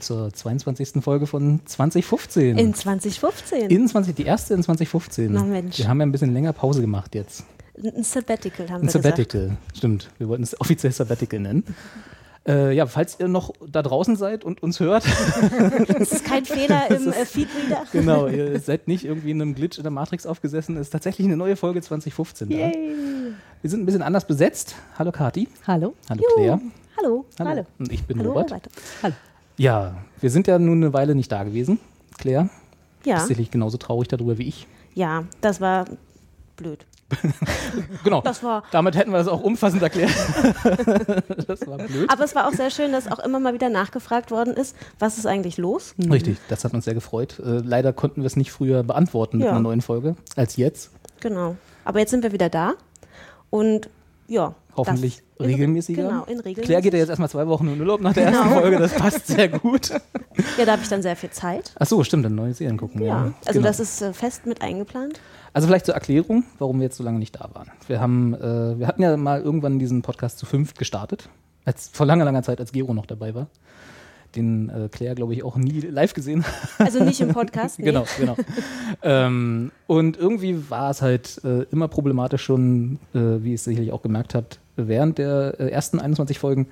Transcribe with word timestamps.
Zur 0.00 0.32
22. 0.32 1.02
Folge 1.02 1.26
von 1.26 1.60
2015. 1.64 2.58
In 2.58 2.74
2015. 2.74 3.70
in 3.70 3.88
20, 3.88 4.14
die 4.14 4.24
erste 4.24 4.54
in 4.54 4.62
2015. 4.62 5.32
Na 5.32 5.42
Mensch. 5.44 5.78
Wir 5.78 5.88
haben 5.88 6.00
ja 6.00 6.06
ein 6.06 6.12
bisschen 6.12 6.32
länger 6.32 6.52
Pause 6.52 6.80
gemacht 6.80 7.14
jetzt. 7.14 7.44
ein 7.82 8.02
Sabbatical 8.02 8.68
haben 8.70 8.76
Ein 8.82 8.82
wir 8.84 8.90
Sabbatical, 8.90 9.56
stimmt. 9.74 10.08
Wir 10.18 10.28
wollten 10.28 10.42
es 10.42 10.60
offiziell 10.60 10.92
Sabbatical 10.92 11.40
nennen. 11.40 11.64
Äh, 12.48 12.76
ja, 12.76 12.86
falls 12.86 13.18
ihr 13.18 13.26
noch 13.26 13.52
da 13.68 13.82
draußen 13.82 14.14
seid 14.14 14.44
und 14.44 14.62
uns 14.62 14.78
hört, 14.78 15.02
gesagt. 15.50 15.98
Das 16.00 16.12
ist 16.12 16.24
kein 16.24 16.44
Fehler 16.44 16.88
im 16.90 17.08
ist- 17.08 17.16
äh, 17.16 17.26
Feedreader. 17.26 17.86
genau, 17.90 18.28
ihr 18.28 18.60
seid 18.60 18.86
nicht 18.86 19.04
irgendwie 19.04 19.32
in 19.32 19.42
einem 19.42 19.56
Glitch 19.56 19.78
in 19.78 19.82
der 19.82 19.90
Matrix 19.90 20.26
aufgesessen, 20.26 20.76
ist 20.76 20.90
tatsächlich 20.90 21.26
eine 21.26 21.36
neue 21.36 21.56
Folge 21.56 21.82
2015 21.82 22.48
da. 22.50 22.54
Yay. 22.56 23.32
Wir 23.62 23.68
sind 23.70 23.82
ein 23.82 23.86
bisschen 23.86 24.02
anders 24.02 24.28
besetzt. 24.28 24.76
Hallo 24.96 25.10
Kati. 25.10 25.48
Hallo. 25.66 25.94
Hallo 26.08 26.22
Juhu. 26.22 26.34
Claire. 26.36 26.60
Hallo. 26.96 27.24
Hallo. 27.40 27.66
Und 27.80 27.90
ich 27.92 28.04
bin 28.04 28.20
Hallo, 28.20 28.28
Robert. 28.30 28.52
weiter. 28.52 28.70
Hallo. 29.02 29.14
Ja, 29.56 29.94
wir 30.20 30.30
sind 30.30 30.46
ja 30.46 30.58
nun 30.58 30.82
eine 30.82 30.92
Weile 30.92 31.14
nicht 31.14 31.30
da 31.32 31.44
gewesen. 31.44 31.78
Claire, 32.18 32.48
Ja. 33.04 33.16
bist 33.16 33.28
sicherlich 33.28 33.50
genauso 33.50 33.76
traurig 33.78 34.08
darüber 34.08 34.38
wie 34.38 34.48
ich. 34.48 34.66
ja, 34.94 35.24
das 35.40 35.60
war 35.60 35.84
blöd. 36.56 36.84
Genau. 38.02 38.20
Das 38.22 38.42
war- 38.42 38.64
Damit 38.72 38.96
hätten 38.96 39.10
wir 39.12 39.18
das 39.18 39.28
auch 39.28 39.40
umfassend 39.42 39.80
erklärt. 39.82 40.10
das 41.46 41.66
war 41.66 41.78
blöd. 41.78 42.08
Aber 42.10 42.24
es 42.24 42.34
war 42.34 42.48
auch 42.48 42.52
sehr 42.52 42.70
schön, 42.70 42.90
dass 42.92 43.06
auch 43.10 43.18
immer 43.20 43.38
mal 43.40 43.54
wieder 43.54 43.68
nachgefragt 43.68 44.30
worden 44.30 44.54
ist, 44.54 44.74
was 44.98 45.16
ist 45.18 45.26
eigentlich 45.26 45.56
los? 45.56 45.94
Richtig, 46.10 46.38
das 46.48 46.64
hat 46.64 46.72
uns 46.74 46.84
sehr 46.84 46.94
gefreut. 46.94 47.38
Äh, 47.38 47.58
leider 47.64 47.92
konnten 47.92 48.22
wir 48.22 48.26
es 48.26 48.36
nicht 48.36 48.50
früher 48.50 48.82
beantworten 48.82 49.38
mit 49.38 49.44
Ja. 49.46 49.52
einer 49.52 49.60
neuen 49.60 49.82
Folge 49.82 50.16
als 50.34 50.56
jetzt. 50.56 50.90
Genau. 51.20 51.56
Aber 51.84 52.00
jetzt 52.00 52.10
sind 52.10 52.22
wir 52.24 52.32
wieder 52.32 52.48
da 52.48 52.74
und 53.50 53.88
ja. 54.28 54.54
Hoffentlich 54.76 55.22
das- 55.38 55.46
regelmäßiger. 55.46 56.02
Genau, 56.08 56.24
in 56.24 56.36
regelmäßig. 56.38 56.64
Claire 56.64 56.82
geht 56.82 56.92
ja 56.92 56.98
jetzt 57.00 57.08
erstmal 57.08 57.28
zwei 57.28 57.46
Wochen 57.46 57.68
in 57.68 57.80
Urlaub 57.80 58.00
nach 58.00 58.12
der 58.14 58.24
ersten 58.26 58.48
Genau. 58.48 58.60
Folge, 58.60 58.78
das 58.78 58.94
passt 58.94 59.26
sehr 59.26 59.48
gut. 59.48 59.90
Ja, 60.58 60.64
da 60.64 60.72
habe 60.72 60.82
ich 60.82 60.88
dann 60.88 61.02
sehr 61.02 61.16
viel 61.16 61.30
Zeit. 61.30 61.72
Ach 61.78 61.86
so, 61.86 62.02
stimmt, 62.04 62.24
dann 62.24 62.34
neue 62.34 62.54
Serien 62.54 62.76
gucken. 62.76 63.00
Ja, 63.02 63.06
Ja. 63.06 63.32
Also 63.46 63.58
genau. 63.60 63.66
das 63.68 63.80
ist 63.80 64.02
äh, 64.02 64.12
fest 64.12 64.46
mit 64.46 64.62
eingeplant. 64.62 65.20
Also 65.52 65.66
vielleicht 65.68 65.86
zur 65.86 65.94
Erklärung, 65.94 66.44
warum 66.58 66.78
wir 66.78 66.84
jetzt 66.84 66.96
so 66.98 67.04
lange 67.04 67.18
nicht 67.18 67.34
da 67.36 67.48
waren. 67.54 67.70
Wir 67.88 68.00
haben, 68.00 68.34
äh, 68.34 68.78
wir 68.78 68.86
hatten 68.86 69.02
ja 69.02 69.16
mal 69.16 69.40
irgendwann 69.40 69.78
diesen 69.78 70.02
Podcast 70.02 70.38
zu 70.38 70.44
fünft 70.46 70.78
gestartet, 70.78 71.28
als 71.64 71.88
vor 71.92 72.04
langer, 72.06 72.24
langer 72.26 72.42
Zeit, 72.42 72.60
als 72.60 72.72
Gero 72.72 72.92
noch 72.92 73.06
dabei 73.06 73.34
war. 73.34 73.46
Den 74.34 74.68
äh, 74.68 74.88
Claire, 74.90 75.14
glaube 75.14 75.32
ich, 75.32 75.42
auch 75.44 75.56
nie 75.56 75.80
live 75.80 76.12
gesehen 76.12 76.44
Also 76.78 77.02
nicht 77.02 77.20
im 77.22 77.28
Podcast. 77.30 77.78
Nee. 77.78 77.86
Genau, 77.86 78.04
genau. 78.18 78.36
ähm, 79.02 79.72
und 79.86 80.18
irgendwie 80.18 80.68
war 80.68 80.90
es 80.90 81.00
halt 81.00 81.40
äh, 81.44 81.62
immer 81.70 81.88
problematisch 81.88 82.42
schon, 82.42 82.98
äh, 83.14 83.18
wie 83.18 83.50
ihr 83.50 83.54
es 83.54 83.64
sicherlich 83.64 83.92
auch 83.92 84.02
gemerkt 84.02 84.34
habt, 84.34 84.58
während 84.76 85.18
der 85.18 85.58
äh, 85.58 85.68
ersten 85.70 85.98
21 86.00 86.38
Folgen 86.38 86.68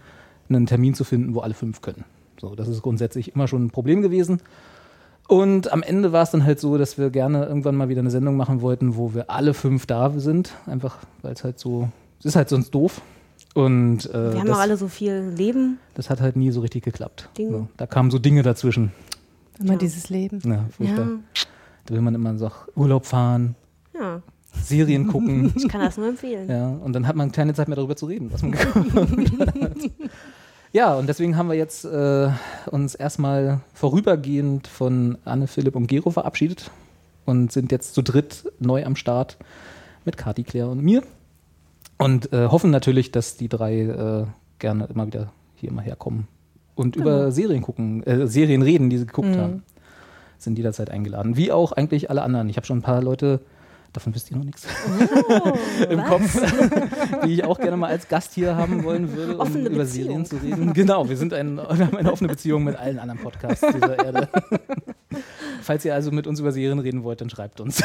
einen 0.49 0.67
Termin 0.67 0.95
zu 0.95 1.05
finden, 1.05 1.35
wo 1.35 1.41
alle 1.41 1.55
fünf 1.55 1.81
können. 1.81 2.05
So, 2.41 2.55
das 2.55 2.69
ist 2.69 2.83
grundsätzlich 2.83 3.35
immer 3.35 3.49
schon 3.49 3.65
ein 3.67 3.71
Problem 3.71 4.03
gewesen. 4.03 4.41
Und 5.27 5.73
am 5.73 5.83
Ende 5.83 6.13
war 6.13 6.23
es 6.23 6.31
dann 6.31 6.45
halt 6.45 6.61
so, 6.61 6.77
dass 6.77 6.99
wir 6.99 7.09
gerne 7.11 7.47
irgendwann 7.47 7.77
mal 7.77 7.89
wieder 7.89 8.01
eine 8.01 8.11
Sendung 8.11 8.37
machen 8.37 8.61
wollten, 8.61 8.97
wo 8.97 9.15
wir 9.15 9.31
alle 9.31 9.55
fünf 9.55 9.87
da 9.87 10.11
sind. 10.19 10.53
Einfach, 10.67 10.99
weil 11.23 11.33
es 11.33 11.45
halt 11.45 11.59
so, 11.59 11.89
es 12.19 12.27
ist 12.27 12.37
halt 12.37 12.51
sonst 12.51 12.75
doof. 12.75 13.01
Und 13.55 14.07
äh, 14.11 14.33
Wir 14.33 14.41
haben 14.41 14.49
das, 14.49 14.57
auch 14.57 14.61
alle 14.61 14.77
so 14.77 14.89
viel 14.89 15.33
Leben. 15.37 15.79
das 15.95 16.11
hat 16.11 16.21
halt 16.21 16.37
nie 16.37 16.51
so 16.51 16.61
richtig 16.61 16.83
geklappt. 16.85 17.31
So, 17.39 17.69
da 17.77 17.87
kamen 17.87 18.11
so 18.11 18.19
Dinge 18.19 18.43
dazwischen. 18.43 18.93
Immer 19.61 19.73
Ja. 19.75 19.79
dieses 19.79 20.11
Leben. 20.11 20.41
Ja. 20.45 20.65
Ja. 20.85 21.09
Da 21.87 21.95
will 21.95 22.01
man 22.03 22.15
immer 22.15 22.37
so 22.37 22.51
Urlaub 22.75 23.07
fahren, 23.07 23.55
Serien 24.69 25.07
gucken. 25.13 25.53
ich 25.57 25.69
kann 25.69 25.81
das 25.81 25.97
nur 25.97 26.09
empfehlen. 26.09 26.49
ja, 26.49 26.69
und 26.69 26.93
dann 26.93 27.07
hat 27.07 27.17
man 27.17 27.33
keine 27.33 27.55
Zeit 27.55 27.69
mehr 27.69 27.77
darüber 27.77 27.97
zu 27.97 28.07
reden, 28.07 28.33
was 28.33 28.43
man 28.43 28.53
gemacht 28.53 29.61
hat. 29.61 29.77
Ja, 30.73 30.95
und 30.95 31.09
deswegen 31.09 31.37
haben 31.37 31.49
wir 31.49 31.55
jetzt 31.55 31.85
äh, 31.85 32.31
uns 32.71 32.95
erstmal 32.97 33.61
vorübergehend 33.75 34.67
von 34.67 35.19
Anne, 35.25 35.47
Philipp 35.47 35.77
und 35.77 35.87
Gero 35.87 36.11
verabschiedet 36.11 36.71
und 37.25 37.53
sind 37.53 37.71
jetzt 37.71 37.95
zu 37.95 38.03
dritt 38.03 38.51
neu 38.59 38.85
am 38.85 38.97
Start 38.97 39.37
mit 40.05 40.17
Kati, 40.17 40.43
Claire 40.43 40.71
und 40.71 40.83
mir. 40.83 41.03
Und 41.97 42.33
äh, 42.33 42.49
hoffen 42.49 42.71
natürlich, 42.71 43.13
dass 43.13 43.37
die 43.37 43.49
drei 43.49 43.83
äh, 43.83 44.27
gerne 44.59 44.89
immer 44.93 45.07
wieder 45.07 45.33
hier 45.55 45.73
mal 45.73 45.85
herkommen 45.85 46.27
und 46.75 46.97
über 46.97 47.31
Serien 47.31 47.63
gucken, 47.63 48.03
äh, 48.05 48.27
Serien 48.27 48.63
reden, 48.63 48.91
die 48.91 48.99
sie 48.99 49.07
geguckt 49.07 49.37
haben. 49.37 49.63
Sind 50.39 50.59
jederzeit 50.59 50.91
eingeladen. 50.91 51.37
Wie 51.37 51.53
auch 51.53 51.73
eigentlich 51.73 52.11
alle 52.11 52.23
anderen. 52.23 52.49
Ich 52.49 52.57
habe 52.57 52.67
schon 52.67 52.79
ein 52.79 52.83
paar 52.83 53.01
Leute, 53.03 53.41
davon 53.95 54.15
wisst 54.15 54.31
ihr 54.31 54.37
noch 54.37 54.45
nichts, 54.45 54.67
im 55.89 56.05
Kopf, 56.05 56.39
die 57.25 57.35
ich 57.35 57.45
auch 57.45 57.59
gerne 57.59 57.77
mal 57.77 57.89
als 57.89 58.09
Gast 58.09 58.35
hier 58.35 58.57
haben 58.57 58.85
wollen 58.85 59.17
würde, 59.17 59.35
um 59.35 59.41
Offene 59.41 59.69
über 59.69 59.85
Beziehung. 59.85 60.07
Serien 60.07 60.27
zu 60.27 60.37
reden. 60.37 60.73
Genau, 60.75 61.09
wir, 61.09 61.17
sind 61.17 61.33
ein, 61.33 61.57
wir 61.57 61.87
haben 61.87 61.97
eine 61.97 62.13
offene 62.13 62.29
Beziehung 62.29 62.65
mit 62.65 62.77
allen 62.77 62.99
anderen 62.99 63.21
Podcasts 63.21 63.65
dieser 63.73 64.05
Erde. 64.05 64.29
Falls 65.63 65.85
ihr 65.85 65.95
also 65.95 66.11
mit 66.11 66.27
uns 66.27 66.41
über 66.41 66.53
Serien 66.53 66.79
reden 66.79 67.05
wollt, 67.05 67.21
dann 67.21 67.31
schreibt 67.31 67.61
uns. 67.61 67.83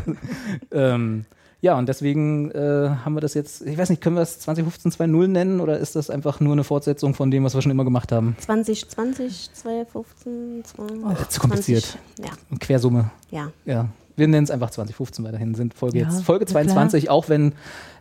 ähm, 0.70 1.24
ja, 1.62 1.78
und 1.78 1.88
deswegen 1.88 2.50
äh, 2.50 2.90
haben 3.04 3.14
wir 3.14 3.20
das 3.20 3.34
jetzt, 3.34 3.62
ich 3.62 3.78
weiß 3.78 3.88
nicht, 3.90 4.02
können 4.02 4.16
wir 4.16 4.22
es 4.22 4.40
2015 4.40 4.92
2.0 4.92 5.28
nennen 5.28 5.60
oder 5.60 5.78
ist 5.78 5.96
das 5.96 6.10
einfach 6.10 6.40
nur 6.40 6.52
eine 6.52 6.64
Fortsetzung 6.64 7.14
von 7.14 7.30
dem, 7.30 7.44
was 7.44 7.54
wir 7.54 7.62
schon 7.62 7.70
immer 7.70 7.84
gemacht 7.84 8.12
haben? 8.12 8.36
2020, 8.40 9.52
2015, 9.52 10.64
20, 10.64 11.28
zu 11.28 11.40
kompliziert. 11.40 11.84
20, 12.16 12.26
ja, 12.26 12.32
Eine 12.50 12.58
Quersumme. 12.58 13.10
ja. 13.30 13.52
Ja, 13.64 13.88
wir 14.16 14.28
nennen 14.28 14.44
es 14.44 14.50
einfach 14.50 14.70
2015 14.70 15.24
weiterhin. 15.24 15.54
Sind 15.54 15.74
Folge 15.74 15.98
Ja, 15.98 16.04
jetzt 16.08 16.22
Folge 16.24 16.44
na 16.46 16.50
klar. 16.50 16.74
22, 16.74 17.10
auch 17.10 17.28
wenn 17.28 17.54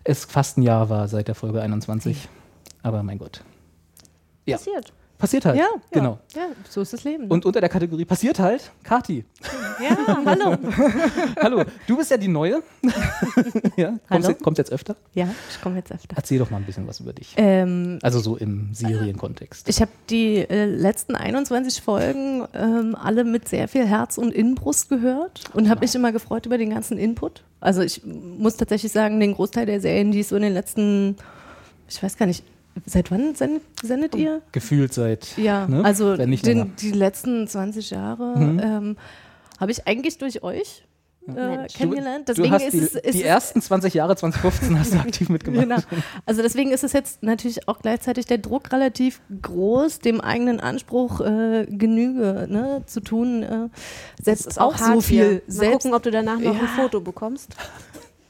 es 0.04 0.26
fast 0.26 0.58
ein 0.58 0.64
Jahr 0.64 0.90
war 0.90 1.08
seit 1.08 1.28
der 1.28 1.36
Folge 1.36 1.62
21. 1.62 2.28
Aber 2.84 3.04
mein 3.04 3.18
Gott. 3.18 3.44
Ja, 4.46 4.58
Passiert. 4.58 4.94
Passiert 5.22 5.46
halt. 5.46 5.58
Ja, 5.58 5.68
genau. 5.92 6.20
Ja, 6.36 6.48
so 6.70 6.82
ist 6.82 6.92
das 6.94 7.04
Leben. 7.04 7.24
ne? 7.28 7.30
Und 7.34 7.46
unter 7.46 7.62
der 7.62 7.70
Kategorie 7.70 8.04
passiert 8.06 8.40
halt, 8.40 8.72
Kati. 8.84 9.24
ja, 9.82 9.96
hallo. 10.26 10.58
Hallo, 11.42 11.64
du 11.88 11.98
bist 11.98 12.12
ja 12.12 12.18
die 12.18 12.28
Neue. 12.28 12.62
ja, 13.78 13.90
kommst, 13.90 14.02
Hallo. 14.10 14.30
jetzt, 14.30 14.44
kommst 14.44 14.58
jetzt 14.58 14.72
öfter? 14.72 14.96
Ja, 15.14 15.28
ich 15.50 15.62
komme 15.62 15.78
jetzt 15.78 15.92
öfter. 15.92 16.16
Erzähl 16.16 16.40
doch 16.40 16.50
mal 16.50 16.58
ein 16.58 16.66
bisschen 16.66 16.88
was 16.88 17.00
über 17.00 17.14
dich. 17.14 17.34
Ähm, 17.38 18.00
Also 18.02 18.20
so 18.20 18.36
im 18.38 18.74
Serienkontext. 18.74 19.70
ich 19.70 19.80
habe 19.82 19.92
die 20.10 20.38
äh, 20.38 20.66
letzten 20.66 21.16
21 21.16 21.82
Folgen 21.82 22.46
ähm, 22.54 22.96
alle 22.96 23.24
mit 23.24 23.48
sehr 23.48 23.68
viel 23.68 23.86
Herz 23.86 24.18
und 24.18 24.34
Inbrust 24.34 24.90
gehört 24.90 25.44
und 25.54 25.70
habe 25.70 25.82
mich 25.82 25.96
immer 25.96 26.12
gefreut 26.12 26.46
über 26.46 26.58
den 26.58 26.72
ganzen 26.72 26.98
Input. 26.98 27.44
Also 27.60 27.82
ich 27.82 28.02
muss 28.06 28.58
tatsächlich 28.58 28.92
sagen, 28.92 29.20
den 29.20 29.34
Großteil 29.36 29.66
der 29.66 29.80
Serien, 29.82 30.12
die 30.12 30.22
es 30.22 30.30
so 30.30 30.36
in 30.36 30.42
den 30.42 30.54
letzten, 30.54 31.16
ich 31.88 32.02
weiß 32.02 32.18
gar 32.18 32.26
nicht, 32.26 32.44
seit 32.86 33.12
wann 33.12 33.36
sendet, 33.36 33.64
sendet 33.82 34.16
ihr? 34.16 34.42
Gefühlt 34.52 34.94
seit, 34.94 35.38
Ja, 35.38 35.68
ne? 35.68 35.84
also 35.84 36.18
Wenn 36.18 36.30
nicht 36.30 36.46
länger. 36.46 36.66
den, 36.66 36.76
die 36.78 36.92
letzten 36.92 37.48
20 37.48 37.90
Jahre 37.92 38.38
Mhm. 38.38 38.60
ähm, 38.64 38.98
habe 39.60 39.72
ich 39.72 39.88
eigentlich 39.88 40.18
durch 40.18 40.44
euch 40.44 40.84
äh, 41.28 41.68
kennengelernt. 41.68 42.28
du 42.30 42.34
Deswegen 42.34 42.52
hast 42.52 42.64
ist 42.64 42.74
die, 42.74 42.80
es, 42.80 42.96
ist 42.96 43.14
die 43.14 43.24
ersten 43.24 43.62
20 43.62 43.94
Jahre 43.94 44.16
2015 44.16 44.80
hast 44.80 44.94
du 44.96 44.98
aktiv 44.98 45.30
mitgemacht. 45.30 45.88
Genau. 45.88 46.02
Also 46.26 46.42
deswegen 46.42 46.72
ist 46.72 46.84
es 46.84 46.94
jetzt 46.94 47.22
natürlich 47.22 47.68
auch 47.68 47.78
gleichzeitig 47.80 48.26
der 48.26 48.40
Druck 48.40 48.72
relativ 48.72 49.22
groß, 49.40 50.00
dem 50.00 50.20
eigenen 50.20 50.60
Anspruch 50.60 51.22
äh, 51.22 51.68
Genüge 51.70 52.48
ne, 52.50 52.82
zu 52.88 53.02
tun. 53.02 53.44
Äh, 53.44 53.70
selbst 54.20 54.60
auch, 54.60 54.76
hart 54.80 54.96
so 54.96 55.02
viel. 55.02 55.18
Hier. 55.24 55.32
Mal 55.34 55.42
Selbst, 55.48 55.74
gucken, 55.84 55.94
ob 55.94 56.02
du 56.02 56.10
danach 56.10 56.40
noch 56.40 56.56
Ja. 56.56 56.60
ein 56.60 56.68
Foto 56.70 57.00
bekommst. 57.02 57.56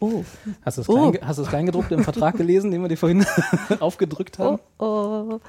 Oh, 0.01 0.23
Hast 0.65 0.77
du 0.77 0.81
es 0.81 0.89
Oh. 0.89 1.11
klein, 1.11 1.25
hast 1.27 1.37
du 1.39 1.43
es 1.43 1.47
kleingedruckt 1.49 1.91
im 1.93 2.03
Vertrag 2.03 2.35
gelesen, 2.35 2.69
den 2.71 2.81
wir 2.81 2.89
dir 2.89 2.97
vorhin 2.97 3.25
aufgedrückt 3.79 4.37
haben? 4.39 4.59
oh, 4.79 4.85
oh. 4.85 5.39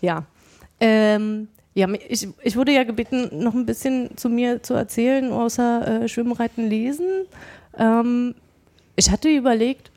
Ja. 0.00 0.24
Ähm, 0.80 1.48
ja, 1.74 1.86
ich, 2.08 2.26
ich 2.42 2.56
wurde 2.56 2.72
ja 2.72 2.84
gebeten, 2.84 3.28
noch 3.42 3.52
ein 3.54 3.66
bisschen 3.66 4.16
zu 4.16 4.30
mir 4.30 4.62
zu 4.62 4.72
erzählen, 4.72 5.30
außer 5.30 6.04
äh, 6.04 6.08
Schwimmen, 6.08 6.32
Reiten, 6.32 6.68
Lesen. 6.68 7.26
Ähm, 7.76 8.34
ich 8.96 9.10
hatte 9.10 9.28
überlegt, 9.28 9.90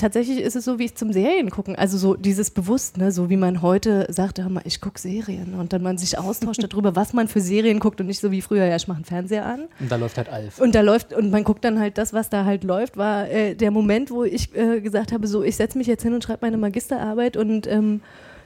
tatsächlich 0.00 0.40
ist 0.40 0.56
es 0.56 0.64
so, 0.64 0.78
wie 0.78 0.86
ich 0.86 0.94
zum 0.94 1.12
Serien 1.12 1.50
gucken. 1.50 1.76
Also 1.76 1.98
so 1.98 2.14
dieses 2.14 2.50
Bewusst, 2.50 2.96
ne? 2.96 3.12
so 3.12 3.30
wie 3.30 3.36
man 3.36 3.62
heute 3.62 4.06
sagt, 4.10 4.38
mal, 4.48 4.62
ich 4.64 4.80
gucke 4.80 4.98
Serien 4.98 5.54
und 5.54 5.72
dann 5.72 5.82
man 5.82 5.98
sich 5.98 6.18
austauscht 6.18 6.62
darüber, 6.68 6.96
was 6.96 7.12
man 7.12 7.28
für 7.28 7.40
Serien 7.40 7.78
guckt 7.78 8.00
und 8.00 8.06
nicht 8.06 8.20
so 8.20 8.30
wie 8.30 8.40
früher, 8.40 8.64
ja, 8.64 8.76
ich 8.76 8.88
mache 8.88 8.96
einen 8.96 9.04
Fernseher 9.04 9.46
an. 9.46 9.68
Und 9.78 9.90
da 9.90 9.96
läuft 9.96 10.16
halt 10.16 10.28
Alf. 10.28 10.58
Und 10.60 10.74
da 10.74 10.80
läuft, 10.80 11.12
und 11.12 11.30
man 11.30 11.44
guckt 11.44 11.64
dann 11.64 11.78
halt 11.78 11.98
das, 11.98 12.12
was 12.12 12.30
da 12.30 12.44
halt 12.44 12.64
läuft, 12.64 12.96
war 12.96 13.28
äh, 13.28 13.54
der 13.54 13.70
Moment, 13.70 14.10
wo 14.10 14.24
ich 14.24 14.54
äh, 14.56 14.80
gesagt 14.80 15.12
habe, 15.12 15.26
so, 15.26 15.42
ich 15.42 15.56
setze 15.56 15.78
mich 15.78 15.86
jetzt 15.86 16.02
hin 16.02 16.14
und 16.14 16.24
schreibe 16.24 16.40
meine 16.42 16.56
Magisterarbeit 16.56 17.36
und 17.36 17.66
ähm, 17.66 18.00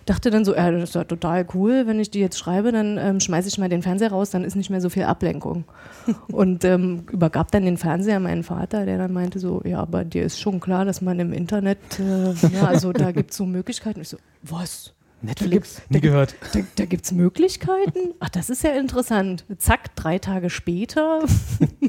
dachte 0.05 0.31
dann 0.31 0.45
so, 0.45 0.55
ja, 0.55 0.71
das 0.71 0.91
ist 0.91 0.95
ja 0.95 1.05
total 1.05 1.47
cool, 1.55 1.87
wenn 1.87 2.01
ich 2.01 2.11
die 2.11 2.21
jetzt 2.21 2.39
schreibe, 2.39 2.73
dann 2.73 2.99
ähm, 2.99 3.21
schmeiße 3.21 3.49
ich 3.49 3.59
mal 3.59 3.69
den 3.69 3.83
Fernseher 3.83 4.11
raus, 4.11 4.31
dann 4.31 4.45
ist 4.45 4.56
nicht 4.56 4.71
mehr 4.71 4.81
so 4.81 4.89
viel 4.89 5.05
Ablenkung. 5.05 5.65
Und 6.33 6.65
ähm, 6.65 7.05
übergab 7.11 7.51
dann 7.51 7.65
den 7.65 7.77
Fernseher 7.77 8.21
meinen 8.21 8.43
Vater, 8.43 8.87
der 8.87 8.99
dann 8.99 9.12
meinte 9.12 9.39
so, 9.39 9.62
ja, 9.65 9.81
aber 9.81 10.05
dir 10.05 10.25
ist 10.25 10.41
schon 10.41 10.61
klar, 10.61 10.85
dass 10.85 11.01
man 11.01 11.21
im 11.21 11.33
Internet, 11.33 11.79
äh, 12.01 12.33
ja, 12.55 12.67
also 12.67 12.93
da 12.93 13.12
gibt 13.12 13.33
es 13.33 13.37
so 13.37 13.47
Möglichkeiten. 13.47 14.01
Ich 14.01 14.09
so, 14.09 14.17
was? 14.43 14.94
Netflix? 15.25 15.82
Nie 15.88 16.00
gehört. 16.00 16.35
Da, 16.53 16.61
da 16.76 16.85
gibt 16.85 17.05
es 17.05 17.12
Möglichkeiten? 17.12 18.15
Ach, 18.21 18.29
das 18.29 18.50
ist 18.50 18.62
ja 18.62 18.71
interessant. 18.73 19.44
Zack, 19.59 19.94
drei 19.97 20.19
Tage 20.19 20.50
später 20.50 21.21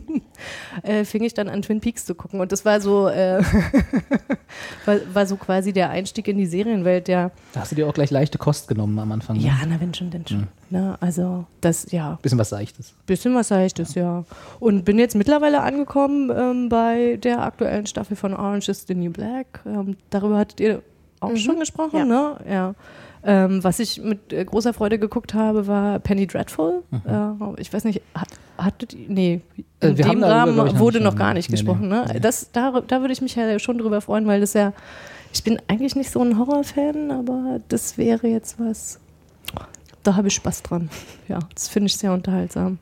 äh, 0.83 1.05
fing 1.05 1.23
ich 1.23 1.33
dann 1.33 1.49
an, 1.49 1.61
Twin 1.61 1.79
Peaks 1.81 2.05
zu 2.05 2.15
gucken. 2.15 2.39
Und 2.39 2.51
das 2.51 2.65
war 2.65 2.81
so, 2.81 3.07
äh, 3.07 3.41
war, 4.85 4.97
war 5.13 5.25
so 5.25 5.35
quasi 5.35 5.73
der 5.73 5.89
Einstieg 5.89 6.27
in 6.27 6.37
die 6.37 6.45
Serienwelt, 6.45 7.07
der, 7.07 7.31
Da 7.53 7.61
hast 7.61 7.71
du 7.71 7.75
dir 7.75 7.87
auch 7.87 7.93
gleich 7.93 8.11
leichte 8.11 8.37
Kost 8.37 8.67
genommen 8.67 8.97
am 8.99 9.11
Anfang. 9.11 9.37
ne? 9.37 9.43
ja, 9.43 9.53
na 9.67 9.79
wenn 9.79 9.93
schon, 9.93 10.09
denn 10.11 10.25
schon. 10.27 10.47
Na, 10.69 10.97
also 10.99 11.45
das, 11.61 11.91
ja, 11.91 12.17
Bisschen 12.21 12.39
was 12.39 12.49
Seichtes. 12.49 12.93
bisschen 13.05 13.35
was 13.35 13.47
Seichtes, 13.49 13.95
ja. 13.95 14.23
Und 14.59 14.83
bin 14.85 14.99
jetzt 14.99 15.15
mittlerweile 15.15 15.61
angekommen 15.61 16.31
ähm, 16.35 16.69
bei 16.69 17.17
der 17.17 17.41
aktuellen 17.43 17.85
Staffel 17.85 18.15
von 18.15 18.33
Orange 18.33 18.69
is 18.69 18.85
the 18.87 18.95
New 18.95 19.11
Black. 19.11 19.61
Ähm, 19.65 19.97
darüber 20.09 20.37
hattet 20.37 20.59
ihr 20.59 20.81
auch 21.19 21.35
schon 21.37 21.59
gesprochen, 21.59 21.97
Ja. 21.99 22.05
ne? 22.05 22.35
Ja. 22.49 22.75
Ähm, 23.27 23.63
was 23.63 23.79
ich 23.79 23.99
mit 24.01 24.31
äh, 24.31 24.45
großer 24.45 24.71
Freude 24.73 24.99
geguckt 24.99 25.33
habe, 25.33 25.65
war 25.65 25.97
Penny 25.99 26.27
Dreadful. 26.27 26.83
Äh, 27.07 27.61
ich 27.61 27.73
weiß 27.73 27.83
nicht, 27.85 28.01
hat, 28.13 28.27
hattet 28.57 28.93
ihr, 28.93 29.09
nee, 29.09 29.41
Äh, 29.79 29.87
in 29.87 29.97
wir 29.97 30.05
haben 30.05 30.11
dem 30.17 30.21
darüber, 30.21 30.35
Rahmen 30.35 30.53
glaub 30.53 30.67
ich, 30.67 30.79
wurde 30.79 30.99
noch 31.01 31.15
gar 31.15 31.33
nicht 31.33 31.49
nee, 31.49 31.53
gesprochen, 31.55 31.89
nee, 31.89 31.95
ne? 31.95 32.05
nee. 32.13 32.19
Das, 32.19 32.51
da, 32.51 32.81
da 32.81 33.01
würde 33.01 33.13
ich 33.13 33.21
mich 33.21 33.35
ja 33.35 33.57
schon 33.57 33.77
drüber 33.79 34.01
freuen, 34.01 34.27
weil 34.27 34.41
das 34.41 34.53
ja, 34.53 34.73
ich 35.33 35.43
bin 35.43 35.59
eigentlich 35.67 35.95
nicht 35.95 36.11
so 36.11 36.21
ein 36.21 36.37
Horrorfan, 36.37 37.09
aber 37.11 37.59
das 37.67 37.97
wäre 37.97 38.27
jetzt 38.27 38.59
was, 38.59 38.99
da 40.03 40.15
habe 40.15 40.27
ich 40.27 40.35
Spaß 40.35 40.61
dran. 40.63 40.89
Ja, 41.27 41.39
das 41.55 41.67
finde 41.67 41.87
ich 41.87 41.97
sehr 41.97 42.13
unterhaltsam. 42.13 42.77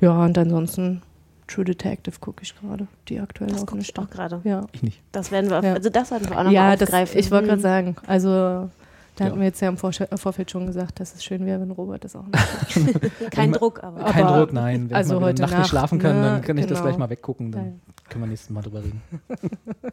Ja, 0.00 0.24
und 0.24 0.36
ansonsten 0.36 1.02
True 1.46 1.64
Detective 1.66 2.16
gucke 2.20 2.42
ich 2.42 2.54
gerade, 2.58 2.88
die 3.08 3.20
aktuell 3.20 3.50
Das 3.50 3.62
auch 3.62 3.66
gucke 3.66 3.78
nicht 3.78 3.96
ich 3.96 3.98
auch 4.04 4.10
gerade. 4.10 4.40
Ja, 4.44 4.66
Ich 4.72 4.82
nicht. 4.82 5.00
Das 5.12 5.30
werden 5.30 5.50
wir, 5.50 5.58
auf, 5.60 5.64
Ja. 5.64 5.74
also 5.74 5.88
das 5.88 6.08
sollten 6.08 6.28
wir 6.30 6.38
auch 6.38 6.44
noch 6.44 6.50
ja 6.50 6.62
mal 6.62 6.76
das, 6.76 6.88
aufgreifen. 6.88 7.18
ich 7.20 7.30
wollte 7.30 7.46
gerade 7.46 7.58
Mhm. 7.58 7.62
sagen, 7.62 7.96
also 8.06 8.70
da 9.16 9.24
hatten 9.26 9.34
Ja. 9.36 9.40
wir 9.40 9.46
jetzt 9.46 9.60
ja 9.60 9.68
im 9.68 9.76
äh, 9.76 10.16
Vorfeld 10.16 10.50
schon 10.50 10.66
gesagt, 10.66 11.00
dass 11.00 11.14
es 11.14 11.24
schön 11.24 11.46
wäre, 11.46 11.60
wenn 11.60 11.70
Robert 11.70 12.04
das 12.04 12.16
auch 12.16 12.24
macht. 12.26 13.10
Kein 13.30 13.52
Druck, 13.52 13.82
aber. 13.82 14.04
Kein 14.04 14.24
Aber- 14.24 14.38
Druck, 14.38 14.52
nein. 14.52 14.90
Wenn 14.90 14.96
also 14.96 15.14
ich 15.14 15.20
mal 15.20 15.32
wieder 15.32 15.42
heute 15.44 15.52
Nacht 15.52 15.58
nicht 15.62 15.68
schlafen 15.70 15.98
kann, 15.98 16.16
ne? 16.16 16.22
dann 16.22 16.42
kann 16.42 16.58
ich 16.58 16.66
das 16.66 16.78
Genau. 16.78 16.88
gleich 16.88 16.98
mal 16.98 17.10
weggucken. 17.10 17.52
Dann 17.52 17.62
Nein. 17.62 17.80
können 18.08 18.24
wir 18.24 18.28
nächstes 18.28 18.50
Mal 18.50 18.62
drüber 18.62 18.82
reden. 18.82 19.00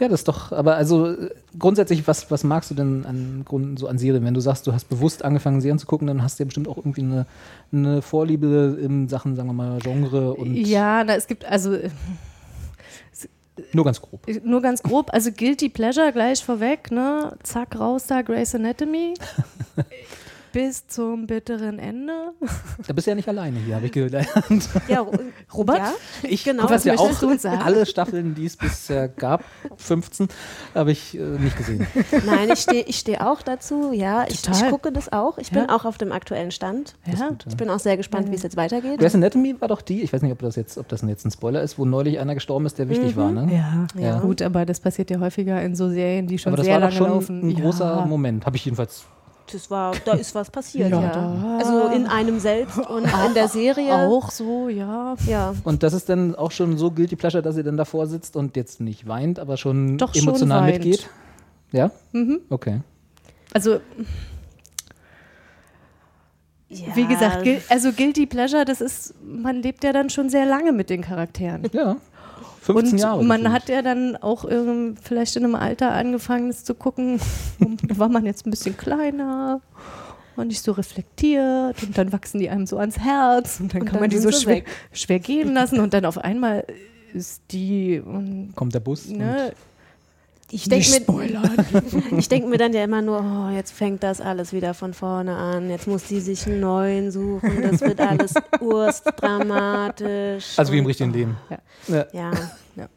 ja, 0.00 0.08
das 0.08 0.20
ist 0.20 0.28
doch, 0.28 0.52
aber 0.52 0.76
also 0.76 1.10
äh, 1.12 1.30
grundsätzlich, 1.58 2.06
was, 2.06 2.30
was 2.30 2.44
magst 2.44 2.70
du 2.70 2.74
denn 2.74 3.04
an 3.06 3.42
Gründen 3.44 3.76
so 3.76 3.88
an 3.88 3.98
Serien? 3.98 4.24
Wenn 4.24 4.34
du 4.34 4.40
sagst, 4.40 4.66
du 4.66 4.72
hast 4.72 4.88
bewusst 4.88 5.24
angefangen, 5.24 5.60
Serien 5.60 5.78
zu 5.78 5.86
gucken, 5.86 6.06
dann 6.06 6.22
hast 6.22 6.38
du 6.38 6.42
ja 6.42 6.46
bestimmt 6.46 6.68
auch 6.68 6.76
irgendwie 6.76 7.02
eine, 7.02 7.26
eine 7.72 8.02
Vorliebe 8.02 8.78
in 8.80 9.08
Sachen, 9.08 9.34
sagen 9.34 9.48
wir 9.48 9.54
mal, 9.54 9.78
Genre 9.80 10.34
und 10.34 10.54
Ja, 10.54 11.02
na, 11.04 11.14
es 11.16 11.26
gibt 11.26 11.44
also 11.44 11.74
äh, 11.74 11.90
nur 13.72 13.84
ganz 13.84 14.00
grob. 14.00 14.26
nur 14.44 14.62
ganz 14.62 14.82
grob, 14.82 15.12
also 15.12 15.30
Guilty 15.32 15.68
Pleasure 15.68 16.12
gleich 16.12 16.44
vorweg, 16.44 16.90
ne? 16.90 17.36
Zack, 17.42 17.78
raus 17.78 18.06
da, 18.06 18.22
Grey's 18.22 18.54
Anatomy. 18.54 19.14
Bis 20.52 20.86
zum 20.86 21.26
bitteren 21.26 21.78
Ende. 21.78 22.12
Da 22.86 22.92
bist 22.92 23.06
du 23.06 23.10
ja 23.10 23.14
nicht 23.14 23.28
alleine 23.28 23.58
hier, 23.58 23.76
habe 23.76 23.86
ich 23.86 23.92
gelernt. 23.92 24.28
Ja, 24.88 25.00
Ro- 25.00 25.12
Robert? 25.54 25.78
Ja, 25.78 25.92
Ich 26.22 26.44
Genau, 26.44 26.62
gucke 26.62 26.74
was 26.74 26.84
ja 26.84 26.94
möchtest 26.94 27.16
auch 27.16 27.20
du 27.20 27.30
uns 27.32 27.42
sagen? 27.42 27.60
alle 27.62 27.84
Staffeln, 27.86 28.34
die 28.34 28.46
es 28.46 28.56
bisher 28.56 29.08
gab, 29.08 29.44
15, 29.76 30.28
habe 30.74 30.92
ich 30.92 31.16
äh, 31.18 31.20
nicht 31.22 31.56
gesehen. 31.56 31.86
nein, 32.26 32.50
ich 32.52 32.60
stehe 32.60 32.82
ich 32.84 32.96
steh 32.98 33.18
auch 33.18 33.42
dazu. 33.42 33.92
Ja, 33.92 34.24
ich, 34.28 34.48
ich 34.48 34.68
gucke 34.68 34.90
das 34.92 35.12
auch. 35.12 35.38
Ich 35.38 35.50
Ja. 35.50 35.60
bin 35.60 35.70
auch 35.70 35.84
auf 35.84 35.98
dem 35.98 36.12
aktuellen 36.12 36.50
Stand. 36.50 36.94
Ja. 37.06 37.30
Ich 37.46 37.56
bin 37.56 37.68
auch 37.70 37.78
sehr 37.80 37.96
gespannt, 37.96 38.30
wie 38.30 38.34
es 38.34 38.42
jetzt 38.42 38.56
weitergeht. 38.56 38.98
Grey's 38.98 39.14
Anatomy 39.14 39.60
war 39.60 39.68
doch 39.68 39.82
die, 39.82 40.02
ich 40.02 40.12
weiß 40.12 40.22
nicht, 40.22 40.32
ob 40.32 40.38
das 40.40 40.56
jetzt, 40.56 40.78
ob 40.78 40.88
das 40.88 41.02
jetzt 41.02 41.24
ein 41.26 41.30
Spoiler 41.30 41.62
ist, 41.62 41.78
wo 41.78 41.84
neulich 41.84 42.18
einer 42.18 42.34
gestorben 42.34 42.66
ist, 42.66 42.78
der 42.78 42.88
wichtig 42.88 43.16
war, 43.16 43.30
ne? 43.30 43.48
Ja, 43.54 43.86
Ja. 44.00 44.18
gut, 44.20 44.42
aber 44.42 44.64
das 44.66 44.80
passiert 44.80 45.10
ja 45.10 45.20
häufiger 45.20 45.62
in 45.62 45.74
so 45.76 45.88
Serien, 45.90 46.26
die 46.26 46.38
schon 46.38 46.50
Aber 46.52 46.56
das 46.58 46.66
sehr 46.66 46.74
war 46.74 46.80
lange 46.80 46.92
doch 46.92 46.98
schon 46.98 47.08
laufen. 47.10 47.48
ein 47.48 47.54
großer. 47.54 48.06
Moment, 48.06 48.46
habe 48.46 48.56
ich 48.56 48.64
jedenfalls. 48.64 49.04
Das 49.52 49.70
war, 49.70 49.94
da 50.04 50.12
ist 50.14 50.34
was 50.34 50.50
passiert, 50.50 50.90
Ja, 50.90 51.00
ja. 51.00 51.58
Also 51.58 51.88
in 51.88 52.06
einem 52.06 52.38
selbst 52.38 52.78
und 52.78 53.04
in 53.04 53.34
der 53.34 53.48
Serie. 53.48 53.94
Auch 54.08 54.30
so, 54.30 54.68
ja. 54.68 55.16
Ja. 55.26 55.54
Und 55.64 55.82
das 55.82 55.92
ist 55.92 56.08
dann 56.08 56.34
auch 56.34 56.50
schon 56.50 56.76
so 56.76 56.90
guilty 56.90 57.16
pleasure, 57.16 57.42
dass 57.42 57.56
ihr 57.56 57.64
dann 57.64 57.76
davor 57.76 58.06
sitzt 58.06 58.36
und 58.36 58.56
jetzt 58.56 58.80
nicht 58.80 59.08
weint, 59.08 59.38
aber 59.38 59.56
schon 59.56 59.98
Doch 59.98 60.14
schon 60.14 60.28
emotional 60.28 60.62
weint. 60.62 60.84
mitgeht. 60.84 61.08
Ja? 61.72 61.90
Mhm. 62.12 62.40
Okay. 62.50 62.80
Also, 63.52 63.80
ja. 66.68 66.94
wie 66.94 67.06
gesagt, 67.06 67.46
also 67.70 67.92
Guilty 67.92 68.26
Pleasure, 68.26 68.64
das 68.64 68.80
ist, 68.80 69.14
man 69.22 69.62
lebt 69.62 69.84
ja 69.84 69.92
dann 69.92 70.10
schon 70.10 70.28
sehr 70.28 70.44
lange 70.46 70.72
mit 70.72 70.90
den 70.90 71.02
Charakteren. 71.02 71.64
Ja. 71.72 71.96
15 72.74 72.92
Und 72.94 72.98
Jahre. 72.98 73.24
man 73.24 73.52
hat 73.52 73.68
ja 73.68 73.82
dann 73.82 74.16
auch 74.16 74.44
ähm, 74.50 74.96
vielleicht 75.02 75.36
in 75.36 75.44
einem 75.44 75.54
Alter 75.54 75.92
angefangen, 75.92 76.48
das 76.48 76.64
zu 76.64 76.74
gucken. 76.74 77.20
war 77.88 78.08
man 78.08 78.24
jetzt 78.26 78.46
ein 78.46 78.50
bisschen 78.50 78.76
kleiner 78.76 79.60
und 80.36 80.48
nicht 80.48 80.62
so 80.62 80.72
reflektiert 80.72 81.82
und 81.82 81.98
dann 81.98 82.12
wachsen 82.12 82.38
die 82.38 82.48
einem 82.48 82.66
so 82.66 82.78
ans 82.78 82.98
Herz 82.98 83.58
und 83.60 83.74
dann 83.74 83.80
Und 83.82 83.86
kann 83.86 83.94
dann 83.94 84.02
man 84.02 84.10
die 84.10 84.18
so 84.18 84.30
schwer, 84.30 84.62
schwer 84.92 85.18
gehen 85.18 85.52
lassen 85.52 85.80
und 85.80 85.92
dann 85.94 86.04
auf 86.04 86.18
einmal 86.18 86.64
ist 87.12 87.42
die 87.50 88.00
und, 88.00 88.52
Kommt 88.54 88.74
der 88.74 88.80
Bus. 88.80 89.08
ne, 89.08 89.52
Ich 90.50 90.68
denke 90.68 90.88
mir, 90.90 91.42
ich 92.18 92.28
denk 92.28 92.46
mir 92.48 92.56
dann 92.56 92.72
ja 92.72 92.82
immer 92.84 93.02
nur, 93.02 93.20
oh, 93.20 93.54
jetzt 93.54 93.72
fängt 93.72 94.02
das 94.02 94.20
alles 94.20 94.52
wieder 94.54 94.72
von 94.72 94.94
vorne 94.94 95.36
an. 95.36 95.68
Jetzt 95.68 95.86
muss 95.86 96.04
die 96.04 96.20
sich 96.20 96.46
einen 96.46 96.60
neuen 96.60 97.10
suchen. 97.10 97.62
Das 97.62 97.80
wird 97.82 98.00
alles 98.00 98.32
urstdramatisch. 98.60 100.58
Also 100.58 100.72
wie 100.72 100.78
im 100.78 100.86
richtigen 100.86 101.12
Leben. 101.12 101.36
Ja. 101.88 102.06
Ja. 102.12 102.30
Ja. 102.76 102.88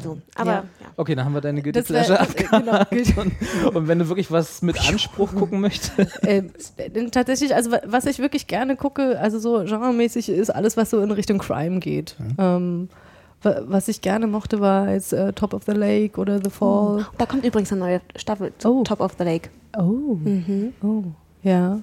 So, 0.00 0.18
aber 0.36 0.50
Ja. 0.52 0.56
ja. 0.80 0.86
Okay, 0.96 1.14
dann 1.16 1.24
haben 1.24 1.34
wir 1.34 1.40
deine 1.40 1.60
guilty 1.62 1.82
pleasure 1.82 2.20
äh, 2.20 2.26
genau, 2.44 2.72
abgehakt. 2.72 3.18
und, 3.18 3.74
und 3.74 3.88
wenn 3.88 3.98
du 3.98 4.08
wirklich 4.08 4.30
was 4.30 4.62
mit 4.62 4.80
Anspruch 4.88 5.34
gucken 5.34 5.60
möchtest. 5.62 6.20
Ähm, 6.22 6.52
äh, 6.76 7.10
tatsächlich, 7.10 7.52
also 7.54 7.72
wa- 7.72 7.80
was 7.86 8.06
ich 8.06 8.20
wirklich 8.20 8.46
gerne 8.46 8.76
gucke, 8.76 9.18
also 9.18 9.40
so 9.40 9.64
genremäßig 9.64 10.28
ist 10.28 10.50
alles, 10.50 10.76
was 10.76 10.90
so 10.90 11.00
in 11.00 11.10
Richtung 11.10 11.38
Crime 11.38 11.80
geht. 11.80 12.14
Ähm, 12.38 12.88
wa- 12.88 12.94
was 13.42 13.88
ich 13.88 14.00
gerne 14.00 14.26
mochte, 14.26 14.60
war 14.60 14.90
jetzt 14.90 15.12
äh, 15.12 15.32
Top 15.32 15.54
of 15.54 15.62
the 15.66 15.72
Lake 15.72 16.20
oder 16.20 16.40
The 16.42 16.50
Fall. 16.50 17.06
Da 17.18 17.26
kommt 17.26 17.44
übrigens 17.44 17.72
eine 17.72 17.80
neue 17.80 18.00
Staffel, 18.16 18.52
Oh. 18.64 18.82
Top 18.84 19.00
of 19.00 19.12
the 19.18 19.24
Lake. 19.24 19.48
Oh, 19.78 19.82
Mhm. 20.16 20.72
oh, 20.82 21.04
ja. 21.42 21.80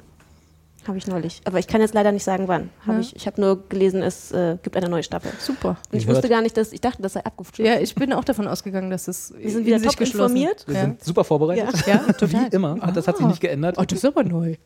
Habe 0.88 0.98
ich 1.00 1.08
neulich. 1.08 1.42
Aber 1.44 1.60
ich 1.60 1.68
kann 1.68 1.82
jetzt 1.82 1.94
leider 1.94 2.14
nicht 2.14 2.24
sagen, 2.24 2.48
wann. 2.48 2.70
Hab 2.86 2.94
Ja. 2.94 3.00
ich 3.02 3.14
ich 3.14 3.28
habe 3.28 3.42
nur 3.42 3.68
gelesen, 3.68 4.02
es 4.02 4.32
äh, 4.32 4.58
gibt 4.64 4.78
eine 4.78 4.88
neue 4.88 5.04
Staffel. 5.04 5.32
Super. 5.38 5.76
Und 5.92 5.98
ich 5.98 6.08
wusste 6.08 6.30
gar 6.30 6.42
nicht, 6.42 6.56
dass 6.56 6.72
ich 6.72 6.80
dachte, 6.80 7.02
das 7.02 7.12
sei 7.14 7.26
abgeschlossen. 7.26 7.66
Ja, 7.66 7.78
ich 7.80 7.94
bin 7.94 8.14
auch 8.14 8.24
davon 8.24 8.48
ausgegangen, 8.48 8.90
dass 8.90 9.10
es 9.10 9.34
Wir 9.38 9.50
sind 9.52 9.62
in 9.62 9.66
wieder 9.66 9.80
sich 9.80 9.88
top 9.90 9.98
geschlossen. 9.98 10.38
informiert. 10.38 10.64
Wir 10.66 10.76
Ja. 10.76 10.82
sind 10.84 11.04
super 11.04 11.26
vorbereitet. 11.26 11.86
Ja, 11.88 11.98
total. 12.14 12.50
Wie 12.52 12.56
immer. 12.56 12.76
Das 12.94 13.06
hat 13.08 13.18
sich 13.18 13.26
nicht 13.28 13.42
geändert. 13.42 13.76
Oh, 13.78 13.84
das 13.84 13.98
ist 14.00 14.06
aber 14.06 14.24
neu. 14.24 14.56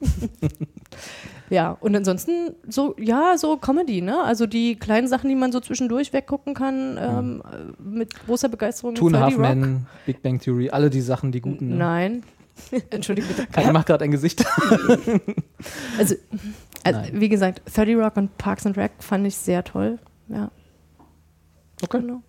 ja, 1.51 1.77
und 1.81 1.95
ansonsten 1.95 2.55
so, 2.67 2.95
ja, 2.97 3.37
so 3.37 3.57
Comedy, 3.57 4.01
ne? 4.01 4.23
Also 4.23 4.47
die 4.47 4.77
kleinen 4.77 5.07
Sachen, 5.07 5.29
die 5.29 5.35
man 5.35 5.51
so 5.51 5.59
zwischendurch 5.59 6.13
weggucken 6.13 6.53
kann, 6.53 6.97
ähm, 6.97 7.43
äh, 7.45 7.81
mit 7.81 8.25
großer 8.25 8.47
Begeisterung. 8.47 8.95
Two 8.95 9.07
and 9.07 9.17
a 9.17 9.19
30 9.19 9.37
Half 9.37 9.49
Rock. 9.49 9.55
Men, 9.57 9.85
Big 10.05 10.23
Bang 10.23 10.39
Theory, 10.39 10.69
alle 10.69 10.89
die 10.89 11.01
Sachen, 11.01 11.33
die 11.33 11.41
guten. 11.41 11.69
Ne? 11.69 11.75
Nein. 11.75 12.23
Entschuldige 12.89 13.27
bitte. 13.27 13.47
Keiner 13.47 13.73
macht 13.73 13.87
gerade 13.87 14.03
ein 14.05 14.11
Gesicht. 14.11 14.43
Also, 15.99 16.15
also 16.83 16.99
wie 17.13 17.29
gesagt, 17.29 17.61
30 17.71 17.95
Rock 17.95 18.17
und 18.17 18.35
Parks 18.39 18.65
and 18.65 18.75
Rec 18.77 18.91
fand 18.97 19.27
ich 19.27 19.35
sehr 19.35 19.63
toll. 19.63 19.99
Ja. 20.27 20.49
Okay. 21.83 21.99
Genau. 21.99 22.21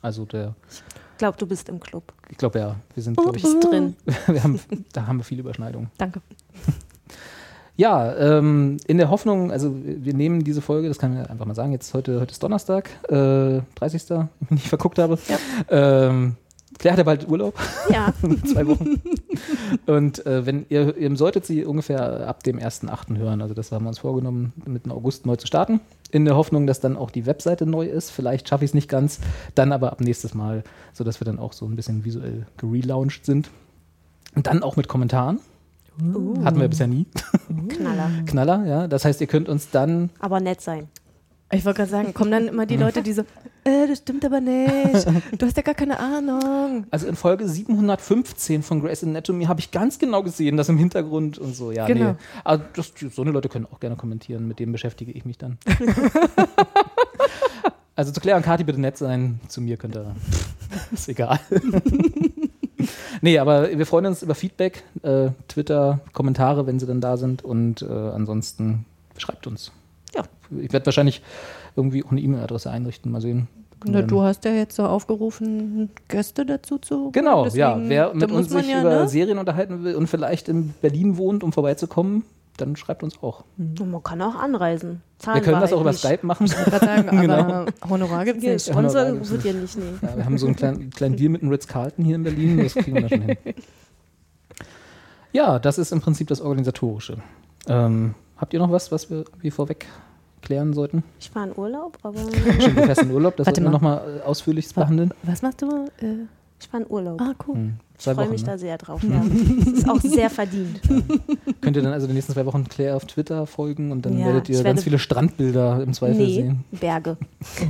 Also 0.00 0.24
der, 0.24 0.54
Ich 0.70 1.18
glaube, 1.18 1.36
du 1.36 1.46
bist 1.46 1.68
im 1.68 1.80
Club. 1.80 2.14
ich 2.30 2.38
glaube 2.38 2.58
ja, 2.58 2.76
wir 2.94 3.02
sind, 3.02 3.18
glaube 3.18 3.36
ich, 3.36 3.42
drin. 3.42 3.94
wir 4.26 4.42
haben, 4.42 4.58
da 4.92 5.06
haben 5.06 5.18
wir 5.18 5.24
viele 5.24 5.40
Überschneidungen. 5.40 5.90
Danke. 5.98 6.22
Ja, 7.78 8.12
ähm, 8.16 8.78
in 8.88 8.98
der 8.98 9.08
Hoffnung, 9.08 9.52
also 9.52 9.72
wir 9.72 10.12
nehmen 10.12 10.42
diese 10.42 10.60
Folge, 10.60 10.88
das 10.88 10.98
kann 10.98 11.16
ich 11.16 11.30
einfach 11.30 11.46
mal 11.46 11.54
sagen, 11.54 11.70
jetzt 11.70 11.94
heute, 11.94 12.20
heute 12.20 12.32
ist 12.32 12.42
Donnerstag, 12.42 12.90
äh, 13.08 13.60
30. 13.76 14.10
wenn 14.10 14.28
ich 14.40 14.50
nicht 14.50 14.68
verguckt 14.68 14.98
habe. 14.98 15.16
Ähm, 15.70 16.34
Claire 16.76 16.94
hat 16.94 16.98
ja 16.98 17.04
bald 17.04 17.28
Urlaub, 17.28 17.54
Ja. 17.88 18.12
zwei 18.52 18.66
Wochen. 18.66 19.00
Und 19.86 20.26
äh, 20.26 20.44
wenn 20.44 20.66
ihr, 20.68 20.96
ihr 20.96 21.16
solltet 21.16 21.46
sie 21.46 21.64
ungefähr 21.64 22.26
ab 22.26 22.42
dem 22.42 22.58
1.8. 22.58 23.16
hören, 23.16 23.42
also 23.42 23.54
das 23.54 23.70
haben 23.70 23.84
wir 23.84 23.90
uns 23.90 24.00
vorgenommen, 24.00 24.52
Mitte 24.66 24.90
August 24.90 25.24
neu 25.24 25.36
zu 25.36 25.46
starten, 25.46 25.80
in 26.10 26.24
der 26.24 26.34
Hoffnung, 26.34 26.66
dass 26.66 26.80
dann 26.80 26.96
auch 26.96 27.12
die 27.12 27.26
Webseite 27.26 27.64
neu 27.64 27.86
ist. 27.86 28.10
Vielleicht 28.10 28.48
schaffe 28.48 28.64
ich 28.64 28.72
es 28.72 28.74
nicht 28.74 28.88
ganz, 28.88 29.20
dann 29.54 29.70
aber 29.70 29.92
ab 29.92 30.00
nächstes 30.00 30.34
Mal, 30.34 30.64
sodass 30.92 31.20
wir 31.20 31.26
dann 31.26 31.38
auch 31.38 31.52
so 31.52 31.64
ein 31.64 31.76
bisschen 31.76 32.04
visuell 32.04 32.44
gelauncht 32.56 33.24
sind. 33.24 33.50
Und 34.34 34.48
dann 34.48 34.64
auch 34.64 34.74
mit 34.74 34.88
Kommentaren. 34.88 35.38
Hatten 36.44 36.60
wir 36.60 36.68
bisher 36.68 36.86
nie. 36.86 37.06
Knaller. 37.68 38.10
Knaller, 38.26 38.66
ja. 38.66 38.88
Das 38.88 39.04
heißt, 39.04 39.20
ihr 39.20 39.26
könnt 39.26 39.48
uns 39.48 39.70
dann 39.70 40.10
Aber 40.20 40.40
nett 40.40 40.60
sein. 40.60 40.88
Ich 41.50 41.64
wollte 41.64 41.78
gerade 41.78 41.90
sagen, 41.90 42.12
kommen 42.12 42.30
dann 42.30 42.46
immer 42.46 42.66
die 42.66 42.76
Leute, 42.76 43.02
die 43.02 43.14
so, 43.14 43.22
äh, 43.64 43.86
das 43.88 44.00
stimmt 44.00 44.22
aber 44.22 44.38
nicht. 44.38 45.06
Du 45.38 45.46
hast 45.46 45.56
ja 45.56 45.62
gar 45.62 45.74
keine 45.74 45.98
Ahnung. 45.98 46.84
Also 46.90 47.06
in 47.06 47.16
Folge 47.16 47.48
715 47.48 48.62
von 48.62 48.82
Grey's 48.82 49.02
Anatomy 49.02 49.46
habe 49.46 49.58
ich 49.58 49.70
ganz 49.70 49.98
genau 49.98 50.22
gesehen, 50.22 50.58
das 50.58 50.68
im 50.68 50.76
Hintergrund 50.76 51.38
und 51.38 51.56
so. 51.56 51.72
Ja, 51.72 51.86
Genau. 51.86 52.10
nee. 52.10 52.16
Aber 52.44 52.64
das, 52.76 52.92
so 53.10 53.22
eine 53.22 53.30
Leute 53.30 53.48
können 53.48 53.66
auch 53.72 53.80
gerne 53.80 53.96
kommentieren, 53.96 54.46
mit 54.46 54.58
dem 54.58 54.72
beschäftige 54.72 55.10
ich 55.10 55.24
mich 55.24 55.38
dann. 55.38 55.56
also 57.96 58.12
zu 58.12 58.20
Claire 58.20 58.36
und 58.36 58.42
Kati 58.44 58.64
bitte 58.64 58.80
nett 58.80 58.98
sein, 58.98 59.40
zu 59.48 59.62
mir 59.62 59.78
könnt 59.78 59.96
ihr. 59.96 60.14
Ist 60.92 61.08
egal. 61.08 61.40
nee, 63.22 63.38
aber 63.38 63.76
wir 63.76 63.86
freuen 63.86 64.06
uns 64.06 64.22
über 64.22 64.34
Feedback, 64.34 64.84
äh, 65.02 65.30
Twitter, 65.48 66.00
Kommentare, 66.12 66.66
wenn 66.66 66.78
sie 66.78 66.86
dann 66.86 67.00
da 67.00 67.16
sind 67.16 67.44
und 67.44 67.82
äh, 67.82 67.86
ansonsten 67.86 68.84
schreibt 69.16 69.46
uns. 69.46 69.72
Ja. 70.14 70.24
Ich 70.60 70.72
werde 70.72 70.86
wahrscheinlich 70.86 71.22
irgendwie 71.76 72.04
auch 72.04 72.10
eine 72.10 72.20
E-Mail-Adresse 72.20 72.70
einrichten, 72.70 73.12
mal 73.12 73.20
sehen. 73.20 73.48
Na, 73.86 74.02
du 74.02 74.22
hast 74.22 74.44
ja 74.44 74.52
jetzt 74.52 74.74
so 74.74 74.84
aufgerufen, 74.84 75.90
Gäste 76.08 76.44
dazu 76.44 76.78
zu. 76.78 77.10
Genau, 77.12 77.44
Deswegen, 77.44 77.62
ja. 77.62 78.10
Wer 78.10 78.14
mit 78.14 78.32
uns 78.32 78.50
sich 78.50 78.68
ja, 78.68 78.80
über 78.80 79.02
ne? 79.02 79.08
Serien 79.08 79.38
unterhalten 79.38 79.84
will 79.84 79.94
und 79.94 80.08
vielleicht 80.08 80.48
in 80.48 80.74
Berlin 80.80 81.16
wohnt, 81.16 81.44
um 81.44 81.52
vorbeizukommen, 81.52 82.24
dann 82.60 82.76
schreibt 82.76 83.02
uns 83.02 83.22
auch. 83.22 83.44
Und 83.56 83.90
man 83.90 84.02
kann 84.02 84.20
auch 84.22 84.34
anreisen. 84.34 85.02
Wir 85.24 85.40
können 85.40 85.60
das 85.60 85.72
auch 85.72 85.80
über 85.80 85.90
nicht. 85.90 86.00
Skype 86.04 86.26
machen. 86.26 86.44
Ich 86.46 86.52
sagen, 86.52 87.08
aber 87.08 87.20
Genau. 87.20 87.66
Honorar 87.88 88.24
gibt 88.24 88.38
es 88.38 88.44
nicht. 88.44 88.66
Sponsor 88.68 89.04
nur 89.08 89.28
wird 89.30 89.44
ja 89.44 89.52
nicht, 89.52 89.76
nee. 89.78 89.84
Ja, 90.02 90.16
wir 90.16 90.24
haben 90.24 90.38
so 90.38 90.46
einen 90.46 90.56
kleinen, 90.56 90.90
kleinen 90.90 91.16
Deal 91.16 91.30
mit 91.30 91.42
dem 91.42 91.48
Ritz-Carlton 91.50 92.04
hier 92.04 92.16
in 92.16 92.22
Berlin, 92.24 92.58
das 92.62 92.74
kriegen 92.74 92.94
wir 92.94 93.02
da 93.02 93.08
schon 93.08 93.22
hin. 93.22 93.36
Ja, 95.32 95.58
das 95.58 95.78
ist 95.78 95.92
im 95.92 96.00
Prinzip 96.00 96.28
das 96.28 96.40
Organisatorische. 96.40 97.18
Ähm, 97.66 98.14
habt 98.36 98.54
ihr 98.54 98.60
noch 98.60 98.70
was, 98.70 98.90
was 98.92 99.10
wir 99.10 99.24
wie 99.40 99.50
vorweg 99.50 99.86
klären 100.42 100.72
sollten? 100.72 101.02
Ich 101.20 101.34
war 101.34 101.44
in 101.44 101.56
Urlaub, 101.56 101.98
aber 102.02 102.18
Schon 102.60 102.74
du 102.76 102.82
fährst 102.84 103.02
in 103.02 103.10
Urlaub, 103.10 103.36
das 103.36 103.44
sollten 103.46 103.62
wir 103.64 103.70
mal. 103.70 103.72
nochmal 103.72 104.22
ausführlich 104.24 104.72
behandeln. 104.74 105.12
Was 105.24 105.42
machst 105.42 105.60
du? 105.62 105.66
Äh, 106.00 106.26
ich 106.60 106.72
war 106.72 106.80
in 106.80 106.86
Urlaub. 106.88 107.20
ah, 107.20 107.34
cool. 107.46 107.54
Hm, 107.56 107.74
ich 107.98 108.04
Zwei 108.04 108.14
freue 108.14 108.24
Wochen. 108.26 108.32
mich 108.32 108.42
Ne? 108.42 108.46
da 108.52 108.58
sehr 108.58 108.78
drauf. 108.78 109.02
Ja. 109.02 109.22
Das 109.64 109.72
ist 109.72 109.88
auch 109.88 110.00
sehr 110.00 110.30
verdient. 110.30 110.80
Könnt 111.60 111.76
ihr 111.76 111.82
dann 111.82 111.92
also 111.92 112.06
die 112.06 112.12
nächsten 112.14 112.32
zwei 112.32 112.46
Wochen 112.46 112.64
Claire 112.68 112.94
auf 112.96 113.04
Twitter 113.06 113.46
folgen 113.46 113.90
und 113.92 114.06
dann 114.06 114.16
Ja, 114.18 114.26
werdet 114.26 114.48
ihr 114.48 114.58
ich 114.58 114.64
ganz 114.64 114.84
viele 114.84 114.98
Strandbilder 114.98 115.82
im 115.82 115.92
Zweifel 115.92 116.16
Nee, 116.26 116.34
sehen. 116.34 116.64
Berge. 116.70 117.16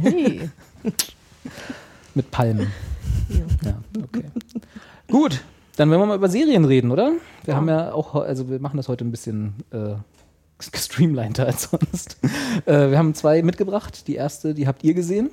Hey. 0.03 0.51
Mit 2.15 2.31
Palmen. 2.31 2.67
Ja. 3.29 3.71
Ja, 3.71 3.79
okay. 4.03 4.25
Gut, 5.11 5.43
dann 5.77 5.89
wollen 5.91 6.01
wir 6.01 6.07
mal 6.07 6.17
über 6.17 6.29
Serien 6.29 6.65
reden, 6.65 6.91
oder? 6.91 7.13
Wir 7.45 7.53
Ja. 7.53 7.57
haben 7.57 7.69
ja 7.69 7.93
auch, 7.93 8.15
also 8.15 8.49
wir 8.51 8.59
machen 8.61 8.77
das 8.77 8.89
heute 8.89 9.05
ein 9.05 9.11
bisschen 9.11 9.55
äh, 9.71 9.95
gestreamliner 10.59 11.47
als 11.47 11.71
sonst. 11.71 12.19
äh, 12.67 12.91
wir 12.91 12.99
haben 12.99 13.15
zwei 13.15 13.43
mitgebracht. 13.43 14.07
Die 14.09 14.17
erste, 14.17 14.55
die 14.55 14.67
habt 14.67 14.85
ihr 14.85 14.95
gesehen. 14.95 15.31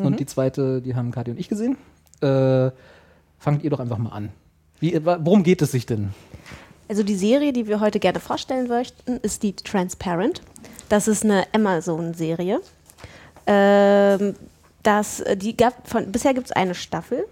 Und 0.00 0.18
die 0.18 0.26
zweite, 0.26 0.82
die 0.82 0.96
haben 0.96 1.12
Kati 1.12 1.30
und 1.30 1.38
ich 1.38 1.48
gesehen. 1.48 1.76
Äh, 2.20 2.70
fangt 3.44 3.62
ihr 3.62 3.70
doch 3.70 3.80
einfach 3.80 3.98
mal 3.98 4.10
an. 4.10 4.30
Wie, 4.80 4.98
worum 5.04 5.42
geht 5.44 5.62
es 5.62 5.70
sich 5.70 5.86
denn? 5.86 6.10
Also 6.88 7.02
die 7.02 7.14
Serie, 7.14 7.52
die 7.52 7.66
wir 7.66 7.80
heute 7.80 8.00
gerne 8.00 8.20
vorstellen 8.20 8.68
möchten, 8.68 9.18
ist 9.18 9.42
die 9.42 9.54
Transparent. 9.54 10.42
Das 10.88 11.08
ist 11.08 11.24
eine 11.24 11.46
Amazon-Serie. 11.54 12.60
Ähm, 13.46 14.34
das, 14.82 15.20
äh, 15.20 15.36
die 15.36 15.56
gab 15.56 15.88
von, 15.88 16.10
bisher 16.12 16.34
gibt 16.34 16.46
es 16.46 16.52
eine 16.52 16.74
Staffel, 16.74 17.26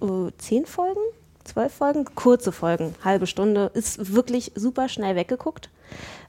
äh, 0.00 0.30
zehn 0.38 0.64
Folgen, 0.66 1.00
zwölf 1.44 1.72
Folgen, 1.72 2.04
kurze 2.14 2.52
Folgen, 2.52 2.94
halbe 3.04 3.26
Stunde, 3.26 3.70
ist 3.74 4.12
wirklich 4.14 4.52
super 4.54 4.88
schnell 4.88 5.16
weggeguckt. 5.16 5.70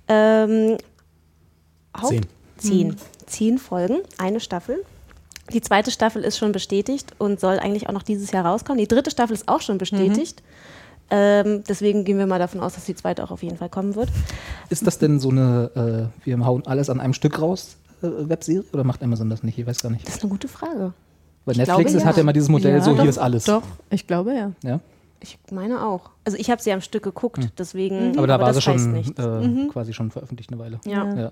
Ähm, 0.07 0.77
Haupt- 1.95 2.09
Zehn. 2.09 2.25
Zehn. 2.57 2.95
Zehn 3.25 3.57
Folgen, 3.57 3.99
eine 4.17 4.39
Staffel. 4.39 4.83
Die 5.53 5.61
zweite 5.61 5.91
Staffel 5.91 6.23
ist 6.23 6.37
schon 6.37 6.51
bestätigt 6.51 7.13
und 7.17 7.39
soll 7.39 7.59
eigentlich 7.59 7.89
auch 7.89 7.93
noch 7.93 8.03
dieses 8.03 8.31
Jahr 8.31 8.45
rauskommen. 8.45 8.79
Die 8.79 8.87
dritte 8.87 9.11
Staffel 9.11 9.33
ist 9.33 9.47
auch 9.47 9.61
schon 9.61 9.77
bestätigt. 9.77 10.41
Ähm, 11.13 11.63
deswegen 11.67 12.05
gehen 12.05 12.17
wir 12.17 12.25
mal 12.25 12.39
davon 12.39 12.61
aus, 12.61 12.75
dass 12.75 12.85
die 12.85 12.95
zweite 12.95 13.23
auch 13.23 13.31
auf 13.31 13.43
jeden 13.43 13.57
Fall 13.57 13.67
kommen 13.67 13.95
wird. 13.95 14.09
Ist 14.69 14.87
das 14.87 14.97
denn 14.97 15.19
so 15.19 15.29
eine, 15.29 16.09
äh, 16.23 16.25
wir 16.25 16.45
hauen 16.45 16.65
alles 16.65 16.89
an 16.89 17.01
einem 17.01 17.13
Stück 17.13 17.41
raus, 17.41 17.75
äh, 18.01 18.07
Webserie? 18.07 18.63
Oder 18.71 18.85
macht 18.85 19.03
Amazon 19.03 19.29
das 19.29 19.43
nicht? 19.43 19.57
Ich 19.57 19.67
weiß 19.67 19.81
gar 19.81 19.89
nicht. 19.89 20.07
Das 20.07 20.15
ist 20.15 20.21
eine 20.23 20.29
gute 20.29 20.47
Frage. 20.47 20.93
Weil 21.43 21.53
Ich 21.53 21.57
Netflix 21.57 21.65
glaube, 21.67 21.97
ist, 21.97 22.01
ja. 22.03 22.05
hat 22.07 22.15
ja 22.15 22.21
immer 22.21 22.33
dieses 22.33 22.47
Modell, 22.49 22.75
Ja, 22.75 22.81
so 22.81 22.91
doch, 22.91 23.01
hier 23.01 23.09
ist 23.09 23.17
alles. 23.17 23.43
Doch, 23.43 23.63
ich 23.89 24.07
glaube 24.07 24.33
ja. 24.33 24.51
Ja? 24.63 24.79
Ich 25.19 25.37
meine 25.51 25.85
auch. 25.85 26.11
Also 26.23 26.37
ich 26.37 26.49
habe 26.49 26.61
sie 26.61 26.71
am 26.71 26.81
Stück 26.81 27.03
geguckt, 27.03 27.49
deswegen. 27.57 28.17
Aber 28.17 28.27
da 28.27 28.39
war 28.39 28.47
das 28.47 28.55
sie 28.57 28.61
schon 28.61 28.95
äh, 28.95 29.67
quasi 29.67 29.93
schon 29.93 30.11
veröffentlicht 30.11 30.51
eine 30.51 30.59
Weile. 30.59 30.79
Ja. 30.85 31.13
Ja. 31.13 31.31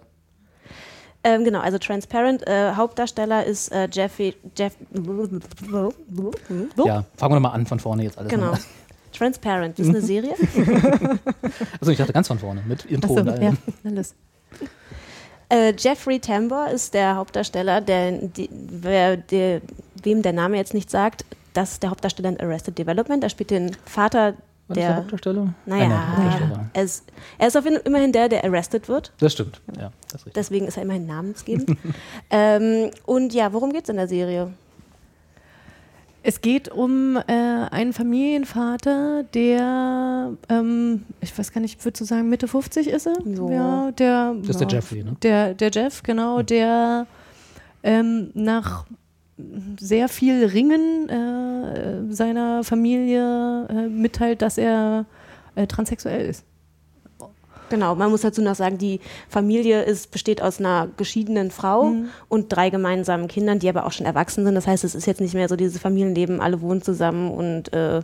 Ähm, 1.23 1.43
genau, 1.43 1.59
also 1.59 1.77
Transparent. 1.77 2.47
Äh, 2.47 2.73
Hauptdarsteller 2.75 3.45
ist 3.45 3.71
äh, 3.71 3.89
Jeffy. 3.91 4.35
Jeff. 4.57 4.73
ja, 6.85 7.03
fangen 7.17 7.33
wir 7.35 7.39
mal 7.39 7.49
an 7.49 7.65
von 7.65 7.79
vorne 7.79 8.03
jetzt 8.03 8.17
alles. 8.17 8.31
Genau. 8.31 8.51
mal. 8.51 8.59
Transparent 9.11 9.77
ist 9.79 9.89
eine 9.89 10.01
Serie. 10.01 10.35
Also 11.81 11.91
ich 11.91 11.97
dachte 11.97 12.13
ganz 12.13 12.27
von 12.27 12.37
vorne 12.37 12.61
mit 12.67 12.85
Intro 12.85 13.13
Achso, 13.13 13.21
und 13.21 13.29
allem. 13.29 13.43
ja, 13.43 13.53
alles. 13.89 14.13
Äh, 15.49 15.73
Jeffrey 15.77 16.19
Tambor 16.19 16.67
ist 16.67 16.93
der 16.93 17.15
Hauptdarsteller, 17.15 17.81
der, 17.81 18.11
die, 18.11 18.49
wer, 18.51 19.17
der, 19.17 19.61
wem 20.03 20.21
der 20.21 20.33
Name 20.33 20.57
jetzt 20.57 20.73
nicht 20.73 20.89
sagt. 20.89 21.25
Das 21.53 21.73
ist 21.73 21.83
der 21.83 21.89
Hauptdarsteller 21.89 22.29
in 22.29 22.39
Arrested 22.39 22.77
Development. 22.77 23.23
Er 23.23 23.29
spielt 23.29 23.49
den 23.49 23.75
Vater 23.85 24.35
War 24.69 24.75
das 24.75 24.83
der 24.83 24.87
der. 24.87 24.95
Hauptdarsteller? 24.97 25.53
Naja, 25.65 25.83
Einer 25.83 25.95
der 25.95 26.07
Hauptdarsteller. 26.17 26.69
er 26.73 26.83
ist, 26.83 27.03
er 27.37 27.47
ist 27.47 27.57
auf 27.57 27.65
jeden, 27.65 27.77
immerhin 27.81 28.11
der, 28.11 28.29
der 28.29 28.43
arrested 28.45 28.87
wird. 28.87 29.11
Das 29.19 29.33
stimmt. 29.33 29.59
Ja, 29.77 29.91
das 30.03 30.21
ist 30.21 30.27
richtig. 30.27 30.33
Deswegen 30.33 30.67
ist 30.67 30.77
er 30.77 30.83
immerhin 30.83 31.05
namensgebend. 31.07 31.75
ähm, 32.29 32.91
und 33.05 33.33
ja, 33.33 33.51
worum 33.51 33.73
geht 33.73 33.83
es 33.83 33.89
in 33.89 33.97
der 33.97 34.07
Serie? 34.07 34.53
Es 36.21 36.41
geht 36.41 36.69
um 36.69 37.15
äh, 37.15 37.21
einen 37.71 37.93
Familienvater, 37.93 39.23
der, 39.33 40.31
ähm, 40.49 41.05
ich 41.21 41.35
weiß 41.37 41.51
gar 41.53 41.61
nicht, 41.61 41.79
ich 41.79 41.85
würde 41.85 41.97
so 41.97 42.03
sagen, 42.05 42.27
Mitte 42.29 42.47
50 42.47 42.87
ist 42.89 43.07
er. 43.07 43.15
Ja. 43.25 43.49
Ja, 43.49 43.91
der, 43.91 44.35
Das 44.41 44.49
ist 44.49 44.59
der 44.59 44.67
ja, 44.67 44.73
Jeffrey, 44.75 45.03
ne? 45.03 45.15
Der, 45.23 45.53
der 45.53 45.71
Jeff, 45.71 46.03
genau, 46.03 46.41
der 46.41 47.07
ähm, 47.83 48.31
nach 48.33 48.85
sehr 49.79 50.09
viel 50.09 50.45
Ringen 50.45 51.09
äh, 51.09 52.13
seiner 52.13 52.63
Familie 52.63 53.67
äh, 53.69 53.87
mitteilt, 53.87 54.41
dass 54.41 54.57
er 54.57 55.05
äh, 55.55 55.67
transsexuell 55.67 56.29
ist. 56.29 56.45
Genau, 57.69 57.93
man 57.95 58.09
muss 58.09 58.21
dazu 58.21 58.41
noch 58.41 58.55
sagen, 58.55 58.79
die 58.79 58.99
Familie 59.27 59.83
ist, 59.83 60.09
besteht 60.11 60.41
aus 60.41 60.59
einer 60.59 60.87
geschiedenen 60.97 61.51
Frau 61.51 61.93
und 62.27 62.51
drei 62.51 62.71
gemeinsamen 62.71 63.27
Kindern, 63.27 63.59
die 63.59 63.69
aber 63.69 63.85
auch 63.85 63.91
schon 63.91 64.07
erwachsen 64.07 64.43
sind. 64.43 64.55
Das 64.55 64.65
heißt, 64.65 64.83
es 64.83 64.95
ist 64.95 65.05
jetzt 65.05 65.21
nicht 65.21 65.35
mehr 65.35 65.47
so 65.47 65.55
dieses 65.55 65.79
Familienleben, 65.79 66.41
alle 66.41 66.61
wohnen 66.61 66.81
zusammen 66.81 67.29
und 67.29 67.71
äh, 67.71 68.01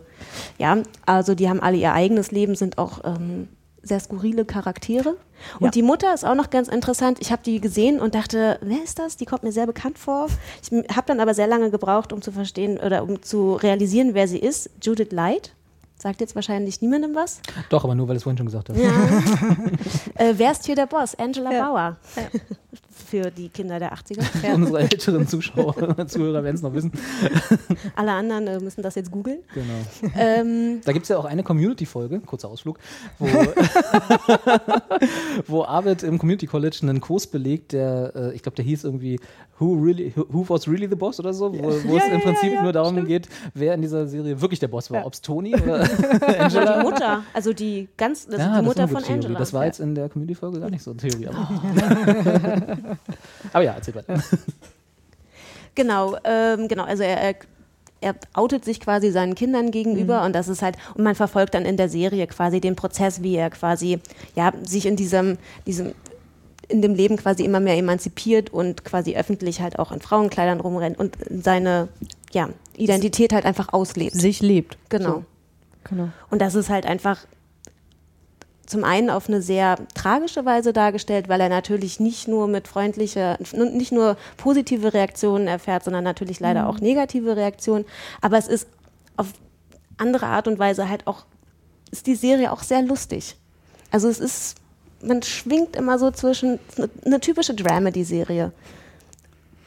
ja, 0.58 0.78
also 1.04 1.34
die 1.34 1.48
haben 1.48 1.60
alle 1.60 1.76
ihr 1.76 1.92
eigenes 1.92 2.30
Leben, 2.30 2.54
sind 2.54 2.78
auch 2.78 3.00
ähm, 3.04 3.48
sehr 3.86 4.00
skurrile 4.00 4.44
Charaktere. 4.44 5.16
Und 5.60 5.66
Ja. 5.66 5.70
die 5.70 5.82
Mutter 5.82 6.12
ist 6.14 6.24
auch 6.24 6.34
noch 6.34 6.50
ganz 6.50 6.68
interessant. 6.68 7.18
Ich 7.20 7.30
habe 7.32 7.42
die 7.44 7.60
gesehen 7.60 8.00
und 8.00 8.14
dachte, 8.14 8.58
wer 8.62 8.82
ist 8.82 8.98
das? 8.98 9.16
Die 9.16 9.24
kommt 9.26 9.42
mir 9.42 9.52
sehr 9.52 9.66
bekannt 9.66 9.98
vor. 9.98 10.28
Ich 10.62 10.70
habe 10.94 11.06
dann 11.06 11.20
aber 11.20 11.34
sehr 11.34 11.46
lange 11.46 11.70
gebraucht, 11.70 12.12
um 12.12 12.22
zu 12.22 12.32
verstehen 12.32 12.78
oder 12.78 13.02
um 13.02 13.22
zu 13.22 13.54
realisieren, 13.54 14.14
wer 14.14 14.26
sie 14.28 14.38
ist. 14.38 14.70
Judith 14.82 15.12
Light. 15.12 15.52
Sagt 15.98 16.20
jetzt 16.20 16.34
wahrscheinlich 16.34 16.82
niemandem 16.82 17.14
was. 17.14 17.40
Doch, 17.70 17.84
aber 17.84 17.94
nur, 17.94 18.06
weil 18.06 18.14
du 18.14 18.18
es 18.18 18.22
vorhin 18.24 18.36
schon 18.36 18.46
gesagt 18.46 18.68
hast. 18.68 18.76
Ja. 18.78 18.90
äh, 20.14 20.34
wer 20.36 20.52
ist 20.52 20.66
hier 20.66 20.74
der 20.74 20.86
Boss? 20.86 21.14
Angela 21.14 21.50
Ja. 21.52 21.66
Bauer. 21.68 21.96
Für 23.06 23.30
die 23.30 23.48
Kinder 23.48 23.78
der 23.78 23.94
80er. 23.94 24.52
Unsere 24.54 24.80
älteren 24.80 25.26
Zuschauer, 25.28 25.74
Zuhörer 26.08 26.42
werden 26.42 26.56
es 26.56 26.62
noch 26.62 26.74
wissen. 26.74 26.90
Alle 27.96 28.12
anderen 28.12 28.46
äh, 28.48 28.58
müssen 28.60 28.82
das 28.82 28.94
jetzt 28.96 29.10
googeln. 29.10 29.38
Genau. 29.54 30.12
Ähm, 30.18 30.80
Da 30.84 30.92
gibt 30.92 31.04
es 31.04 31.08
ja 31.10 31.18
auch 31.18 31.24
eine 31.24 31.42
Community-Folge, 31.42 32.20
kurzer 32.20 32.48
Ausflug, 32.48 32.78
wo, 33.18 33.26
wo 35.46 35.64
Arvid 35.64 36.02
im 36.02 36.18
Community 36.18 36.46
College 36.46 36.78
einen 36.82 37.00
Kurs 37.00 37.26
belegt, 37.26 37.72
der, 37.72 38.12
äh, 38.14 38.34
ich 38.34 38.42
glaube, 38.42 38.56
der 38.56 38.64
hieß 38.64 38.84
irgendwie 38.84 39.20
Who, 39.58 39.72
really, 39.72 40.12
who, 40.14 40.44
was 40.48 40.68
really 40.68 40.86
the 40.86 40.96
boss 40.96 41.18
oder 41.18 41.32
so, 41.32 41.50
wo, 41.50 41.62
wo 41.88 41.96
es 41.96 42.04
im 42.12 42.20
Prinzip 42.20 42.60
nur 42.60 42.74
darum 42.74 43.06
geht, 43.06 43.26
wer 43.54 43.72
in 43.72 43.80
dieser 43.80 44.06
Serie 44.06 44.38
wirklich 44.38 44.60
der 44.60 44.68
Boss 44.68 44.90
war. 44.90 45.06
Ob 45.06 45.14
es 45.14 45.22
Toni 45.22 45.54
oder 45.54 45.88
Angela. 46.38 46.76
die 46.76 46.82
Mutter, 46.84 47.22
also 47.32 47.54
die 47.54 47.88
ganz, 47.96 48.28
Ja, 48.30 48.36
ist 48.36 48.58
die 48.60 48.62
Mutter 48.66 48.86
von 48.86 48.98
Theorie. 49.02 49.14
Angela. 49.14 49.38
Das 49.38 49.54
war 49.54 49.62
Ja. 49.62 49.66
jetzt 49.68 49.80
in 49.80 49.94
der 49.94 50.10
Community-Folge 50.10 50.60
gar 50.60 50.68
nicht 50.68 50.82
so 50.82 50.90
eine 50.90 50.98
Theorie. 50.98 51.28
Aber, 51.28 52.95
aber 53.52 53.64
ja, 53.64 53.72
erzähl 53.74 53.94
weiter. 53.94 54.22
Genau, 55.76 56.16
ähm, 56.24 56.68
genau. 56.68 56.84
Also 56.84 57.04
er, 57.04 57.18
er, 57.20 57.34
er 58.00 58.14
outet 58.34 58.64
sich 58.64 58.80
quasi 58.80 59.10
seinen 59.12 59.34
Kindern 59.34 59.70
gegenüber 59.70 60.24
und 60.24 60.32
das 60.34 60.48
ist 60.48 60.62
halt, 60.62 60.76
und 60.94 61.04
man 61.04 61.14
verfolgt 61.14 61.54
dann 61.54 61.64
in 61.64 61.76
der 61.76 61.88
Serie 61.88 62.26
quasi 62.26 62.60
den 62.60 62.74
Prozess, 62.74 63.22
wie 63.22 63.36
er 63.36 63.50
quasi, 63.50 64.00
ja, 64.34 64.52
sich 64.64 64.86
in 64.86 64.96
diesem, 64.96 65.38
diesem, 65.66 65.92
in 66.68 66.82
dem 66.82 66.94
Leben 66.94 67.16
quasi 67.16 67.44
immer 67.44 67.60
mehr 67.60 67.76
emanzipiert 67.76 68.50
und 68.50 68.84
quasi 68.84 69.16
öffentlich 69.16 69.60
halt 69.60 69.78
auch 69.78 69.92
in 69.92 70.00
Frauenkleidern 70.00 70.60
rumrennt 70.60 70.98
und 70.98 71.16
seine, 71.30 71.88
ja, 72.32 72.48
Identität 72.76 73.32
halt 73.32 73.44
einfach 73.44 73.72
auslebt. 73.72 74.14
Sich 74.14 74.40
lebt. 74.40 74.78
Genau. 74.88 75.10
So. 75.10 75.24
Genau. 75.84 76.08
Und 76.30 76.40
das 76.40 76.54
ist 76.54 76.68
halt 76.68 76.86
einfach 76.86 77.26
zum 78.66 78.84
einen 78.84 79.10
auf 79.10 79.28
eine 79.28 79.40
sehr 79.40 79.76
tragische 79.94 80.44
Weise 80.44 80.72
dargestellt, 80.72 81.28
weil 81.28 81.40
er 81.40 81.48
natürlich 81.48 82.00
nicht 82.00 82.28
nur 82.28 82.48
mit 82.48 82.68
freundlicher, 82.68 83.38
nicht 83.40 83.92
nur 83.92 84.16
positive 84.36 84.92
Reaktionen 84.92 85.46
erfährt, 85.46 85.84
sondern 85.84 86.04
natürlich 86.04 86.40
leider 86.40 86.62
Mhm. 86.62 86.68
auch 86.68 86.80
negative 86.80 87.36
Reaktionen. 87.36 87.84
Aber 88.20 88.38
es 88.38 88.48
ist 88.48 88.68
auf 89.16 89.28
andere 89.96 90.26
Art 90.26 90.48
und 90.48 90.58
Weise 90.58 90.88
halt 90.88 91.06
auch, 91.06 91.24
ist 91.90 92.06
die 92.06 92.16
Serie 92.16 92.52
auch 92.52 92.62
sehr 92.62 92.82
lustig. 92.82 93.36
Also 93.90 94.08
es 94.08 94.18
ist, 94.18 94.56
man 95.00 95.22
schwingt 95.22 95.76
immer 95.76 95.98
so 95.98 96.10
zwischen, 96.10 96.58
eine, 96.76 96.90
eine 97.04 97.20
typische 97.20 97.54
Dramedy-Serie. 97.54 98.52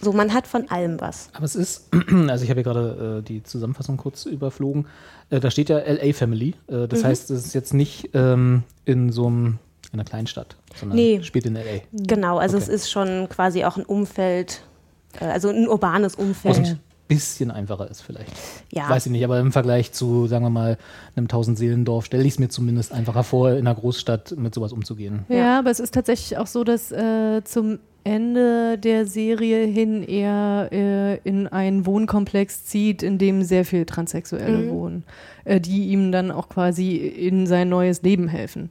So, 0.02 0.14
man 0.14 0.34
hat 0.34 0.48
von 0.48 0.70
allem 0.70 1.00
was. 1.02 1.30
Aber 1.34 1.46
es 1.46 1.56
ist, 1.56 1.90
also 2.30 2.44
ich 2.44 2.50
habe 2.50 2.62
hier 2.62 2.64
gerade 2.64 3.18
äh, 3.20 3.22
die 3.22 3.44
Zusammenfassung 3.44 3.98
kurz 3.98 4.26
überflogen. 4.26 4.88
Äh, 5.30 5.40
da 5.40 5.52
steht 5.52 5.70
ja 5.70 5.78
LA 5.80 6.14
Family. 6.14 6.56
Äh, 6.68 6.88
das 6.88 7.04
heißt, 7.04 7.30
es 7.32 7.46
ist 7.46 7.54
jetzt 7.54 7.74
nicht 7.74 8.10
ähm, 8.14 8.64
in 8.86 9.12
so 9.12 9.28
einem, 9.28 9.60
in 9.92 10.00
einer 10.00 10.06
Kleinstadt, 10.06 10.56
sondern 10.80 10.96
Nee. 10.98 11.22
spielt 11.24 11.46
in 11.46 11.56
LA. 11.56 11.82
Genau, 11.92 12.38
also 12.38 12.58
Okay. 12.58 12.64
es 12.64 12.70
ist 12.70 12.90
schon 12.92 13.28
quasi 13.30 13.66
auch 13.66 13.76
ein 13.78 13.84
Umfeld, 13.86 14.62
äh, 15.20 15.26
also 15.26 15.50
ein 15.50 15.68
urbanes 15.68 16.18
Was 16.18 16.26
Umfeld. 16.26 16.58
ein 16.68 16.80
bisschen 17.10 17.52
einfacher 17.52 17.90
ist 17.90 18.02
vielleicht. 18.02 18.32
Ja. 18.72 18.88
Weiß 18.88 19.06
ich 19.08 19.12
nicht, 19.12 19.24
aber 19.26 19.40
im 19.40 19.52
Vergleich 19.52 19.92
zu, 19.92 20.28
sagen 20.28 20.46
wir 20.46 20.50
mal, 20.52 20.78
einem 21.16 21.28
Tausend-Seelendorf 21.28 22.06
stelle 22.06 22.24
ich 22.24 22.34
es 22.34 22.40
mir 22.40 22.50
zumindest 22.50 22.92
einfacher 22.94 23.24
vor, 23.24 23.50
in 23.52 23.68
einer 23.68 23.76
Großstadt 23.76 24.36
mit 24.38 24.54
sowas 24.54 24.72
umzugehen. 24.72 25.26
Ja, 25.28 25.36
Ja. 25.36 25.60
aber 25.60 25.72
es 25.72 25.80
ist 25.82 25.94
tatsächlich 25.94 26.38
auch 26.38 26.48
so, 26.48 26.64
dass 26.64 26.92
äh, 26.92 27.44
zum 27.44 27.80
Ende 28.04 28.78
der 28.78 29.06
Serie 29.06 29.66
hin 29.66 30.04
er 30.08 30.70
äh, 30.72 31.18
in 31.24 31.48
einen 31.48 31.86
Wohnkomplex 31.86 32.66
zieht, 32.66 33.04
in 33.04 33.18
dem 33.18 33.44
sehr 33.44 33.66
viel 33.66 33.86
Transsexuelle 33.86 34.58
Mhm. 34.60 34.70
wohnen, 34.70 35.04
äh, 35.46 35.60
die 35.60 35.88
ihm 35.90 36.12
dann 36.12 36.32
auch 36.32 36.50
quasi 36.50 36.96
in 36.96 37.46
sein 37.48 37.70
neues 37.70 38.02
Leben 38.02 38.28
helfen 38.28 38.70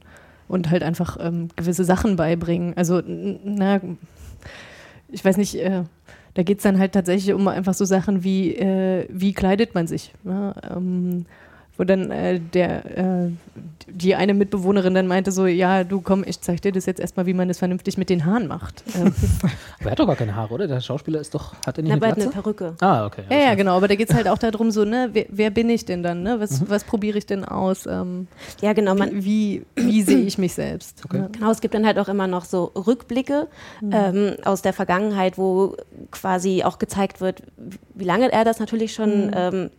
und 0.48 0.70
halt 0.70 0.82
einfach 0.82 1.18
ähm, 1.20 1.48
gewisse 1.56 1.84
Sachen 1.84 2.16
beibringen. 2.16 2.72
Also, 2.76 3.02
na, 3.06 3.80
ich 5.08 5.24
weiß 5.24 5.36
nicht, 5.36 5.54
äh, 5.56 5.82
da 6.34 6.42
geht 6.42 6.58
es 6.58 6.62
dann 6.62 6.78
halt 6.78 6.92
tatsächlich 6.92 7.34
um 7.34 7.48
einfach 7.48 7.74
so 7.74 7.84
Sachen 7.84 8.24
wie, 8.24 8.54
äh, 8.54 9.06
wie 9.10 9.32
kleidet 9.32 9.74
man 9.74 9.86
sich. 9.86 10.12
Ne? 10.24 10.54
Ähm, 10.74 11.26
wo 11.78 11.84
dann 11.84 12.10
äh, 12.10 12.40
der, 12.40 12.98
äh, 12.98 13.30
die 13.86 14.14
eine 14.16 14.34
Mitbewohnerin 14.34 14.94
dann 14.94 15.06
meinte 15.06 15.30
so, 15.32 15.46
ja, 15.46 15.84
du 15.84 16.00
komm, 16.00 16.24
ich 16.26 16.40
zeig 16.40 16.60
dir 16.60 16.72
das 16.72 16.84
jetzt 16.86 17.00
erstmal, 17.00 17.24
wie 17.26 17.32
man 17.34 17.48
das 17.48 17.58
vernünftig 17.58 17.96
mit 17.96 18.10
den 18.10 18.26
Haaren 18.26 18.46
macht. 18.48 18.82
Ähm, 18.98 19.14
Aber 19.80 19.84
er 19.84 19.90
hat 19.92 19.98
doch 20.00 20.06
gar 20.08 20.16
keine 20.16 20.34
Haare, 20.34 20.52
oder? 20.54 20.66
Der 20.66 20.80
Schauspieler 20.80 21.20
ist 21.20 21.32
doch, 21.34 21.54
hat 21.64 21.78
er 21.78 21.82
nicht 21.84 21.90
Na, 21.90 21.94
eine 21.94 22.00
bald 22.00 22.14
Glatze? 22.16 22.32
eine 22.32 22.42
Perücke. 22.42 22.74
Ah, 22.80 23.06
okay. 23.06 23.22
ja, 23.30 23.36
ja, 23.38 23.54
genau, 23.54 23.76
aber 23.76 23.86
da 23.86 23.94
geht 23.94 24.10
es 24.10 24.14
halt 24.16 24.26
auch 24.26 24.38
darum, 24.38 24.70
so, 24.72 24.84
ne, 24.84 25.10
wer, 25.12 25.26
wer 25.28 25.50
bin 25.50 25.70
ich 25.70 25.84
denn 25.84 26.02
dann, 26.02 26.22
ne? 26.24 26.40
Was, 26.40 26.60
Mhm. 26.60 26.64
was 26.70 26.82
probiere 26.84 27.16
ich 27.18 27.26
denn 27.26 27.44
aus? 27.44 27.86
Ähm, 27.86 28.26
Ja, 28.60 28.72
genau. 28.72 28.94
Man, 28.96 29.24
wie 29.24 29.64
wie 29.76 30.02
sehe 30.02 30.18
ich 30.24 30.36
mich 30.36 30.54
selbst? 30.54 31.02
Okay. 31.04 31.22
Genau, 31.30 31.50
es 31.52 31.60
gibt 31.60 31.74
dann 31.74 31.86
halt 31.86 31.98
auch 32.00 32.08
immer 32.08 32.26
noch 32.26 32.44
so 32.44 32.72
Rückblicke 32.74 33.46
Mhm. 33.80 33.90
ähm, 33.92 34.32
aus 34.44 34.62
der 34.62 34.72
Vergangenheit, 34.72 35.38
wo 35.38 35.76
quasi 36.10 36.64
auch 36.64 36.78
gezeigt 36.80 37.20
wird, 37.20 37.42
wie 37.94 38.04
lange 38.04 38.32
er 38.32 38.44
das 38.44 38.58
natürlich 38.58 38.92
schon 38.94 39.26
Mhm. 39.28 39.32
ähm, 39.34 39.70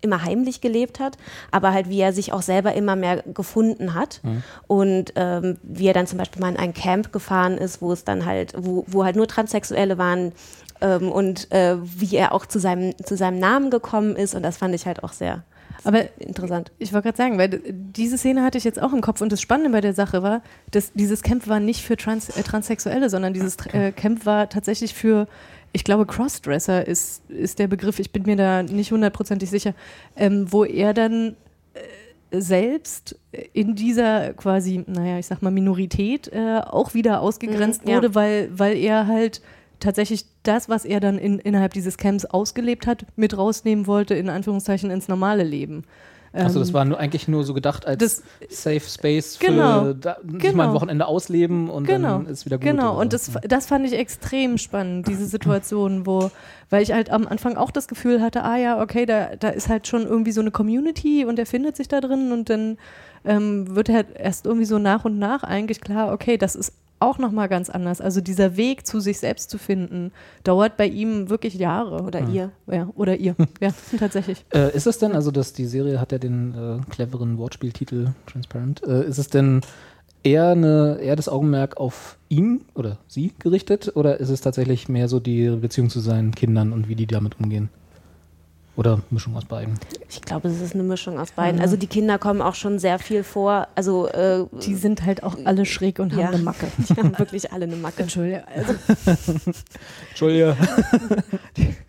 immer 0.00 0.24
heimlich 0.24 0.60
gelebt 0.60 1.00
hat, 1.00 1.18
aber 1.50 1.72
halt 1.72 1.88
wie 1.88 2.00
er 2.00 2.12
sich 2.12 2.32
auch 2.32 2.42
selber 2.42 2.74
immer 2.74 2.96
mehr 2.96 3.22
gefunden 3.22 3.94
hat. 3.94 4.20
Und 4.66 5.12
ähm, 5.16 5.58
wie 5.62 5.86
er 5.86 5.94
dann 5.94 6.06
zum 6.06 6.18
Beispiel 6.18 6.40
mal 6.40 6.50
in 6.50 6.56
ein 6.56 6.74
Camp 6.74 7.12
gefahren 7.12 7.58
ist, 7.58 7.82
wo 7.82 7.92
es 7.92 8.04
dann 8.04 8.24
halt, 8.24 8.54
wo, 8.56 8.84
wo 8.86 9.04
halt 9.04 9.16
nur 9.16 9.26
Transsexuelle 9.26 9.98
waren 9.98 10.32
ähm, 10.80 11.10
und 11.10 11.50
äh, 11.52 11.76
wie 11.82 12.16
er 12.16 12.32
auch 12.32 12.46
zu 12.46 12.58
seinem, 12.58 12.94
zu 13.04 13.16
seinem 13.16 13.38
Namen 13.38 13.70
gekommen 13.70 14.16
ist. 14.16 14.34
Und 14.34 14.42
das 14.42 14.56
fand 14.56 14.74
ich 14.74 14.86
halt 14.86 15.02
auch 15.02 15.12
sehr 15.12 15.42
Aber 15.84 16.04
interessant. 16.20 16.70
Ich 16.78 16.92
wollte 16.92 17.04
gerade 17.08 17.16
sagen, 17.16 17.38
weil 17.38 17.60
diese 17.68 18.18
Szene 18.18 18.42
hatte 18.42 18.58
ich 18.58 18.64
jetzt 18.64 18.80
auch 18.80 18.92
im 18.92 19.00
Kopf. 19.00 19.20
Und 19.20 19.32
das 19.32 19.40
Spannende 19.40 19.70
bei 19.70 19.80
der 19.80 19.94
Sache 19.94 20.22
war, 20.22 20.42
dass 20.70 20.92
dieses 20.92 21.22
Camp 21.22 21.48
war 21.48 21.60
nicht 21.60 21.82
für 21.82 21.96
Trans 21.96 22.28
äh, 22.30 22.42
Transsexuelle, 22.42 23.10
sondern 23.10 23.32
dieses 23.34 23.56
äh, 23.72 23.92
Camp 23.92 24.26
war 24.26 24.48
tatsächlich 24.48 24.94
für, 24.94 25.26
ich 25.72 25.84
glaube, 25.84 26.06
Crossdresser 26.06 26.86
ist, 26.86 27.28
ist 27.30 27.58
der 27.58 27.68
Begriff, 27.68 27.98
ich 27.98 28.12
bin 28.12 28.24
mir 28.24 28.36
da 28.36 28.62
nicht 28.62 28.90
hundertprozentig 28.92 29.50
sicher, 29.50 29.74
ähm, 30.16 30.50
wo 30.50 30.64
er 30.64 30.94
dann 30.94 31.36
äh, 31.74 32.40
selbst 32.40 33.18
in 33.52 33.74
dieser 33.74 34.34
quasi, 34.34 34.84
naja, 34.86 35.18
ich 35.18 35.26
sag 35.26 35.42
mal, 35.42 35.50
Minorität 35.50 36.28
äh, 36.32 36.60
auch 36.60 36.94
wieder 36.94 37.20
ausgegrenzt 37.20 37.84
Mhm, 37.84 37.90
ja. 37.90 37.96
wurde, 37.96 38.14
weil, 38.14 38.50
weil 38.52 38.76
er 38.76 39.06
halt 39.06 39.40
tatsächlich 39.80 40.24
das, 40.42 40.68
was 40.68 40.84
er 40.84 41.00
dann 41.00 41.18
in, 41.18 41.38
innerhalb 41.38 41.72
dieses 41.72 41.96
Camps 41.98 42.24
ausgelebt 42.24 42.86
hat, 42.86 43.06
mit 43.16 43.36
rausnehmen 43.36 43.86
wollte, 43.86 44.14
in 44.14 44.28
Anführungszeichen 44.28 44.90
ins 44.90 45.08
normale 45.08 45.44
Leben. 45.44 45.84
Achso, 46.38 46.58
das 46.58 46.68
Ähm, 46.68 46.74
war 46.74 46.84
nur, 46.84 46.98
eigentlich 46.98 47.28
nur 47.28 47.44
so 47.44 47.54
gedacht 47.54 47.86
als 47.86 47.98
das- 47.98 48.22
Safe 48.48 48.80
Space 48.80 49.38
Genau, 49.38 49.84
für 49.84 49.94
da, 49.94 50.16
sich 50.24 50.38
genau. 50.40 50.56
mal 50.56 50.68
ein 50.68 50.74
Wochenende 50.74 51.06
ausleben 51.06 51.68
und 51.68 51.84
Genau, 51.86 52.18
dann 52.18 52.26
ist 52.26 52.46
wieder 52.46 52.58
gut. 52.58 52.66
genau. 52.66 52.98
Und 53.00 53.12
das, 53.12 53.30
das 53.46 53.66
fand 53.66 53.86
ich 53.86 53.92
extrem 53.94 54.58
spannend, 54.58 55.08
diese 55.08 55.26
Situation, 55.26 56.06
wo, 56.06 56.30
weil 56.70 56.82
ich 56.82 56.92
halt 56.92 57.10
am 57.10 57.26
Anfang 57.26 57.56
auch 57.56 57.70
das 57.70 57.88
Gefühl 57.88 58.20
hatte, 58.22 58.44
ah 58.44 58.56
ja, 58.56 58.80
okay, 58.80 59.06
da, 59.06 59.30
da 59.38 59.48
ist 59.48 59.68
halt 59.68 59.86
schon 59.86 60.06
irgendwie 60.06 60.32
so 60.32 60.40
eine 60.40 60.50
Community 60.50 61.24
und 61.24 61.38
er 61.38 61.46
findet 61.46 61.76
sich 61.76 61.88
da 61.88 62.00
drin 62.00 62.32
und 62.32 62.48
dann 62.50 62.78
ähm, 63.24 63.74
wird 63.74 63.88
halt 63.88 64.06
erst 64.14 64.46
irgendwie 64.46 64.64
so 64.66 64.78
nach 64.78 65.04
und 65.04 65.18
nach 65.18 65.42
eigentlich 65.42 65.80
klar, 65.80 66.12
okay, 66.12 66.36
das 66.38 66.54
ist 66.54 66.72
auch 67.00 67.18
nochmal 67.18 67.48
ganz 67.48 67.70
anders. 67.70 68.00
Also 68.00 68.20
dieser 68.20 68.56
Weg 68.56 68.86
zu 68.86 69.00
sich 69.00 69.18
selbst 69.18 69.50
zu 69.50 69.58
finden, 69.58 70.12
dauert 70.44 70.76
bei 70.76 70.86
ihm 70.86 71.30
wirklich 71.30 71.54
Jahre. 71.54 72.02
Oder 72.02 72.28
ihr. 72.28 72.50
Ja, 72.66 72.88
oder 72.94 73.16
ihr. 73.16 73.34
Ja, 73.60 73.70
tatsächlich. 73.98 74.44
Äh, 74.54 74.74
ist 74.76 74.86
es 74.86 74.98
denn, 74.98 75.12
also 75.12 75.30
dass 75.30 75.52
die 75.52 75.66
Serie 75.66 76.00
hat 76.00 76.12
ja 76.12 76.18
den 76.18 76.54
äh, 76.54 76.90
cleveren 76.90 77.38
Wortspieltitel 77.38 78.08
Transparent, 78.26 78.82
äh, 78.84 79.04
ist 79.04 79.18
es 79.18 79.28
denn 79.28 79.62
eher, 80.22 80.50
eine, 80.50 80.98
eher 81.00 81.16
das 81.16 81.28
Augenmerk 81.28 81.76
auf 81.76 82.18
ihn 82.28 82.62
oder 82.74 82.98
sie 83.08 83.32
gerichtet 83.38 83.92
oder 83.96 84.20
ist 84.20 84.28
es 84.28 84.40
tatsächlich 84.40 84.88
mehr 84.88 85.08
so 85.08 85.18
die 85.18 85.48
Beziehung 85.50 85.90
zu 85.90 86.00
seinen 86.00 86.34
Kindern 86.34 86.72
und 86.72 86.88
wie 86.88 86.94
die 86.94 87.06
damit 87.06 87.38
umgehen? 87.40 87.70
Oder 88.78 89.00
Mischung 89.10 89.34
aus 89.36 89.44
beiden? 89.44 89.74
Ich 90.08 90.22
glaube, 90.22 90.46
es 90.46 90.60
ist 90.60 90.72
eine 90.72 90.84
Mischung 90.84 91.18
aus 91.18 91.32
beiden. 91.32 91.60
Also 91.60 91.76
die 91.76 91.88
Kinder 91.88 92.16
kommen 92.16 92.40
auch 92.40 92.54
schon 92.54 92.78
sehr 92.78 93.00
viel 93.00 93.24
vor. 93.24 93.66
Also 93.74 94.06
äh, 94.06 94.44
Die 94.64 94.76
sind 94.76 95.04
halt 95.04 95.24
auch 95.24 95.36
alle 95.46 95.66
schräg 95.66 95.98
und 95.98 96.12
haben 96.12 96.20
Ja. 96.20 96.28
eine 96.28 96.38
Macke. 96.38 96.68
die 96.88 96.94
haben 96.94 97.18
wirklich 97.18 97.52
alle 97.52 97.64
eine 97.64 97.74
Macke. 97.74 98.02
Entschuldigung. 98.02 98.44
Also, 98.54 98.74
Entschuldige. 100.10 100.56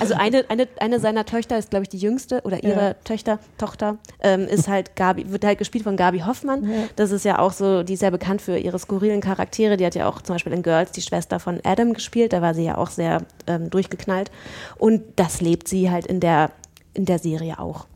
Also 0.00 0.14
eine, 0.14 0.44
eine, 0.48 0.68
eine 0.80 1.00
seiner 1.00 1.24
Töchter 1.24 1.58
ist, 1.58 1.70
glaube 1.70 1.84
ich, 1.84 1.88
die 1.88 1.98
jüngste 1.98 2.40
oder 2.42 2.62
ihre 2.62 2.80
Ja. 2.80 2.94
Töchter, 3.04 3.38
Tochter, 3.58 3.98
ähm, 4.20 4.46
ist 4.46 4.68
halt 4.68 4.96
Gabi, 4.96 5.30
wird 5.30 5.44
halt 5.44 5.58
gespielt 5.58 5.84
von 5.84 5.96
Gabi 5.96 6.20
Hoffmann. 6.20 6.64
Ja. 6.64 6.84
Das 6.96 7.10
ist 7.10 7.24
ja 7.24 7.38
auch 7.38 7.52
so, 7.52 7.82
die 7.82 7.94
ist 7.94 8.00
sehr 8.00 8.10
bekannt 8.10 8.42
für 8.42 8.56
ihre 8.56 8.78
skurrilen 8.78 9.20
Charaktere. 9.20 9.76
Die 9.76 9.86
hat 9.86 9.94
ja 9.94 10.08
auch 10.08 10.22
zum 10.22 10.34
Beispiel 10.34 10.52
in 10.52 10.62
Girls 10.62 10.92
die 10.92 11.02
Schwester 11.02 11.40
von 11.40 11.60
Adam 11.64 11.92
gespielt. 11.94 12.32
Da 12.32 12.42
war 12.42 12.54
sie 12.54 12.64
ja 12.64 12.78
auch 12.78 12.90
sehr 12.90 13.22
ähm, 13.46 13.70
durchgeknallt. 13.70 14.30
Und 14.78 15.02
das 15.16 15.40
lebt 15.40 15.68
sie 15.68 15.90
halt 15.90 16.06
in 16.06 16.20
der, 16.20 16.50
in 16.94 17.04
der 17.04 17.18
Serie 17.18 17.58
auch. 17.58 17.86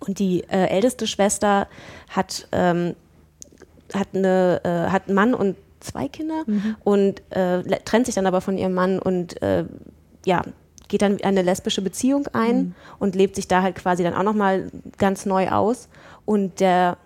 Und 0.00 0.18
die 0.18 0.42
äh, 0.44 0.66
älteste 0.66 1.06
Schwester 1.06 1.68
hat, 2.10 2.48
ähm, 2.52 2.94
hat, 3.94 4.08
eine, 4.14 4.60
äh, 4.64 4.90
hat 4.90 5.06
einen 5.06 5.14
Mann 5.14 5.34
und 5.34 5.56
zwei 5.80 6.08
Kinder 6.08 6.44
und 6.82 7.22
äh, 7.30 7.62
trennt 7.84 8.06
sich 8.06 8.14
dann 8.14 8.26
aber 8.26 8.40
von 8.40 8.56
ihrem 8.56 8.72
Mann 8.72 8.98
und 8.98 9.40
äh, 9.42 9.64
ja, 10.24 10.42
geht 10.88 11.02
dann 11.02 11.20
eine 11.22 11.42
lesbische 11.42 11.82
Beziehung 11.82 12.26
ein 12.32 12.74
und 12.98 13.14
lebt 13.14 13.36
sich 13.36 13.48
da 13.48 13.62
halt 13.62 13.76
quasi 13.76 14.02
dann 14.02 14.14
auch 14.14 14.22
nochmal 14.22 14.70
ganz 14.98 15.26
neu 15.26 15.48
aus. 15.48 15.88
Und 16.24 16.60
der 16.60 16.96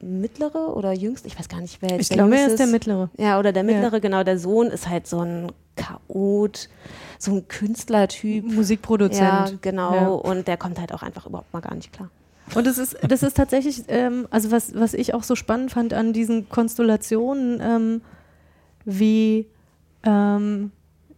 mittlere 0.00 0.76
oder 0.76 0.92
jüngste, 0.92 1.26
ich 1.28 1.38
weiß 1.38 1.48
gar 1.48 1.60
nicht, 1.60 1.82
wer 1.82 1.90
jetzt 1.90 2.02
ich 2.02 2.08
der 2.08 2.18
glaube, 2.18 2.34
er 2.34 2.40
jüngste 2.42 2.52
ist 2.54 2.58
der 2.60 2.66
mittlere. 2.68 3.10
ja, 3.18 3.38
oder 3.38 3.52
der 3.52 3.64
Ja. 3.64 3.72
mittlere, 3.72 4.00
genau, 4.00 4.22
der 4.22 4.38
Sohn 4.38 4.68
ist 4.68 4.88
halt 4.88 5.06
so 5.06 5.20
ein 5.20 5.50
Chaot, 5.76 6.68
so 7.18 7.32
ein 7.32 7.48
Künstlertyp. 7.48 8.44
Musikproduzent. 8.44 9.50
Ja, 9.50 9.56
genau. 9.60 9.94
Ja. 9.94 10.06
Und 10.08 10.46
der 10.48 10.56
kommt 10.56 10.78
halt 10.78 10.92
auch 10.92 11.02
einfach 11.02 11.26
überhaupt 11.26 11.52
mal 11.52 11.60
gar 11.60 11.74
nicht 11.74 11.92
klar. 11.92 12.10
Und 12.54 12.66
das 12.66 12.78
ist, 12.78 12.96
das 13.06 13.22
ist 13.22 13.36
tatsächlich, 13.36 13.82
ähm, 13.88 14.26
also 14.30 14.50
was, 14.50 14.74
was 14.74 14.94
ich 14.94 15.14
auch 15.14 15.22
so 15.22 15.34
spannend 15.34 15.70
fand 15.72 15.92
an 15.94 16.12
diesen 16.12 16.48
Konstellationen, 16.48 17.60
ähm, 17.60 18.00
wie 18.84 19.46
ähm, 20.04 20.70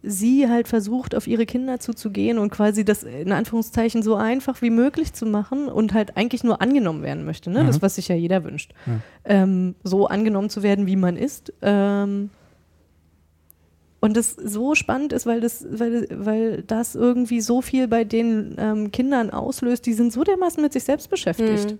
sie 0.03 0.49
halt 0.49 0.67
versucht, 0.67 1.15
auf 1.15 1.27
ihre 1.27 1.45
Kinder 1.45 1.79
zuzugehen 1.79 2.39
und 2.39 2.49
quasi 2.49 2.83
das 2.83 3.03
in 3.03 3.31
Anführungszeichen 3.31 4.01
so 4.01 4.15
einfach 4.15 4.61
wie 4.61 4.71
möglich 4.71 5.13
zu 5.13 5.25
machen 5.25 5.67
und 5.67 5.93
halt 5.93 6.17
eigentlich 6.17 6.43
nur 6.43 6.61
angenommen 6.61 7.03
werden 7.03 7.23
möchte. 7.23 7.51
Ne? 7.51 7.65
Das, 7.65 7.81
was 7.81 7.95
sich 7.95 8.07
ja 8.07 8.15
jeder 8.15 8.43
wünscht. 8.43 8.73
Mhm. 8.85 9.01
Ähm, 9.25 9.75
so 9.83 10.07
angenommen 10.07 10.49
zu 10.49 10.63
werden, 10.63 10.87
wie 10.87 10.95
man 10.95 11.17
ist. 11.17 11.53
Ähm, 11.61 12.31
und 13.99 14.17
das 14.17 14.31
so 14.31 14.73
spannend 14.73 15.13
ist, 15.13 15.27
weil 15.27 15.41
das, 15.41 15.63
weil, 15.69 16.07
weil 16.11 16.63
das 16.63 16.95
irgendwie 16.95 17.39
so 17.39 17.61
viel 17.61 17.87
bei 17.87 18.03
den 18.03 18.55
ähm, 18.57 18.91
Kindern 18.91 19.29
auslöst, 19.29 19.85
die 19.85 19.93
sind 19.93 20.11
so 20.11 20.23
dermaßen 20.23 20.61
mit 20.61 20.73
sich 20.73 20.83
selbst 20.83 21.11
beschäftigt. 21.11 21.73
Mhm. 21.73 21.79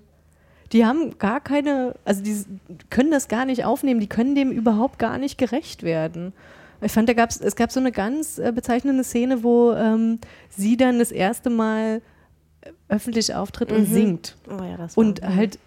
Die 0.72 0.86
haben 0.86 1.18
gar 1.18 1.42
keine, 1.42 1.96
also 2.06 2.24
die 2.24 2.46
können 2.92 3.10
das 3.10 3.28
gar 3.28 3.46
nicht 3.46 3.66
aufnehmen, 3.66 4.00
die 4.00 4.08
können 4.08 4.36
dem 4.36 4.52
überhaupt 4.52 5.00
gar 5.00 5.18
nicht 5.18 5.40
gerecht 5.40 5.82
werden. 5.82 6.34
Ich 6.82 6.92
fand, 6.92 7.08
da 7.10 7.14
gab's, 7.14 7.40
es 7.40 7.56
gab 7.56 7.72
so 7.72 7.80
eine 7.80 7.92
ganz 7.92 8.38
äh, 8.40 8.52
bezeichnende 8.54 9.04
Szene, 9.04 9.44
wo 9.44 9.72
ähm, 9.74 10.20
sie 10.50 10.78
dann 10.78 11.00
das 11.00 11.12
erste 11.12 11.50
Mal 11.50 12.02
äh, 12.62 12.70
öffentlich 12.90 13.34
auftritt 13.36 13.72
und 13.72 13.90
Mhm. 13.90 13.94
singt. 13.94 14.36
Oh 14.50 14.64
ja, 14.64 14.78
das 14.78 14.98
war- 14.98 15.04
Und 15.04 15.22
halt 15.22 15.60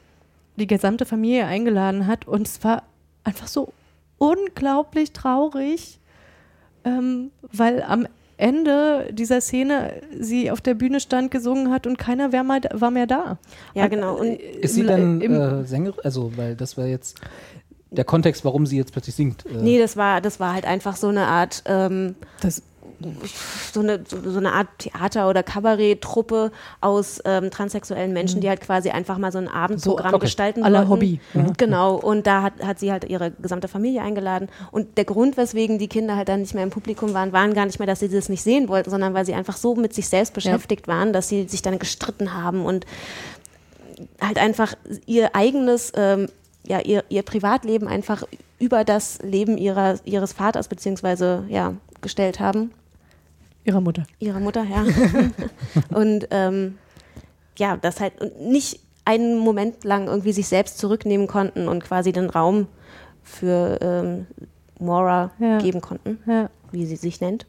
die 0.56 0.66
gesamte 0.66 1.04
Familie 1.06 1.46
eingeladen 1.46 2.06
hat 2.06 2.26
und 2.28 2.46
es 2.46 2.62
war 2.64 2.82
einfach 3.24 3.46
so 3.48 3.72
unglaublich 4.18 5.12
traurig, 5.12 5.98
ähm, 6.84 7.30
weil 7.52 7.82
am 7.82 8.06
Ende 8.36 9.08
dieser 9.12 9.40
Szene 9.40 9.92
sie 10.18 10.50
auf 10.50 10.60
der 10.60 10.74
Bühne 10.74 10.98
stand, 11.00 11.30
gesungen 11.30 11.70
hat 11.70 11.86
und 11.86 11.98
keiner 11.98 12.32
wär 12.32 12.42
mal, 12.42 12.60
war 12.72 12.90
mehr 12.90 13.06
da. 13.06 13.38
Ja, 13.74 13.86
genau. 13.86 14.16
Und 14.18 14.26
Ist 14.40 14.74
sie 14.74 14.84
dann 14.84 15.20
äh, 15.20 15.64
Sängerin? 15.64 16.00
Also, 16.02 16.36
weil 16.36 16.56
das 16.56 16.76
war 16.76 16.86
jetzt 16.86 17.20
der 17.96 18.04
Kontext, 18.04 18.44
warum 18.44 18.66
sie 18.66 18.76
jetzt 18.76 18.92
plötzlich 18.92 19.14
singt. 19.14 19.44
Äh, 19.46 19.54
nee, 19.54 19.78
das 19.78 19.96
war, 19.96 20.20
das 20.20 20.40
war 20.40 20.54
halt 20.54 20.66
einfach 20.66 20.96
so 20.96 21.08
eine 21.08 21.26
Art, 21.26 21.62
ähm, 21.66 22.14
Das, 22.40 22.62
so 23.72 23.80
eine, 23.80 24.00
so, 24.06 24.18
so 24.30 24.38
eine 24.38 24.52
Art 24.52 24.68
Theater- 24.78 25.28
oder 25.28 25.42
Kabarett-Truppe 25.42 26.52
aus 26.80 27.20
ähm, 27.24 27.50
transsexuellen 27.50 28.12
Menschen, 28.12 28.40
die 28.40 28.48
halt 28.48 28.60
quasi 28.60 28.90
einfach 28.90 29.18
mal 29.18 29.32
so 29.32 29.38
ein 29.38 29.48
Abendprogramm 29.48 30.10
So, 30.10 30.16
okay. 30.16 30.24
gestalten 30.26 30.62
wollten. 30.62 30.88
Hobby, 30.88 31.20
ja. 31.34 31.46
Genau, 31.56 31.96
und 31.96 32.26
da 32.26 32.42
hat, 32.42 32.62
hat 32.62 32.78
sie 32.78 32.92
halt 32.92 33.04
ihre 33.04 33.32
gesamte 33.32 33.68
Familie 33.68 34.00
eingeladen. 34.02 34.48
Und 34.70 34.96
der 34.96 35.04
Grund, 35.04 35.36
weswegen 35.36 35.78
die 35.78 35.88
Kinder 35.88 36.16
halt 36.16 36.28
dann 36.28 36.40
nicht 36.40 36.54
mehr 36.54 36.62
im 36.62 36.70
Publikum 36.70 37.14
waren, 37.14 37.32
waren 37.32 37.52
gar 37.52 37.66
nicht 37.66 37.78
mehr, 37.78 37.86
dass 37.86 38.00
sie 38.00 38.08
das 38.08 38.28
nicht 38.28 38.42
sehen 38.42 38.68
wollten, 38.68 38.90
sondern 38.90 39.12
weil 39.12 39.26
sie 39.26 39.34
einfach 39.34 39.56
so 39.56 39.74
mit 39.74 39.92
sich 39.92 40.08
selbst 40.08 40.32
beschäftigt 40.32 40.88
waren, 40.88 41.12
dass 41.12 41.28
sie 41.28 41.48
sich 41.48 41.62
dann 41.62 41.78
gestritten 41.78 42.32
haben 42.32 42.64
und 42.64 42.86
halt 44.20 44.38
einfach 44.38 44.74
ihr 45.06 45.34
eigenes, 45.34 45.92
ähm, 45.96 46.28
ja, 46.66 46.80
ihr, 46.80 47.04
ihr 47.08 47.22
Privatleben 47.22 47.88
einfach 47.88 48.24
über 48.58 48.84
das 48.84 49.18
Leben 49.22 49.58
ihrer, 49.58 49.98
ihres 50.04 50.32
Vaters 50.32 50.68
beziehungsweise 50.68 51.44
ja, 51.48 51.74
gestellt 52.00 52.40
haben. 52.40 52.72
ihrer 53.64 53.80
Mutter. 53.80 54.04
Ihrer 54.18 54.40
Mutter, 54.40 54.64
ja. 54.64 54.84
und 55.96 56.28
ähm, 56.30 56.78
ja, 57.58 57.76
das 57.76 58.00
halt 58.00 58.14
nicht 58.40 58.80
einen 59.04 59.38
Moment 59.38 59.84
lang 59.84 60.06
irgendwie 60.06 60.32
sich 60.32 60.48
selbst 60.48 60.78
zurücknehmen 60.78 61.26
konnten 61.26 61.68
und 61.68 61.84
quasi 61.84 62.12
den 62.12 62.30
Raum 62.30 62.66
für 63.22 63.78
ähm, 63.82 64.26
Maura 64.80 65.30
Ja. 65.38 65.58
geben 65.58 65.80
konnten, 65.80 66.18
Ja. 66.26 66.48
wie 66.72 66.86
sie 66.86 66.96
sich 66.96 67.20
nennt. 67.20 67.46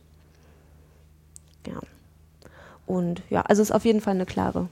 Ja. 1.67 1.79
Und 2.85 3.21
ja, 3.29 3.41
also 3.41 3.61
ist 3.61 3.71
auf 3.71 3.85
jeden 3.85 4.01
Fall 4.01 4.13
eine 4.15 4.25
klare 4.25 4.67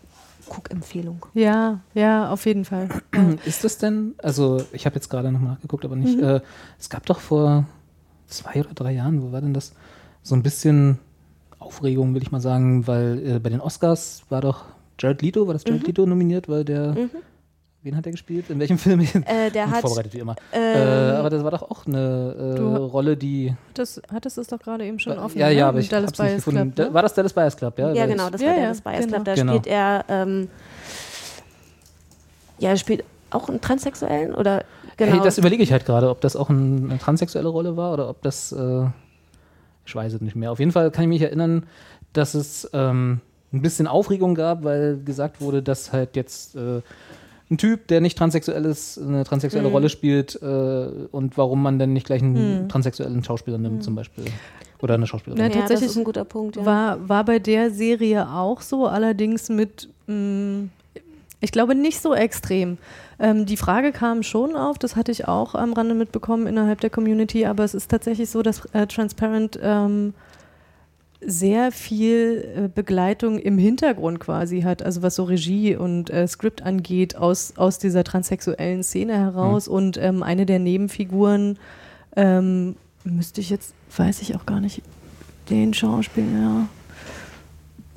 Guckempfehlung. 0.56 1.26
Ja, 1.34 1.80
ja, 1.94 2.30
auf 2.32 2.46
jeden 2.46 2.66
Fall. 2.66 2.90
Ja. 3.14 3.30
Ist 3.46 3.64
das 3.64 3.78
denn, 3.78 4.16
also 4.22 4.64
ich 4.72 4.86
habe 4.86 4.96
jetzt 4.96 5.10
gerade 5.10 5.32
nochmal 5.32 5.54
nachgeguckt, 5.54 5.84
aber 5.86 5.96
nicht, 5.96 6.18
Mhm. 6.18 6.24
äh, 6.24 6.42
es 6.80 6.90
gab 6.90 7.06
doch 7.06 7.20
vor 7.20 7.66
zwei 8.28 8.60
oder 8.62 8.74
drei 8.74 8.92
Jahren, 8.94 9.22
wo 9.22 9.32
war 9.32 9.42
denn 9.42 9.54
das, 9.54 9.74
so 10.22 10.36
ein 10.36 10.44
bisschen 10.44 11.00
Aufregung, 11.60 12.14
will 12.14 12.22
ich 12.22 12.32
mal 12.32 12.42
sagen, 12.42 12.88
weil 12.88 13.22
äh, 13.26 13.40
bei 13.40 13.50
den 13.50 13.62
Oscars 13.62 14.24
war 14.30 14.42
doch 14.42 14.66
Jared 15.00 15.22
Leto, 15.22 15.48
war 15.48 15.54
das 15.54 15.66
Mhm. 15.66 15.72
Jared 15.72 15.88
Leto 15.88 16.06
nominiert, 16.06 16.48
weil 16.50 16.64
der, 16.66 16.96
wen 17.84 17.96
hat 17.98 18.06
er 18.06 18.12
gespielt? 18.14 18.50
In 18.50 18.60
welchem 18.60 18.78
Film? 18.78 19.02
Äh, 19.02 19.52
der 19.52 19.70
hat 19.70 19.82
vorbereitet 19.82 20.14
wie 20.14 20.20
immer. 20.20 20.36
ähm, 20.52 20.76
äh, 20.78 21.12
aber 21.18 21.30
das 21.30 21.44
war 21.44 21.52
doch 21.52 21.64
auch 21.70 21.86
eine 21.86 22.54
äh, 22.54 22.56
Du- 22.58 22.76
Rolle, 22.78 23.18
die 23.18 23.54
Das 23.74 24.02
hattest 24.12 24.38
es 24.38 24.48
doch 24.48 24.60
gerade 24.60 24.86
eben 24.86 25.00
schon 25.00 25.18
offen. 25.20 25.38
ja, 25.38 25.48
ne? 25.48 25.54
ja, 25.54 25.68
aber 25.68 25.78
Im 25.80 25.84
ich 25.84 25.90
Dallas 25.90 26.08
hab's 26.10 26.20
nicht 26.20 26.36
gefunden. 26.36 26.74
Club, 26.74 26.88
ne? 26.90 26.94
War 26.94 27.02
das 27.02 27.14
Dallas 27.14 27.34
Buyers 27.34 27.56
Club? 27.58 27.78
Ja, 27.78 27.94
ja, 27.94 28.06
genau, 28.06 28.30
das 28.30 28.42
Ja, 28.42 28.48
war 28.48 28.54
ja, 28.56 28.60
der 28.62 28.70
das 28.70 28.82
Bias 28.82 29.00
genau. 29.06 29.12
Club. 29.16 29.26
Da 29.26 29.36
Genau. 29.36 29.52
spielt 29.54 29.68
er, 29.68 30.06
ähm, 30.10 30.48
ja, 32.60 32.70
er 32.70 32.78
spielt 32.78 33.04
auch 33.32 33.50
einen 33.50 33.62
Transsexuellen 33.62 34.34
oder 34.36 34.64
genau. 34.98 35.14
Hey, 35.14 35.20
das 35.24 35.38
überlege 35.38 35.64
ich 35.64 35.72
halt 35.72 35.86
gerade, 35.86 36.10
ob 36.10 36.22
das 36.22 36.36
auch 36.36 36.50
ein, 36.50 36.90
eine 36.90 37.00
transsexuelle 37.00 37.48
Rolle 37.50 37.76
war 37.78 37.94
oder 37.94 38.10
ob 38.10 38.22
das, 38.22 38.52
äh, 38.52 38.86
ich 39.86 39.96
weiß 39.96 40.14
es 40.14 40.22
nicht 40.22 40.36
mehr. 40.36 40.52
Auf 40.52 40.60
jeden 40.60 40.72
Fall 40.72 40.92
kann 40.92 41.04
ich 41.04 41.10
mich 41.10 41.22
erinnern, 41.22 41.66
dass 42.14 42.36
es 42.36 42.70
ähm, 42.74 43.20
ein 43.52 43.62
bisschen 43.62 43.88
Aufregung 43.88 44.36
gab, 44.36 44.64
weil 44.64 44.98
gesagt 45.04 45.42
wurde, 45.42 45.62
dass 45.64 45.92
halt 45.92 46.16
jetzt 46.16 46.56
äh, 46.56 46.82
ein 47.54 47.58
Typ, 47.58 47.88
der 47.88 48.02
nicht 48.02 48.18
transsexuell 48.18 48.66
ist, 48.66 49.00
eine 49.00 49.24
transsexuelle 49.24 49.68
Mhm. 49.68 49.74
Rolle 49.74 49.90
spielt 49.90 50.40
äh, 50.42 50.46
und 51.12 51.38
warum 51.38 51.64
man 51.64 51.80
denn 51.80 51.94
nicht 51.94 52.06
gleich 52.06 52.22
einen 52.22 52.68
transsexuellen 52.70 53.24
Schauspieler 53.24 53.58
nimmt 53.58 53.84
zum 53.84 53.96
Beispiel. 53.96 54.26
Oder 54.82 54.96
eine 54.96 55.08
Schauspielerin. 55.08 55.40
Ja, 55.40 55.48
ja, 55.48 55.50
das 55.54 55.60
tatsächlich 55.62 55.92
ist 55.92 55.98
ein 55.98 56.04
guter 56.04 56.26
Punkt. 56.26 56.58
Ja. 56.58 56.66
War, 56.66 57.10
war 57.10 57.24
bei 57.24 57.40
der 57.40 57.72
Serie 57.72 58.28
auch 58.30 58.60
so, 58.62 58.86
allerdings 58.86 59.48
mit, 59.48 59.88
mh, 60.08 60.68
ich 61.40 61.52
glaube, 61.54 61.74
nicht 61.74 62.02
so 62.02 62.14
extrem. 62.14 62.78
Ähm, 63.20 63.46
die 63.46 63.56
Frage 63.56 63.94
kam 63.94 64.24
schon 64.24 64.58
auf, 64.58 64.78
das 64.78 64.98
hatte 64.98 65.12
ich 65.14 65.28
auch 65.28 65.56
am 65.56 65.72
Rande 65.72 65.94
mitbekommen 65.96 66.48
innerhalb 66.48 66.82
der 66.82 66.90
Community, 66.90 67.46
aber 67.46 67.64
es 67.64 67.74
ist 67.74 67.90
tatsächlich 67.92 68.30
so, 68.30 68.42
dass 68.42 68.66
äh, 68.74 68.86
Transparent 68.88 69.58
ähm, 69.62 70.14
sehr 71.26 71.72
viel 71.72 72.48
äh, 72.56 72.68
Begleitung 72.68 73.40
im 73.40 73.58
Hintergrund 73.58 74.20
quasi 74.20 74.62
hat, 74.62 74.82
also 74.84 75.02
was 75.02 75.16
so 75.16 75.24
Regie 75.24 75.76
und 75.76 76.10
äh, 76.10 76.28
Skript 76.28 76.62
angeht, 76.64 77.16
aus, 77.16 77.54
aus 77.58 77.80
dieser 77.80 78.04
transsexuellen 78.04 78.84
Szene 78.84 79.14
heraus. 79.14 79.68
Und 79.68 79.98
ähm, 79.98 80.24
eine 80.24 80.46
der 80.46 80.60
Nebenfiguren 80.60 81.58
ähm, 82.16 82.76
müsste 83.04 83.42
ich 83.42 83.50
jetzt, 83.50 83.74
weiß 83.96 84.22
ich 84.22 84.36
auch 84.36 84.46
gar 84.46 84.60
nicht, 84.60 84.82
den 85.50 85.74
Schauspieler. 85.74 86.68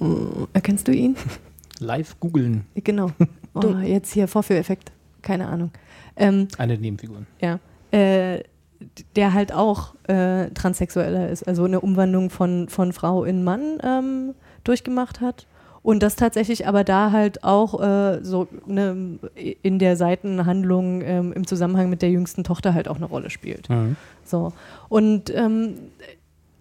Äh, 0.00 0.04
erkennst 0.52 0.88
du 0.88 0.92
ihn? 0.92 1.16
Live 1.78 2.18
googeln, 2.20 2.64
Genau. 2.74 3.10
Oh, 3.58 3.78
jetzt 3.78 4.12
hier 4.12 4.28
Vorführeffekt. 4.28 4.92
Keine 5.22 5.48
Ahnung. 5.48 5.70
Ähm, 6.14 6.46
eine 6.58 6.74
der 6.74 6.82
Nebenfiguren. 6.82 7.26
ja. 7.40 7.58
Äh, 7.90 8.42
der 9.16 9.32
halt 9.32 9.52
auch 9.52 9.94
äh, 10.08 10.50
transsexueller 10.50 11.28
ist, 11.28 11.46
also 11.46 11.64
eine 11.64 11.80
Umwandlung 11.80 12.30
von, 12.30 12.68
von 12.68 12.92
Frau 12.92 13.24
in 13.24 13.44
Mann 13.44 13.78
ähm, 13.82 14.34
durchgemacht 14.64 15.20
hat. 15.20 15.46
Und 15.82 16.02
das 16.02 16.16
tatsächlich 16.16 16.66
aber 16.66 16.82
da 16.82 17.12
halt 17.12 17.44
auch 17.44 17.80
äh, 17.80 18.18
so 18.24 18.48
ne, 18.66 19.20
in 19.62 19.78
der 19.78 19.96
Seitenhandlung 19.96 21.00
ähm, 21.02 21.32
im 21.32 21.46
Zusammenhang 21.46 21.88
mit 21.88 22.02
der 22.02 22.10
jüngsten 22.10 22.42
Tochter 22.42 22.74
halt 22.74 22.88
auch 22.88 22.96
eine 22.96 23.04
Rolle 23.04 23.30
spielt. 23.30 23.68
Mhm. 23.68 23.94
So. 24.24 24.52
Und 24.88 25.32
ähm, 25.32 25.74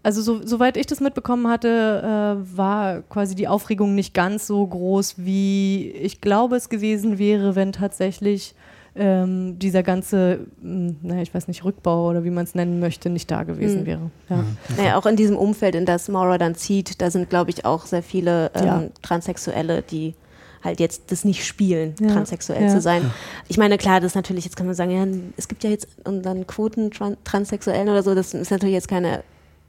also 0.04 0.22
so, 0.22 0.46
soweit 0.46 0.78
ich 0.78 0.86
das 0.86 1.00
mitbekommen 1.00 1.48
hatte, 1.48 2.38
äh, 2.38 2.56
war 2.56 3.02
quasi 3.02 3.34
die 3.34 3.48
Aufregung 3.48 3.96
nicht 3.96 4.14
ganz 4.14 4.46
so 4.46 4.64
groß, 4.68 5.16
wie 5.18 5.90
ich 5.90 6.22
glaube 6.22 6.58
es 6.58 6.70
gewesen 6.70 7.18
wäre, 7.18 7.56
wenn 7.56 7.72
tatsächlich 7.72 8.54
ähm, 8.98 9.60
dieser 9.60 9.84
ganze, 9.84 10.40
mh, 10.62 10.94
naja, 11.02 11.22
ich 11.22 11.34
weiß 11.34 11.48
nicht, 11.48 11.64
Rückbau 11.66 12.10
oder 12.10 12.24
wie 12.24 12.30
man 12.30 12.46
es 12.46 12.56
nennen 12.56 12.80
möchte, 12.80 13.10
nicht 13.10 13.30
da 13.30 13.44
gewesen 13.44 13.80
Hm. 13.80 13.86
wäre. 13.86 14.12
Ja. 14.30 14.44
Naja, 14.78 14.98
auch 14.98 15.06
in 15.06 15.16
diesem 15.18 15.36
Umfeld, 15.38 15.76
in 15.76 15.86
das 15.86 16.08
Maura 16.08 16.38
dann 16.38 16.56
zieht, 16.56 17.02
da 17.02 17.12
sind, 17.12 17.30
glaube 17.30 17.50
ich, 17.52 17.66
auch 17.66 17.86
sehr 17.86 18.04
viele 18.04 18.52
ähm, 18.56 18.66
Ja. 18.66 18.84
Transsexuelle, 19.02 19.82
die 19.82 20.16
halt 20.64 20.80
jetzt 20.80 21.12
das 21.12 21.26
nicht 21.26 21.46
spielen, 21.46 21.94
Ja. 22.00 22.08
transsexuell 22.08 22.64
Ja. 22.64 22.70
zu 22.70 22.82
sein. 22.82 23.12
Ich 23.48 23.58
meine, 23.58 23.78
klar, 23.78 24.00
das 24.00 24.12
ist 24.12 24.16
natürlich, 24.16 24.46
jetzt 24.46 24.56
kann 24.56 24.66
man 24.66 24.76
sagen, 24.76 24.92
ja, 24.92 25.06
es 25.38 25.48
gibt 25.48 25.64
ja 25.64 25.70
jetzt 25.70 25.88
und 26.06 26.24
dann 26.26 26.48
Quoten 26.48 26.90
Tran 26.90 27.18
Transsexuellen 27.24 27.90
oder 27.90 28.02
so, 28.02 28.16
das 28.16 28.34
ist 28.34 28.50
natürlich 28.50 28.74
jetzt 28.74 28.88
keine 28.88 29.24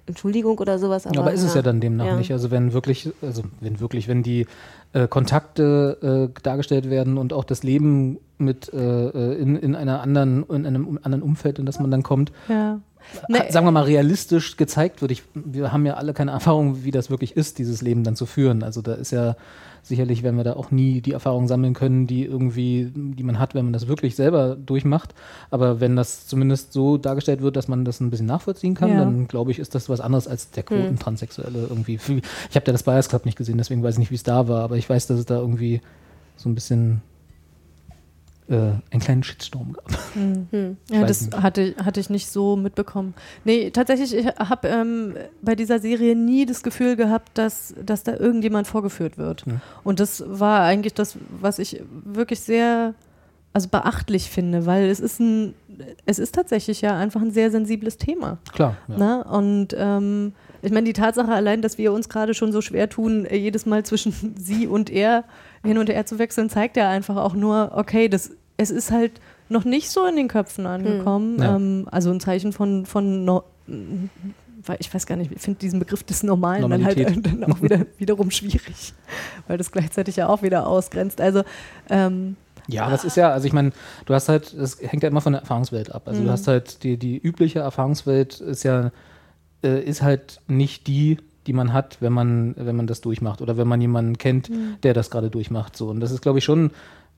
Entschuldigung 0.06 0.58
oder 0.58 0.78
sowas. 0.78 1.06
Aber, 1.06 1.18
Aber, 1.20 1.32
ist 1.32 1.42
es 1.42 1.54
ja 1.54 1.62
dann 1.62 1.80
demnach 1.80 2.06
Ja. 2.06 2.16
nicht. 2.16 2.32
Also 2.32 2.50
wenn 2.50 2.72
wirklich, 2.72 3.10
also 3.22 3.42
wenn 3.60 3.80
wirklich, 3.80 4.08
wenn 4.08 4.22
die 4.22 4.46
äh, 4.92 5.08
Kontakte 5.08 6.30
äh, 6.34 6.40
dargestellt 6.42 6.88
werden 6.90 7.18
und 7.18 7.32
auch 7.32 7.44
das 7.44 7.62
Leben 7.62 8.18
mit 8.38 8.72
äh, 8.72 8.76
äh, 9.08 9.34
in, 9.34 9.56
in 9.56 9.74
einer 9.74 10.00
anderen, 10.00 10.44
in 10.48 10.66
einem 10.66 10.86
um- 10.86 10.98
anderen 11.02 11.22
Umfeld, 11.22 11.58
in 11.58 11.66
das 11.66 11.78
man 11.80 11.90
dann 11.90 12.02
kommt, 12.02 12.32
Ja. 12.48 12.80
Ne, 13.28 13.38
hat, 13.38 13.52
sagen 13.52 13.64
wir 13.66 13.70
mal 13.70 13.84
realistisch 13.84 14.56
gezeigt 14.56 15.00
wird. 15.00 15.12
Ich, 15.12 15.22
wir 15.34 15.72
haben 15.72 15.86
ja 15.86 15.94
alle 15.94 16.12
keine 16.12 16.32
Erfahrung, 16.32 16.82
wie 16.82 16.90
das 16.90 17.08
wirklich 17.08 17.36
ist, 17.36 17.58
dieses 17.58 17.80
Leben 17.80 18.02
dann 18.02 18.16
zu 18.16 18.26
führen. 18.26 18.64
Also 18.64 18.82
da 18.82 18.94
ist 18.94 19.12
ja 19.12 19.36
sicherlich, 19.86 20.22
werden 20.22 20.36
wir 20.36 20.44
da 20.44 20.54
auch 20.54 20.70
nie 20.70 21.00
die 21.00 21.12
Erfahrung 21.12 21.46
sammeln 21.48 21.72
können, 21.74 22.06
die 22.06 22.24
irgendwie, 22.24 22.90
die 22.94 23.22
man 23.22 23.38
hat, 23.38 23.54
wenn 23.54 23.64
man 23.64 23.72
das 23.72 23.86
wirklich 23.88 24.16
selber 24.16 24.56
durchmacht. 24.56 25.14
Aber 25.50 25.80
wenn 25.80 25.96
das 25.96 26.26
zumindest 26.26 26.72
so 26.72 26.96
dargestellt 26.98 27.40
wird, 27.40 27.56
dass 27.56 27.68
man 27.68 27.84
das 27.84 28.00
ein 28.00 28.10
bisschen 28.10 28.26
nachvollziehen 28.26 28.74
kann, 28.74 28.90
Ja. 28.90 28.98
dann 28.98 29.28
glaube 29.28 29.50
ich, 29.50 29.58
ist 29.58 29.74
das 29.74 29.88
was 29.88 30.00
anderes 30.00 30.26
als 30.28 30.50
der 30.50 30.62
Quotentranssexuelle 30.64 31.66
irgendwie. 31.68 31.94
Ich 32.50 32.56
habe 32.56 32.64
da 32.64 32.72
das 32.72 32.82
Bias 32.82 33.08
Club 33.08 33.24
nicht 33.24 33.38
gesehen, 33.38 33.58
deswegen 33.58 33.82
weiß 33.82 33.94
ich 33.94 33.98
nicht, 34.00 34.10
wie 34.10 34.16
es 34.16 34.22
da 34.22 34.48
war, 34.48 34.62
aber 34.62 34.76
ich 34.76 34.88
weiß, 34.88 35.06
dass 35.06 35.18
es 35.18 35.26
da 35.26 35.38
irgendwie 35.38 35.80
so 36.36 36.48
ein 36.48 36.54
bisschen 36.54 37.00
äh, 38.48 38.54
einen 38.90 39.00
kleinen 39.00 39.22
Shitstorm 39.22 39.72
gab. 39.72 39.90
Ja, 40.90 41.00
weiß 41.00 41.08
das 41.08 41.20
nicht. 41.22 41.42
hatte, 41.42 41.74
hatte 41.84 42.00
ich 42.00 42.10
nicht 42.10 42.28
so 42.28 42.56
mitbekommen. 42.56 43.14
Nee, 43.44 43.70
tatsächlich, 43.70 44.14
ich 44.14 44.26
habe 44.26 44.68
ähm, 44.68 45.14
bei 45.42 45.54
dieser 45.54 45.78
Serie 45.78 46.14
nie 46.16 46.46
das 46.46 46.62
Gefühl 46.62 46.96
gehabt, 46.96 47.36
dass, 47.38 47.74
dass 47.84 48.02
da 48.02 48.14
irgendjemand 48.16 48.66
vorgeführt 48.66 49.18
wird. 49.18 49.44
Ja. 49.46 49.60
Und 49.84 50.00
das 50.00 50.24
war 50.26 50.62
eigentlich 50.62 50.94
das, 50.94 51.16
was 51.40 51.58
ich 51.58 51.82
wirklich 52.04 52.40
sehr 52.40 52.94
also 53.56 53.70
beachtlich 53.70 54.28
finde, 54.28 54.66
weil 54.66 54.90
es 54.90 55.00
ist 55.00 55.18
ein, 55.18 55.54
es 56.04 56.18
ist 56.18 56.34
tatsächlich 56.34 56.82
ja 56.82 56.94
einfach 56.94 57.22
ein 57.22 57.30
sehr 57.30 57.50
sensibles 57.50 57.96
Thema. 57.96 58.36
Klar. 58.52 58.76
Ja. 58.86 58.98
Ne? 58.98 59.24
Und 59.24 59.68
ähm, 59.78 60.34
ich 60.60 60.72
meine, 60.72 60.84
die 60.84 60.92
Tatsache 60.92 61.32
allein, 61.32 61.62
dass 61.62 61.78
wir 61.78 61.94
uns 61.94 62.10
gerade 62.10 62.34
schon 62.34 62.52
so 62.52 62.60
schwer 62.60 62.90
tun, 62.90 63.26
jedes 63.30 63.64
Mal 63.64 63.82
zwischen 63.82 64.34
sie 64.36 64.66
und 64.66 64.90
er 64.90 65.24
hin 65.66 65.78
und 65.78 65.88
her 65.88 66.06
zu 66.06 66.18
wechseln, 66.18 66.48
zeigt 66.50 66.76
ja 66.76 66.88
einfach 66.90 67.16
auch 67.16 67.34
nur, 67.34 67.72
okay, 67.74 68.08
das, 68.08 68.30
es 68.56 68.70
ist 68.70 68.90
halt 68.90 69.12
noch 69.48 69.64
nicht 69.64 69.90
so 69.90 70.06
in 70.06 70.16
den 70.16 70.28
Köpfen 70.28 70.66
angekommen. 70.66 71.38
Ja. 71.40 71.56
Ähm, 71.56 71.88
also 71.90 72.10
ein 72.10 72.20
Zeichen 72.20 72.52
von, 72.52 72.86
von 72.86 73.24
no, 73.24 73.44
weil 73.66 74.76
ich 74.80 74.92
weiß 74.92 75.06
gar 75.06 75.16
nicht, 75.16 75.32
ich 75.32 75.40
finde 75.40 75.60
diesen 75.60 75.78
Begriff 75.78 76.02
des 76.02 76.22
Normalen 76.22 76.68
dann 76.68 76.84
halt 76.84 76.98
dann 77.26 77.44
auch 77.44 77.62
wieder, 77.62 77.86
wiederum 77.98 78.30
schwierig, 78.30 78.94
weil 79.46 79.58
das 79.58 79.70
gleichzeitig 79.70 80.16
ja 80.16 80.28
auch 80.28 80.42
wieder 80.42 80.66
ausgrenzt. 80.66 81.20
Also, 81.20 81.42
ähm, 81.88 82.36
Ja, 82.66 82.92
es 82.92 83.04
ist 83.04 83.16
ja, 83.16 83.30
also 83.30 83.46
ich 83.46 83.52
meine, 83.52 83.72
du 84.06 84.14
hast 84.14 84.28
halt, 84.28 84.52
es 84.52 84.80
hängt 84.80 85.02
ja 85.02 85.08
immer 85.08 85.20
von 85.20 85.32
der 85.32 85.42
Erfahrungswelt 85.42 85.94
ab. 85.94 86.08
Also 86.08 86.22
du 86.22 86.30
hast 86.30 86.48
halt 86.48 86.82
die, 86.82 86.96
die 86.96 87.16
übliche 87.16 87.60
Erfahrungswelt 87.60 88.40
ist 88.40 88.64
ja, 88.64 88.90
äh, 89.62 89.82
ist 89.82 90.02
halt 90.02 90.40
nicht 90.48 90.86
die, 90.86 91.18
die 91.46 91.52
man 91.52 91.72
hat, 91.72 91.98
wenn 92.00 92.12
man, 92.12 92.54
wenn 92.58 92.76
man 92.76 92.86
das 92.86 93.00
durchmacht 93.00 93.40
oder 93.40 93.56
wenn 93.56 93.68
man 93.68 93.80
jemanden 93.80 94.18
kennt, 94.18 94.50
der 94.82 94.94
das 94.94 95.10
gerade 95.10 95.30
durchmacht. 95.30 95.76
So. 95.76 95.88
Und 95.88 96.00
das 96.00 96.10
ist, 96.10 96.22
glaube 96.22 96.38
ich, 96.38 96.44
schon 96.44 96.70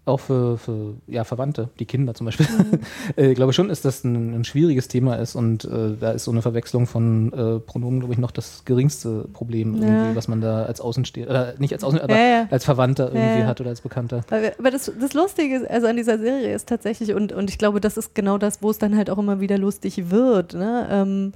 auch 0.05 0.21
für, 0.21 0.57
für 0.57 0.95
ja, 1.07 1.23
Verwandte, 1.25 1.69
die 1.79 1.85
Kinder 1.85 2.15
zum 2.15 2.25
Beispiel, 2.25 2.47
äh, 3.17 3.35
glaube 3.35 3.51
ich 3.51 3.57
schon, 3.57 3.69
ist 3.69 3.85
das 3.85 4.05
ein, 4.05 4.35
ein 4.35 4.45
schwieriges 4.45 4.89
Thema 4.89 5.17
ist 5.17 5.35
und 5.35 5.67
äh, 5.67 5.97
da 6.01 6.13
ist 6.13 6.25
so 6.25 6.31
eine 6.31 6.41
Verwechslung 6.41 6.87
von 6.87 7.31
äh, 7.35 7.61
Pronomen, 7.61 8.01
glaube 8.01 8.15
ich, 8.15 8.19
noch 8.19 8.31
das 8.31 8.65
geringste 8.65 9.27
Problem, 9.35 9.75
Ja. 9.77 9.87
irgendwie, 9.87 10.17
was 10.17 10.27
man 10.27 10.41
da 10.41 10.63
als 10.65 10.81
Außenstehender, 10.81 11.31
oder 11.31 11.55
nicht 11.59 11.75
als 11.75 11.85
Außenstehender, 11.85 12.15
aber 12.15 12.23
Ja, 12.25 12.41
ja. 12.45 12.49
als 12.51 12.65
Verwandter 12.65 13.13
irgendwie 13.13 13.45
hat 13.45 13.61
oder 13.61 13.69
als 13.69 13.83
Bekannter. 13.83 14.23
Aber, 14.31 14.53
aber 14.59 14.71
das, 14.71 14.91
das 14.99 15.13
Lustige 15.13 15.57
ist, 15.57 15.69
also 15.71 15.87
an 15.87 15.97
dieser 15.97 16.19
Serie 16.19 16.55
ist 16.55 16.67
tatsächlich, 16.71 17.13
und, 17.13 17.33
und 17.35 17.51
ich 17.51 17.59
glaube, 17.59 17.79
das 17.81 17.99
ist 17.99 18.15
genau 18.15 18.39
das, 18.39 18.63
wo 18.63 18.71
es 18.71 18.79
dann 18.79 18.97
halt 18.97 19.11
auch 19.11 19.19
immer 19.19 19.41
wieder 19.41 19.59
lustig 19.59 20.11
wird, 20.11 20.55
ne? 20.55 20.89
ähm, 20.91 21.33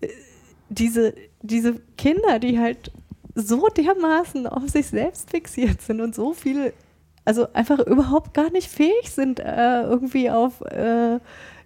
äh, 0.00 0.08
diese, 0.68 1.14
diese 1.42 1.76
Kinder, 1.96 2.38
die 2.38 2.58
halt 2.58 2.90
so 3.34 3.68
dermaßen 3.68 4.46
auf 4.46 4.68
sich 4.68 4.88
selbst 4.88 5.30
fixiert 5.30 5.80
sind 5.82 6.00
und 6.00 6.14
so 6.14 6.32
viel, 6.32 6.72
also 7.24 7.52
einfach 7.52 7.78
überhaupt 7.80 8.34
gar 8.34 8.50
nicht 8.50 8.68
fähig 8.68 9.10
sind, 9.10 9.40
äh, 9.40 9.82
irgendwie 9.82 10.30
auf 10.30 10.60
äh, 10.62 11.18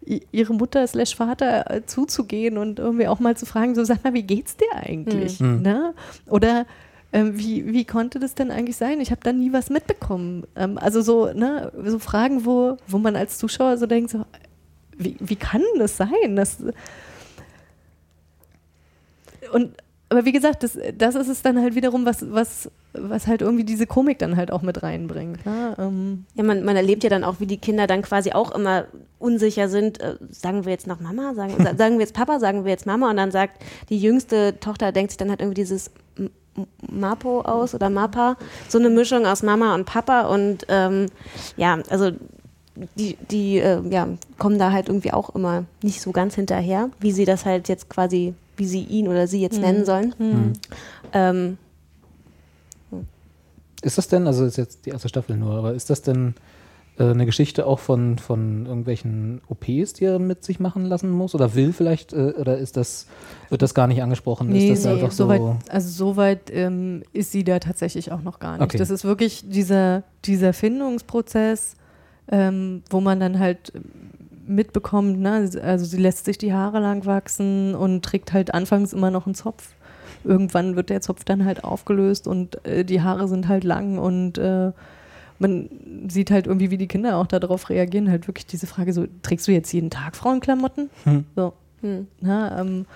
ihre 0.05 0.53
Mutter 0.53 0.87
slash 0.87 1.15
Vater 1.15 1.71
äh, 1.71 1.87
zuzugehen 1.87 2.59
und 2.59 2.79
irgendwie 2.79 3.07
auch 3.07 3.21
mal 3.21 3.37
zu 3.37 3.47
fragen, 3.47 3.75
so 3.75 3.85
sag 3.85 4.03
mal, 4.05 4.15
wie 4.15 4.25
geht's 4.25 4.57
dir 4.57 4.75
eigentlich? 4.75 5.41
Mhm. 5.41 5.63
Ne? 5.63 5.95
Oder 6.29 6.67
ähm, 7.13 7.39
wie, 7.39 7.73
wie 7.73 7.85
konnte 7.85 8.19
das 8.19 8.35
denn 8.35 8.51
eigentlich 8.51 8.77
sein? 8.77 9.01
Ich 9.01 9.11
habe 9.11 9.21
da 9.23 9.33
nie 9.33 9.53
was 9.53 9.71
mitbekommen. 9.71 10.45
Ähm, 10.57 10.79
also 10.79 11.03
so, 11.03 11.33
ne, 11.33 11.71
so 11.85 11.99
Fragen, 11.99 12.45
wo, 12.45 12.77
wo 12.89 12.99
man 12.99 13.17
als 13.17 13.39
Zuschauer 13.39 13.77
so 13.77 13.87
denkt, 13.87 14.11
so, 14.11 14.25
wie, 14.97 15.17
wie 15.21 15.37
kann 15.37 15.63
das 15.79 15.97
sein? 15.97 16.37
Das, 16.37 16.59
und 19.53 19.73
aber 20.09 20.27
wie 20.27 20.33
gesagt, 20.33 20.63
das, 20.63 20.79
das 20.99 21.15
ist 21.15 21.29
es 21.29 21.41
dann 21.41 21.59
halt 21.63 21.75
wiederum, 21.75 22.05
was, 22.05 22.31
was, 22.31 22.71
was 22.93 23.27
halt 23.27 23.41
irgendwie 23.41 23.65
diese 23.65 23.87
Komik 23.87 24.19
dann 24.19 24.37
halt 24.37 24.51
auch 24.53 24.61
mit 24.61 24.83
reinbringt. 24.83 25.47
Ne? 25.47 25.75
Ähm, 25.79 26.27
Ja, 26.35 26.45
man, 26.45 26.63
man 26.65 26.77
erlebt 26.77 27.03
ja 27.03 27.09
dann 27.09 27.25
auch, 27.25 27.37
wie 27.41 27.47
die 27.47 27.57
Kinder 27.57 27.87
dann 27.87 28.03
quasi 28.03 28.33
auch 28.33 28.55
immer 28.55 28.85
unsicher 29.19 29.71
sind. 29.71 30.03
Äh, 30.03 30.17
sagen 30.31 30.67
wir 30.67 30.73
jetzt 30.73 30.87
noch 30.87 31.01
Mama? 31.01 31.33
Sagen, 31.33 31.55
sa- 31.65 31.75
sagen 31.79 31.95
wir 31.95 32.01
jetzt 32.01 32.13
Papa? 32.13 32.41
Sagen 32.41 32.65
wir 32.67 32.71
jetzt 32.71 32.85
Mama? 32.85 33.09
Und 33.09 33.17
dann 33.17 33.31
sagt 33.31 33.63
die 33.89 33.99
jüngste 33.99 34.61
Tochter, 34.61 34.93
denkt 34.93 35.13
sich 35.13 35.17
dann 35.17 35.31
halt 35.31 35.41
irgendwie 35.41 35.63
dieses 35.63 35.91
Mapo 36.91 37.41
aus 37.41 37.75
oder 37.75 37.89
Mapa. 37.89 38.37
So 38.69 38.79
eine 38.79 38.91
Mischung 38.91 39.25
aus 39.25 39.43
Mama 39.43 39.75
und 39.75 39.87
Papa. 39.87 40.23
Und 40.27 40.67
ähm, 40.69 41.07
ja, 41.57 41.79
also 41.89 42.11
die, 42.97 43.17
die 43.31 43.59
äh, 43.59 43.81
ja, 43.89 44.09
kommen 44.39 44.59
da 44.59 44.73
halt 44.73 44.89
irgendwie 44.89 45.13
auch 45.15 45.35
immer 45.35 45.65
nicht 45.83 46.03
so 46.03 46.13
ganz 46.13 46.35
hinterher, 46.35 46.91
wie 47.01 47.13
sie 47.13 47.25
das 47.25 47.47
halt 47.47 47.69
jetzt 47.69 47.89
quasi, 47.89 48.35
wie 48.57 48.67
sie 48.67 48.83
ihn 48.85 49.09
oder 49.09 49.27
sie 49.27 49.41
jetzt 49.41 49.61
nennen 49.61 49.85
sollen. 49.85 50.15
Ähm, 51.13 51.59
Ist 53.83 53.99
das 53.99 54.09
denn, 54.09 54.27
also 54.27 54.45
ist 54.45 54.57
jetzt 54.57 54.87
die 54.87 54.91
erste 54.91 55.09
Staffel 55.09 55.37
nur, 55.37 55.55
aber 55.55 55.75
ist 55.75 55.91
das 55.91 56.03
denn 56.03 56.35
äh, 56.99 57.05
eine 57.05 57.27
Geschichte 57.27 57.67
auch 57.67 57.79
von, 57.79 58.19
von 58.19 58.67
irgendwelchen 58.67 59.41
OPs, 59.49 59.95
die 59.95 60.05
er 60.05 60.19
mit 60.19 60.45
sich 60.45 60.61
machen 60.61 60.85
lassen 60.85 61.11
muss 61.11 61.35
oder 61.35 61.55
will 61.55 61.73
vielleicht, 61.73 62.13
äh, 62.13 62.35
oder 62.39 62.59
ist 62.59 62.77
das, 62.77 63.07
wird 63.49 63.63
das 63.63 63.75
gar 63.75 63.87
nicht 63.87 64.03
angesprochen? 64.03 64.49
Nee, 64.49 64.69
ist 64.69 64.85
das 64.85 64.93
so, 64.93 64.99
einfach 64.99 65.11
so 65.11 65.29
weit, 65.29 65.41
also 65.71 65.89
so 65.89 66.17
weit 66.17 66.51
ähm, 66.51 67.03
ist 67.13 67.33
sie 67.33 67.45
da 67.45 67.59
tatsächlich 67.59 68.13
auch 68.13 68.23
noch 68.23 68.39
gar 68.39 68.59
nicht. 68.59 68.63
Okay. 68.63 68.79
Das 68.79 68.91
ist 68.91 69.05
wirklich 69.05 69.49
dieser, 69.49 70.03
dieser 70.25 70.53
Findungsprozess, 70.53 71.77
ähm, 72.31 72.83
wo 72.91 73.01
man 73.01 73.19
dann 73.19 73.39
halt 73.39 73.73
mitbekommt, 74.47 75.21
ne? 75.21 75.51
also 75.63 75.85
sie 75.85 75.97
lässt 75.97 76.25
sich 76.25 76.39
die 76.39 76.53
Haare 76.53 76.81
lang 76.81 77.07
wachsen 77.07 77.75
und 77.75 78.05
trägt 78.05 78.33
halt 78.33 78.55
anfangs 78.55 78.93
immer 78.93 79.11
noch 79.11 79.27
einen 79.27 79.35
Zopf. 79.35 79.75
Irgendwann 80.25 80.77
wird 80.77 80.91
der 80.91 81.01
Zopf 81.01 81.25
dann 81.25 81.45
halt 81.45 81.65
aufgelöst 81.65 82.27
und 82.27 82.65
äh, 82.65 82.85
die 82.85 83.03
Haare 83.03 83.29
sind 83.29 83.49
halt 83.49 83.65
lang 83.65 83.99
und 83.99 84.39
äh, 84.39 84.73
man 85.39 85.69
sieht 86.09 86.31
halt 86.31 86.47
irgendwie, 86.47 86.71
wie 86.71 86.79
die 86.79 86.87
Kinder 86.87 87.17
auch 87.17 87.27
darauf 87.27 87.69
reagieren. 87.69 88.09
Halt 88.09 88.29
wirklich 88.29 88.47
diese 88.47 88.67
Frage: 88.69 88.93
so, 88.93 89.07
trägst 89.23 89.49
du 89.49 89.53
jetzt 89.53 89.73
jeden 89.73 89.91
Tag 89.91 90.15
Frauenklamotten? 90.15 90.91
Hm. 91.05 91.25
So. 91.35 91.53
hm. 91.81 92.07
Na, 92.21 92.61
ähm, 92.61 92.87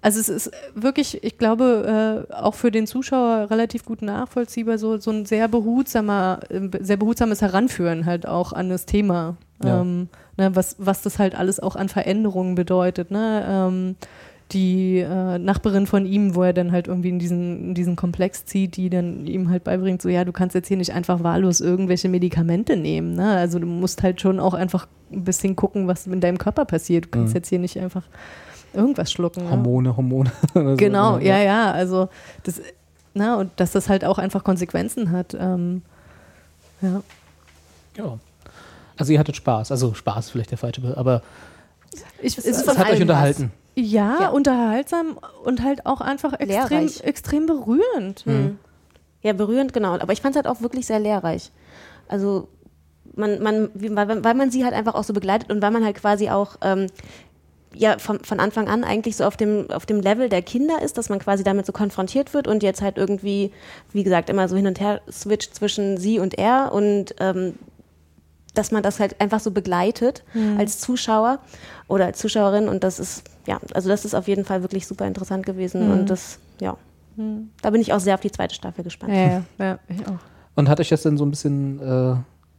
also 0.00 0.20
es 0.20 0.28
ist 0.28 0.50
wirklich, 0.74 1.22
ich 1.24 1.38
glaube, 1.38 2.26
äh, 2.30 2.32
auch 2.34 2.54
für 2.54 2.70
den 2.70 2.86
Zuschauer 2.86 3.50
relativ 3.50 3.84
gut 3.84 4.02
nachvollziehbar, 4.02 4.78
so, 4.78 4.98
so 4.98 5.10
ein 5.10 5.26
sehr 5.26 5.48
behutsamer, 5.48 6.40
äh, 6.50 6.60
sehr 6.80 6.96
behutsames 6.96 7.42
Heranführen 7.42 8.06
halt 8.06 8.26
auch 8.26 8.52
an 8.52 8.68
das 8.68 8.86
Thema. 8.86 9.36
Ja. 9.64 9.80
Ähm, 9.80 10.08
ne, 10.36 10.54
was, 10.54 10.76
was 10.78 11.02
das 11.02 11.18
halt 11.18 11.34
alles 11.34 11.58
auch 11.60 11.74
an 11.74 11.88
Veränderungen 11.88 12.54
bedeutet. 12.54 13.10
Ne? 13.10 13.44
Ähm, 13.48 13.96
die 14.52 14.98
äh, 15.00 15.38
Nachbarin 15.38 15.86
von 15.86 16.06
ihm, 16.06 16.34
wo 16.34 16.42
er 16.42 16.54
dann 16.54 16.72
halt 16.72 16.88
irgendwie 16.88 17.10
in 17.10 17.18
diesen, 17.18 17.68
in 17.68 17.74
diesen 17.74 17.96
Komplex 17.96 18.46
zieht, 18.46 18.76
die 18.76 18.88
dann 18.88 19.26
ihm 19.26 19.50
halt 19.50 19.64
beibringt, 19.64 20.00
so 20.00 20.08
ja, 20.08 20.24
du 20.24 20.32
kannst 20.32 20.54
jetzt 20.54 20.68
hier 20.68 20.78
nicht 20.78 20.94
einfach 20.94 21.22
wahllos 21.22 21.60
irgendwelche 21.60 22.08
Medikamente 22.08 22.76
nehmen. 22.76 23.14
Ne? 23.14 23.36
Also 23.36 23.58
du 23.58 23.66
musst 23.66 24.02
halt 24.02 24.20
schon 24.22 24.40
auch 24.40 24.54
einfach 24.54 24.86
ein 25.12 25.24
bisschen 25.24 25.54
gucken, 25.54 25.86
was 25.86 26.06
in 26.06 26.20
deinem 26.20 26.38
Körper 26.38 26.64
passiert. 26.64 27.06
Du 27.06 27.08
kannst 27.10 27.34
Mhm. 27.34 27.38
jetzt 27.38 27.48
hier 27.48 27.58
nicht 27.58 27.78
einfach 27.78 28.04
irgendwas 28.72 29.10
schlucken. 29.12 29.44
ne? 29.44 29.50
Hormone, 29.50 29.96
Hormone. 29.96 30.30
oder 30.54 30.70
so, 30.70 30.76
Genau, 30.76 31.18
ja, 31.18 31.38
ja. 31.38 31.70
Also 31.72 32.08
das, 32.44 32.60
na, 33.14 33.36
und 33.36 33.50
dass 33.56 33.72
das 33.72 33.88
halt 33.88 34.04
auch 34.04 34.18
einfach 34.18 34.44
Konsequenzen 34.44 35.10
hat. 35.10 35.34
Ähm, 35.38 35.82
ja. 36.80 37.02
ja. 37.96 38.18
Also 38.96 39.12
ihr 39.12 39.18
hattet 39.18 39.36
Spaß, 39.36 39.70
also 39.70 39.94
Spaß 39.94 40.26
ist 40.26 40.30
vielleicht 40.32 40.50
der 40.50 40.58
falsche, 40.58 40.80
Be- 40.80 40.96
aber 40.96 41.22
Ich, 42.20 42.36
Es 42.36 42.44
es 42.46 42.66
hat 42.66 42.90
euch 42.90 43.00
unterhalten. 43.00 43.52
ja, 43.76 44.18
Ja. 44.22 44.28
unterhaltsam 44.30 45.18
und 45.44 45.62
halt 45.62 45.86
auch 45.86 46.00
einfach 46.00 46.32
extrem, 46.34 46.48
Lehrreich. 46.48 47.00
extrem 47.02 47.46
berührend. 47.46 48.20
Hm. 48.26 48.58
Ja, 49.22 49.32
berührend, 49.32 49.72
genau. 49.72 49.94
Aber 49.98 50.12
ich 50.12 50.20
fand 50.20 50.34
es 50.34 50.42
halt 50.42 50.46
auch 50.46 50.60
wirklich 50.62 50.86
sehr 50.86 50.98
lehrreich. 51.00 51.50
Also 52.08 52.48
man, 53.14 53.40
man, 53.42 53.68
weil, 53.74 54.22
weil 54.24 54.34
man 54.34 54.50
sie 54.50 54.64
halt 54.64 54.74
einfach 54.74 54.94
auch 54.94 55.02
so 55.04 55.12
begleitet 55.12 55.50
und 55.50 55.60
weil 55.62 55.70
man 55.72 55.84
halt 55.84 55.96
quasi 55.96 56.28
auch 56.30 56.56
ähm, 56.62 56.86
ja 57.78 57.98
von, 57.98 58.20
von 58.20 58.40
Anfang 58.40 58.68
an 58.68 58.84
eigentlich 58.84 59.16
so 59.16 59.24
auf 59.24 59.36
dem, 59.36 59.70
auf 59.70 59.86
dem 59.86 60.00
Level 60.00 60.28
der 60.28 60.42
Kinder 60.42 60.82
ist, 60.82 60.98
dass 60.98 61.08
man 61.08 61.18
quasi 61.18 61.44
damit 61.44 61.64
so 61.64 61.72
konfrontiert 61.72 62.34
wird 62.34 62.48
und 62.48 62.62
jetzt 62.62 62.82
halt 62.82 62.98
irgendwie, 62.98 63.52
wie 63.92 64.02
gesagt, 64.02 64.28
immer 64.30 64.48
so 64.48 64.56
hin 64.56 64.66
und 64.66 64.80
her 64.80 65.00
switcht 65.10 65.54
zwischen 65.54 65.96
sie 65.96 66.18
und 66.18 66.36
er 66.38 66.72
und 66.72 67.14
ähm, 67.20 67.54
dass 68.54 68.72
man 68.72 68.82
das 68.82 68.98
halt 68.98 69.20
einfach 69.20 69.38
so 69.38 69.52
begleitet 69.52 70.24
als 70.58 70.80
Zuschauer 70.80 71.38
oder 71.86 72.06
als 72.06 72.18
Zuschauerin 72.18 72.68
und 72.68 72.82
das 72.82 72.98
ist, 72.98 73.22
ja, 73.46 73.60
also 73.72 73.88
das 73.88 74.04
ist 74.04 74.14
auf 74.14 74.26
jeden 74.26 74.44
Fall 74.44 74.62
wirklich 74.62 74.88
super 74.88 75.06
interessant 75.06 75.46
gewesen 75.46 75.92
und 75.92 76.10
das, 76.10 76.40
ja, 76.60 76.76
da 77.62 77.70
bin 77.70 77.80
ich 77.80 77.92
auch 77.92 78.00
sehr 78.00 78.14
auf 78.14 78.20
die 78.20 78.32
zweite 78.32 78.54
Staffel 78.54 78.82
gespannt. 78.82 79.12
Ja, 79.12 79.26
ja, 79.26 79.44
ja, 79.58 79.78
ich 79.88 80.06
auch. 80.06 80.18
Und 80.56 80.68
hat 80.68 80.80
euch 80.80 80.88
das 80.88 81.02
denn 81.02 81.16
so 81.16 81.24
ein 81.24 81.30
bisschen 81.30 81.80
äh, 81.80 82.16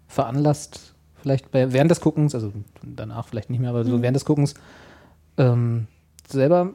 veranlasst, 0.07 0.93
vielleicht 1.21 1.51
bei, 1.51 1.73
während 1.73 1.91
des 1.91 1.99
Guckens, 1.99 2.33
also 2.33 2.53
danach 2.81 3.27
vielleicht 3.27 3.49
nicht 3.49 3.59
mehr, 3.59 3.69
aber 3.69 3.83
so 3.83 4.01
während 4.01 4.15
des 4.15 4.23
Guckens, 4.23 4.53
ähm, 5.39 5.87
selber 6.27 6.73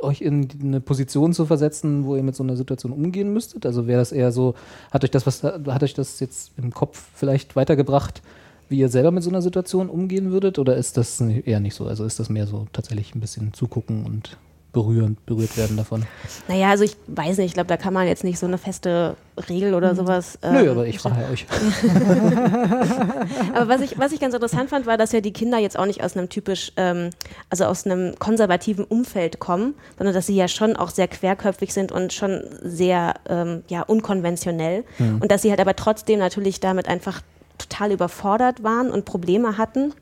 euch 0.00 0.22
in 0.22 0.48
eine 0.62 0.80
Position 0.80 1.32
zu 1.32 1.44
versetzen, 1.44 2.04
wo 2.06 2.16
ihr 2.16 2.22
mit 2.22 2.34
so 2.34 2.42
einer 2.42 2.56
Situation 2.56 2.92
umgehen 2.92 3.32
müsstet? 3.32 3.66
Also 3.66 3.86
wäre 3.86 4.00
das 4.00 4.12
eher 4.12 4.32
so, 4.32 4.54
hat 4.90 5.04
euch 5.04 5.10
das 5.10 5.26
was, 5.26 5.42
hat 5.42 5.82
euch 5.82 5.94
das 5.94 6.20
jetzt 6.20 6.52
im 6.56 6.72
Kopf 6.72 7.10
vielleicht 7.14 7.56
weitergebracht, 7.56 8.22
wie 8.68 8.78
ihr 8.78 8.88
selber 8.88 9.10
mit 9.10 9.22
so 9.22 9.30
einer 9.30 9.42
Situation 9.42 9.90
umgehen 9.90 10.30
würdet? 10.30 10.58
Oder 10.58 10.76
ist 10.76 10.96
das 10.96 11.20
eher 11.20 11.60
nicht 11.60 11.74
so? 11.74 11.86
Also 11.86 12.04
ist 12.04 12.18
das 12.18 12.30
mehr 12.30 12.46
so 12.46 12.66
tatsächlich 12.72 13.14
ein 13.14 13.20
bisschen 13.20 13.52
zugucken 13.52 14.06
und 14.06 14.38
berühren, 14.72 15.16
berührt 15.26 15.56
werden 15.56 15.76
davon? 15.76 16.04
Naja, 16.48 16.70
also 16.70 16.84
ich 16.84 16.96
weiß 17.06 17.38
nicht, 17.38 17.46
ich 17.46 17.54
glaube, 17.54 17.68
da 17.68 17.76
kann 17.76 17.92
man 17.92 18.06
jetzt 18.06 18.24
nicht 18.24 18.38
so 18.38 18.46
eine 18.46 18.58
feste 18.58 19.16
Regel 19.48 19.74
oder 19.74 19.94
sowas. 19.94 20.38
ähm, 20.42 20.54
Nö, 20.54 20.70
aber 20.70 20.86
ich 20.86 20.98
frage 20.98 21.24
euch. 21.32 21.46
Aber 23.54 23.68
was 23.68 23.80
ich, 23.80 23.98
was 23.98 24.12
ich 24.12 24.20
ganz 24.20 24.34
interessant 24.34 24.70
fand, 24.70 24.86
war, 24.86 24.98
dass 24.98 25.12
ja 25.12 25.20
die 25.20 25.32
Kinder 25.32 25.58
jetzt 25.58 25.78
auch 25.78 25.86
nicht 25.86 26.02
aus 26.02 26.16
einem 26.16 26.28
typisch, 26.28 26.72
ähm, 26.76 27.10
also 27.48 27.64
aus 27.64 27.86
einem 27.86 28.18
konservativen 28.18 28.84
Umfeld 28.84 29.38
kommen, 29.38 29.74
sondern 29.96 30.14
dass 30.14 30.26
sie 30.26 30.36
ja 30.36 30.48
schon 30.48 30.76
auch 30.76 30.90
sehr 30.90 31.08
querköpfig 31.08 31.72
sind 31.72 31.92
und 31.92 32.12
schon 32.12 32.42
sehr 32.62 33.14
ähm, 33.28 33.62
ja, 33.68 33.82
unkonventionell. 33.82 34.84
Und 34.98 35.30
dass 35.30 35.42
sie 35.42 35.50
halt 35.50 35.60
aber 35.60 35.76
trotzdem 35.76 36.18
natürlich 36.18 36.60
damit 36.60 36.88
einfach 36.88 37.20
total 37.58 37.92
überfordert 37.92 38.62
waren 38.62 38.90
und 38.90 39.04
Probleme 39.04 39.58
hatten. 39.58 39.92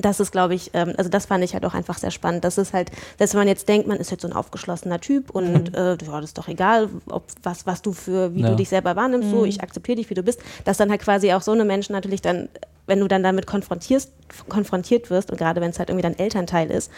Das 0.00 0.20
ist, 0.20 0.32
glaube 0.32 0.54
ich, 0.54 0.70
ähm, 0.74 0.94
also 0.96 1.10
das 1.10 1.26
fand 1.26 1.42
ich 1.44 1.54
halt 1.54 1.64
auch 1.64 1.74
einfach 1.74 1.98
sehr 1.98 2.10
spannend. 2.10 2.44
Das 2.44 2.58
ist 2.58 2.72
halt, 2.72 2.90
dass 3.18 3.34
man 3.34 3.48
jetzt 3.48 3.68
denkt, 3.68 3.86
man 3.86 3.98
ist 3.98 4.10
jetzt 4.10 4.22
so 4.22 4.28
ein 4.28 4.34
aufgeschlossener 4.34 5.00
Typ 5.00 5.30
und 5.30 5.74
äh, 5.76 5.90
ja, 5.90 5.96
das 6.20 6.24
ist 6.24 6.38
doch 6.38 6.48
egal, 6.48 6.88
ob 7.10 7.24
was, 7.42 7.66
was 7.66 7.82
du 7.82 7.92
für, 7.92 8.34
wie 8.34 8.42
Ja. 8.42 8.50
du 8.50 8.56
dich 8.56 8.68
selber 8.68 8.96
wahrnimmst, 8.96 9.30
so 9.30 9.44
ich 9.44 9.62
akzeptiere 9.62 9.96
dich, 9.96 10.10
wie 10.10 10.14
du 10.14 10.22
bist, 10.22 10.40
dass 10.64 10.76
dann 10.76 10.90
halt 10.90 11.00
quasi 11.02 11.32
auch 11.32 11.42
so 11.42 11.52
eine 11.52 11.64
Menschen 11.64 11.92
natürlich 11.92 12.22
dann, 12.22 12.48
wenn 12.86 13.00
du 13.00 13.08
dann 13.08 13.22
damit 13.22 13.46
konfrontierst, 13.46 14.10
konfrontiert 14.48 15.10
wirst 15.10 15.30
und 15.30 15.36
gerade 15.36 15.60
wenn 15.60 15.70
es 15.70 15.78
halt 15.78 15.88
irgendwie 15.90 16.02
dein 16.02 16.18
Elternteil 16.18 16.70
ist, 16.70 16.90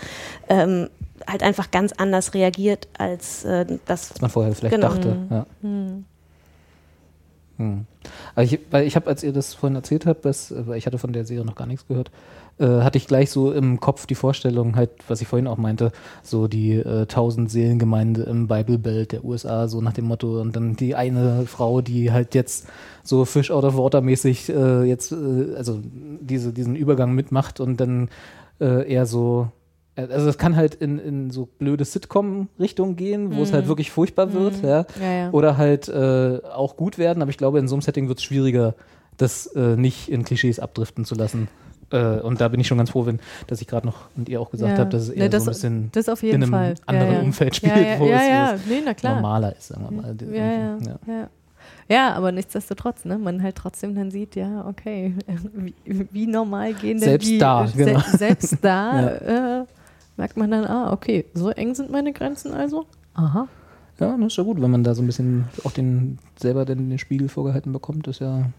ähm, 0.49 0.89
halt 1.27 1.43
einfach 1.43 1.71
ganz 1.71 1.93
anders 1.93 2.33
reagiert 2.35 2.89
als 2.97 3.45
äh, 3.45 3.67
das. 3.87 4.11
was 4.13 4.21
man 4.21 4.31
vorher 4.31 4.55
vielleicht 4.55 4.75
Genau. 4.75 4.89
dachte. 4.89 5.17
Ja. 5.31 5.47
Hm. 7.61 7.85
Aber 8.35 8.43
ich, 8.43 8.59
weil 8.71 8.87
ich 8.87 8.97
habe, 8.97 9.07
als 9.07 9.23
ihr 9.23 9.35
das 9.35 9.53
vorhin 9.53 9.77
erzählt 9.77 10.07
habt, 10.07 10.25
das, 10.25 10.55
weil 10.57 10.79
ich 10.79 10.87
hatte 10.87 10.97
von 10.97 11.13
der 11.13 11.27
Serie 11.27 11.45
noch 11.45 11.57
gar 11.57 11.67
nichts 11.67 11.87
gehört, 11.87 12.11
äh, 12.59 12.65
hatte 12.65 12.97
ich 12.97 13.07
gleich 13.07 13.31
so 13.31 13.53
im 13.53 13.81
Kopf 13.81 14.07
die 14.07 14.15
Vorstellung, 14.15 14.77
halt, 14.77 14.89
was 15.09 15.21
ich 15.21 15.29
vorhin 15.29 15.47
auch 15.47 15.59
meinte, 15.59 15.93
so 16.23 16.49
die 16.49 16.73
äh, 16.73 17.07
Seelengemeinde 17.47 18.23
im 18.23 18.49
Bible 18.49 18.79
Belt 18.79 19.13
der 19.13 19.27
USA, 19.27 19.69
so 19.69 19.83
nach 19.83 19.93
dem 19.93 20.07
Motto, 20.07 20.41
und 20.41 20.57
dann 20.57 20.75
die 20.75 20.95
eine 20.95 21.45
Frau, 21.45 21.83
die 21.83 22.11
halt 22.11 22.35
jetzt 22.35 22.67
so 23.03 23.27
Fish 23.27 23.51
out 23.51 23.65
of 23.65 23.77
Water 23.77 24.01
mäßig 24.01 24.49
äh, 24.49 24.85
jetzt, 24.85 25.13
äh, 25.13 25.55
also 25.55 25.81
diese, 25.83 26.55
diesen 26.55 26.77
Übergang 26.77 27.13
mitmacht 27.13 27.61
und 27.61 27.79
dann 27.79 28.09
äh, 28.59 28.91
eher 28.91 29.05
so 29.05 29.53
also 30.11 30.29
es 30.29 30.39
kann 30.39 30.57
halt 30.57 30.75
in, 30.75 30.99
in 30.99 31.31
so 31.31 31.49
blöde 31.59 31.85
Sitcom-Richtung 31.85 32.97
gehen, 32.97 33.35
wo 33.37 33.43
es 33.43 33.53
halt 33.53 33.69
wirklich 33.69 33.91
furchtbar 33.91 34.33
wird, 34.33 34.63
ja. 34.63 34.87
Ja, 35.01 35.13
ja. 35.13 35.31
Oder 35.31 35.57
halt 35.57 35.89
äh, 35.89 36.41
auch 36.55 36.77
gut 36.77 36.99
werden, 36.99 37.23
aber 37.23 37.31
ich 37.31 37.39
glaube, 37.39 37.59
in 37.59 37.69
so 37.69 37.75
einem 37.75 37.83
Setting 37.83 38.09
wird 38.09 38.19
es 38.19 38.25
schwieriger, 38.25 38.75
das 39.17 39.47
äh, 39.49 39.77
nicht 39.77 40.09
in 40.09 40.25
Klischees 40.25 40.59
abdriften 40.61 41.05
zu 41.05 41.15
lassen. 41.15 41.49
Äh, 41.93 42.21
und 42.21 42.41
da 42.41 42.49
bin 42.49 42.61
ich 42.61 42.69
schon 42.69 42.79
ganz 42.79 42.91
froh, 42.91 43.05
wenn, 43.07 43.19
dass 43.49 43.61
ich 43.61 43.67
gerade 43.67 43.87
noch 43.87 43.97
und 44.17 44.29
ihr 44.29 44.41
auch 44.41 44.51
gesagt 44.51 44.73
Ja. 44.73 44.79
habt, 44.79 44.95
dass 44.95 45.03
es 45.03 45.09
eher 45.11 45.25
Ne, 45.25 45.31
das- 45.31 45.45
so 45.45 45.51
ein 45.51 45.55
bisschen 45.55 45.89
Das 45.93 46.09
auf 46.09 46.23
jeden 46.23 46.37
in 46.37 46.43
einem 46.45 46.53
Fall. 46.53 46.75
anderen 46.87 47.09
ja, 47.13 47.19
ja. 47.19 47.25
Umfeld 47.25 47.57
spielt, 47.57 47.77
ja, 47.77 47.83
ja, 47.83 47.99
wo, 47.99 48.07
ja, 48.07 48.55
es, 48.55 48.61
ja. 48.67 48.69
Nee, 48.69 49.11
normaler 49.15 49.57
ist, 49.57 49.69
sagen 49.69 49.85
wir 49.91 50.03
mal. 50.03 50.17
Ja, 50.33 50.45
ja, 50.45 50.79
ja. 50.79 50.79
ja. 51.07 51.29
Ja, 51.89 52.15
aber 52.15 52.31
nichtsdestotrotz, 52.31 53.05
ne, 53.05 53.19
man 53.19 53.43
halt 53.43 53.57
trotzdem 53.57 53.97
dann 53.97 54.13
sieht, 54.13 54.37
ja, 54.37 54.65
okay, 54.69 55.15
wie, 55.55 55.75
wie 56.13 56.27
normal 56.29 56.73
gehen 56.75 56.99
denn 57.01 57.09
Selbst 57.11 57.29
die, 57.29 57.39
da, 57.39 57.67
se 57.67 57.77
genau. 57.85 58.01
selbst 58.17 58.57
da 58.63 59.09
äh, 59.61 59.65
merkt 60.21 60.37
man 60.37 60.51
dann, 60.51 60.67
ah, 60.67 60.93
okay, 60.93 61.25
so 61.33 61.49
eng 61.49 61.75
sind 61.75 61.91
meine 61.91 62.13
Grenzen 62.13 62.53
also. 62.53 62.85
Aha. 63.15 63.49
Ja, 63.99 64.17
das 64.17 64.27
ist 64.27 64.37
ja 64.37 64.45
gut, 64.45 64.61
wenn 64.61 64.71
man 64.71 64.85
da 64.85 64.95
so 64.95 65.03
ein 65.03 65.07
bisschen 65.07 65.47
auch 65.65 65.73
den 65.73 66.19
selber 66.39 66.67
den, 66.67 66.91
den 66.91 66.99
Spiegel 66.99 67.29
vorgehalten 67.29 67.73
bekommt, 67.73 68.07
ist 68.07 68.21
ja 68.21 68.51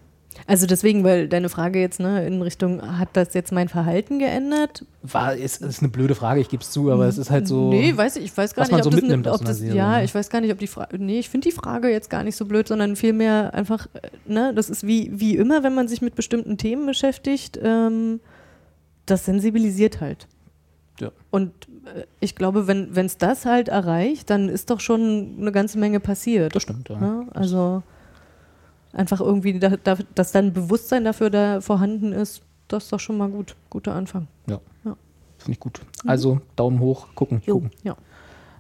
Also 0.48 0.66
deswegen, 0.66 1.04
weil 1.04 1.28
deine 1.28 1.50
Frage 1.50 1.80
jetzt 1.80 2.00
ne, 2.00 2.26
in 2.26 2.42
Richtung, 2.42 2.98
hat 2.98 3.10
das 3.14 3.36
jetzt 3.36 3.52
mein 3.52 3.70
Verhalten 3.70 4.18
geändert? 4.18 4.86
war 5.04 5.36
ist, 5.36 5.62
ist 5.62 5.82
eine 5.82 5.90
blöde 5.90 6.16
Frage, 6.16 6.42
ich 6.42 6.50
gebe 6.50 6.64
es 6.64 6.72
zu, 6.72 6.92
aber 6.92 7.06
es 7.06 7.20
ist 7.20 7.30
halt 7.30 7.48
so 7.48 7.70
Nee, 7.70 7.96
weiß 7.96 8.16
ich, 8.16 8.26
ich 8.26 8.38
weiß 8.38 8.56
gar 8.56 8.64
was 8.64 8.72
nicht, 8.72 8.86
ob 8.86 8.94
so 8.94 9.00
das, 9.00 9.28
aus 9.28 9.40
ob 9.40 9.46
das 9.46 9.58
Serie, 9.60 9.76
ja, 9.76 9.98
ne? 9.98 10.04
ich 10.04 10.16
weiß 10.16 10.30
gar 10.32 10.42
nicht, 10.42 10.52
ob 10.52 10.58
die 10.58 10.68
Frage, 10.68 10.98
nee, 10.98 11.20
ich 11.20 11.30
finde 11.30 11.48
die 11.48 11.56
Frage 11.56 11.90
jetzt 11.90 12.10
gar 12.10 12.24
nicht 12.24 12.36
so 12.36 12.46
blöd, 12.46 12.68
sondern 12.68 12.96
vielmehr 12.96 13.54
einfach, 13.54 13.88
äh, 13.94 14.10
ne, 14.26 14.52
das 14.56 14.72
ist 14.72 14.88
wie, 14.88 15.12
wie 15.14 15.38
immer, 15.38 15.62
wenn 15.62 15.76
man 15.76 15.88
sich 15.88 16.02
mit 16.02 16.16
bestimmten 16.16 16.58
Themen 16.58 16.88
beschäftigt, 16.88 17.60
ähm, 17.62 18.20
das 19.06 19.26
sensibilisiert 19.26 20.02
halt. 20.02 20.28
Ja. 21.00 21.12
Und 21.32 21.52
äh, 21.96 22.04
ich 22.20 22.36
glaube, 22.36 22.68
wenn 22.68 22.94
es 23.06 23.18
das 23.18 23.46
halt 23.46 23.70
erreicht, 23.70 24.30
dann 24.30 24.50
ist 24.50 24.70
doch 24.70 24.80
schon 24.80 25.36
eine 25.40 25.52
ganze 25.52 25.80
Menge 25.80 26.00
passiert. 26.00 26.56
das 26.56 26.64
stimmt, 26.64 26.90
ja. 26.90 26.98
Ne? 27.00 27.28
Also 27.34 27.82
einfach 28.94 29.22
irgendwie, 29.22 29.58
da, 29.60 29.76
da, 29.84 29.98
dass 30.16 30.32
dann 30.32 30.54
Bewusstsein 30.54 31.06
dafür 31.06 31.30
da 31.30 31.62
vorhanden 31.62 32.12
ist, 32.12 32.42
das 32.68 32.84
ist 32.86 32.94
doch 32.94 33.00
schon 33.00 33.18
mal 33.18 33.30
gut. 33.30 33.56
Guter 33.70 33.94
Anfang. 33.96 34.28
Finde 35.42 35.54
ich 35.54 35.60
gut. 35.60 35.82
Also 36.06 36.40
Daumen 36.56 36.80
hoch, 36.80 37.08
gucken, 37.16 37.42
Jo. 37.48 37.56
gucken. 37.56 37.72
Ja. 37.84 37.96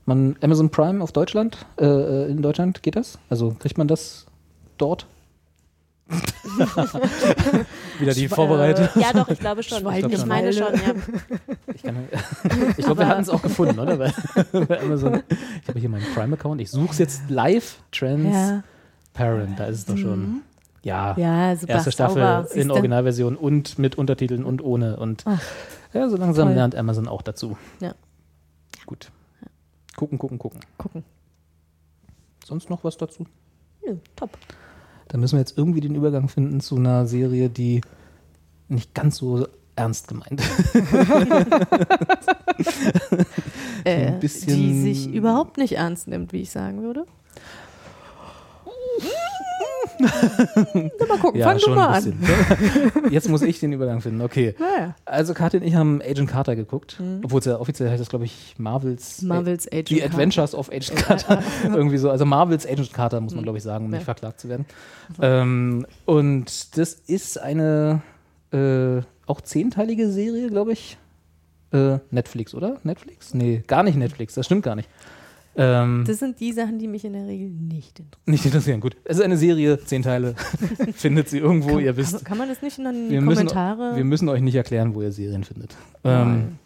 Man, 0.06 0.36
Amazon 0.41 0.72
Prime 0.72 1.04
auf 1.04 1.12
Deutschland, 1.12 1.63
äh, 1.80 1.86
äh, 1.86 2.32
in 2.32 2.41
Deutschland 2.41 2.82
geht 2.82 2.96
das? 2.96 3.20
Also 3.30 3.56
kriegt 3.60 3.78
man 3.78 3.88
das 3.88 4.26
dort? 4.80 5.06
Wieder 8.00 8.13
die 8.13 8.28
Vorbereitung. 8.28 8.89
Ja, 8.95 9.13
doch, 9.13 9.30
ich 9.30 9.39
glaube 9.39 9.63
schon. 9.63 9.80
Schweigen 9.82 10.12
ich 10.12 10.21
im 10.21 10.28
meine 10.28 10.52
schon, 10.54 10.74
ja. 10.74 10.93
Ich, 11.74 11.84
ich 12.78 12.86
glaube, 12.86 13.00
wir 13.00 13.08
hatten 13.08 13.21
es 13.21 13.30
auch 13.30 13.41
gefunden, 13.41 13.80
oder? 13.80 13.97
Bei, 13.97 14.13
bei 14.52 14.82
Amazon. 14.82 15.24
Ich 15.62 15.67
habe 15.67 15.80
hier 15.80 15.89
meinen 15.89 16.06
Prime-Account. 16.13 16.62
Ich 16.62 16.71
suche 16.71 16.91
es 16.91 16.97
jetzt 16.97 17.30
live. 17.30 17.78
Transparent, 17.91 18.63
Ja, 19.13 19.56
da 19.58 19.65
ist 19.65 19.80
es 19.80 19.86
doch 19.86 19.97
schon. 19.97 20.41
Ja, 20.84 21.15
ja 21.17 21.56
super. 21.56 21.74
erste 21.74 21.91
Staffel 21.91 22.21
sauber. 22.21 22.56
in? 22.56 22.71
Originalversion 22.71 23.36
und 23.36 23.78
mit 23.78 23.97
Untertiteln 23.97 24.43
und 24.43 24.63
ohne. 24.63 24.97
Und 24.97 25.24
Ach, 25.26 25.41
ja, 25.93 26.10
so 26.10 26.17
langsam 26.17 26.47
toll. 26.47 26.56
lernt 26.56 26.76
Amazon 26.76 27.08
auch 27.08 27.21
dazu. 27.21 27.58
Ja. 27.80 27.93
Gut. 28.86 29.12
Gucken, 29.95 30.17
gucken, 30.17 30.39
gucken. 30.39 30.62
Gucken. 30.78 31.04
Sonst 32.45 32.69
noch 32.69 32.84
was 32.84 32.97
dazu? 32.97 33.26
Nö, 33.86 33.97
top. 34.15 34.32
Da 35.12 35.17
müssen 35.17 35.36
wir 35.36 35.39
jetzt 35.39 35.58
irgendwie 35.58 35.82
den 35.82 35.93
Übergang 35.93 36.30
finden 36.30 36.62
zu 36.62 36.78
einer 36.78 37.06
Serie, 37.06 37.50
die 37.50 37.82
nicht 38.69 38.93
ganz 38.93 39.17
so 39.17 39.45
ernst 39.76 40.08
gemeint 40.08 40.39
ist. 40.39 40.76
Äh, 43.84 44.19
die 44.19 44.28
sich 44.28 45.12
überhaupt 45.12 45.58
nicht 45.58 45.78
ernst 45.78 46.08
nimmt, 46.08 46.34
wie 46.34 46.41
ich 46.41 46.52
sagen 46.52 46.84
würde. 46.84 47.08
Na, 50.00 51.06
mal 51.08 51.17
gucken, 51.20 51.41
fang 51.41 51.58
du 51.58 51.70
mal 51.72 51.88
an. 51.98 52.13
Jetzt 53.10 53.30
muss 53.30 53.41
ich 53.41 53.60
den 53.60 53.74
Übergang 53.74 54.02
finden. 54.02 54.22
Okay. 54.22 54.56
Naja. 54.60 54.96
Also 55.06 55.34
Kathi 55.34 55.58
und 55.58 55.63
ich 55.63 55.76
haben 55.76 56.02
Agent 56.02 56.30
Carter 56.30 56.56
geguckt. 56.56 57.00
Obwohl 57.24 57.39
es 57.39 57.46
ja 57.46 57.60
offiziell 57.60 57.89
heißt 57.89 58.00
das, 58.02 58.10
glaube 58.10 58.26
ich, 58.26 58.56
Marvels, 58.58 59.22
Mhm. 59.22 59.28
Marvels 59.30 59.67
Agent 59.67 59.89
The 59.89 59.96
Carter. 60.00 60.13
Adventures 60.13 60.56
of 60.56 60.70
Agent 60.70 60.96
Carter. 60.98 61.44
Irgendwie 61.63 61.98
so. 61.98 62.10
Also 62.10 62.26
Marvels 62.26 62.65
Agent 62.65 62.94
Carter, 62.94 63.20
muss 63.22 63.34
man, 63.34 63.44
glaube 63.44 63.58
ich, 63.58 63.63
sagen, 63.63 63.86
um 63.86 63.91
Ja. 63.91 63.98
nicht 63.98 64.06
verklagt 64.06 64.39
zu 64.39 64.50
werden. 64.50 64.65
Ähm, 65.22 65.86
und 66.06 66.78
das 66.78 66.94
ist 66.94 67.39
eine 67.39 68.02
äh, 68.52 69.02
auch 69.26 69.41
zehnteilige 69.41 70.12
Serie, 70.12 70.50
glaube 70.50 70.74
ich. 70.74 70.98
Äh, 71.74 72.00
Netflix, 72.10 72.54
oder? 72.54 72.78
Netflix? 72.84 73.34
Nee, 73.34 73.63
gar 73.65 73.84
nicht 73.84 73.96
Netflix. 73.98 74.34
Das 74.34 74.46
stimmt 74.46 74.63
gar 74.63 74.76
nicht. 74.76 74.89
Ähm, 75.56 76.04
Das 76.08 76.20
sind 76.20 76.40
die 76.40 76.54
Sachen, 76.54 76.80
die 76.80 76.88
mich 76.88 77.04
in 77.04 77.14
der 77.14 77.28
Regel 77.28 77.50
nicht 77.50 78.00
interessieren. 78.00 78.22
nicht 78.26 78.46
interessieren, 78.46 78.80
gut. 78.80 78.96
Es 79.04 79.18
ist 79.18 79.24
eine 79.24 79.38
Serie, 79.38 79.78
zehn 79.84 80.02
Teile. 80.02 80.36
Findet 80.94 81.28
sie 81.30 81.40
irgendwo, 81.40 81.78
ihr 81.80 81.98
wisst. 81.98 82.14
Kann, 82.14 82.24
kann 82.24 82.38
man 82.38 82.48
das 82.50 82.62
nicht 82.62 82.78
in 82.78 82.86
den 82.86 83.10
Wir 83.10 83.22
müssen, 83.22 83.48
Kommentare? 83.48 83.96
wir 83.98 84.04
müssen 84.06 84.30
euch 84.30 84.42
nicht 84.42 84.56
erklären, 84.56 84.96
wo 84.96 85.02
ihr 85.02 85.12
Serien 85.12 85.44
findet. 85.44 85.76
Ähm, 86.06 86.58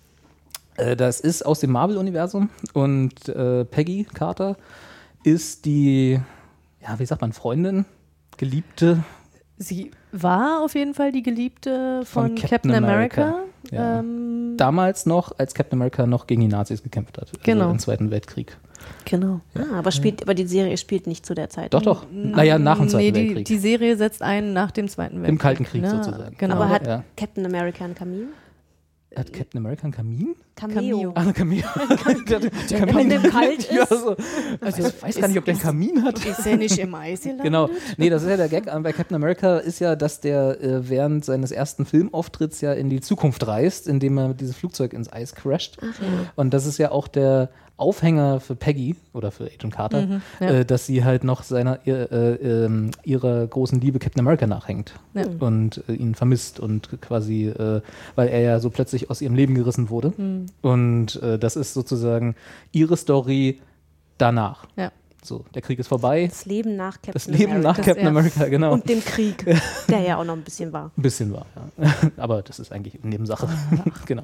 äh, 0.78 0.96
das 0.96 1.20
ist 1.20 1.44
aus 1.46 1.60
dem 1.62 1.72
Marvel-Universum 1.72 2.50
und 2.74 3.28
äh, 3.30 3.66
Peggy 3.66 4.06
Carter 4.14 4.56
ist 5.24 5.66
die, 5.66 6.20
ja, 6.82 7.00
wie 7.00 7.06
sagt 7.06 7.22
man, 7.22 7.34
Freundin, 7.34 7.86
Geliebte. 8.38 9.04
Sie 9.58 9.90
war 10.12 10.62
auf 10.64 10.76
jeden 10.76 10.94
Fall 10.94 11.12
die 11.12 11.24
Geliebte 11.24 12.02
von, 12.06 12.28
Von 12.28 12.36
Captain, 12.36 12.50
Captain 12.72 12.76
America. 12.76 13.22
America. 13.24 13.44
Ja. 13.72 14.00
Ähm, 14.00 14.56
Damals 14.58 15.06
noch, 15.06 15.38
als 15.38 15.54
Captain 15.54 15.78
America 15.80 16.06
noch 16.08 16.28
gegen 16.28 16.42
die 16.42 16.48
Nazis 16.48 16.82
gekämpft 16.82 17.18
hat. 17.18 17.30
Genau. 17.44 17.64
Also 17.64 17.72
Im 17.74 17.80
Zweiten 17.80 18.12
Weltkrieg. 18.12 18.56
genau. 19.04 19.42
Ah, 19.56 19.80
aber, 19.80 19.92
spielt, 19.92 20.22
aber 20.24 20.34
die 20.34 20.46
Serie 20.48 20.78
spielt 20.78 21.08
nicht 21.08 21.26
zu 21.26 21.34
der 21.34 21.50
Zeit. 21.50 21.74
Doch, 21.74 21.82
doch. 21.82 22.06
Naja, 22.12 22.58
nach 22.58 22.78
dem 22.78 22.88
Zweiten 22.88 23.04
nee, 23.06 23.12
die, 23.12 23.20
Weltkrieg. 23.28 23.46
die 23.46 23.58
Serie 23.58 23.98
setzt 23.98 24.22
ein 24.22 24.54
nach 24.54 24.72
dem 24.72 24.88
Zweiten 24.88 25.16
Weltkrieg. 25.16 25.30
Im 25.30 25.38
Kalten 25.38 25.64
Krieg 25.66 25.82
ne? 25.82 25.90
sozusagen. 25.90 26.36
Genau. 26.38 26.56
Aber 26.56 26.70
hat 26.70 26.88
Ja. 26.88 27.04
Captain 27.18 27.46
America 27.46 27.84
einen 27.84 27.96
Kamin? 27.96 28.28
Hat 29.16 29.32
Captain 29.34 29.60
America 29.60 29.84
einen 29.84 29.94
Kamin? 29.94 30.36
Cameo. 30.56 31.12
Ah, 31.16 31.22
ein 31.22 31.34
Kamin. 31.34 31.64
der, 32.28 32.40
der 32.40 32.96
Wenn 32.96 33.10
dem 33.10 33.24
kalt 33.24 33.60
ist. 33.60 33.72
Ja, 33.72 33.86
so. 33.88 34.16
Also, 34.62 34.88
ich 34.88 35.04
weiß 35.04 35.20
gar 35.20 35.28
nicht, 35.28 35.38
ob 35.38 35.46
der 35.46 35.54
einen 35.54 35.62
Kamin 35.64 36.04
hat. 36.04 36.26
Ist 36.26 36.46
er 36.46 36.58
nicht 36.58 36.78
im 36.78 36.94
Eis 36.96 37.22
gelandet? 37.22 37.44
Genau. 37.46 37.70
Nee, 37.98 38.10
das 38.10 38.24
ist 38.24 38.30
ja 38.30 38.38
der 38.38 38.48
Gag 38.50 38.68
an- 38.72 38.84
bei 38.84 38.94
Captain 38.94 39.16
America 39.16 39.58
ist 39.58 39.80
ja, 39.80 39.96
dass 39.96 40.20
der 40.22 40.62
äh, 40.62 40.90
während 40.90 41.24
seines 41.26 41.52
ersten 41.52 41.86
Filmauftritts 41.86 42.62
ja 42.62 42.74
in 42.74 42.90
die 42.90 43.02
Zukunft 43.02 43.46
reist, 43.48 43.88
indem 43.88 44.18
er 44.18 44.30
mit 44.30 44.42
diesem 44.42 44.54
Flugzeug 44.56 44.94
ins 44.94 45.12
Eis 45.12 45.34
crasht. 45.36 45.78
Und 46.36 46.54
das 46.54 46.66
ist 46.66 46.78
ja 46.78 46.92
auch 46.92 47.08
der 47.08 47.50
Aufhänger 47.78 48.40
für 48.40 48.56
Peggy 48.56 48.96
oder 49.14 49.32
für 49.32 49.46
Agent 49.46 49.74
Carter, 49.74 50.06
Mhm, 50.06 50.22
ja. 50.40 50.48
äh, 50.50 50.66
dass 50.66 50.86
sie 50.86 51.04
halt 51.04 51.24
noch 51.26 51.44
seiner 51.44 51.80
ihr, 51.86 52.12
äh, 52.12 52.34
ähm, 52.36 52.92
ihrer 53.04 53.46
großen 53.46 53.82
Liebe 53.82 54.00
Captain 54.00 54.22
America 54.22 54.48
nachhängt 54.48 54.94
Ja. 55.14 55.26
und 55.40 55.84
äh, 55.90 55.94
ihn 55.94 56.16
vermisst 56.16 56.60
und 56.60 57.02
quasi, 57.02 57.48
äh, 57.48 57.82
weil 58.16 58.30
er 58.30 58.40
ja 58.40 58.60
so 58.60 58.70
plötzlich 58.70 59.10
aus 59.10 59.22
ihrem 59.22 59.36
Leben 59.36 59.56
gerissen 59.56 59.90
wurde. 59.90 60.14
Mhm. 60.16 60.46
Und 60.62 61.22
äh, 61.22 61.38
das 61.38 61.56
ist 61.58 61.74
sozusagen 61.74 62.36
ihre 62.72 62.96
Story 62.96 63.60
danach. 64.18 64.66
Ja. 64.78 64.92
So, 65.26 65.44
der 65.56 65.64
Krieg 65.64 65.80
ist 65.80 65.88
vorbei. 65.88 66.28
Das 66.30 66.46
Leben 66.46 66.76
nach 66.76 67.02
Captain 67.02 67.14
Das 67.14 67.26
Leben 67.26 67.54
America. 67.54 67.68
nach 67.70 67.78
Captain 67.78 67.98
er- 68.04 68.10
America, 68.10 68.46
genau. 68.48 68.74
Und 68.74 68.88
dem 68.88 69.04
Krieg, 69.04 69.44
der 69.90 70.02
ja 70.02 70.18
auch 70.18 70.24
noch 70.24 70.36
ein 70.36 70.44
bisschen 70.44 70.72
war. 70.72 70.92
ein 70.96 71.02
bisschen 71.02 71.34
war, 71.34 71.48
ja. 71.80 71.92
Aber 72.18 72.44
das 72.44 72.60
ist 72.60 72.72
eigentlich 72.72 73.00
Nebensache. 73.04 73.50
genau. 74.06 74.22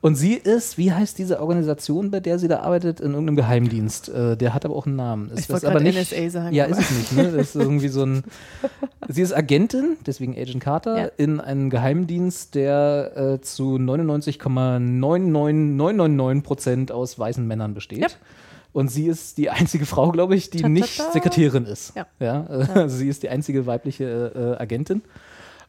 Und 0.00 0.14
sie 0.14 0.32
ist, 0.32 0.78
wie 0.78 0.90
heißt 0.90 1.18
diese 1.18 1.40
Organisation, 1.42 2.10
bei 2.10 2.20
der 2.20 2.38
sie 2.38 2.48
da 2.48 2.60
arbeitet? 2.60 2.98
In 3.00 3.10
irgendeinem 3.12 3.36
Geheimdienst. 3.36 4.08
Äh, 4.08 4.38
der 4.38 4.54
hat 4.54 4.64
aber 4.64 4.74
auch 4.74 4.86
einen 4.86 4.96
Namen. 4.96 5.28
Ist 5.32 5.40
Ich 5.40 5.46
das 5.48 5.52
wollte 5.62 5.68
aber 5.70 5.80
nicht. 5.80 5.98
NSA 6.12 6.30
sagen, 6.30 6.54
Ja, 6.54 6.64
aber- 6.64 6.72
ist 6.72 6.80
es 6.80 6.90
nicht. 6.96 7.12
Ne? 7.12 7.24
Das 7.32 7.48
ist 7.48 7.56
irgendwie 7.56 7.88
so 7.88 8.04
ein. 8.06 8.24
Sie 9.06 9.20
ist 9.20 9.36
Agentin, 9.36 9.98
deswegen 10.06 10.32
Agent 10.34 10.62
Carter, 10.62 10.98
Ja. 10.98 11.10
in 11.18 11.40
einem 11.40 11.68
Geheimdienst, 11.68 12.54
der 12.54 13.12
äh, 13.34 13.40
zu 13.42 13.76
99,99999 13.78 16.42
Prozent 16.42 16.90
aus 16.92 17.18
weißen 17.18 17.46
Männern 17.46 17.74
besteht. 17.74 17.98
Ja. 18.00 18.08
Und 18.72 18.88
sie 18.88 19.06
ist 19.06 19.38
die 19.38 19.50
einzige 19.50 19.86
Frau, 19.86 20.10
glaube 20.12 20.36
ich, 20.36 20.50
die 20.50 20.58
Ta, 20.58 20.62
ta, 20.64 20.68
nicht 20.68 20.98
ta. 20.98 21.10
Sekretärin 21.12 21.64
ist. 21.64 21.94
Ja. 21.96 22.06
Ja, 22.20 22.44
also 22.46 22.96
sie 22.96 23.08
ist 23.08 23.22
die 23.22 23.28
einzige 23.28 23.66
weibliche 23.66 24.56
äh, 24.58 24.62
Agentin. 24.62 25.02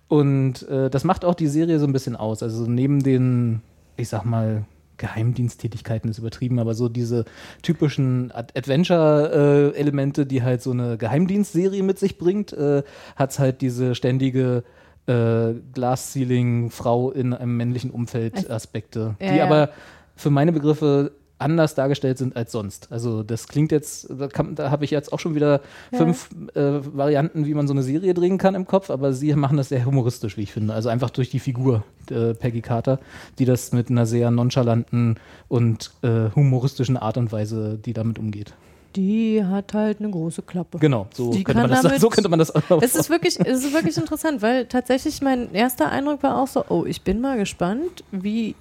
Und 0.07 0.67
äh, 0.67 0.89
das 0.89 1.03
macht 1.03 1.23
auch 1.23 1.35
die 1.35 1.47
Serie 1.47 1.79
so 1.79 1.85
ein 1.85 1.93
bisschen 1.93 2.15
aus. 2.15 2.43
Also 2.43 2.65
neben 2.65 3.01
den, 3.03 3.61
ich 3.95 4.09
sag 4.09 4.25
mal, 4.25 4.65
Geheimdiensttätigkeiten 4.97 6.09
ist 6.09 6.17
übertrieben, 6.17 6.59
aber 6.59 6.73
so 6.73 6.89
diese 6.89 7.23
typischen 7.61 8.31
Ad- 8.33 8.53
Adventure-Elemente, 8.57 10.25
die 10.25 10.43
halt 10.43 10.61
so 10.61 10.71
eine 10.71 10.97
Geheimdienstserie 10.97 11.83
mit 11.83 11.99
sich 11.99 12.17
bringt, 12.17 12.51
äh, 12.53 12.83
hat 13.15 13.31
es 13.31 13.39
halt 13.39 13.61
diese 13.61 13.95
ständige 13.95 14.63
äh, 15.07 15.53
Glass-Ceiling-Frau 15.73 17.11
in 17.11 17.33
einem 17.33 17.55
männlichen 17.57 17.91
Umfeld 17.91 18.49
Aspekte, 18.49 19.15
Ja, 19.21 19.31
die 19.31 19.37
ja. 19.37 19.45
aber 19.45 19.69
für 20.15 20.29
meine 20.29 20.51
Begriffe 20.51 21.11
anders 21.39 21.73
dargestellt 21.75 22.17
sind 22.17 22.35
als 22.35 22.51
sonst. 22.51 22.91
Also 22.91 23.23
das 23.23 23.47
klingt 23.47 23.71
jetzt, 23.71 24.07
da, 24.09 24.27
da 24.27 24.69
habe 24.71 24.85
ich 24.85 24.91
jetzt 24.91 25.11
auch 25.13 25.19
schon 25.19 25.35
wieder 25.35 25.61
fünf 25.91 26.29
äh, 26.53 26.79
Varianten, 26.95 27.45
wie 27.45 27.53
man 27.53 27.67
so 27.67 27.73
eine 27.73 27.81
Serie 27.83 28.13
drehen 28.13 28.37
kann 28.37 28.55
im 28.55 28.65
Kopf, 28.67 28.89
aber 28.89 29.13
sie 29.13 29.33
machen 29.33 29.57
das 29.57 29.69
sehr 29.69 29.85
humoristisch, 29.85 30.37
wie 30.37 30.43
ich 30.43 30.51
finde. 30.51 30.73
Also 30.73 30.89
einfach 30.89 31.09
durch 31.09 31.29
die 31.29 31.39
Figur 31.39 31.83
äh, 32.11 32.33
Peggy 32.33 32.61
Carter, 32.61 32.99
die 33.39 33.45
das 33.45 33.71
mit 33.71 33.89
einer 33.89 34.05
sehr 34.05 34.31
nonchalanten 34.31 35.15
und 35.47 35.91
äh, 36.01 36.29
humoristischen 36.35 36.97
Art 36.97 37.17
und 37.17 37.31
Weise, 37.31 37.79
die 37.83 37.93
damit 37.93 38.19
umgeht. 38.19 38.53
Die 38.95 39.43
hat 39.45 39.75
halt 39.75 39.99
eine 39.99 40.09
große 40.09 40.41
Klappe. 40.41 40.79
Genau, 40.79 41.07
so, 41.13 41.31
Die 41.31 41.43
könnte 41.43 41.61
man, 41.61 41.69
das, 41.69 41.83
damit- 41.83 42.01
so 42.01 42.09
könnte 42.09 42.27
man 42.27 42.39
das 42.39 42.53
auch. 42.53 42.81
Es 42.81 42.95
ist 42.95 43.09
wirklich, 43.11 43.39
es 43.39 43.63
ist 43.63 43.71
wirklich 43.73 43.95
interessant, 43.97 44.41
weil 44.41 44.65
tatsächlich 44.65 45.21
mein 45.21 45.53
erster 45.53 45.91
Eindruck 45.91 46.23
war 46.23 46.41
auch 46.41 46.47
so, 46.47 46.65
oh, 46.69 46.85
ich 46.85 47.03
bin 47.03 47.21
mal 47.21 47.37
gespannt, 47.37 48.03
wie 48.11 48.55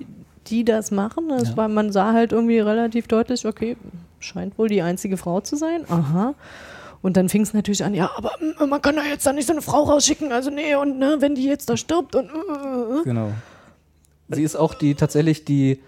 die 0.50 0.64
das 0.64 0.90
machen. 0.90 1.28
Das 1.28 1.50
Ja. 1.50 1.56
war, 1.56 1.68
man 1.68 1.92
sah 1.92 2.12
halt 2.12 2.32
irgendwie 2.32 2.58
relativ 2.58 3.06
deutlich, 3.08 3.46
okay, 3.46 3.76
scheint 4.20 4.58
wohl 4.58 4.68
die 4.68 4.82
einzige 4.82 5.16
Frau 5.16 5.40
zu 5.40 5.56
sein. 5.56 5.84
Aha. 5.88 6.34
Und 7.00 7.16
dann 7.16 7.28
fing 7.28 7.42
es 7.42 7.54
natürlich 7.54 7.84
an, 7.84 7.94
ja, 7.94 8.10
aber 8.16 8.32
man 8.66 8.82
kann 8.82 8.96
da 8.96 9.02
jetzt 9.04 9.24
da 9.24 9.32
nicht 9.32 9.46
so 9.46 9.52
eine 9.52 9.62
Frau 9.62 9.84
rausschicken, 9.84 10.32
also 10.32 10.50
nee, 10.50 10.74
und 10.74 10.98
ne, 10.98 11.16
wenn 11.20 11.36
die 11.36 11.44
jetzt 11.44 11.70
da 11.70 11.76
stirbt 11.76 12.16
und 12.16 12.26
äh, 12.26 12.98
äh. 13.00 13.04
Genau. 13.04 13.30
Sie 14.30 14.42
ist 14.42 14.56
auch 14.56 14.74
die 14.74 14.94
tatsächlich 14.96 15.44
die, 15.44 15.78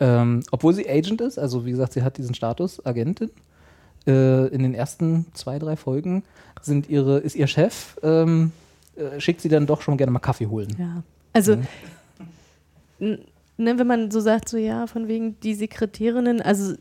ähm, 0.00 0.42
obwohl 0.52 0.72
sie 0.72 0.88
Agent 0.88 1.20
ist, 1.20 1.38
also 1.38 1.66
wie 1.66 1.72
gesagt, 1.72 1.92
sie 1.94 2.02
hat 2.02 2.18
diesen 2.18 2.34
Status 2.34 2.84
Agentin. 2.86 3.30
Äh, 4.06 4.48
in 4.48 4.62
den 4.62 4.74
ersten 4.74 5.26
zwei, 5.34 5.58
drei 5.58 5.76
Folgen 5.76 6.22
sind 6.62 6.88
ihre, 6.90 7.18
ist 7.18 7.34
ihr 7.36 7.46
Chef, 7.46 7.96
ähm, 8.02 8.52
äh, 8.96 9.18
schickt 9.18 9.40
sie 9.40 9.48
dann 9.48 9.66
doch 9.66 9.80
schon 9.80 9.96
gerne 9.96 10.12
mal 10.12 10.18
Kaffee 10.20 10.46
holen. 10.46 10.68
Ja. 10.78 11.02
Also, 11.32 11.56
n- 13.00 13.18
ne, 13.56 13.78
wenn 13.78 13.86
man 13.86 14.10
so 14.10 14.20
sagt, 14.20 14.48
so 14.48 14.56
ja, 14.56 14.86
von 14.86 15.08
wegen 15.08 15.38
die 15.40 15.54
Sekretärinnen, 15.54 16.40
also 16.40 16.74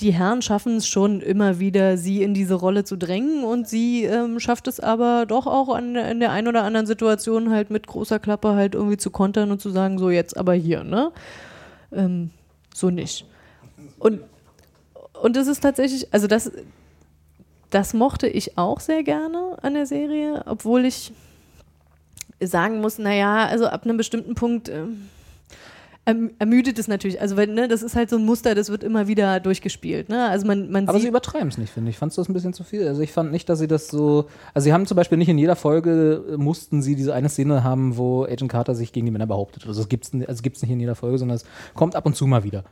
die 0.00 0.12
Herren 0.12 0.42
schaffen 0.42 0.76
es 0.76 0.86
schon 0.86 1.20
immer 1.20 1.58
wieder, 1.58 1.96
sie 1.96 2.22
in 2.22 2.34
diese 2.34 2.54
Rolle 2.54 2.84
zu 2.84 2.96
drängen 2.96 3.44
und 3.44 3.68
sie 3.68 4.04
ähm, 4.04 4.38
schafft 4.40 4.68
es 4.68 4.80
aber 4.80 5.26
doch 5.26 5.46
auch 5.46 5.74
an, 5.74 5.96
in 5.96 6.20
der 6.20 6.32
einen 6.32 6.48
oder 6.48 6.64
anderen 6.64 6.86
Situation 6.86 7.50
halt 7.50 7.70
mit 7.70 7.86
großer 7.86 8.18
Klappe 8.18 8.54
halt 8.54 8.74
irgendwie 8.74 8.98
zu 8.98 9.10
kontern 9.10 9.50
und 9.50 9.60
zu 9.60 9.70
sagen, 9.70 9.98
so 9.98 10.10
jetzt 10.10 10.36
aber 10.36 10.54
hier, 10.54 10.84
ne? 10.84 11.12
Ähm, 11.92 12.30
so 12.74 12.90
nicht. 12.90 13.26
Und, 13.98 14.20
und 15.20 15.36
das 15.36 15.46
ist 15.46 15.60
tatsächlich, 15.60 16.12
also 16.12 16.26
das, 16.26 16.50
das 17.70 17.94
mochte 17.94 18.28
ich 18.28 18.58
auch 18.58 18.80
sehr 18.80 19.02
gerne 19.02 19.56
an 19.62 19.74
der 19.74 19.86
Serie, 19.86 20.42
obwohl 20.46 20.84
ich 20.84 21.12
sagen 22.40 22.80
muss, 22.80 22.98
naja, 22.98 23.46
also 23.46 23.66
ab 23.66 23.84
einem 23.84 23.96
bestimmten 23.96 24.34
Punkt 24.34 24.68
ähm, 24.68 25.08
ermüdet 26.04 26.78
es 26.80 26.88
natürlich. 26.88 27.20
Also 27.20 27.36
weil, 27.36 27.46
ne, 27.46 27.68
das 27.68 27.82
ist 27.82 27.94
halt 27.94 28.10
so 28.10 28.16
ein 28.16 28.24
Muster, 28.24 28.56
das 28.56 28.70
wird 28.70 28.82
immer 28.82 29.06
wieder 29.06 29.38
durchgespielt. 29.38 30.08
Ne? 30.08 30.28
Also 30.28 30.46
man, 30.46 30.70
man 30.70 30.88
Aber 30.88 30.98
sie 30.98 31.06
übertreiben 31.06 31.48
es 31.48 31.58
nicht, 31.58 31.72
finde 31.72 31.90
ich. 31.90 31.98
Fandst 31.98 32.16
du 32.16 32.22
das 32.22 32.28
ein 32.28 32.32
bisschen 32.32 32.52
zu 32.52 32.64
viel? 32.64 32.88
Also 32.88 33.02
ich 33.02 33.12
fand 33.12 33.30
nicht, 33.30 33.48
dass 33.48 33.60
sie 33.60 33.68
das 33.68 33.88
so. 33.88 34.26
Also 34.52 34.64
sie 34.64 34.72
haben 34.72 34.86
zum 34.86 34.96
Beispiel 34.96 35.18
nicht 35.18 35.28
in 35.28 35.38
jeder 35.38 35.54
Folge 35.54 36.24
äh, 36.32 36.36
mussten 36.36 36.82
sie 36.82 36.96
diese 36.96 37.14
eine 37.14 37.28
Szene 37.28 37.62
haben, 37.62 37.96
wo 37.96 38.24
Agent 38.24 38.50
Carter 38.50 38.74
sich 38.74 38.92
gegen 38.92 39.06
die 39.06 39.12
Männer 39.12 39.28
behauptet. 39.28 39.66
Also 39.66 39.82
es 39.82 39.88
gibt 39.88 40.04
es 40.04 40.28
also 40.28 40.42
gibt's 40.42 40.60
nicht 40.62 40.72
in 40.72 40.80
jeder 40.80 40.96
Folge, 40.96 41.18
sondern 41.18 41.36
es 41.36 41.44
kommt 41.74 41.94
ab 41.94 42.04
und 42.04 42.16
zu 42.16 42.26
mal 42.26 42.42
wieder. 42.42 42.64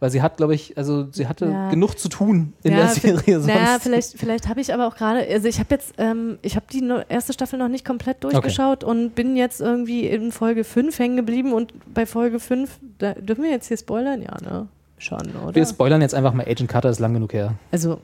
Weil 0.00 0.10
sie 0.10 0.20
hat, 0.22 0.36
glaube 0.36 0.54
ich, 0.54 0.76
also 0.76 1.06
sie 1.12 1.26
hatte 1.28 1.46
Ja. 1.46 1.70
genug 1.70 1.98
zu 1.98 2.08
tun 2.08 2.52
in 2.62 2.72
ja, 2.72 2.78
der 2.78 2.88
Serie 2.88 3.40
sonst. 3.40 3.46
Naja, 3.46 3.78
vielleicht, 3.80 4.18
vielleicht 4.18 4.48
habe 4.48 4.60
ich 4.60 4.74
aber 4.74 4.86
auch 4.86 4.96
gerade, 4.96 5.26
also 5.30 5.48
ich 5.48 5.58
habe 5.60 5.68
jetzt, 5.70 5.94
ähm, 5.98 6.38
ich 6.42 6.56
habe 6.56 6.66
die 6.70 6.82
erste 7.08 7.32
Staffel 7.32 7.58
noch 7.58 7.68
nicht 7.68 7.84
komplett 7.86 8.22
durchgeschaut 8.24 8.84
und 8.84 9.14
bin 9.14 9.36
jetzt 9.36 9.60
irgendwie 9.60 10.06
in 10.06 10.32
Folge 10.32 10.64
5 10.64 10.98
hängen 10.98 11.16
geblieben 11.16 11.52
und 11.52 11.72
bei 11.94 12.04
Folge 12.06 12.40
5, 12.40 12.78
da 12.98 13.14
dürfen 13.14 13.44
wir 13.44 13.50
jetzt 13.50 13.68
hier 13.68 13.76
spoilern? 13.78 14.20
Ja, 14.20 14.36
ne? 14.42 14.68
Schon, 14.98 15.20
oder? 15.44 15.54
Wir 15.54 15.66
spoilern 15.66 16.02
jetzt 16.02 16.14
einfach 16.14 16.34
mal 16.34 16.46
Agent 16.46 16.68
Carter 16.68 16.90
ist 16.90 16.98
lang 17.00 17.14
genug 17.14 17.32
her. 17.32 17.54
Also, 17.70 17.98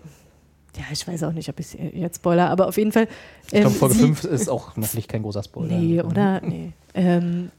ja, 0.76 0.84
ich 0.92 1.06
weiß 1.06 1.24
auch 1.24 1.32
nicht, 1.32 1.48
ob 1.48 1.58
ich 1.60 1.76
jetzt 1.94 2.16
spoiler, 2.16 2.48
aber 2.50 2.68
auf 2.68 2.76
jeden 2.78 2.92
Fall. 2.92 3.08
Ich 3.44 3.50
glaube, 3.50 3.66
ähm, 3.66 3.72
Folge 3.74 3.94
sie- 3.94 4.00
5 4.02 4.24
ist 4.24 4.48
auch 4.48 4.76
noch 4.76 4.94
nicht 4.94 5.08
kein 5.08 5.22
großer 5.22 5.42
Spoiler. 5.42 5.76
Nee, 5.76 6.00
oder? 6.02 6.40
Nee. 6.40 6.72
Ähm, 6.94 7.50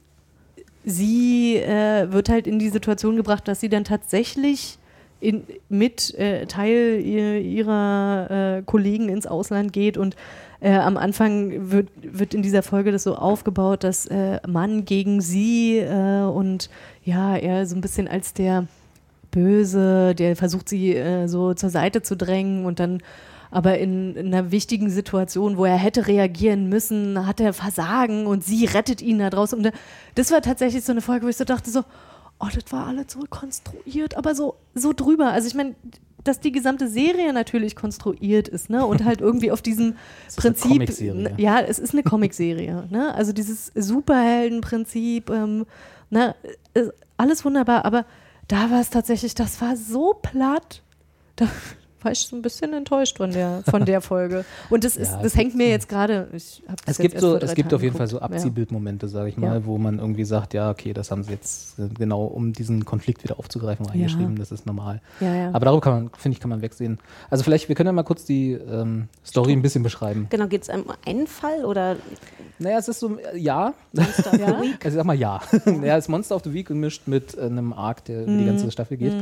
sie 0.84 1.56
äh, 1.56 2.10
wird 2.12 2.28
halt 2.28 2.46
in 2.46 2.58
die 2.58 2.68
Situation 2.70 3.16
gebracht, 3.16 3.46
dass 3.48 3.60
sie 3.60 3.68
dann 3.68 3.84
tatsächlich 3.84 4.78
in, 5.20 5.44
mit 5.68 6.14
äh, 6.18 6.46
Teil 6.46 7.00
ihr, 7.04 7.40
ihrer 7.40 8.58
äh, 8.58 8.62
Kollegen 8.62 9.08
ins 9.08 9.26
Ausland 9.26 9.72
geht 9.72 9.96
und 9.96 10.16
äh, 10.60 10.74
am 10.74 10.96
Anfang 10.96 11.70
wird, 11.70 11.88
wird 12.02 12.34
in 12.34 12.42
dieser 12.42 12.62
Folge 12.62 12.92
das 12.92 13.04
so 13.04 13.14
aufgebaut, 13.14 13.84
dass 13.84 14.06
äh, 14.06 14.40
Mann 14.46 14.84
gegen 14.84 15.20
sie 15.20 15.78
äh, 15.78 16.22
und 16.22 16.70
ja, 17.04 17.36
er 17.36 17.66
so 17.66 17.76
ein 17.76 17.80
bisschen 17.80 18.08
als 18.08 18.34
der 18.34 18.66
Böse, 19.30 20.14
der 20.14 20.36
versucht 20.36 20.68
sie 20.68 20.94
so 21.24 21.54
zur 21.54 21.70
Seite 21.70 22.02
zu 22.02 22.18
drängen 22.18 22.66
und 22.66 22.78
dann 22.78 23.02
aber 23.52 23.78
in, 23.78 24.16
in 24.16 24.26
einer 24.34 24.50
wichtigen 24.50 24.90
Situation, 24.90 25.56
wo 25.56 25.64
er 25.64 25.76
hätte 25.76 26.08
reagieren 26.08 26.68
müssen, 26.68 27.26
hat 27.26 27.40
er 27.40 27.52
Versagen 27.52 28.26
und 28.26 28.42
sie 28.44 28.64
rettet 28.64 29.00
ihn 29.02 29.18
da 29.20 29.30
draußen. 29.30 29.56
Und 29.58 29.64
da- 29.64 29.72
das 30.16 30.32
war 30.32 30.42
tatsächlich 30.42 30.82
so 30.84 30.90
eine 30.92 31.00
Folge, 31.02 31.24
wo 31.26 31.28
ich 31.30 31.36
so 31.36 31.44
dachte 31.44 31.70
so, 31.70 31.84
oh, 32.40 32.48
das 32.52 32.72
war 32.72 32.88
alles 32.88 33.12
so 33.12 33.20
konstruiert, 33.30 34.16
aber 34.16 34.34
so, 34.34 34.56
so 34.74 34.92
drüber. 34.92 35.30
Also 35.30 35.46
ich 35.46 35.54
meine, 35.54 35.76
dass 36.24 36.40
die 36.40 36.52
gesamte 36.52 36.88
Serie 36.88 37.32
natürlich 37.32 37.74
konstruiert 37.76 38.46
ist, 38.48 38.70
ne? 38.70 38.86
Und 38.86 39.04
halt 39.04 39.20
irgendwie 39.20 39.50
auf 39.50 39.60
diesem 39.60 39.94
ist 40.28 40.38
eine 40.38 40.54
Prinzip. 40.54 40.70
Comicserie. 40.72 41.34
Ja, 41.36 41.60
es 41.60 41.78
ist 41.80 41.92
eine 41.94 42.02
Comicserie, 42.04 42.86
ne? 42.90 43.12
Also 43.14 43.32
dieses 43.32 43.70
Superheldenprinzip, 44.32 45.30
ähm, 45.30 45.66
ne? 46.10 46.34
Ist 46.74 46.92
Alles 47.16 47.44
wunderbar, 47.44 47.84
aber 47.84 48.04
da 48.48 48.70
war 48.70 48.80
es 48.80 48.90
tatsächlich, 48.90 49.34
das 49.34 49.60
war 49.60 49.76
so 49.76 50.14
platt. 50.20 50.82
Da 51.36 51.46
war 52.04 52.12
ich 52.12 52.20
so 52.20 52.36
ein 52.36 52.42
bisschen 52.42 52.72
enttäuscht 52.72 53.16
von 53.18 53.30
der, 53.30 53.62
von 53.68 53.84
der 53.84 54.00
Folge. 54.00 54.44
Und 54.70 54.84
das, 54.84 54.96
ist, 55.02 55.12
Ja, 55.12 55.22
das 55.22 55.36
hängt 55.36 55.54
mir 55.54 55.68
jetzt 55.68 55.88
gerade. 55.88 56.28
Es 56.32 56.62
gibt, 56.98 57.18
so, 57.20 57.36
es 57.36 57.54
gibt 57.54 57.68
Tagen 57.70 57.76
auf 57.76 57.82
jeden 57.82 57.96
Fall 57.96 58.06
so. 58.06 58.16
Ja. 58.18 58.22
Abziehbildmomente, 58.22 59.08
sage 59.08 59.28
ich 59.28 59.36
mal, 59.36 59.60
Ja. 59.60 59.66
wo 59.66 59.78
man 59.78 59.98
irgendwie 59.98 60.24
sagt, 60.24 60.54
ja, 60.54 60.70
okay, 60.70 60.92
das 60.92 61.10
haben 61.10 61.22
sie 61.22 61.32
jetzt 61.32 61.78
äh, 61.78 61.88
genau, 61.96 62.24
um 62.24 62.52
diesen 62.52 62.84
Konflikt 62.84 63.24
wieder 63.24 63.38
aufzugreifen, 63.38 63.86
reingeschrieben, 63.86 64.36
das 64.36 64.52
ist 64.52 64.66
normal. 64.66 65.00
Ja, 65.20 65.34
ja. 65.34 65.48
Aber 65.52 65.64
darüber 65.66 65.80
kann 65.80 65.92
man, 65.94 66.10
finde 66.16 66.34
ich, 66.36 66.40
kann 66.40 66.50
man 66.50 66.62
wegsehen. 66.62 66.98
Also 67.30 67.44
vielleicht, 67.44 67.68
wir 67.68 67.74
können 67.76 67.88
ja 67.88 67.92
mal 67.92 68.02
kurz 68.02 68.24
die 68.24 68.52
ähm, 68.52 69.08
Story 69.24 69.52
ein 69.52 69.62
bisschen 69.62 69.82
beschreiben. 69.82 70.26
Genau, 70.30 70.46
geht 70.46 70.62
es 70.62 70.68
um 70.68 70.84
einen 71.06 71.26
Fall 71.26 71.64
oder 71.64 71.96
Naja, 72.58 72.78
es 72.78 72.88
ist 72.88 73.00
so, 73.00 73.16
äh, 73.18 73.38
ja, 73.38 73.74
Monster 73.92 74.32
of 74.32 74.38
Ja? 74.40 74.46
the 74.46 74.62
Week? 74.62 74.84
also 74.84 74.88
ich 74.88 74.94
sag 74.94 75.04
mal 75.04 75.14
ja. 75.16 75.40
ja, 75.82 75.96
es 75.96 76.04
ist 76.04 76.08
Monster 76.08 76.36
of 76.36 76.42
the 76.44 76.52
Week 76.52 76.66
gemischt 76.68 77.02
mit 77.06 77.36
äh, 77.36 77.42
einem 77.42 77.72
Arc, 77.72 78.04
der 78.04 78.22
über 78.22 78.32
die 78.32 78.38
Mhm. 78.42 78.46
ganze 78.46 78.70
Staffel 78.70 78.96
geht. 78.96 79.12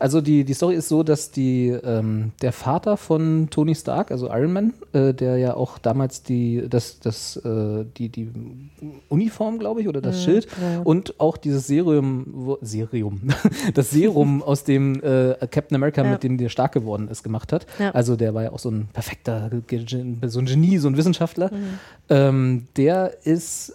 Also 0.00 0.20
die, 0.20 0.44
die 0.44 0.54
Story 0.54 0.76
ist 0.76 0.88
so, 0.88 1.02
dass 1.02 1.30
die, 1.30 1.68
ähm, 1.68 2.30
der 2.40 2.52
Vater 2.52 2.96
von 2.96 3.48
Tony 3.50 3.74
Stark, 3.74 4.10
also 4.12 4.28
Iron 4.28 4.52
Man, 4.52 4.74
äh, 4.92 5.12
der 5.12 5.38
ja 5.38 5.54
auch 5.54 5.78
damals 5.78 6.22
die, 6.22 6.64
das, 6.68 7.00
das, 7.00 7.36
äh, 7.38 7.84
die, 7.96 8.08
die 8.08 8.30
Uniform, 9.08 9.58
glaube 9.58 9.80
ich, 9.80 9.88
oder 9.88 10.00
das 10.00 10.22
Schild 10.22 10.46
Mhm. 10.56 10.62
ja. 10.62 10.80
und 10.82 11.18
auch 11.18 11.36
dieses 11.36 11.66
Serum, 11.66 12.26
wo, 12.30 12.58
Serum, 12.60 13.22
das 13.74 13.90
Serum, 13.90 14.42
aus 14.46 14.64
dem 14.64 15.02
äh, 15.02 15.34
Captain 15.50 15.74
America, 15.74 16.04
Ja. 16.04 16.12
mit 16.12 16.22
dem 16.22 16.38
der 16.38 16.48
stark 16.48 16.72
geworden 16.72 17.08
ist, 17.08 17.22
gemacht 17.24 17.52
hat. 17.52 17.66
Ja. 17.78 17.90
Also 17.90 18.14
der 18.16 18.34
war 18.34 18.44
ja 18.44 18.52
auch 18.52 18.58
so 18.60 18.70
ein 18.70 18.88
perfekter, 18.92 19.50
so 20.26 20.38
ein 20.38 20.46
Genie, 20.46 20.78
so 20.78 20.88
ein 20.88 20.96
Wissenschaftler. 20.96 21.50
Mhm. 21.52 21.78
Ähm, 22.08 22.66
der 22.76 23.16
ist 23.24 23.72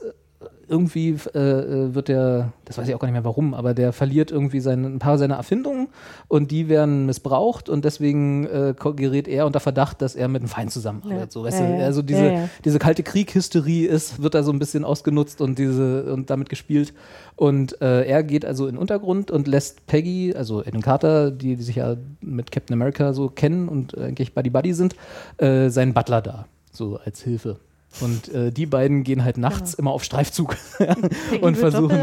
irgendwie 0.67 1.17
äh, 1.33 1.39
äh, 1.39 1.95
wird 1.95 2.07
der, 2.07 2.53
das 2.65 2.77
weiß 2.77 2.87
ich 2.87 2.95
auch 2.95 2.99
gar 2.99 3.07
nicht 3.07 3.13
mehr 3.13 3.23
warum, 3.23 3.53
aber 3.53 3.73
der 3.73 3.93
verliert 3.93 4.31
irgendwie 4.31 4.59
seine, 4.59 4.87
ein 4.87 4.99
paar 4.99 5.17
seiner 5.17 5.35
Erfindungen 5.35 5.87
und 6.27 6.51
die 6.51 6.69
werden 6.69 7.05
missbraucht 7.05 7.69
und 7.69 7.85
deswegen 7.85 8.45
äh, 8.45 8.73
gerät 8.95 9.27
er 9.27 9.45
unter 9.45 9.59
Verdacht, 9.59 10.01
dass 10.01 10.15
er 10.15 10.27
mit 10.27 10.41
einem 10.41 10.49
Feind 10.49 10.71
zusammenarbeitet. 10.71 11.25
Ja. 11.25 11.31
So, 11.31 11.43
weißt 11.43 11.59
Ja, 11.59 11.67
du, 11.67 11.79
ja. 11.79 11.85
also 11.85 12.01
diese, 12.01 12.31
Ja, 12.31 12.49
diese 12.65 12.79
kalte 12.79 13.03
Krieghysterie 13.03 13.87
ist, 13.87 14.21
wird 14.21 14.35
da 14.35 14.43
so 14.43 14.51
ein 14.51 14.59
bisschen 14.59 14.83
ausgenutzt 14.85 15.41
und 15.41 15.59
diese 15.59 16.11
und 16.13 16.29
damit 16.29 16.49
gespielt. 16.49 16.93
Und 17.35 17.81
äh, 17.81 18.05
er 18.05 18.23
geht 18.23 18.45
also 18.45 18.67
in 18.67 18.75
den 18.75 18.79
Untergrund 18.79 19.31
und 19.31 19.47
lässt 19.47 19.85
Peggy, 19.87 20.33
also 20.35 20.63
Eden 20.63 20.81
Carter, 20.81 21.31
die, 21.31 21.55
die 21.55 21.63
sich 21.63 21.75
ja 21.77 21.95
mit 22.21 22.51
Captain 22.51 22.73
America 22.73 23.13
so 23.13 23.29
kennen 23.29 23.67
und 23.67 23.97
eigentlich 23.97 24.33
Buddy 24.33 24.49
Buddy 24.49 24.73
sind, 24.73 24.95
äh, 25.37 25.69
seinen 25.69 25.93
Butler 25.93 26.21
da, 26.21 26.45
so 26.71 26.99
als 27.03 27.21
Hilfe. 27.21 27.57
Und 28.01 28.29
äh, 28.33 28.51
die 28.51 28.65
beiden 28.65 29.03
gehen 29.03 29.23
halt 29.23 29.37
nachts 29.37 29.75
immer 29.75 29.91
auf 29.91 30.03
Streifzug 30.03 30.57
und 31.41 31.57
versuchen, 31.57 31.99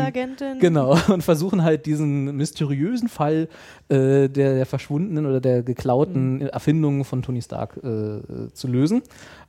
genau, 0.60 0.96
und 1.08 1.22
versuchen 1.22 1.64
halt 1.64 1.86
diesen 1.86 2.36
mysteriösen 2.36 3.08
Fall 3.08 3.48
äh, 3.88 4.28
der, 4.28 4.54
der 4.54 4.66
verschwundenen 4.66 5.26
oder 5.26 5.40
der 5.40 5.62
geklauten 5.62 6.42
Erfindungen 6.42 7.04
von 7.04 7.22
Tony 7.22 7.42
Stark 7.42 7.80
äh, 7.82 7.88
äh, 7.88 8.52
zu 8.52 8.68
lösen. 8.68 9.02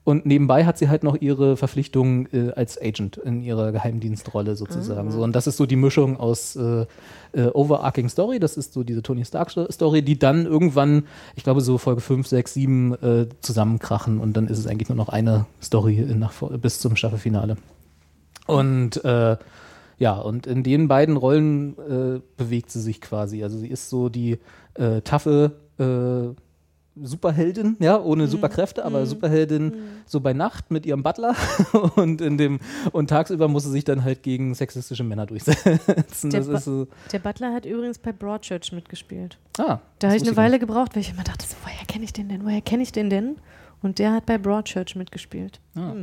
Und 0.03 0.25
nebenbei 0.25 0.65
hat 0.65 0.79
sie 0.79 0.89
halt 0.89 1.03
noch 1.03 1.15
ihre 1.21 1.57
Verpflichtungen 1.57 2.27
äh, 2.33 2.51
als 2.53 2.81
Agent 2.81 3.17
in 3.17 3.43
ihrer 3.43 3.71
Geheimdienstrolle 3.71 4.55
sozusagen. 4.55 5.11
So, 5.11 5.23
und 5.23 5.35
das 5.35 5.45
ist 5.45 5.57
so 5.57 5.67
die 5.67 5.75
Mischung 5.75 6.17
aus 6.17 6.55
äh, 6.55 6.85
äh, 7.33 7.45
Overarching 7.53 8.09
Story, 8.09 8.39
das 8.39 8.57
ist 8.57 8.73
so 8.73 8.83
diese 8.83 9.03
Tony 9.03 9.23
Stark 9.23 9.51
Story, 9.51 10.01
die 10.01 10.17
dann 10.17 10.47
irgendwann, 10.47 11.03
ich 11.35 11.43
glaube 11.43 11.61
so 11.61 11.77
Folge 11.77 12.01
5, 12.01 12.27
6, 12.27 12.53
7 12.53 12.93
äh, 12.93 13.27
zusammenkrachen 13.41 14.19
und 14.19 14.33
dann 14.33 14.47
ist 14.47 14.57
es 14.57 14.65
eigentlich 14.65 14.89
nur 14.89 14.95
noch 14.95 15.09
eine 15.09 15.45
Story 15.61 16.03
nach, 16.15 16.33
bis 16.59 16.79
zum 16.79 16.95
Staffelfinale. 16.95 17.57
Und 18.47 19.05
äh, 19.05 19.37
ja, 19.99 20.13
und 20.13 20.47
in 20.47 20.63
den 20.63 20.87
beiden 20.87 21.15
Rollen 21.15 21.77
äh, 21.77 22.21
bewegt 22.37 22.71
sie 22.71 22.81
sich 22.81 23.01
quasi. 23.01 23.43
Also 23.43 23.59
sie 23.59 23.67
ist 23.67 23.91
so 23.91 24.09
die 24.09 24.39
äh, 24.73 25.01
taffe 25.01 25.51
Superheldin, 27.01 27.77
ja, 27.79 27.99
ohne 28.01 28.27
Superkräfte, 28.27 28.83
aber 28.83 29.05
Superheldin 29.05 29.73
so 30.05 30.19
bei 30.19 30.33
Nacht 30.33 30.71
mit 30.71 30.85
ihrem 30.85 31.03
Butler 31.03 31.35
und 31.95 32.19
in 32.21 32.37
dem 32.37 32.59
und 32.91 33.09
tagsüber 33.09 33.47
muss 33.47 33.63
sie 33.63 33.71
sich 33.71 33.85
dann 33.85 34.03
halt 34.03 34.23
gegen 34.23 34.53
sexistische 34.53 35.03
Männer 35.03 35.25
durchsetzen. 35.25 36.29
Der, 36.31 36.39
Das 36.41 36.49
Ba- 36.49 36.57
ist 36.57 36.65
so, 36.65 36.87
der 37.13 37.19
Butler 37.19 37.53
hat 37.53 37.65
übrigens 37.65 37.97
bei 37.97 38.11
Broadchurch 38.11 38.73
mitgespielt. 38.73 39.37
ah, 39.57 39.79
Da 39.99 40.07
habe 40.09 40.17
ich 40.17 40.23
eine 40.27 40.35
Weile 40.35 40.59
gebraucht, 40.59 40.93
weil 40.95 41.01
ich 41.01 41.11
immer 41.11 41.23
dachte, 41.23 41.45
so, 41.47 41.55
woher 41.63 41.85
kenne 41.87 42.03
ich 42.03 42.11
den 42.13 42.27
denn? 42.27 42.43
Woher 42.43 42.61
kenne 42.61 42.83
ich 42.83 42.91
den 42.91 43.09
denn? 43.09 43.37
Und 43.81 43.97
der 43.97 44.11
hat 44.13 44.25
bei 44.25 44.37
Broadchurch 44.37 44.95
mitgespielt. 44.95 45.59
Ah. 45.75 45.93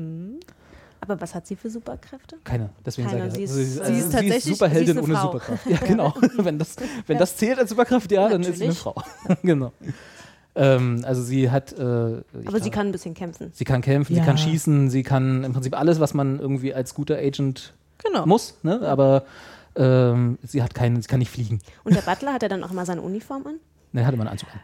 Aber 1.01 1.20
was 1.20 1.32
hat 1.34 1.47
sie 1.47 1.55
für 1.55 1.70
Superkräfte? 1.70 2.36
Keine, 2.43 2.70
deswegen 2.84 3.09
Keine, 3.09 3.30
sage 3.30 3.43
ich. 3.45 3.51
sie 3.51 3.62
ist- 3.62 3.80
also 3.80 3.93
sie 3.93 3.99
ist 4.01 4.11
tatsächlich- 4.12 4.45
Superheldin 4.57 4.86
sie 4.86 4.91
ist 4.91 5.05
eine 5.05 5.14
ohne. 5.14 5.22
Superkraft. 5.22 5.66
Ja, 5.66 5.76
genau. 5.86 6.14
wenn 6.39 6.59
das, 6.59 6.76
wenn 7.07 7.18
das 7.18 7.36
zählt 7.36 7.59
als 7.59 7.70
Superkraft, 7.70 8.11
ja, 8.11 8.28
dann 8.28 8.41
ist 8.43 8.57
sie 8.57 8.64
eine 8.64 8.72
Natürlich. 8.72 8.78
Frau. 8.78 8.95
genau. 9.43 9.72
Ähm, 10.59 11.02
also 11.04 11.22
sie 11.22 11.50
hat. 11.50 11.72
Äh, 11.72 11.82
Aber 12.46 12.61
sie 12.61 12.70
kann 12.70 12.86
ein 12.88 12.92
bisschen 12.92 13.14
kämpfen. 13.14 13.50
Sie 13.54 13.64
kann 13.64 13.80
kämpfen, 13.80 14.14
Ja. 14.14 14.22
sie 14.22 14.26
kann 14.26 14.36
schießen, 14.38 14.90
sie 14.90 15.02
kann 15.04 15.44
im 15.44 15.52
Prinzip 15.52 15.78
alles, 15.78 16.00
was 16.00 16.14
man 16.14 16.38
irgendwie 16.40 16.74
als 16.74 16.94
guter 16.94 17.16
Agent 17.16 17.74
Genau. 18.04 18.26
muss, 18.26 18.59
ne? 18.62 18.80
aber 18.82 19.24
ähm, 19.76 20.38
sie 20.42 20.62
hat 20.62 20.74
keinen, 20.74 21.00
sie 21.02 21.09
kann 21.09 21.18
nicht 21.20 21.30
fliegen. 21.30 21.61
Und 21.84 21.94
der 21.96 22.02
Butler 22.02 22.32
hat 22.32 22.42
er 22.42 22.48
dann 22.48 22.64
auch 22.64 22.72
mal 22.72 22.86
seine 22.86 23.02
Uniform 23.02 23.46
an? 23.46 23.54
Ne, 23.92 24.04
hatte 24.06 24.16
man 24.16 24.26
einen 24.26 24.32
Anzug 24.32 24.48
an. 24.52 24.61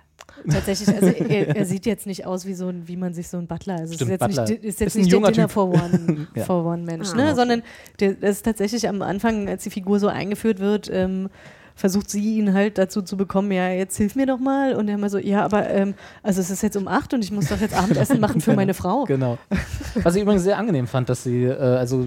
Tatsächlich, 0.52 0.88
also 0.88 1.06
er, 1.06 1.56
er 1.56 1.64
sieht 1.66 1.86
jetzt 1.86 2.06
nicht 2.06 2.26
aus 2.26 2.44
wie 2.46 2.54
so 2.54 2.68
ein, 2.68 2.86
wie 2.88 2.96
man 2.96 3.14
sich 3.14 3.28
so 3.28 3.36
ein 3.38 3.46
Butler, 3.46 3.74
also 3.78 3.94
Stimmt, 3.94 4.10
ist 4.10 4.20
jetzt 4.20 4.20
Butler. 4.20 4.42
nicht, 4.48 4.64
ist 4.64 4.80
jetzt 4.80 4.88
Ist 4.88 4.96
ein 4.96 4.98
nicht 5.02 5.12
der 5.12 5.20
Dinner 5.20 5.32
Typ. 5.46 5.50
for 5.52 5.68
One, 5.70 6.26
Ja. 6.34 6.44
for 6.44 6.64
one 6.64 6.82
Mensch, 6.82 7.08
Ah. 7.12 7.16
ne? 7.16 7.34
sondern 7.34 7.62
der, 8.00 8.14
das 8.14 8.30
ist 8.36 8.42
tatsächlich 8.44 8.88
am 8.88 9.00
Anfang, 9.02 9.48
als 9.48 9.62
die 9.64 9.70
Figur 9.70 9.98
so 10.00 10.08
eingeführt 10.08 10.58
wird, 10.58 10.90
ähm, 10.92 11.28
versucht 11.76 12.08
sie 12.08 12.38
ihn 12.38 12.54
halt 12.54 12.78
dazu 12.78 13.02
zu 13.02 13.16
bekommen, 13.16 13.50
ja, 13.50 13.68
jetzt 13.70 13.96
hilf 13.96 14.14
mir 14.14 14.26
doch 14.26 14.38
mal 14.38 14.74
und 14.76 14.88
er 14.88 14.94
immer 14.94 15.10
so, 15.10 15.18
ja, 15.18 15.44
aber 15.44 15.68
ähm, 15.70 15.94
also 16.22 16.40
es 16.40 16.50
ist 16.50 16.62
jetzt 16.62 16.76
um 16.76 16.86
acht 16.86 17.12
und 17.14 17.24
ich 17.24 17.32
muss 17.32 17.48
doch 17.48 17.60
jetzt 17.60 17.74
Abendessen 17.76 18.20
machen 18.20 18.40
für 18.40 18.52
meine 18.56 18.74
Frau. 18.74 19.04
Genau. 19.04 19.38
Was 20.02 20.14
ich 20.14 20.22
übrigens 20.22 20.44
sehr 20.44 20.56
angenehm 20.56 20.86
fand, 20.86 21.08
dass 21.08 21.24
sie, 21.24 21.44
äh, 21.44 21.56
also 21.58 22.04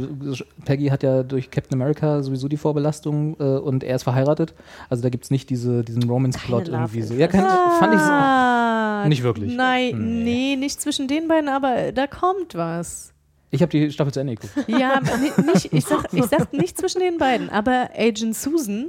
Peggy 0.65 0.87
hat 0.87 1.03
ja 1.03 1.23
durch 1.23 1.51
Captain 1.51 1.79
America 1.81 2.23
sowieso 2.23 2.47
die 2.47 2.57
Vorbelastung 2.57 3.35
äh, 3.39 3.43
und 3.43 3.83
er 3.83 3.97
ist 3.97 4.03
verheiratet. 4.03 4.53
Also 4.89 5.03
da 5.03 5.09
gibt 5.09 5.25
es 5.25 5.31
nicht 5.31 5.49
diese, 5.49 5.83
diesen 5.83 6.03
Romance-Plot 6.03 6.69
irgendwie 6.69 7.01
so. 7.01 7.13
Ja, 7.13 7.27
kann, 7.27 7.45
fand 7.79 7.93
ich 7.93 7.99
so. 7.99 8.09
Ah, 8.11 9.05
Nicht 9.07 9.23
wirklich. 9.23 9.53
Nein, 9.55 10.23
Nee. 10.23 10.23
nee, 10.23 10.55
nicht 10.55 10.79
zwischen 10.81 11.07
den 11.07 11.27
beiden, 11.27 11.49
aber 11.49 11.91
da 11.91 12.07
kommt 12.07 12.55
was. 12.55 13.13
Ich 13.51 13.61
habe 13.61 13.69
die 13.69 13.91
Staffel 13.91 14.13
zu 14.13 14.19
Ende 14.19 14.35
geguckt. 14.35 14.67
Ja, 14.67 14.99
nicht, 15.53 15.73
ich, 15.73 15.85
sag, 15.85 16.13
ich 16.13 16.25
sag 16.25 16.51
nicht 16.53 16.77
zwischen 16.77 16.99
den 16.99 17.17
beiden, 17.17 17.49
aber 17.49 17.89
Agent 17.97 18.35
Susan, 18.35 18.87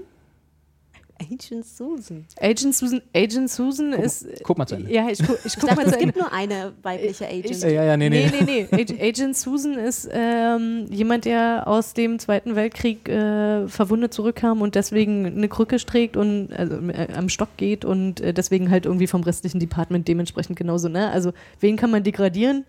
Agent 1.21 1.67
Susan. 1.67 2.25
Agent 2.41 2.75
Susan, 2.77 3.03
Agent 3.15 3.51
Susan 3.51 3.93
ist. 3.93 4.27
guck 4.45 4.57
mal 4.57 4.67
zu 4.67 4.77
Ende. 4.77 4.93
Ja, 4.93 5.09
ich, 5.11 5.19
gu, 5.19 5.33
ich 5.35 5.47
Ich 5.47 5.55
guck 5.59 5.69
dachte, 5.69 5.77
mal 5.77 5.87
es 5.87 5.93
zu 5.93 5.99
Ende. 5.99 6.13
gibt 6.13 6.17
nur 6.19 6.33
eine 6.33 6.73
weibliche 6.83 7.27
Agent. 7.27 7.61
Ja, 7.63 7.69
ja, 7.85 7.97
nee, 7.97 8.09
nee. 8.09 8.31
Nee, 8.31 8.45
nee, 8.45 8.69
nee. 8.71 8.83
Ag- 8.83 9.01
Agent 9.03 9.37
Susan 9.37 9.75
ist 9.79 10.09
ähm, 10.13 10.87
jemand, 10.91 11.25
der 11.25 11.65
aus 11.67 11.93
dem 11.95 12.19
Zweiten 12.21 12.55
Weltkrieg 12.55 13.09
äh, 13.09 13.67
verwundet 13.67 14.15
zurückkam 14.15 14.63
und 14.63 14.77
deswegen 14.77 15.27
eine 15.27 15.49
Krücke 15.49 15.77
trägt 15.79 16.17
und 16.17 16.53
also, 16.53 16.77
äh, 16.89 17.09
am 17.17 17.29
Stock 17.29 17.49
geht 17.57 17.85
und 17.85 18.21
äh, 18.21 18.33
deswegen 18.33 18.71
halt 18.71 18.87
irgendwie 18.87 19.09
vom 19.09 19.23
restlichen 19.23 19.59
Department 19.59 20.07
dementsprechend 20.07 20.57
genauso. 20.57 20.89
Ne? 20.89 21.11
Also, 21.11 21.33
wen 21.61 21.77
kann 21.77 21.91
man 21.91 22.05
degradieren? 22.05 22.65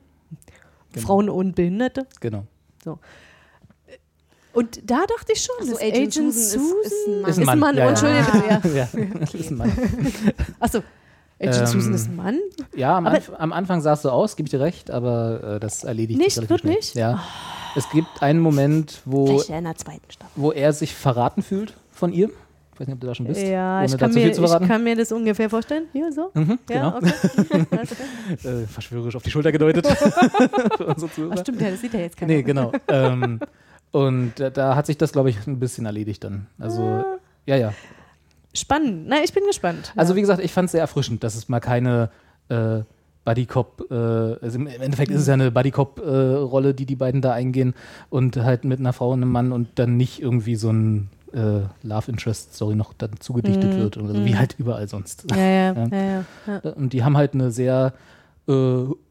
Genau. 0.94 1.06
Frauen 1.06 1.30
und 1.30 1.56
Behinderte. 1.56 2.08
Genau. 2.20 2.46
Und 4.54 4.80
da 4.90 5.02
dachte 5.06 5.32
ich 5.34 5.42
schon, 5.42 5.56
Ach 5.60 5.66
so, 5.66 5.72
dass 5.74 5.82
Agent 5.82 6.14
Susan 6.14 6.32
ist- 6.32 6.56
ist 6.86 7.08
ein 7.08 7.22
Mann. 7.22 7.30
Ist 7.30 7.38
ein 7.40 7.46
Mann. 7.46 7.60
Mann, 7.60 7.76
ja, 7.78 7.84
ja. 7.84 7.90
Entschuldige 7.90 8.32
bitte, 8.62 8.78
ja. 8.78 8.88
ja. 9.22 9.28
Ist 9.40 9.52
ein 9.52 9.58
Mann. 9.58 9.72
Achso, 10.60 10.80
Agent 11.40 11.58
Ähm, 11.60 11.66
Susan 11.68 11.94
ist 11.94 12.08
ein 12.10 12.16
Mann? 12.16 12.40
Ja, 12.76 12.98
am, 12.98 13.08
Aber- 13.08 13.16
Anf 13.16 13.32
am 13.38 13.54
Anfang 13.54 13.82
sah 13.82 13.94
es 13.94 14.02
so 14.02 14.10
aus, 14.10 14.36
gebe 14.36 14.48
ich 14.48 14.52
dir 14.52 14.60
recht, 14.60 14.92
aber 14.92 15.56
äh, 15.56 15.60
das 15.60 15.84
erledigt 15.84 16.20
Nicht? 16.20 16.32
sich 16.36 16.50
relativ 16.50 16.64
Wirklich? 16.66 16.86
schnell. 16.90 17.02
Ja. 17.12 17.24
Es 17.76 17.90
gibt 17.92 18.22
einen 18.22 18.40
Moment, 18.40 19.02
wo, 19.06 19.28
Vielleicht 19.28 19.50
in 19.52 19.64
der 19.64 19.76
zweiten 19.78 20.10
Staffel. 20.12 20.32
wo 20.36 20.52
er 20.52 20.74
sich 20.74 20.96
verraten 20.96 21.44
fühlt 21.44 21.74
von 21.94 22.12
ihr. 22.12 22.30
Ich 22.74 22.80
weiß 22.82 22.88
nicht, 22.88 22.96
ob 22.96 23.02
du 23.02 23.08
da 23.08 23.16
schon 23.16 23.28
bist. 23.28 23.42
Ja, 23.42 23.84
ich 23.84 23.98
kann, 23.98 24.14
mir, 24.14 24.28
ich 24.32 24.68
kann 24.68 24.84
mir 24.84 24.96
das 24.96 25.12
ungefähr 25.12 25.50
vorstellen. 25.50 25.84
Hier, 25.92 26.12
so? 26.14 26.32
Mhm, 26.34 26.58
Ja, 26.70 26.90
genau. 26.92 26.98
okay. 26.98 27.66
Äh, 28.44 28.66
verschwörerisch 28.68 29.16
auf 29.18 29.24
die 29.24 29.32
Schulter 29.32 29.52
gedeutet. 29.52 29.86
Ach, 29.88 31.38
stimmt, 31.42 31.62
ja, 31.62 31.72
das 31.72 31.82
sieht 31.82 31.94
ja 31.94 32.00
jetzt 32.00 32.16
keiner. 32.18 32.34
Nee, 32.34 32.42
genau. 32.44 32.72
ähm, 32.88 33.40
und 33.92 34.34
da 34.54 34.76
hat 34.76 34.86
sich 34.86 34.98
das, 34.98 35.12
glaube 35.12 35.30
ich, 35.30 35.48
ein 35.48 35.60
bisschen 35.60 35.86
erledigt 35.86 36.24
dann. 36.24 36.48
Also, 36.60 37.04
ja, 37.46 37.56
ja. 37.56 37.74
Spannend. 38.54 39.06
Na, 39.08 39.18
ich 39.24 39.34
bin 39.34 39.44
gespannt. 39.46 39.94
Also, 39.96 40.16
wie 40.16 40.22
gesagt, 40.22 40.44
ich 40.44 40.52
fand 40.52 40.68
es 40.68 40.72
sehr 40.74 40.82
erfrischend, 40.82 41.24
dass 41.24 41.36
es 41.36 41.50
mal 41.50 41.60
keine 41.60 42.10
äh, 42.50 42.82
Buddy 43.26 43.46
Cop, 43.46 43.86
äh, 43.92 43.94
also 43.94 44.58
im 44.58 44.68
Endeffekt 44.68 45.12
ist 45.12 45.22
es 45.22 45.28
ja 45.28 45.36
eine 45.36 45.52
Buddy 45.52 45.72
Cop 45.72 46.00
äh, 46.00 46.74
die 46.74 46.86
die 46.86 46.96
beiden 46.96 47.22
da 47.22 47.32
eingehen 47.34 47.76
und 48.10 48.38
halt 48.38 48.64
mit 48.64 48.80
einer 48.80 48.94
Frau 48.94 49.12
und 49.12 49.22
einem 49.22 49.32
Mann 49.32 49.52
und 49.52 49.68
dann 49.76 49.98
nicht 49.98 50.20
irgendwie 50.22 50.56
so 50.56 50.72
ein 50.72 51.10
äh, 51.34 51.62
Love 51.84 52.12
Interest 52.12 52.56
Story 52.56 52.76
noch 52.76 52.94
dann 52.94 53.12
zugedichtet 53.20 53.78
wird 53.78 53.98
oder 53.98 54.14
so, 54.16 54.26
wie 54.26 54.36
halt 54.36 54.56
überall 54.58 54.88
sonst. 54.88 55.26
ja, 55.30 55.38
ja, 55.38 55.74
Ja. 55.74 55.88
ja, 55.92 56.26
ja. 56.48 56.72
Und 56.72 56.94
die 56.94 57.04
haben 57.04 57.18
halt 57.18 57.34
eine 57.36 57.52
sehr, 57.52 57.94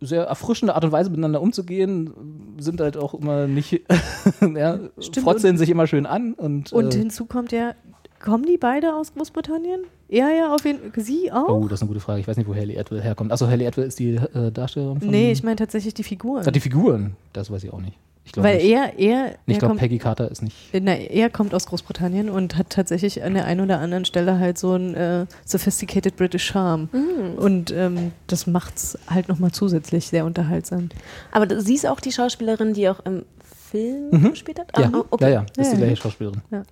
sehr 0.00 0.24
erfrischende 0.24 0.74
Art 0.74 0.84
und 0.84 0.92
Weise 0.92 1.10
miteinander 1.10 1.40
umzugehen, 1.40 2.54
sind 2.58 2.80
halt 2.80 2.96
auch 2.96 3.14
immer 3.14 3.46
nicht, 3.46 3.82
ja, 4.54 4.78
frotzeln 5.22 5.58
sich 5.58 5.70
immer 5.70 5.86
schön 5.86 6.06
an 6.06 6.34
und, 6.34 6.72
Und 6.72 6.94
äh, 6.94 6.98
hinzu 6.98 7.26
kommt 7.26 7.52
ja, 7.52 7.74
kommen 8.22 8.44
die 8.44 8.58
beide 8.58 8.94
aus 8.94 9.14
Großbritannien? 9.14 9.82
Ja, 10.08 10.30
ja, 10.30 10.54
auf 10.54 10.64
jeden 10.64 10.92
Fall. 10.92 11.04
Sie 11.04 11.30
auch? 11.30 11.48
Oh, 11.48 11.68
das 11.68 11.78
ist 11.78 11.82
eine 11.82 11.88
gute 11.88 12.00
Frage. 12.00 12.20
Ich 12.20 12.26
weiß 12.26 12.36
nicht, 12.36 12.48
wo 12.48 12.54
Haley 12.54 12.78
Atwell 12.78 13.02
herkommt. 13.02 13.30
Achso, 13.30 13.46
Haley 13.46 13.66
Atwell 13.66 13.86
ist 13.86 13.98
die 13.98 14.14
äh, 14.14 14.50
Darstellerin 14.50 15.00
von. 15.00 15.10
nee, 15.10 15.30
ich 15.32 15.42
meine 15.42 15.56
tatsächlich 15.56 15.94
die 15.94 16.02
Figuren. 16.02 16.42
Ah, 16.46 16.50
die 16.50 16.60
Figuren. 16.60 17.14
Das 17.32 17.50
weiß 17.50 17.62
ich 17.64 17.72
auch 17.72 17.80
nicht. 17.80 17.98
Ich 18.28 18.32
glaube 18.32 18.46
Weil 18.50 18.56
nicht. 18.58 18.66
er, 18.70 18.98
er, 18.98 19.34
ich 19.46 19.58
glaube, 19.58 19.68
kommt, 19.68 19.80
Peggy 19.80 19.96
Carter 19.96 20.30
ist 20.30 20.42
nicht. 20.42 20.54
na, 20.82 20.92
er 20.94 21.30
kommt 21.30 21.54
aus 21.54 21.64
Großbritannien 21.64 22.28
und 22.28 22.56
hat 22.58 22.68
tatsächlich 22.68 23.22
an 23.22 23.32
der 23.32 23.46
einen 23.46 23.62
oder 23.62 23.80
anderen 23.80 24.04
Stelle 24.04 24.38
halt 24.38 24.58
so 24.58 24.74
ein 24.74 24.94
äh, 24.94 25.24
sophisticated 25.46 26.14
British 26.14 26.44
Charm. 26.44 26.90
Und 27.38 27.70
ähm, 27.70 28.12
das 28.26 28.46
macht's 28.46 28.98
halt 29.08 29.30
nochmal 29.30 29.52
zusätzlich 29.52 30.08
sehr 30.08 30.26
unterhaltsam. 30.26 30.90
Aber 31.32 31.58
sie 31.62 31.74
ist 31.74 31.86
auch 31.86 32.00
die 32.00 32.12
Schauspielerin, 32.12 32.74
die 32.74 32.90
auch 32.90 33.00
im 33.06 33.24
Film 33.70 34.10
Mhm. 34.10 34.30
gespielt 34.32 34.58
hat? 34.58 34.76
Ja, 34.78 34.90
Ah, 34.92 35.04
okay. 35.08 35.24
ja, 35.24 35.30
ja. 35.30 35.46
Ist 35.56 35.68
Ja, 35.68 35.70
die 35.72 35.76
gleiche 35.78 35.96
Schauspielerin. 36.02 36.42
Ja. 36.50 36.62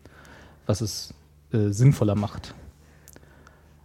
Was 0.66 0.82
es 0.82 1.14
äh, 1.54 1.70
sinnvoller 1.70 2.14
macht. 2.16 2.52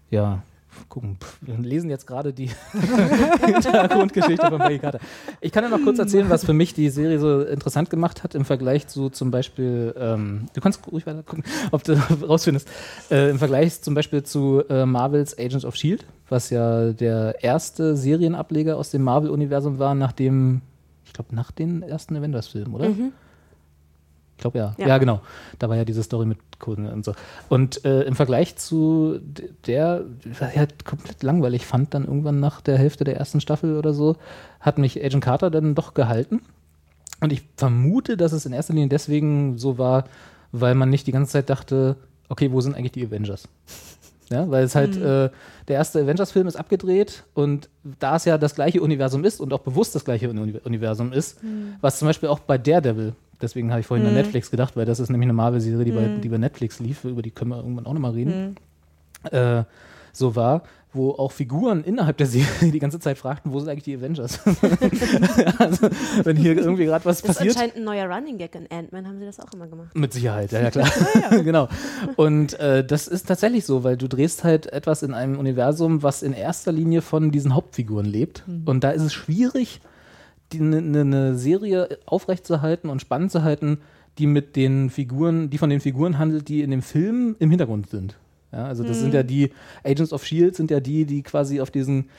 Ja. 0.09 0.43
Gucken, 0.89 1.17
wir 1.41 1.57
lesen 1.57 1.89
jetzt 1.89 2.07
gerade 2.07 2.33
die 2.33 2.49
Hintergrundgeschichte 3.45 4.47
von 4.47 4.59
Peggy 4.59 4.79
Carter. 4.79 4.99
Ich 5.39 5.51
kann 5.51 5.63
ja 5.63 5.69
noch 5.69 5.83
kurz 5.83 5.99
erzählen, 5.99 6.29
was 6.29 6.45
für 6.45 6.53
mich 6.53 6.73
die 6.73 6.89
Serie 6.89 7.19
so 7.19 7.41
interessant 7.41 7.89
gemacht 7.89 8.23
hat 8.23 8.35
im 8.35 8.45
Vergleich 8.45 8.87
zu 8.87 9.09
zum 9.09 9.31
Beispiel, 9.31 9.93
ähm, 9.97 10.47
du 10.53 10.61
kannst 10.61 10.85
ruhig 10.91 11.05
weiter 11.05 11.23
gucken, 11.23 11.43
ob 11.71 11.83
du 11.83 11.93
rausfindest, 11.93 12.69
äh, 13.09 13.29
im 13.29 13.39
Vergleich 13.39 13.81
zum 13.81 13.93
Beispiel 13.93 14.23
zu 14.23 14.63
äh, 14.69 14.85
Marvels 14.85 15.37
Agents 15.37 15.65
of 15.65 15.75
S.H.I.E.L.D., 15.75 16.05
was 16.29 16.49
ja 16.49 16.93
der 16.93 17.43
erste 17.43 17.97
Serienableger 17.97 18.77
aus 18.77 18.91
dem 18.91 19.03
Marvel-Universum 19.03 19.79
war, 19.79 19.95
nachdem, 19.95 20.61
ich 21.05 21.13
glaube, 21.13 21.35
nach 21.35 21.51
den 21.51 21.83
ersten 21.83 22.15
Avengers-Filmen, 22.15 22.73
oder? 22.73 22.85
Ich 24.41 24.43
glaube 24.43 24.57
ja. 24.57 24.73
ja. 24.79 24.87
Ja. 24.87 24.97
genau. 24.97 25.21
Da 25.59 25.69
war 25.69 25.77
ja 25.77 25.85
diese 25.85 26.01
Story 26.01 26.25
mit 26.25 26.39
Coden 26.57 26.87
und 26.87 27.05
so. 27.05 27.13
Und 27.47 27.85
äh, 27.85 28.01
im 28.01 28.15
Vergleich 28.15 28.55
zu 28.55 29.19
der, 29.67 30.03
was 30.39 30.51
ich 30.51 30.57
halt 30.57 30.83
komplett 30.83 31.21
langweilig 31.21 31.67
fand, 31.67 31.93
dann 31.93 32.05
irgendwann 32.05 32.39
nach 32.39 32.59
der 32.59 32.75
Hälfte 32.79 33.03
der 33.03 33.17
ersten 33.17 33.39
Staffel 33.39 33.77
oder 33.77 33.93
so, 33.93 34.15
hat 34.59 34.79
mich 34.79 35.03
Agent 35.03 35.23
Carter 35.23 35.51
dann 35.51 35.75
doch 35.75 35.93
gehalten. 35.93 36.41
Und 37.19 37.31
ich 37.31 37.43
vermute, 37.55 38.17
dass 38.17 38.31
es 38.31 38.47
in 38.47 38.53
erster 38.53 38.73
Linie 38.73 38.89
deswegen 38.89 39.59
so 39.59 39.77
war, 39.77 40.05
weil 40.51 40.73
man 40.73 40.89
nicht 40.89 41.05
die 41.05 41.11
ganze 41.11 41.33
Zeit 41.33 41.51
dachte, 41.51 41.97
okay, 42.27 42.51
wo 42.51 42.61
sind 42.61 42.75
eigentlich 42.75 42.93
die 42.93 43.05
Avengers? 43.05 43.47
Ja, 44.31 44.49
weil 44.49 44.63
es 44.63 44.73
halt, 44.73 44.95
äh, 44.95 45.29
der 45.67 45.75
erste 45.75 46.01
Avengers-Film 46.01 46.47
ist 46.47 46.55
abgedreht 46.55 47.25
und 47.35 47.69
da 47.99 48.15
es 48.15 48.25
ja 48.25 48.39
das 48.39 48.55
gleiche 48.55 48.81
Universum 48.81 49.23
ist 49.23 49.39
und 49.39 49.53
auch 49.53 49.59
bewusst 49.59 49.93
das 49.93 50.03
gleiche 50.03 50.29
Uni 50.29 50.57
Universum 50.63 51.13
ist, 51.13 51.37
was 51.81 51.99
zum 51.99 52.07
Beispiel 52.07 52.29
auch 52.29 52.39
bei 52.39 52.57
Daredevil, 52.57 53.13
deswegen 53.41 53.71
habe 53.71 53.81
ich 53.81 53.87
vorhin 53.87 54.05
an 54.05 54.13
Netflix 54.13 54.51
gedacht, 54.51 54.75
weil 54.75 54.85
das 54.85 54.99
ist 54.99 55.09
nämlich 55.09 55.27
eine 55.27 55.33
Marvel-Serie, 55.33 55.85
die, 55.85 55.91
bei, 55.91 56.07
die 56.07 56.29
bei 56.29 56.37
Netflix 56.37 56.79
lief, 56.79 57.03
über 57.03 57.21
die 57.21 57.31
können 57.31 57.51
wir 57.51 57.57
irgendwann 57.57 57.85
auch 57.85 57.93
nochmal 57.93 58.11
reden, 58.11 58.55
äh, 59.31 59.63
so 60.13 60.35
war, 60.35 60.63
wo 60.93 61.11
auch 61.11 61.31
Figuren 61.31 61.83
innerhalb 61.83 62.17
der 62.17 62.27
Serie 62.27 62.71
die 62.71 62.79
ganze 62.79 62.99
Zeit 62.99 63.17
fragten, 63.17 63.53
wo 63.53 63.59
sind 63.59 63.69
eigentlich 63.69 63.83
die 63.83 63.95
Avengers? 63.95 64.39
also, 65.57 65.89
wenn 66.23 66.35
hier 66.35 66.57
irgendwie 66.57 66.85
gerade 66.85 67.05
was 67.05 67.21
Das 67.21 67.29
ist 67.29 67.37
passiert. 67.37 67.55
anscheinend 67.55 67.77
ein 67.77 67.83
neuer 67.85 68.05
Running 68.13 68.37
Gag 68.37 68.55
in 68.55 68.67
Ant-Man, 68.69 69.07
haben 69.07 69.19
sie 69.19 69.25
das 69.25 69.39
auch 69.39 69.53
immer 69.53 69.67
gemacht. 69.67 69.95
Mit 69.95 70.11
Sicherheit, 70.11 70.51
ja, 70.51 70.61
ja 70.61 70.71
klar. 70.71 70.89
genau. 71.43 71.69
Und 72.17 72.59
äh, 72.59 72.85
das 72.85 73.07
ist 73.07 73.27
tatsächlich 73.27 73.65
so, 73.65 73.83
weil 73.83 73.95
du 73.95 74.07
drehst 74.07 74.43
halt 74.43 74.67
etwas 74.67 75.01
in 75.01 75.13
einem 75.13 75.39
Universum, 75.39 76.03
was 76.03 76.23
in 76.23 76.33
erster 76.33 76.71
Linie 76.71 77.01
von 77.01 77.31
diesen 77.31 77.55
Hauptfiguren 77.55 78.05
lebt. 78.05 78.43
Und 78.65 78.83
da 78.83 78.91
ist 78.91 79.03
es 79.03 79.13
schwierig, 79.13 79.79
eine 80.59 80.81
ne, 80.81 81.05
ne 81.05 81.37
Serie 81.37 81.99
aufrechtzuerhalten 82.05 82.89
und 82.89 83.01
spannend 83.01 83.31
zu 83.31 83.43
halten, 83.43 83.79
die 84.17 84.27
mit 84.27 84.55
den 84.55 84.89
Figuren, 84.89 85.49
die 85.49 85.57
von 85.57 85.69
den 85.69 85.79
Figuren 85.79 86.17
handelt, 86.17 86.47
die 86.47 86.61
in 86.61 86.71
dem 86.71 86.81
Film 86.81 87.35
im 87.39 87.49
Hintergrund 87.49 87.89
sind. 87.89 88.17
Ja, 88.51 88.65
also 88.65 88.83
das 88.83 88.99
sind 88.99 89.13
ja 89.13 89.23
die 89.23 89.51
Agents 89.81 90.11
of 90.11 90.25
Shield 90.25 90.57
sind 90.57 90.71
ja 90.71 90.81
die, 90.81 91.05
die 91.05 91.23
quasi 91.23 91.61
auf 91.61 91.71
diesen 91.71 92.09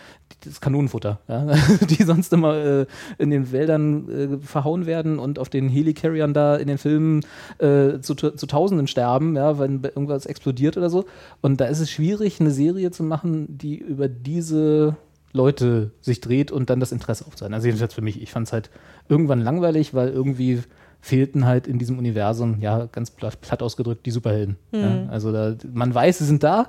das 0.45 0.63
Kanonenfutter, 0.63 1.21
ja, 1.29 1.55
die 1.91 2.03
sonst 2.05 2.33
immer 2.33 2.57
äh, 2.57 2.87
in 3.19 3.29
den 3.29 3.53
Wäldern 3.53 4.09
äh, 4.09 4.39
verhauen 4.39 4.87
werden 4.87 5.19
und 5.19 5.39
auf 5.39 5.51
den 5.51 5.69
Helicarriern 5.69 6.33
da 6.33 6.57
in 6.57 6.69
den 6.69 6.79
Filmen 6.79 7.21
äh, 7.59 8.01
zu, 8.01 8.15
zu 8.15 8.47
Tausenden 8.47 8.87
sterben, 8.87 9.37
ja, 9.37 9.59
wenn 9.59 9.83
irgendwas 9.83 10.25
explodiert 10.25 10.79
oder 10.79 10.89
so. 10.89 11.05
Und 11.43 11.61
da 11.61 11.67
ist 11.67 11.81
es 11.81 11.91
schwierig, 11.91 12.41
eine 12.41 12.51
Serie 12.51 12.91
zu 12.91 13.03
machen, 13.03 13.59
die 13.59 13.77
über 13.77 14.09
diese 14.09 14.97
Leute 15.33 15.93
sich 16.01 16.21
dreht 16.21 16.51
und 16.51 16.71
dann 16.71 16.81
das 16.81 16.93
Interesse 16.93 17.27
aufzuhalten. 17.27 17.55
Also 17.55 17.67
jedenfalls 17.67 17.95
für 17.95 18.03
mich. 18.03 18.21
Ich 18.21 18.31
fand 18.31 18.47
es 18.47 18.53
halt 18.53 18.71
irgendwann 19.09 19.41
langweilig, 19.41 19.95
weil 19.95 20.09
irgendwie 20.09 20.63
fehlten 21.01 21.47
halt 21.47 21.67
in 21.67 21.79
diesem 21.79 21.99
Universum, 21.99 22.61
ja, 22.61 22.87
ganz 22.87 23.11
platt, 23.11 23.41
platt 23.41 23.63
ausgedrückt, 23.63 24.07
die 24.07 24.11
Superhelden. 24.11 24.57
Ja, 24.73 25.09
also 25.09 25.33
da, 25.33 25.57
man 25.73 25.93
weiß, 25.93 26.19
sie 26.19 26.25
sind 26.25 26.43
da 26.43 26.69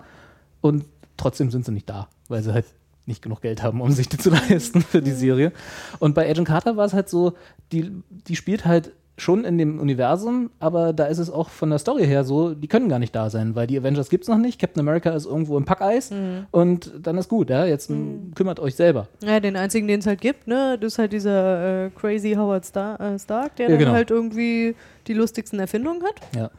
und 0.62 0.86
trotzdem 1.18 1.52
sind 1.52 1.66
sie 1.66 1.72
nicht 1.72 1.90
da, 1.90 2.08
weil 2.30 2.42
sie 2.42 2.54
halt 2.54 2.66
nicht 3.06 3.22
genug 3.22 3.42
Geld 3.42 3.62
haben, 3.62 3.82
um 3.82 3.92
sich 3.92 4.10
die 4.10 4.18
zu 4.18 4.30
leisten 4.50 4.82
für 4.82 5.02
die 5.02 5.12
Serie. 5.12 5.52
Und 6.00 6.16
bei 6.16 6.30
Agent 6.30 6.48
Carter 6.48 6.78
war 6.78 6.86
es 6.86 6.94
halt 6.94 7.10
so, 7.10 7.34
die, 7.72 7.92
die 8.10 8.36
spielt 8.36 8.66
halt 8.66 8.94
schon 9.24 9.46
in 9.46 9.58
dem 9.58 9.80
Universum, 9.80 10.52
aber 10.60 10.94
da 10.94 11.06
ist 11.06 11.18
es 11.18 11.30
auch 11.32 11.50
von 11.50 11.70
der 11.72 11.80
Story 11.80 12.06
her 12.06 12.24
so, 12.24 12.54
die 12.54 12.68
können 12.68 12.90
gar 12.90 13.00
nicht 13.00 13.16
da 13.16 13.30
sein, 13.30 13.56
weil 13.56 13.66
die 13.66 13.78
Avengers 13.80 14.10
gibt 14.10 14.24
es 14.26 14.28
noch 14.30 14.38
nicht, 14.38 14.60
Captain 14.60 14.80
America 14.82 15.10
ist 15.12 15.26
irgendwo 15.26 15.58
im 15.58 15.66
Packeis 15.66 16.12
und 16.52 16.92
dann 17.02 17.18
ist 17.18 17.30
gut, 17.30 17.50
ja, 17.50 17.66
jetzt 17.66 17.90
m, 17.90 18.32
kümmert 18.36 18.60
euch 18.60 18.76
selber. 18.76 19.08
Ja, 19.24 19.40
den 19.40 19.56
einzigen, 19.56 19.88
den 19.88 20.00
es 20.02 20.06
halt 20.08 20.22
gibt, 20.22 20.48
ne, 20.48 20.78
das 20.80 20.94
ist 20.94 21.00
halt 21.00 21.14
dieser 21.14 21.86
äh, 21.86 21.90
crazy 21.90 22.34
Howard 22.34 22.66
Star 22.66 23.00
äh, 23.00 23.18
Stark, 23.18 23.56
der 23.56 23.66
Ja, 23.66 23.70
dann 23.72 23.80
genau. 23.80 23.92
halt 23.94 24.12
irgendwie 24.12 24.76
die 25.08 25.14
lustigsten 25.14 25.60
Erfindungen 25.60 26.04
hat. 26.04 26.16
Ja. 26.36 26.52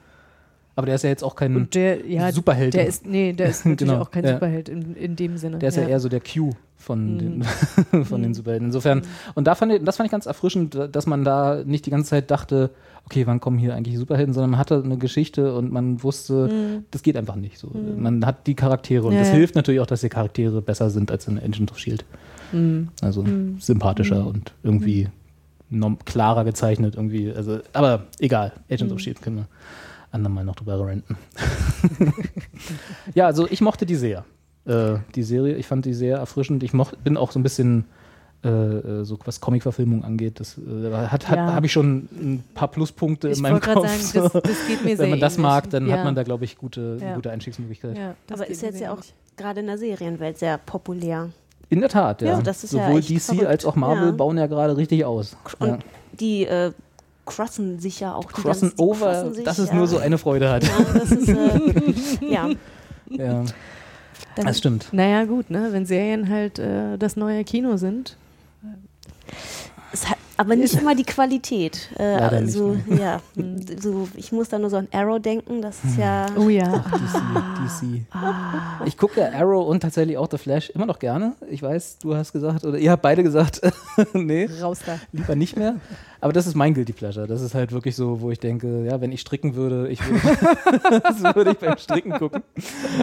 Aber 0.76 0.86
der 0.86 0.96
ist 0.96 1.02
ja 1.02 1.10
jetzt 1.10 1.22
auch 1.22 1.36
kein, 1.36 1.68
der, 1.70 2.06
ja, 2.06 2.32
Superheld. 2.32 2.74
Der 2.74 2.86
ist, 2.86 3.06
nee, 3.06 3.32
der 3.32 3.48
ist 3.48 3.64
natürlich 3.64 3.92
Genau, 3.92 4.02
auch 4.02 4.10
kein 4.10 4.24
ja. 4.24 4.34
Superheld 4.34 4.68
in, 4.68 4.96
in 4.96 5.16
dem 5.16 5.36
Sinne. 5.36 5.58
Der 5.58 5.68
ist 5.68 5.76
ja, 5.76 5.86
eher 5.86 6.00
so 6.00 6.08
der 6.08 6.20
Q 6.20 6.50
von, 6.76 7.18
den, 7.18 7.44
von 8.04 8.22
den 8.22 8.34
Superhelden. 8.34 8.68
Insofern, 8.68 9.02
und 9.34 9.46
da 9.46 9.54
fand 9.54 9.72
ich, 9.72 9.84
das 9.84 9.96
fand 9.96 10.06
ich 10.06 10.10
ganz 10.10 10.26
erfrischend, 10.26 10.76
dass 10.92 11.06
man 11.06 11.24
da 11.24 11.62
nicht 11.64 11.86
die 11.86 11.90
ganze 11.90 12.10
Zeit 12.10 12.30
dachte, 12.30 12.70
okay, 13.06 13.26
wann 13.26 13.40
kommen 13.40 13.58
hier 13.58 13.74
eigentlich 13.74 13.96
Superhelden, 13.98 14.34
sondern 14.34 14.50
man 14.52 14.60
hatte 14.60 14.82
eine 14.84 14.98
Geschichte 14.98 15.54
und 15.54 15.70
man 15.70 16.02
wusste, 16.02 16.82
das 16.90 17.02
geht 17.02 17.16
einfach 17.16 17.36
nicht 17.36 17.58
so. 17.58 17.70
Man 17.96 18.24
hat 18.26 18.46
die 18.46 18.54
Charaktere 18.54 19.06
und 19.06 19.12
Ja, 19.12 19.20
das 19.20 19.28
ja. 19.28 19.34
hilft 19.34 19.54
natürlich 19.54 19.80
auch, 19.80 19.86
dass 19.86 20.00
die 20.00 20.08
Charaktere 20.08 20.60
besser 20.62 20.90
sind 20.90 21.10
als 21.10 21.28
in 21.28 21.38
Agent 21.38 21.70
of 21.70 21.78
Shield. 21.78 22.04
Also 23.02 23.24
sympathischer 23.58 24.26
und 24.26 24.52
irgendwie 24.62 25.08
klarer 26.04 26.44
gezeichnet 26.44 26.94
irgendwie. 26.96 27.32
Also, 27.32 27.58
aber 27.72 28.04
egal, 28.20 28.52
Agents 28.70 28.92
of 28.92 29.00
Shield 29.00 29.20
können 29.22 29.36
wir 29.36 29.46
andermal 30.14 30.44
noch 30.44 30.54
drüber 30.56 30.86
renten. 30.86 31.16
ja, 33.14 33.26
also 33.26 33.46
ich 33.50 33.60
mochte 33.60 33.86
die 33.86 33.96
sehr. 33.96 34.24
Äh, 34.66 34.96
die 35.14 35.22
Serie, 35.22 35.56
ich 35.56 35.66
fand 35.66 35.84
die 35.84 35.94
sehr 35.94 36.18
erfrischend. 36.18 36.62
Ich 36.62 36.72
moch, 36.72 36.92
bin 37.02 37.16
auch 37.16 37.32
so 37.32 37.38
ein 37.38 37.42
bisschen, 37.42 37.84
äh, 38.44 38.48
äh, 38.48 39.04
so 39.04 39.18
was 39.24 39.40
Comic-Verfilmung 39.40 40.04
angeht, 40.04 40.40
das 40.40 40.56
äh, 40.58 40.92
hat, 40.92 41.28
hat, 41.28 41.36
Ja. 41.36 41.52
habe 41.52 41.66
ich 41.66 41.72
schon 41.72 42.08
ein 42.12 42.44
paar 42.54 42.68
Pluspunkte 42.68 43.28
Ich 43.28 43.36
in 43.36 43.42
meinem 43.42 43.60
Kopf. 43.60 43.86
sagen, 43.86 44.30
das, 44.32 44.42
das 44.42 44.66
geht 44.66 44.84
mir 44.84 44.96
sehr 44.96 44.98
Wenn 45.00 45.10
man 45.10 45.20
das 45.20 45.34
ähnlich. 45.34 45.42
mag, 45.50 45.70
dann 45.70 45.86
ja. 45.86 45.96
hat 45.98 46.04
man 46.04 46.14
da, 46.14 46.22
glaube 46.22 46.44
ich, 46.44 46.56
gute, 46.56 46.98
Ja. 47.00 47.14
gute 47.14 47.30
Einstiegsmöglichkeit. 47.30 47.98
Aber 48.32 48.46
ist 48.48 48.62
jetzt 48.62 48.80
ja 48.80 48.92
auch 48.92 49.00
gerade 49.36 49.60
in 49.60 49.66
der 49.66 49.78
Serienwelt 49.78 50.38
sehr 50.38 50.58
populär. 50.58 51.28
In 51.70 51.80
der 51.80 51.88
Tat, 51.88 52.22
ja. 52.22 52.28
Ja, 52.36 52.42
das 52.42 52.62
ist 52.64 52.72
ja 52.72 52.86
Sowohl 52.86 53.00
DC 53.00 53.20
verrückt. 53.20 53.46
als 53.46 53.64
auch 53.66 53.74
Marvel 53.74 54.06
Ja. 54.08 54.12
bauen 54.12 54.38
ja 54.38 54.46
gerade 54.46 54.76
richtig 54.76 55.04
aus. 55.04 55.36
Und 55.58 55.68
Ja. 55.68 55.78
die 56.20 56.46
äh, 56.46 56.72
crossen 57.26 57.78
sich 57.78 58.00
ja 58.00 58.14
auch. 58.14 58.24
Die 58.32 58.42
Crossen 58.42 58.68
ganz- 58.70 58.80
over, 58.80 59.12
crossen 59.12 59.34
sich, 59.34 59.44
dass 59.44 59.58
es 59.58 59.68
ja. 59.70 59.74
nur 59.74 59.86
so 59.86 59.98
eine 59.98 60.18
Freude 60.18 60.50
hat. 60.50 60.64
Ja, 60.64 60.70
das 60.94 61.10
ist, 61.12 61.28
äh, 61.28 61.94
ja. 62.28 62.48
Ja, 63.08 63.44
Dann- 64.36 64.46
das 64.46 64.58
stimmt. 64.58 64.88
Naja, 64.92 65.24
gut, 65.24 65.50
ne? 65.50 65.68
wenn 65.70 65.86
Serien 65.86 66.28
halt 66.28 66.58
äh, 66.58 66.96
das 66.98 67.16
neue 67.16 67.44
Kino 67.44 67.76
sind. 67.76 68.16
Es 69.92 70.08
hat 70.08 70.18
aber 70.36 70.56
nicht 70.56 70.74
immer 70.74 70.96
die 70.96 71.04
Qualität. 71.04 71.90
Äh, 71.96 72.14
Leider 72.18 72.40
nicht, 72.40 72.56
also, 72.56 72.76
ja, 72.88 73.20
so, 73.80 74.08
ich 74.16 74.32
muss 74.32 74.48
da 74.48 74.58
nur 74.58 74.68
so 74.68 74.76
an 74.78 74.88
Arrow 74.90 75.20
denken, 75.22 75.62
das 75.62 75.76
ist 75.84 75.96
ja. 75.96 76.26
Oh 76.36 76.48
ja. 76.48 76.78
DC, 76.78 77.84
DC. 78.02 78.86
Ich 78.86 78.96
gucke 78.98 79.20
ja 79.20 79.30
Arrow 79.32 79.68
und 79.68 79.80
tatsächlich 79.80 80.18
auch 80.18 80.28
The 80.28 80.38
Flash 80.38 80.70
immer 80.70 80.86
noch 80.86 80.98
gerne. 80.98 81.34
Ich 81.48 81.62
weiß, 81.62 81.98
du 82.00 82.16
hast 82.16 82.32
gesagt, 82.32 82.64
oder 82.64 82.78
ihr 82.78 82.90
habt 82.90 83.02
beide 83.02 83.22
gesagt, 83.22 83.60
nee, 84.12 84.48
Raus 84.60 84.80
da. 84.84 84.98
lieber 85.12 85.36
nicht 85.36 85.56
mehr. 85.56 85.76
Aber 86.24 86.32
das 86.32 86.46
ist 86.46 86.54
mein 86.54 86.72
Guilty 86.72 86.94
Pleasure. 86.94 87.26
Das 87.26 87.42
ist 87.42 87.54
halt 87.54 87.70
wirklich 87.70 87.94
so, 87.96 88.22
wo 88.22 88.30
ich 88.30 88.38
denke, 88.38 88.86
ja, 88.86 88.98
wenn 89.02 89.12
ich 89.12 89.20
stricken 89.20 89.56
würde, 89.56 89.88
ich 89.90 90.00
würde, 90.08 90.20
das 91.02 91.22
würde 91.36 91.50
ich 91.50 91.58
beim 91.58 91.76
Stricken 91.76 92.12
gucken. 92.12 92.42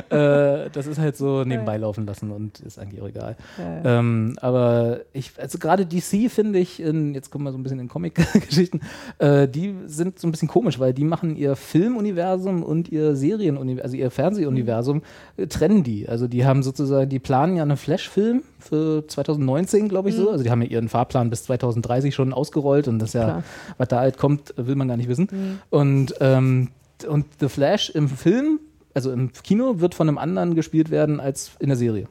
Äh, 0.10 0.72
das 0.72 0.88
ist 0.88 0.98
halt 0.98 1.16
so 1.16 1.44
nebenbei 1.44 1.78
laufen 1.78 2.08
lassen 2.08 2.32
und 2.32 2.62
ist 2.62 2.80
eigentlich 2.80 3.00
auch 3.00 3.08
egal. 3.08 3.38
Ähm, 3.60 4.40
aber 4.42 5.02
ich, 5.14 5.34
also 5.38 5.60
gerade 5.60 5.86
DC 5.86 6.32
finde 6.32 6.58
ich, 6.58 6.80
in, 6.80 7.14
jetzt 7.14 7.30
kommen 7.30 7.44
wir 7.44 7.52
so 7.52 7.60
ein 7.60 7.64
bisschen 7.64 7.80
in 7.80 7.90
Comic-Geschichten, 7.90 8.82
äh, 9.20 9.48
die 9.48 9.76
sind 9.86 10.18
so 10.18 10.28
ein 10.28 10.32
bisschen 10.32 10.48
komisch, 10.48 10.80
weil 10.80 10.92
die 10.92 11.04
machen 11.04 11.36
ihr 11.36 11.56
Filmuniversum 11.56 12.64
und 12.64 12.90
ihr 12.90 13.16
Serienuniversum, 13.16 13.84
also 13.84 13.98
ihr 13.98 14.10
Fernsehuniversum, 14.10 15.04
äh, 15.38 15.46
trennen 15.46 15.84
die. 15.84 16.10
Also 16.10 16.28
die 16.28 16.44
haben 16.44 16.64
sozusagen, 16.64 17.08
die 17.08 17.20
planen 17.20 17.56
ja 17.56 17.62
einen 17.62 17.78
Flash-Film 17.78 18.42
für 18.62 19.08
2019, 19.08 19.90
glaube 19.90 20.10
ich 20.10 20.16
so. 20.16 20.30
Also 20.30 20.44
die 20.44 20.52
haben 20.52 20.62
ja 20.62 20.68
ihren 20.70 20.90
Fahrplan 20.90 21.30
bis 21.30 21.44
2030 21.44 22.16
schon 22.16 22.34
ausgerollt 22.34 22.88
und 22.88 23.00
das 23.00 23.14
ja, 23.14 23.24
Klar. 23.24 23.44
was 23.78 23.88
da 23.88 24.00
halt 24.00 24.18
kommt, 24.18 24.54
will 24.58 24.76
man 24.76 24.88
gar 24.88 24.98
nicht 24.98 25.10
wissen. 25.10 25.60
Und, 25.70 26.16
ähm, 26.20 26.70
und 27.08 27.26
The 27.40 27.50
Flash 27.50 27.90
im 27.90 28.08
Film, 28.08 28.60
also 28.94 29.12
im 29.12 29.32
Kino, 29.34 29.80
wird 29.80 29.96
von 29.96 30.08
einem 30.08 30.18
anderen 30.18 30.56
gespielt 30.56 30.92
werden 30.92 31.20
als 31.20 31.52
in 31.60 31.70
der 31.70 31.78
Serie. 31.78 32.08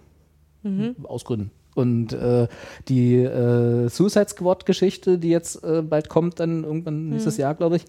Aus 1.04 1.24
Gründen. 1.24 1.50
Und 1.74 2.12
äh, 2.12 2.48
die 2.88 3.16
äh, 3.16 3.88
Suicide 3.88 4.28
Squad-Geschichte, 4.28 5.18
die 5.18 5.30
jetzt 5.30 5.62
äh, 5.64 5.82
bald 5.82 6.08
kommt, 6.08 6.40
dann 6.40 6.64
irgendwann 6.64 7.10
nächstes 7.10 7.36
Jahr, 7.36 7.54
glaube 7.54 7.76
ich, 7.76 7.84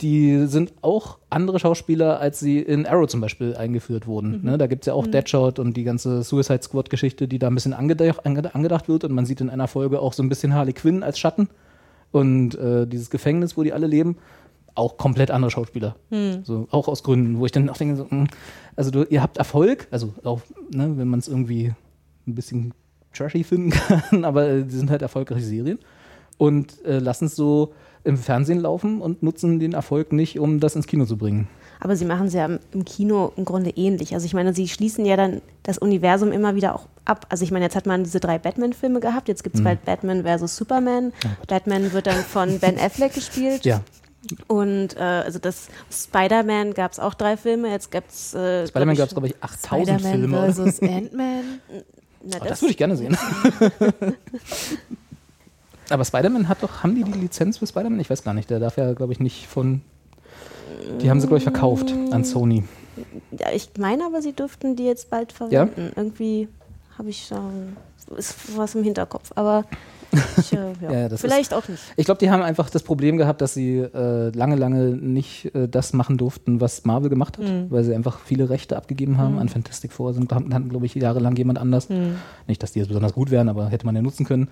die 0.00 0.46
sind 0.46 0.72
auch 0.82 1.18
andere 1.28 1.58
Schauspieler, 1.58 2.20
als 2.20 2.40
sie 2.40 2.58
in 2.60 2.86
Arrow 2.86 3.06
zum 3.06 3.20
Beispiel 3.20 3.54
eingeführt 3.56 4.06
wurden. 4.06 4.40
Ne? 4.44 4.56
Da 4.58 4.66
gibt 4.66 4.82
es 4.82 4.86
ja 4.86 4.94
auch 4.94 5.06
Deadshot 5.06 5.58
und 5.58 5.76
die 5.76 5.84
ganze 5.84 6.22
Suicide 6.22 6.62
Squad-Geschichte, 6.62 7.28
die 7.28 7.38
da 7.38 7.48
ein 7.48 7.54
bisschen 7.54 7.72
angedacht, 7.74 8.24
anged- 8.26 8.54
angedacht 8.54 8.88
wird. 8.88 9.04
Und 9.04 9.12
man 9.12 9.26
sieht 9.26 9.40
in 9.40 9.50
einer 9.50 9.68
Folge 9.68 10.00
auch 10.00 10.12
so 10.12 10.22
ein 10.22 10.28
bisschen 10.28 10.54
Harley 10.54 10.72
Quinn 10.72 11.02
als 11.02 11.18
Schatten. 11.18 11.48
Und 12.12 12.54
äh, 12.56 12.86
dieses 12.86 13.10
Gefängnis, 13.10 13.56
wo 13.56 13.62
die 13.62 13.72
alle 13.72 13.86
leben, 13.86 14.16
auch 14.74 14.96
komplett 14.96 15.30
andere 15.30 15.50
Schauspieler. 15.50 15.96
So, 16.44 16.66
auch 16.70 16.88
aus 16.88 17.02
Gründen, 17.02 17.38
wo 17.38 17.46
ich 17.46 17.52
dann 17.52 17.68
auch 17.68 17.76
denke, 17.76 17.96
so, 17.96 18.06
mh, 18.08 18.26
also 18.76 18.90
du, 18.90 19.02
ihr 19.04 19.20
habt 19.22 19.36
Erfolg, 19.36 19.86
also 19.90 20.14
auch, 20.24 20.40
ne, 20.72 20.92
wenn 20.96 21.08
man 21.08 21.18
es 21.20 21.28
irgendwie 21.28 21.72
ein 22.26 22.34
bisschen 22.34 22.72
trashy 23.12 23.44
finden 23.44 23.70
kann, 24.10 24.24
aber 24.24 24.48
äh, 24.48 24.64
die 24.64 24.76
sind 24.76 24.90
halt 24.90 25.02
erfolgreiche 25.02 25.44
Serien 25.44 25.78
und 26.38 26.84
äh, 26.84 27.00
lassen 27.00 27.26
es 27.26 27.36
so 27.36 27.72
im 28.04 28.16
Fernsehen 28.16 28.60
laufen 28.60 29.00
und 29.00 29.22
nutzen 29.22 29.58
den 29.58 29.72
Erfolg 29.74 30.12
nicht, 30.12 30.38
um 30.38 30.60
das 30.60 30.74
ins 30.76 30.86
Kino 30.86 31.04
zu 31.04 31.16
bringen. 31.16 31.48
Aber 31.82 31.96
sie 31.96 32.04
machen 32.04 32.26
es 32.26 32.34
ja 32.34 32.44
im- 32.72 32.84
Kino 32.84 33.32
im 33.36 33.44
Grunde 33.46 33.70
ähnlich. 33.70 34.12
Also 34.14 34.26
ich 34.26 34.34
meine, 34.34 34.52
sie 34.54 34.68
schließen 34.68 35.04
ja 35.06 35.16
dann 35.16 35.40
das 35.62 35.78
Universum 35.78 36.30
immer 36.32 36.54
wieder 36.54 36.74
auch 36.74 36.86
ab. 37.06 37.26
Also 37.30 37.42
ich 37.44 37.50
meine, 37.50 37.64
jetzt 37.64 37.76
hat 37.76 37.86
man 37.86 38.04
diese 38.04 38.20
drei 38.20 38.38
Batman-Filme 38.38 39.00
gehabt, 39.00 39.28
jetzt 39.28 39.40
Mhm. 39.40 39.44
gibt 39.44 39.56
es 39.56 39.64
bald 39.64 39.84
Batman 39.84 40.22
versus 40.22 40.56
Superman. 40.56 41.12
Batman 41.48 41.92
wird 41.92 42.06
dann 42.06 42.18
von 42.22 42.58
Ben 42.58 42.78
Affleck 42.78 43.14
gespielt. 43.14 43.64
Ja, 43.64 43.80
Und 44.46 44.96
äh, 44.96 45.00
also 45.00 45.38
das 45.38 45.68
Spider-Man 45.90 46.74
gab 46.74 46.92
es 46.92 46.98
auch 46.98 47.14
drei 47.14 47.38
Filme, 47.38 47.70
jetzt 47.70 47.90
gibt 47.90 48.10
es 48.10 48.34
äh, 48.34 48.66
Spider-Man 48.66 48.96
gab 48.96 49.08
es, 49.08 49.14
glaube 49.14 49.28
ich, 49.28 49.34
8000 49.42 50.00
Spider-Man 50.00 50.20
Filme. 50.20 50.38
versus 50.52 50.82
Ant-Man. 50.82 51.42
na, 52.24 52.36
Oh, 52.38 52.44
das 52.46 52.60
würde 52.60 52.72
ich 52.72 52.76
gerne 52.76 52.96
sehen. 52.98 53.16
Aber 55.90 56.04
Spider-Man 56.04 56.48
hat 56.48 56.62
doch, 56.62 56.82
haben 56.82 56.94
die 56.94 57.04
die 57.04 57.18
Lizenz 57.18 57.58
für 57.58 57.66
Spider-Man? 57.66 58.00
Ich 58.00 58.10
weiß 58.10 58.22
gar 58.22 58.34
nicht. 58.34 58.50
Der 58.50 58.60
darf 58.60 58.76
ja, 58.76 58.92
glaube 58.92 59.12
ich, 59.12 59.20
nicht 59.20 59.46
von. 59.46 59.82
Die 61.00 61.10
haben 61.10 61.20
sie, 61.20 61.26
glaube 61.26 61.38
ich, 61.38 61.44
verkauft 61.44 61.92
an 62.10 62.24
Sony. 62.24 62.64
Ja, 63.32 63.50
ich 63.52 63.70
meine 63.78 64.04
aber, 64.04 64.22
sie 64.22 64.32
dürften 64.32 64.76
die 64.76 64.84
jetzt 64.84 65.10
bald 65.10 65.32
verwenden. 65.32 65.92
Irgendwie 65.96 66.48
habe 66.96 67.10
ich 67.10 67.26
schon 67.26 67.76
ist 68.16 68.56
was 68.56 68.74
im 68.74 68.82
Hinterkopf. 68.82 69.32
Aber 69.34 69.64
Ich, 70.38 70.52
äh, 70.52 70.72
ja. 70.82 71.08
Ja, 71.08 71.16
Vielleicht 71.16 71.54
auch 71.54 71.66
nicht. 71.68 71.82
Ich 71.96 72.04
glaube, 72.04 72.18
die 72.18 72.30
haben 72.30 72.42
einfach 72.42 72.68
das 72.70 72.82
Problem 72.82 73.16
gehabt, 73.16 73.40
dass 73.40 73.54
sie 73.54 73.78
äh, 73.78 74.30
lange, 74.30 74.56
lange 74.56 74.96
nicht 74.96 75.54
äh, 75.54 75.68
das 75.68 75.92
machen 75.92 76.18
durften, 76.18 76.60
was 76.60 76.84
Marvel 76.84 77.08
gemacht 77.08 77.38
hat, 77.38 77.44
weil 77.70 77.84
sie 77.84 77.94
einfach 77.94 78.18
viele 78.20 78.50
Rechte 78.50 78.76
abgegeben 78.76 79.18
haben 79.18 79.38
an 79.38 79.48
Fantastic 79.48 79.92
Four. 79.92 80.14
Sind, 80.14 80.32
hatten, 80.32 80.52
hatten 80.52 80.68
glaube 80.68 80.86
ich, 80.86 80.94
jahrelang 80.94 81.36
jemand 81.36 81.58
anders. 81.58 81.88
Nicht, 82.46 82.62
dass 82.62 82.72
die 82.72 82.80
jetzt 82.80 82.88
besonders 82.88 83.12
gut 83.12 83.30
wären, 83.30 83.48
aber 83.48 83.68
hätte 83.68 83.86
man 83.86 83.94
ja 83.94 84.02
nutzen 84.02 84.26
können. 84.26 84.48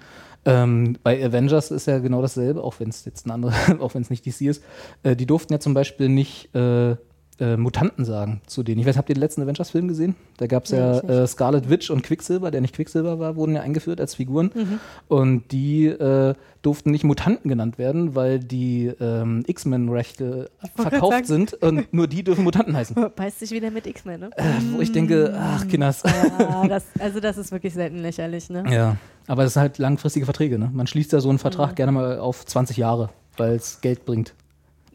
Ähm, 0.48 0.96
bei 1.02 1.22
Avengers 1.22 1.70
ist 1.70 1.86
ja 1.86 1.98
genau 1.98 2.22
dasselbe, 2.22 2.64
auch 2.64 2.80
wenn 2.80 2.88
es 2.88 3.04
jetzt 3.04 3.26
ein 3.26 3.30
anderer, 3.32 3.52
auch 3.80 3.94
wenn 3.94 4.00
es 4.00 4.08
nicht 4.08 4.24
DC 4.24 4.40
ist. 4.42 4.64
Äh, 5.02 5.14
die 5.14 5.26
durften 5.26 5.52
ja 5.52 5.60
zum 5.60 5.74
Beispiel 5.74 6.08
nicht 6.08 6.54
äh, 6.54 6.96
äh, 7.40 7.56
Mutanten 7.56 8.04
sagen 8.04 8.40
zu 8.46 8.62
denen. 8.62 8.80
Ich 8.80 8.86
weiß, 8.86 8.96
habt 8.96 9.08
ihr 9.08 9.14
den 9.14 9.20
letzten 9.20 9.42
Avengers-Film 9.42 9.86
gesehen? 9.88 10.16
Da 10.38 10.46
gab 10.46 10.64
es 10.64 10.72
Nee, 10.72 10.78
ja 10.78 10.98
äh, 11.00 11.26
Scarlet 11.26 11.70
Witch 11.70 11.90
und 11.90 12.02
Quicksilver, 12.02 12.50
der 12.50 12.60
nicht 12.60 12.74
Quicksilver 12.74 13.18
war, 13.18 13.36
wurden 13.36 13.54
ja 13.54 13.60
eingeführt 13.62 14.00
als 14.00 14.16
Figuren. 14.16 14.50
Mhm. 14.54 14.80
Und 15.08 15.52
die 15.52 15.86
äh, 15.86 16.34
durften 16.62 16.90
nicht 16.90 17.04
Mutanten 17.04 17.48
genannt 17.48 17.78
werden, 17.78 18.14
weil 18.16 18.40
die 18.40 18.86
ähm, 19.00 19.44
X-Men-Rechte 19.46 20.50
verkauft 20.74 21.26
sind 21.26 21.54
und 21.54 21.92
nur 21.94 22.08
die 22.08 22.24
dürfen 22.24 22.44
Mutanten 22.44 22.76
heißen. 22.76 22.96
Beißt 23.16 23.38
sich 23.38 23.50
wieder 23.52 23.70
mit 23.70 23.86
X-Men, 23.86 24.20
ne? 24.20 24.30
Äh, 24.36 24.42
wo 24.74 24.80
ich 24.80 24.90
denke, 24.92 25.32
ach, 25.38 25.66
Kinders. 25.68 26.02
Ja, 26.38 26.66
das, 26.66 26.86
also 26.98 27.20
das 27.20 27.38
ist 27.38 27.52
wirklich 27.52 27.74
selten 27.74 27.98
lächerlich, 27.98 28.50
ne? 28.50 28.64
Ja, 28.70 28.96
aber 29.28 29.44
das 29.44 29.54
sind 29.54 29.62
halt 29.62 29.78
langfristige 29.78 30.24
Verträge. 30.26 30.58
Ne? 30.58 30.70
Man 30.72 30.86
schließt 30.86 31.12
ja 31.12 31.20
so 31.20 31.28
einen 31.28 31.36
Mhm. 31.36 31.40
Vertrag 31.42 31.76
gerne 31.76 31.92
mal 31.92 32.18
auf 32.18 32.44
20 32.44 32.76
Jahre, 32.76 33.10
weil 33.36 33.52
es 33.54 33.80
Geld 33.80 34.04
bringt. 34.04 34.34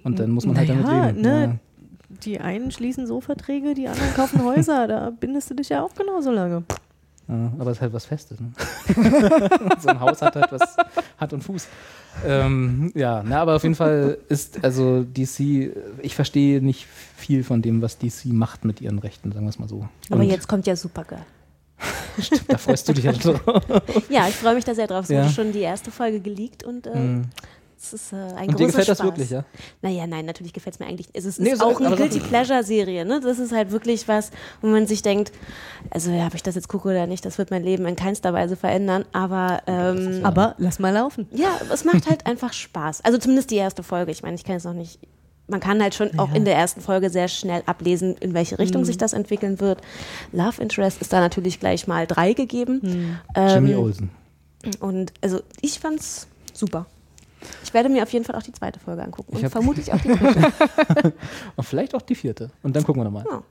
Und 0.04 0.20
dann 0.20 0.32
muss 0.32 0.46
man 0.46 0.58
halt 0.58 0.68
damit 0.68 0.86
Naja, 0.86 1.06
leben. 1.08 1.22
ne? 1.22 1.60
Die 2.26 2.40
einen 2.40 2.72
schließen 2.72 3.06
so 3.08 3.22
Verträge, 3.22 3.74
die 3.74 3.88
anderen 3.88 4.14
kaufen 4.16 4.44
Häuser. 4.44 4.88
Da 4.88 5.12
bindest 5.12 5.50
du 5.50 5.54
dich 5.56 5.70
ja 5.70 5.82
auch 5.84 5.94
genauso 5.94 6.32
lange. 6.32 6.64
Ja. 7.28 7.52
Aber 7.58 7.72
es 7.72 7.78
ist 7.78 7.82
halt 7.82 7.94
was 7.94 8.06
Festes. 8.06 8.38
Ne? 8.40 8.52
so 9.80 9.88
ein 9.90 10.00
Haus 10.00 10.22
hat 10.22 10.36
halt 10.36 10.52
was 10.52 10.76
Hand 11.20 11.34
und 11.34 11.42
Fuß. 11.44 11.68
Ähm, 12.26 12.92
ja, 12.96 13.24
na, 13.26 13.42
aber 13.42 13.56
auf 13.56 13.64
jeden 13.64 13.76
Fall 13.76 14.18
ist 14.30 14.64
also 14.64 15.04
DC, 15.04 15.72
ich 16.02 16.16
verstehe 16.16 16.62
nicht 16.62 16.86
viel 17.18 17.44
von 17.44 17.62
dem, 17.62 17.82
was 17.82 17.98
DC 17.98 18.26
macht 18.26 18.66
mit 18.66 18.82
ihren 18.82 19.00
Rechten, 19.00 19.32
sagen 19.32 19.46
wir 19.46 19.50
es 19.50 19.58
mal 19.60 19.70
so. 19.70 19.88
Aber 20.10 20.20
Und 20.20 20.28
jetzt 20.28 20.48
kommt 20.48 20.68
ja 20.68 20.76
Supergirl. 20.76 21.22
Da 22.48 22.58
freust 22.58 22.88
du 22.88 22.94
dich 22.94 23.04
ja 23.06 23.12
drauf. 23.14 23.42
Ja, 24.10 24.28
ich 24.28 24.36
freue 24.36 24.54
mich 24.56 24.64
da 24.66 24.76
sehr 24.76 24.88
drauf. 24.88 25.06
Es 25.06 25.10
Ja. 25.10 25.24
wurde 25.24 25.34
schon 25.34 25.52
die 25.52 25.62
erste 25.62 25.90
Folge 25.92 26.20
geleakt 26.20 26.64
und 26.64 26.88
äh, 26.88 26.96
Mhm. 26.96 27.22
Es 27.84 27.94
ist 27.94 28.14
äh, 28.14 28.16
ein 28.16 28.50
Und 28.50 28.60
dir 28.60 28.68
gefällt 28.68 28.88
das 28.88 28.98
Spaß. 29.00 29.08
wirklich, 29.08 29.30
ja? 29.30 29.44
Naja, 29.82 30.08
nein, 30.08 30.26
natürlich 30.26 30.54
gefällt 30.54 30.76
es 30.76 30.80
mir 30.80 30.86
eigentlich. 30.88 31.10
Es 31.14 31.26
ist, 31.26 31.40
Nee, 31.40 31.52
ist 31.52 31.60
so- 31.60 31.66
auch 31.66 31.80
eine 31.82 31.96
Guilty 31.96 32.20
Pleasure-Serie. 32.22 33.04
Ne? 33.06 33.20
Das 33.22 33.40
ist 33.40 33.52
halt 33.52 33.72
wirklich 33.72 34.08
was, 34.08 34.32
wo 34.62 34.68
man 34.68 34.88
sich 34.88 35.02
denkt, 35.02 35.32
also 35.90 36.10
ja, 36.12 36.28
ob 36.28 36.34
ich 36.36 36.44
das 36.44 36.56
jetzt 36.56 36.68
gucke 36.70 36.88
oder 36.90 37.08
nicht, 37.08 37.26
das 37.26 37.38
wird 37.38 37.52
mein 37.52 37.64
Leben 37.64 37.86
in 37.86 37.96
keinster 37.96 38.32
Weise 38.34 38.56
verändern. 38.56 39.04
Aber 39.12 39.62
ähm, 39.68 40.22
Ja. 40.22 40.26
Aber 40.28 40.56
lass 40.58 40.80
mal 40.80 40.94
laufen. 40.94 41.28
ja, 41.32 41.60
es 41.72 41.84
macht 41.84 42.10
halt 42.10 42.26
einfach 42.26 42.54
Spaß. 42.54 43.02
Also 43.04 43.18
zumindest 43.18 43.52
die 43.52 43.58
erste 43.58 43.84
Folge. 43.84 44.12
Ich 44.12 44.24
meine, 44.24 44.36
ich 44.36 44.44
kann 44.46 44.56
es 44.56 44.64
noch 44.64 44.74
nicht. 44.74 45.00
Man 45.48 45.60
kann 45.60 45.82
halt 45.84 45.94
schon 45.94 46.18
auch 46.18 46.34
in 46.34 46.46
der 46.46 46.56
ersten 46.56 46.80
Folge 46.80 47.10
sehr 47.10 47.28
schnell 47.28 47.64
ablesen, 47.66 48.16
in 48.22 48.34
welche 48.34 48.58
Richtung 48.60 48.84
Mhm. 48.84 48.86
sich 48.86 48.98
das 48.98 49.12
entwickeln 49.12 49.60
wird. 49.60 49.82
Love 50.32 50.62
Interest 50.62 51.02
ist 51.02 51.12
da 51.12 51.20
natürlich 51.20 51.60
gleich 51.60 51.86
mal 51.86 52.08
drei 52.08 52.32
gegeben. 52.32 52.80
Mhm. 52.82 53.18
Jimmy 53.54 53.72
Ähm, 53.74 53.78
Olsen. 53.80 54.10
und 54.80 55.12
also 55.22 55.42
ich 55.60 55.80
fand's 55.82 56.28
super. 56.54 56.86
Ich 57.64 57.74
werde 57.74 57.90
mir 57.90 58.04
auf 58.04 58.12
jeden 58.12 58.26
Fall 58.26 58.36
auch 58.36 58.44
die 58.44 58.52
zweite 58.52 58.80
Folge 58.80 59.04
angucken 59.04 59.36
Ich 59.36 59.44
und 59.44 59.50
vermutlich 59.50 59.92
auch 59.92 60.00
die 60.00 60.10
dritte. 60.10 60.52
Und 61.56 61.64
vielleicht 61.64 61.96
auch 61.96 62.02
die 62.02 62.16
vierte. 62.16 62.52
Und 62.62 62.76
dann 62.76 62.84
gucken 62.84 63.02
wir 63.02 63.06
nochmal. 63.06 63.26
Ja. 63.30 63.44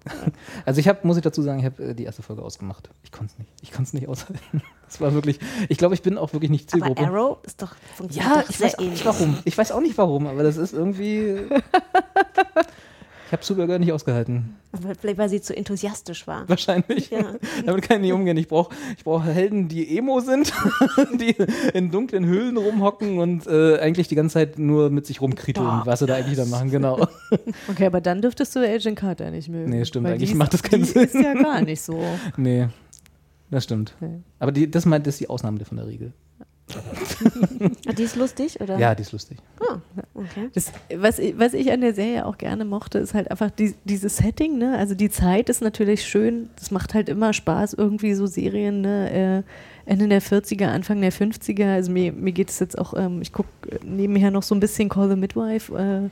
Also 0.64 0.80
ich 0.80 0.88
habe, 0.88 1.00
muss 1.06 1.16
ich 1.16 1.22
dazu 1.22 1.42
sagen, 1.42 1.60
ich 1.60 1.64
habe 1.64 1.82
äh, 1.82 1.94
die 1.94 2.04
erste 2.04 2.22
Folge 2.22 2.42
ausgemacht. 2.42 2.90
Ich 3.02 3.12
konnte 3.12 3.32
es 3.32 3.38
nicht. 3.38 3.50
Ich 3.62 3.70
konnte 3.70 3.88
es 3.88 3.92
nicht 3.92 4.08
aushalten. 4.08 4.62
Das 4.92 5.00
war 5.00 5.14
wirklich, 5.14 5.40
ich 5.70 5.78
glaube, 5.78 5.94
ich 5.94 6.02
bin 6.02 6.18
auch 6.18 6.34
wirklich 6.34 6.50
nicht 6.50 6.70
Aber 6.70 6.84
Zielgruppe. 6.84 7.06
Arrow 7.06 7.38
ist 7.44 7.62
doch 7.62 7.74
funktioniert 7.96 8.30
ja, 8.36 8.42
doch 8.42 8.50
ich 8.50 8.58
sehr 8.58 8.66
weiß 8.66 8.74
auch 8.74 8.78
ähnlich. 8.80 8.92
nicht 8.92 9.06
warum. 9.06 9.38
Ich 9.46 9.56
weiß 9.56 9.72
auch 9.72 9.80
nicht 9.80 9.96
warum, 9.96 10.26
aber 10.26 10.42
das 10.42 10.58
ist 10.58 10.74
irgendwie. 10.74 11.38
ich 13.32 13.34
habe 13.34 13.44
Supergirl 13.46 13.78
nicht 13.78 13.92
ausgehalten. 13.92 14.56
Aber 14.72 14.94
Vielleicht, 14.94 15.16
weil 15.16 15.30
sie 15.30 15.40
zu 15.40 15.56
enthusiastisch 15.56 16.26
war. 16.26 16.46
Wahrscheinlich. 16.50 17.08
Ja. 17.08 17.36
Damit 17.64 17.80
kann 17.88 17.96
ich 17.96 18.02
nicht 18.02 18.12
umgehen. 18.12 18.36
Ich 18.36 18.46
brauche 18.46 18.74
ich 18.94 19.04
brauch 19.04 19.24
Helden, 19.24 19.68
die 19.68 19.96
Emo 19.96 20.20
sind, 20.20 20.52
die 21.18 21.34
in 21.72 21.90
dunklen 21.90 22.26
Höhlen 22.26 22.58
rumhocken 22.58 23.18
und 23.20 23.46
äh, 23.46 23.78
eigentlich 23.78 24.08
die 24.08 24.16
ganze 24.16 24.34
Zeit 24.34 24.58
nur 24.58 24.90
mit 24.90 25.06
sich 25.06 25.22
rumkriteln, 25.22 25.80
was 25.86 26.00
sie 26.00 26.06
da 26.06 26.16
eigentlich 26.16 26.36
da 26.36 26.44
machen. 26.44 26.70
Genau. 26.70 27.06
Okay, 27.68 27.86
aber 27.86 28.02
dann 28.02 28.20
dürftest 28.20 28.54
du 28.54 28.60
Agent 28.60 28.98
Carter 28.98 29.30
nicht 29.30 29.48
mögen. 29.48 29.70
Nee, 29.70 29.86
stimmt, 29.86 30.04
Weil 30.04 30.14
eigentlich 30.14 30.32
ist- 30.32 30.36
macht 30.36 30.52
das 30.52 30.62
keinen 30.62 30.82
die 30.82 30.88
Sinn. 30.90 31.04
ist 31.04 31.14
ja 31.14 31.32
gar 31.32 31.62
nicht 31.62 31.80
so. 31.80 31.98
Nee, 32.36 32.68
das 33.50 33.64
stimmt. 33.64 33.94
Nee. 34.00 34.20
Aber 34.38 34.52
die, 34.52 34.70
das, 34.70 34.84
meint, 34.84 35.06
das 35.06 35.14
ist 35.14 35.20
die 35.20 35.30
Ausnahme 35.30 35.64
von 35.64 35.78
der 35.78 35.86
Regel. 35.86 36.12
Ah, 37.86 37.92
Die 37.92 38.02
ist 38.04 38.16
lustig, 38.16 38.60
oder? 38.60 38.78
Ja, 38.78 38.94
die 38.94 39.02
ist 39.02 39.12
lustig. 39.12 39.38
Ah, 39.60 39.76
okay. 40.14 40.48
Das, 40.54 40.72
was, 40.96 41.18
ich- 41.18 41.38
was 41.38 41.54
ich 41.54 41.70
an 41.72 41.80
der 41.80 41.94
Serie 41.94 42.24
auch 42.26 42.38
gerne 42.38 42.64
mochte, 42.64 42.98
ist 42.98 43.14
halt 43.14 43.30
einfach 43.30 43.50
die, 43.50 43.74
dieses 43.84 44.16
Setting, 44.16 44.58
ne? 44.58 44.76
Also 44.78 44.94
die 44.94 45.10
Zeit 45.10 45.48
ist 45.48 45.60
natürlich 45.62 46.04
schön, 46.06 46.50
das 46.56 46.70
macht 46.70 46.94
halt 46.94 47.08
immer 47.08 47.32
Spaß, 47.32 47.74
irgendwie 47.74 48.14
so 48.14 48.26
Serien, 48.26 48.80
ne? 48.80 49.44
Äh, 49.86 49.90
Ende 49.90 50.08
der 50.08 50.22
40er, 50.22 50.66
Anfang 50.66 51.00
der 51.00 51.12
50er. 51.12 51.72
Also 51.74 51.90
mir, 51.90 52.12
mir 52.12 52.32
geht 52.32 52.50
es 52.50 52.58
jetzt 52.60 52.78
auch, 52.78 52.94
ähm, 52.96 53.20
ich 53.20 53.32
gucke 53.32 53.48
nebenher 53.84 54.30
noch 54.30 54.42
so 54.44 54.54
ein 54.54 54.60
bisschen 54.60 54.88
Call 54.88 55.10
the 55.10 55.16
Midwife, 55.16 55.74
äh, 55.76 56.08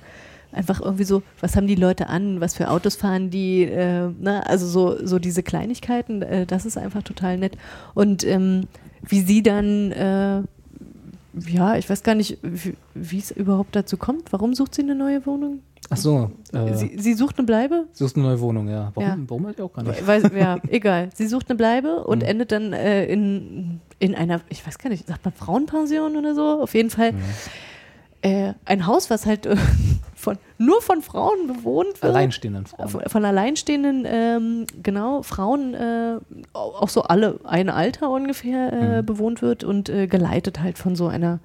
einfach 0.57 0.80
irgendwie 0.80 1.05
so, 1.05 1.22
was 1.40 1.55
haben 1.55 1.68
die 1.68 1.76
Leute 1.76 2.09
an, 2.09 2.40
was 2.40 2.55
für 2.55 2.68
Autos 2.70 2.96
fahren 2.96 3.30
die, 3.30 3.62
äh, 3.62 4.09
ne? 4.18 4.44
Also 4.46 4.66
so, 4.66 5.07
so 5.07 5.18
diese 5.20 5.42
Kleinigkeiten, 5.44 6.22
äh, 6.22 6.46
das 6.46 6.66
ist 6.66 6.76
einfach 6.76 7.03
total 7.05 7.38
nett. 7.38 7.57
Und 7.94 8.24
ähm, 8.26 8.66
wie 9.09 9.20
sie 9.20 9.42
dann 9.42 9.92
äh, 9.92 10.42
ja, 11.48 11.76
ich 11.76 11.88
weiß 11.88 12.03
gar 12.03 12.14
nicht, 12.16 12.38
wie 12.94 13.18
es 13.18 13.30
überhaupt 13.30 13.76
dazu 13.76 13.96
kommt. 13.96 14.32
Warum 14.32 14.55
sucht 14.55 14.74
sie 14.74 14.82
eine 14.82 14.94
neue 14.96 15.24
Wohnung? 15.26 15.61
Ach 15.88 15.96
so. 15.96 16.30
Äh, 16.53 16.74
Sie, 16.74 16.96
sie 16.98 17.14
sucht 17.14 17.38
eine 17.38 17.46
Bleibe? 17.46 17.86
suchst 17.92 18.16
eine 18.16 18.26
neue 18.26 18.40
Wohnung, 18.40 18.68
ja. 18.68 18.90
Warum, 18.94 19.09
Ja. 19.09 19.16
warum 19.28 19.46
halt 19.46 19.61
auch 19.61 19.72
gar 19.72 19.82
nicht? 19.84 20.07
Weiß, 20.07 20.24
ja, 20.36 20.59
egal. 20.68 21.11
Sie 21.14 21.26
sucht 21.26 21.48
eine 21.48 21.57
Bleibe 21.57 22.05
und 22.05 22.22
Mhm. 22.22 22.28
endet 22.28 22.53
dann 22.53 22.72
äh, 22.72 23.07
in, 23.07 23.80
in 24.01 24.14
einer, 24.14 24.40
ich 24.48 24.64
weiß 24.66 24.78
gar 24.78 24.90
nicht, 24.90 25.07
sagt 25.07 25.24
man 25.24 25.32
Frauenpension 25.34 26.16
oder 26.16 26.34
so? 26.34 26.61
Auf 26.62 26.74
jeden 26.74 26.90
Fall 26.90 27.12
äh, 28.22 28.53
ein 28.64 28.86
Haus, 28.86 29.09
was 29.11 29.24
halt 29.26 29.48
von, 30.21 30.39
nur 30.59 30.81
von 30.83 31.03
Frauen 31.03 31.47
bewohnt 31.47 32.01
wird. 32.03 32.05
Alleinstehenden 32.14 32.66
Frauen. 32.66 32.89
Von, 32.89 33.03
von 33.07 33.25
alleinstehenden, 33.25 34.05
ähm, 34.07 34.66
genau, 34.83 35.23
Frauen, 35.23 35.75
äh, 35.75 36.18
auch 36.53 36.89
so 36.89 37.03
alle 37.03 37.41
ein 37.45 37.68
Alter 37.71 38.11
ungefähr 38.11 38.73
äh, 38.73 39.03
Mhm. 39.03 39.07
bewohnt 39.07 39.43
wird 39.43 39.64
und 39.64 39.89
äh, 39.89 40.07
geleitet 40.07 40.61
halt 40.61 40.79
von 40.79 40.95
so 40.97 41.07
einer 41.09 41.41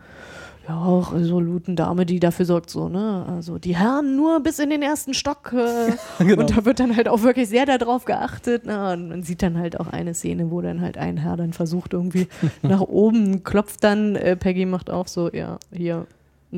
ja, 0.68 0.76
auch 0.84 1.14
resoluten 1.14 1.76
Dame, 1.76 2.08
die 2.08 2.20
dafür 2.20 2.46
sorgt, 2.46 2.72
so, 2.72 2.90
ne? 2.90 3.24
Also 3.30 3.60
die 3.60 3.76
Herren 3.76 4.16
nur 4.16 4.40
bis 4.40 4.58
in 4.58 4.72
den 4.72 4.82
ersten 4.82 5.14
Stock. 5.14 5.54
Äh, 5.54 5.92
Genau. 6.18 6.42
Und 6.42 6.58
da 6.58 6.66
wird 6.66 6.80
dann 6.80 6.96
halt 6.96 7.08
auch 7.08 7.22
wirklich 7.22 7.48
sehr 7.50 7.68
darauf 7.68 8.06
geachtet. 8.06 8.64
Na, 8.66 8.94
und 8.94 9.10
man 9.10 9.22
sieht 9.22 9.44
dann 9.44 9.60
halt 9.60 9.80
auch 9.80 9.86
eine 9.88 10.16
Szene, 10.16 10.50
wo 10.50 10.62
dann 10.62 10.82
halt 10.82 10.98
ein 10.98 11.18
Herr 11.18 11.38
dann 11.38 11.54
versucht, 11.54 11.94
irgendwie 11.94 12.28
nach 12.64 12.82
oben, 12.82 13.44
klopft 13.44 13.84
dann, 13.84 14.16
äh, 14.16 14.36
Peggy 14.36 14.66
macht 14.66 14.90
auch 14.90 15.06
so, 15.08 15.30
ja, 15.32 15.60
hier. 15.72 16.08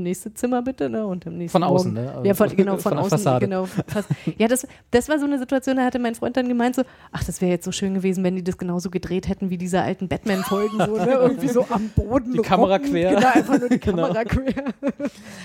Nächste 0.03 0.33
Zimmer 0.33 0.61
bitte, 0.61 0.89
ne? 0.89 1.05
Und 1.05 1.25
im 1.25 1.37
nächsten 1.37 1.51
Von 1.59 1.63
außen, 1.63 1.93
Morgen- 1.93 2.21
ne? 2.21 2.27
Ja, 2.27 2.33
von, 2.33 2.49
genau, 2.55 2.73
Von 2.77 2.91
von, 2.91 2.97
außen. 2.99 3.09
Fassade. 3.11 3.45
Genau, 3.45 3.65
fast. 3.65 4.09
Ja, 4.37 4.47
das, 4.47 4.67
das 4.91 5.09
war 5.09 5.19
so 5.19 5.25
eine 5.25 5.37
Situation, 5.39 5.77
da 5.77 5.83
hatte 5.85 5.99
mein 5.99 6.15
Freund 6.15 6.37
dann 6.37 6.47
gemeint, 6.47 6.75
so, 6.75 6.83
ach, 7.11 7.23
das 7.23 7.41
wäre 7.41 7.51
jetzt 7.51 7.65
so 7.65 7.71
schön 7.71 7.93
gewesen, 7.93 8.23
wenn 8.23 8.35
die 8.35 8.43
das 8.43 8.57
genauso 8.57 8.89
gedreht 8.89 9.27
hätten 9.27 9.49
wie 9.49 9.57
diese 9.57 9.81
alten 9.81 10.07
Batman-Folgen, 10.07 10.77
so, 10.85 10.97
ne? 10.97 11.11
Irgendwie 11.11 11.47
so 11.49 11.65
am 11.69 11.89
Boden. 11.95 12.33
Die 12.33 12.39
Kamera 12.39 12.75
rocken. 12.75 12.91
quer. 12.91 13.15
Genau, 13.15 13.27
einfach 13.29 13.59
nur 13.59 13.69
die 13.69 13.79
Genau. 13.79 14.07
Kamera 14.07 14.23
quer. 14.25 14.63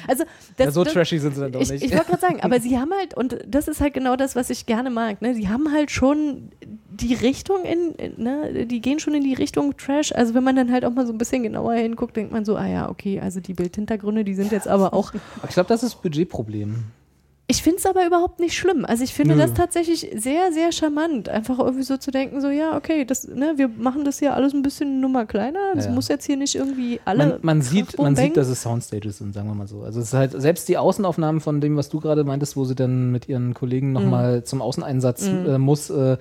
Also, 0.08 0.24
das, 0.56 0.66
ja, 0.66 0.70
so 0.72 0.84
das, 0.84 0.92
trashy 0.92 1.18
sind 1.18 1.34
sie 1.34 1.40
dann 1.40 1.52
doch 1.52 1.60
ich, 1.60 1.70
nicht. 1.70 1.84
ich 1.84 1.92
wollte 1.92 2.06
gerade 2.06 2.20
sagen, 2.20 2.40
aber 2.42 2.60
sie 2.60 2.78
haben 2.78 2.92
halt, 2.92 3.14
und 3.14 3.38
das 3.46 3.68
ist 3.68 3.80
halt 3.80 3.94
genau 3.94 4.16
das, 4.16 4.36
was 4.36 4.50
ich 4.50 4.66
gerne 4.66 4.90
mag, 4.90 5.22
ne? 5.22 5.34
Sie 5.34 5.48
haben 5.48 5.72
halt 5.72 5.90
schon 5.90 6.50
die 7.00 7.14
Richtung 7.14 7.64
in, 7.64 7.92
in- 7.94 8.22
ne, 8.22 8.66
die 8.66 8.80
gehen 8.80 8.98
schon 8.98 9.14
in 9.14 9.22
die 9.24 9.34
Richtung 9.34 9.76
Trash. 9.76 10.12
Also 10.12 10.34
wenn 10.34 10.44
man 10.44 10.56
dann 10.56 10.70
halt 10.72 10.84
auch 10.84 10.92
mal 10.92 11.06
so 11.06 11.12
ein 11.12 11.18
bisschen 11.18 11.42
genauer 11.42 11.74
hinguckt, 11.74 12.16
denkt 12.16 12.32
man 12.32 12.44
so, 12.44 12.56
ah 12.56 12.66
ja, 12.66 12.88
okay, 12.90 13.20
also 13.20 13.40
die 13.40 13.54
Bildhintergründe, 13.54 14.24
die 14.24 14.34
sind 14.34 14.52
jetzt 14.52 14.68
aber 14.68 14.92
auch. 14.94 15.12
Aber 15.38 15.48
ich 15.48 15.54
glaube, 15.54 15.68
das 15.68 15.82
ist 15.82 16.02
Budgetproblem. 16.02 16.84
Ich 17.48 17.62
finde 17.62 17.78
es 17.78 17.86
aber 17.86 18.06
überhaupt 18.06 18.40
nicht 18.40 18.56
schlimm. 18.56 18.86
Also 18.86 19.02
ich 19.04 19.12
finde 19.12 19.34
Nö. 19.34 19.40
das 19.42 19.52
tatsächlich 19.52 20.08
sehr, 20.14 20.52
sehr 20.52 20.72
charmant. 20.72 21.28
Einfach 21.28 21.58
irgendwie 21.58 21.82
so 21.82 21.96
zu 21.98 22.10
denken, 22.10 22.40
so 22.40 22.48
ja, 22.48 22.76
okay, 22.76 23.04
das, 23.04 23.26
ne, 23.28 23.54
wir 23.56 23.68
machen 23.68 24.04
das 24.04 24.20
hier 24.20 24.34
alles 24.34 24.54
ein 24.54 24.62
bisschen 24.62 25.00
Nummer 25.00 25.26
kleiner. 25.26 25.58
Das 25.74 25.86
Ja, 25.86 25.90
muss 25.90 26.08
jetzt 26.08 26.24
hier 26.24 26.36
nicht 26.38 26.54
irgendwie 26.54 27.00
alle. 27.04 27.26
Man, 27.26 27.38
man, 27.42 27.62
sieht, 27.62 27.98
man 27.98 28.16
sieht, 28.16 28.36
dass 28.38 28.48
es 28.48 28.62
Soundstages 28.62 29.18
sind, 29.18 29.34
sagen 29.34 29.48
wir 29.48 29.54
mal 29.54 29.66
so. 29.66 29.82
Also 29.82 30.00
es 30.00 30.06
ist 30.08 30.14
halt, 30.14 30.40
selbst 30.40 30.68
die 30.68 30.78
Außenaufnahmen 30.78 31.40
von 31.42 31.60
dem, 31.60 31.76
was 31.76 31.90
du 31.90 32.00
gerade 32.00 32.24
meintest, 32.24 32.56
wo 32.56 32.64
sie 32.64 32.76
dann 32.76 33.10
mit 33.10 33.28
ihren 33.28 33.52
Kollegen 33.54 33.92
nochmal 33.92 34.44
zum 34.44 34.62
Außeneinsatz 34.62 35.28
Mhm. 35.28 35.46
äh, 35.46 35.58
muss, 35.58 35.90
äh, 35.90 36.16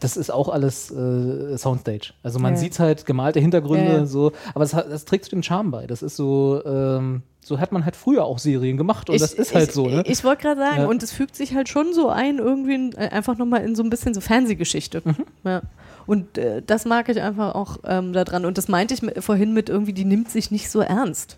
das 0.00 0.16
ist 0.16 0.30
auch 0.30 0.48
alles 0.48 0.90
äh, 0.90 1.56
Soundstage. 1.56 2.12
Also 2.22 2.38
man 2.38 2.54
Ja. 2.54 2.58
sieht 2.60 2.78
halt 2.78 3.06
gemalte 3.06 3.40
Hintergründe, 3.40 3.92
Ja, 3.92 4.06
so, 4.06 4.32
aber 4.54 4.64
hat- 4.64 4.90
das 4.90 5.04
trägt 5.04 5.30
dem 5.32 5.42
Charme 5.42 5.70
bei. 5.70 5.86
Das 5.86 6.02
ist 6.02 6.16
so, 6.16 6.62
ähm, 6.66 7.22
so 7.44 7.58
hat 7.60 7.72
man 7.72 7.84
halt 7.84 7.96
früher 7.96 8.24
auch 8.24 8.38
Serien 8.38 8.76
gemacht 8.76 9.08
und 9.08 9.20
das 9.20 9.32
ist 9.32 9.54
halt 9.54 9.68
ich, 9.68 9.74
so, 9.74 9.86
ne? 9.86 10.02
Ich 10.06 10.24
wollte 10.24 10.42
gerade 10.42 10.60
sagen, 10.60 10.82
Ja. 10.82 10.86
und 10.88 11.02
es 11.02 11.12
fügt 11.12 11.36
sich 11.36 11.54
halt 11.54 11.68
schon 11.68 11.94
so 11.94 12.08
ein, 12.08 12.38
irgendwie 12.38 12.90
äh, 12.96 13.08
einfach 13.08 13.38
nochmal 13.38 13.62
in 13.64 13.74
so 13.76 13.82
ein 13.82 13.90
bisschen 13.90 14.12
so 14.14 14.20
Fernsehgeschichte. 14.20 15.02
Mhm. 15.04 15.16
Ja. 15.44 15.62
Und 16.06 16.38
äh, 16.38 16.62
das 16.64 16.84
mag 16.84 17.08
ich 17.08 17.20
einfach 17.20 17.54
auch 17.54 17.78
ähm, 17.84 18.12
daran. 18.12 18.44
Und 18.44 18.58
das 18.58 18.68
meinte 18.68 18.94
ich 18.94 19.24
vorhin 19.24 19.52
mit 19.54 19.68
irgendwie, 19.68 19.92
die 19.92 20.04
nimmt 20.04 20.30
sich 20.30 20.50
nicht 20.50 20.70
so 20.70 20.80
ernst. 20.80 21.36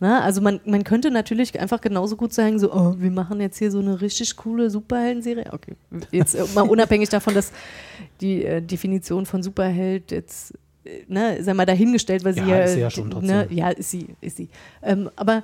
Na, 0.00 0.22
also 0.22 0.40
man, 0.40 0.60
man 0.64 0.82
könnte 0.82 1.10
natürlich 1.10 1.60
einfach 1.60 1.80
genauso 1.82 2.16
gut 2.16 2.32
sagen, 2.32 2.58
so, 2.58 2.72
oh, 2.72 2.94
wir 2.98 3.10
machen 3.10 3.38
jetzt 3.40 3.58
hier 3.58 3.70
so 3.70 3.80
eine 3.80 4.00
richtig 4.00 4.34
coole 4.36 4.70
Superhelden-Serie. 4.70 5.50
Okay, 5.52 5.76
jetzt 6.10 6.34
äh, 6.34 6.44
mal 6.54 6.62
unabhängig 6.62 7.10
davon, 7.10 7.34
dass 7.34 7.52
die 8.22 8.42
äh, 8.44 8.62
Definition 8.62 9.26
von 9.26 9.42
Superheld 9.42 10.10
jetzt, 10.10 10.54
äh, 10.84 11.04
ne, 11.06 11.42
sei 11.42 11.52
mal 11.52 11.66
dahingestellt, 11.66 12.24
weil 12.24 12.32
sie 12.32 12.40
Ja, 12.40 12.46
ja, 12.46 12.60
ist 12.64 12.72
sie 12.74 12.80
ja 12.80 12.90
schon 12.90 13.08
ne, 13.08 13.10
trotzdem. 13.10 13.58
ja, 13.58 13.68
ist 13.68 13.90
sie, 13.90 14.06
ist 14.22 14.38
sie. 14.38 14.48
Ähm, 14.82 15.10
aber 15.16 15.42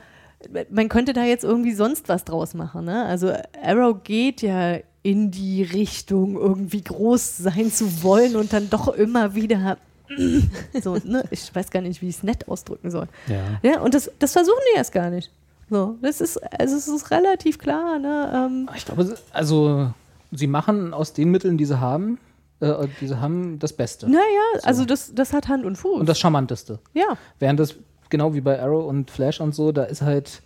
man 0.70 0.88
könnte 0.88 1.12
da 1.12 1.24
jetzt 1.24 1.44
irgendwie 1.44 1.72
sonst 1.72 2.08
was 2.08 2.24
draus 2.24 2.54
machen. 2.54 2.84
Ne? 2.86 3.04
Also 3.04 3.32
Arrow 3.62 4.02
geht 4.02 4.42
ja 4.42 4.78
in 5.02 5.30
die 5.30 5.62
Richtung, 5.62 6.36
irgendwie 6.36 6.82
groß 6.82 7.36
sein 7.38 7.70
zu 7.70 8.02
wollen 8.02 8.36
und 8.36 8.52
dann 8.52 8.70
doch 8.70 8.88
immer 8.88 9.34
wieder 9.34 9.76
so, 10.82 10.96
ne? 11.04 11.24
Ich 11.30 11.54
weiß 11.54 11.70
gar 11.70 11.80
nicht, 11.82 12.02
wie 12.02 12.08
ich 12.08 12.16
es 12.16 12.22
nett 12.22 12.48
ausdrücken 12.48 12.90
soll. 12.90 13.08
Ja. 13.28 13.42
Ja, 13.62 13.80
und 13.80 13.94
das, 13.94 14.10
das 14.18 14.32
versuchen 14.32 14.60
die 14.72 14.76
erst 14.78 14.92
gar 14.92 15.10
nicht. 15.10 15.30
So, 15.68 15.96
das 16.00 16.20
ist, 16.20 16.36
also 16.60 16.76
es 16.76 16.86
ist 16.86 17.10
relativ 17.10 17.58
klar, 17.58 17.98
ne? 17.98 18.32
Ähm, 18.48 18.70
Ich 18.76 18.84
glaube, 18.84 19.16
also 19.32 19.90
sie 20.30 20.46
machen 20.46 20.94
aus 20.94 21.12
den 21.12 21.30
Mitteln, 21.30 21.58
die 21.58 21.64
sie 21.64 21.80
haben, 21.80 22.18
äh, 22.60 22.86
die 23.00 23.08
sie 23.08 23.20
haben, 23.20 23.58
das 23.58 23.72
Beste. 23.72 24.08
naja, 24.08 24.22
also 24.62 24.84
das, 24.84 25.12
das 25.14 25.32
hat 25.32 25.48
Hand 25.48 25.64
und 25.64 25.76
Fuß. 25.76 26.00
Und 26.00 26.08
das 26.08 26.18
Charmanteste. 26.20 26.78
ja. 26.94 27.16
Während 27.40 27.58
das, 27.58 27.74
genau 28.10 28.32
wie 28.34 28.40
bei 28.40 28.62
Arrow 28.62 28.86
und 28.88 29.10
Flash 29.10 29.40
und 29.40 29.54
so, 29.54 29.72
da 29.72 29.84
ist 29.84 30.02
halt, 30.02 30.40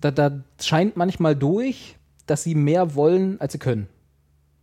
da, 0.00 0.10
da 0.10 0.32
scheint 0.60 0.96
manchmal 0.96 1.36
durch, 1.36 1.96
dass 2.26 2.42
sie 2.42 2.54
mehr 2.56 2.94
wollen, 2.96 3.40
als 3.40 3.52
sie 3.52 3.58
können. 3.58 3.86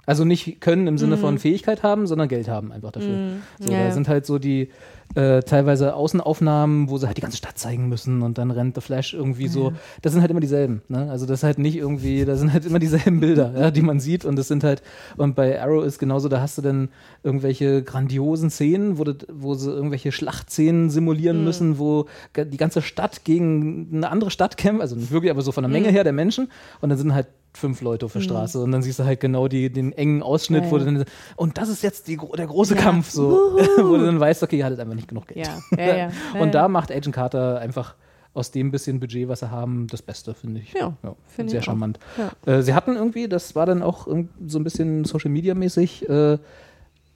Also 0.09 0.25
nicht 0.25 0.59
können 0.59 0.87
im 0.87 0.97
Sinne 0.97 1.17
von 1.17 1.37
Fähigkeit 1.37 1.83
haben, 1.83 2.07
sondern 2.07 2.27
Geld 2.27 2.47
haben 2.47 2.71
einfach 2.71 2.91
dafür. 2.91 3.33
So, 3.59 3.71
Ja, 3.71 3.77
da 3.77 3.85
ja. 3.85 3.91
sind 3.91 4.07
halt 4.07 4.25
so 4.25 4.39
die 4.39 4.69
äh, 5.13 5.41
teilweise 5.43 5.93
Außenaufnahmen, 5.93 6.89
wo 6.89 6.97
sie 6.97 7.05
halt 7.05 7.17
die 7.17 7.21
ganze 7.21 7.37
Stadt 7.37 7.59
zeigen 7.59 7.89
müssen 7.89 8.23
und 8.23 8.39
dann 8.39 8.49
rennt 8.49 8.73
The 8.73 8.81
Flash 8.81 9.13
irgendwie 9.13 9.47
so. 9.47 9.73
Das 10.01 10.13
sind 10.13 10.21
halt 10.21 10.31
immer 10.31 10.39
dieselben. 10.39 10.81
Ne? 10.87 11.11
Also 11.11 11.27
das 11.27 11.41
ist 11.41 11.43
halt 11.43 11.59
nicht 11.59 11.75
irgendwie, 11.75 12.25
da 12.25 12.37
sind 12.37 12.51
halt 12.51 12.65
immer 12.65 12.79
dieselben 12.79 13.19
Bilder, 13.21 13.53
ja, 13.55 13.69
die 13.69 13.83
man 13.83 13.99
sieht 13.99 14.25
und 14.25 14.35
das 14.35 14.47
sind 14.47 14.63
halt, 14.63 14.81
und 15.15 15.35
bei 15.35 15.61
Arrow 15.61 15.85
ist 15.85 15.99
genauso, 15.99 16.27
da 16.27 16.41
hast 16.41 16.57
du 16.57 16.63
dann 16.63 16.89
irgendwelche 17.21 17.83
grandiosen 17.83 18.49
Szenen, 18.49 18.97
wo, 18.97 19.03
das, 19.03 19.17
wo 19.31 19.53
sie 19.53 19.69
irgendwelche 19.69 20.11
Schlachtszenen 20.11 20.89
simulieren 20.89 21.43
müssen, 21.43 21.77
wo 21.77 22.07
die 22.35 22.57
ganze 22.57 22.81
Stadt 22.81 23.25
gegen 23.25 23.89
eine 23.93 24.09
andere 24.09 24.31
Stadt 24.31 24.57
kämpft, 24.57 24.81
also 24.81 24.95
nicht 24.95 25.11
wirklich, 25.11 25.29
aber 25.29 25.43
so 25.43 25.51
von 25.51 25.63
der 25.63 25.71
Menge 25.71 25.89
her 25.89 26.03
der 26.03 26.13
Menschen 26.13 26.49
und 26.81 26.89
dann 26.89 26.97
sind 26.97 27.13
halt 27.13 27.27
fünf 27.53 27.81
Leute 27.81 28.05
auf 28.05 28.13
der 28.13 28.21
Straße 28.21 28.59
und 28.61 28.71
dann 28.71 28.81
siehst 28.81 28.99
du 28.99 29.05
halt 29.05 29.19
genau 29.19 29.47
die, 29.47 29.71
den 29.71 29.91
engen 29.93 30.21
Ausschnitt, 30.21 30.65
Ja, 30.65 30.71
wo 30.71 30.77
ja. 30.77 30.85
du 30.85 30.93
dann, 30.93 31.05
und 31.35 31.57
das 31.57 31.69
ist 31.69 31.83
jetzt 31.83 32.07
die, 32.07 32.17
der 32.37 32.47
große 32.47 32.75
Ja. 32.75 32.81
Kampf, 32.81 33.09
so, 33.09 33.31
wo 33.77 33.97
du 33.97 34.05
dann 34.05 34.19
weißt, 34.19 34.43
okay, 34.43 34.57
ihr 34.57 34.65
hattet 34.65 34.79
einfach 34.79 34.95
nicht 34.95 35.07
genug 35.07 35.27
Geld. 35.27 35.45
Ja, 35.45 35.57
ja, 35.77 35.85
ja. 35.85 35.95
ja, 35.97 36.11
und 36.33 36.47
ja. 36.47 36.51
da 36.51 36.67
macht 36.67 36.91
Agent 36.91 37.15
Carter 37.15 37.59
einfach 37.59 37.95
aus 38.33 38.51
dem 38.51 38.71
bisschen 38.71 38.99
Budget, 38.99 39.27
was 39.27 39.39
sie 39.39 39.49
haben, 39.49 39.87
das 39.87 40.01
Beste, 40.01 40.33
finde 40.35 40.61
ich. 40.61 40.73
Ja, 40.73 40.95
finde 41.27 41.49
sehr 41.49 41.59
ich 41.59 41.65
charmant. 41.65 41.99
Ja. 42.17 42.53
Äh, 42.53 42.61
sie 42.61 42.73
hatten 42.73 42.95
irgendwie, 42.95 43.27
das 43.27 43.55
war 43.55 43.65
dann 43.65 43.81
auch 43.81 44.07
so 44.45 44.59
ein 44.59 44.63
bisschen 44.63 45.03
Social 45.05 45.31
Media 45.31 45.55
mäßig, 45.55 46.07
äh, 46.07 46.37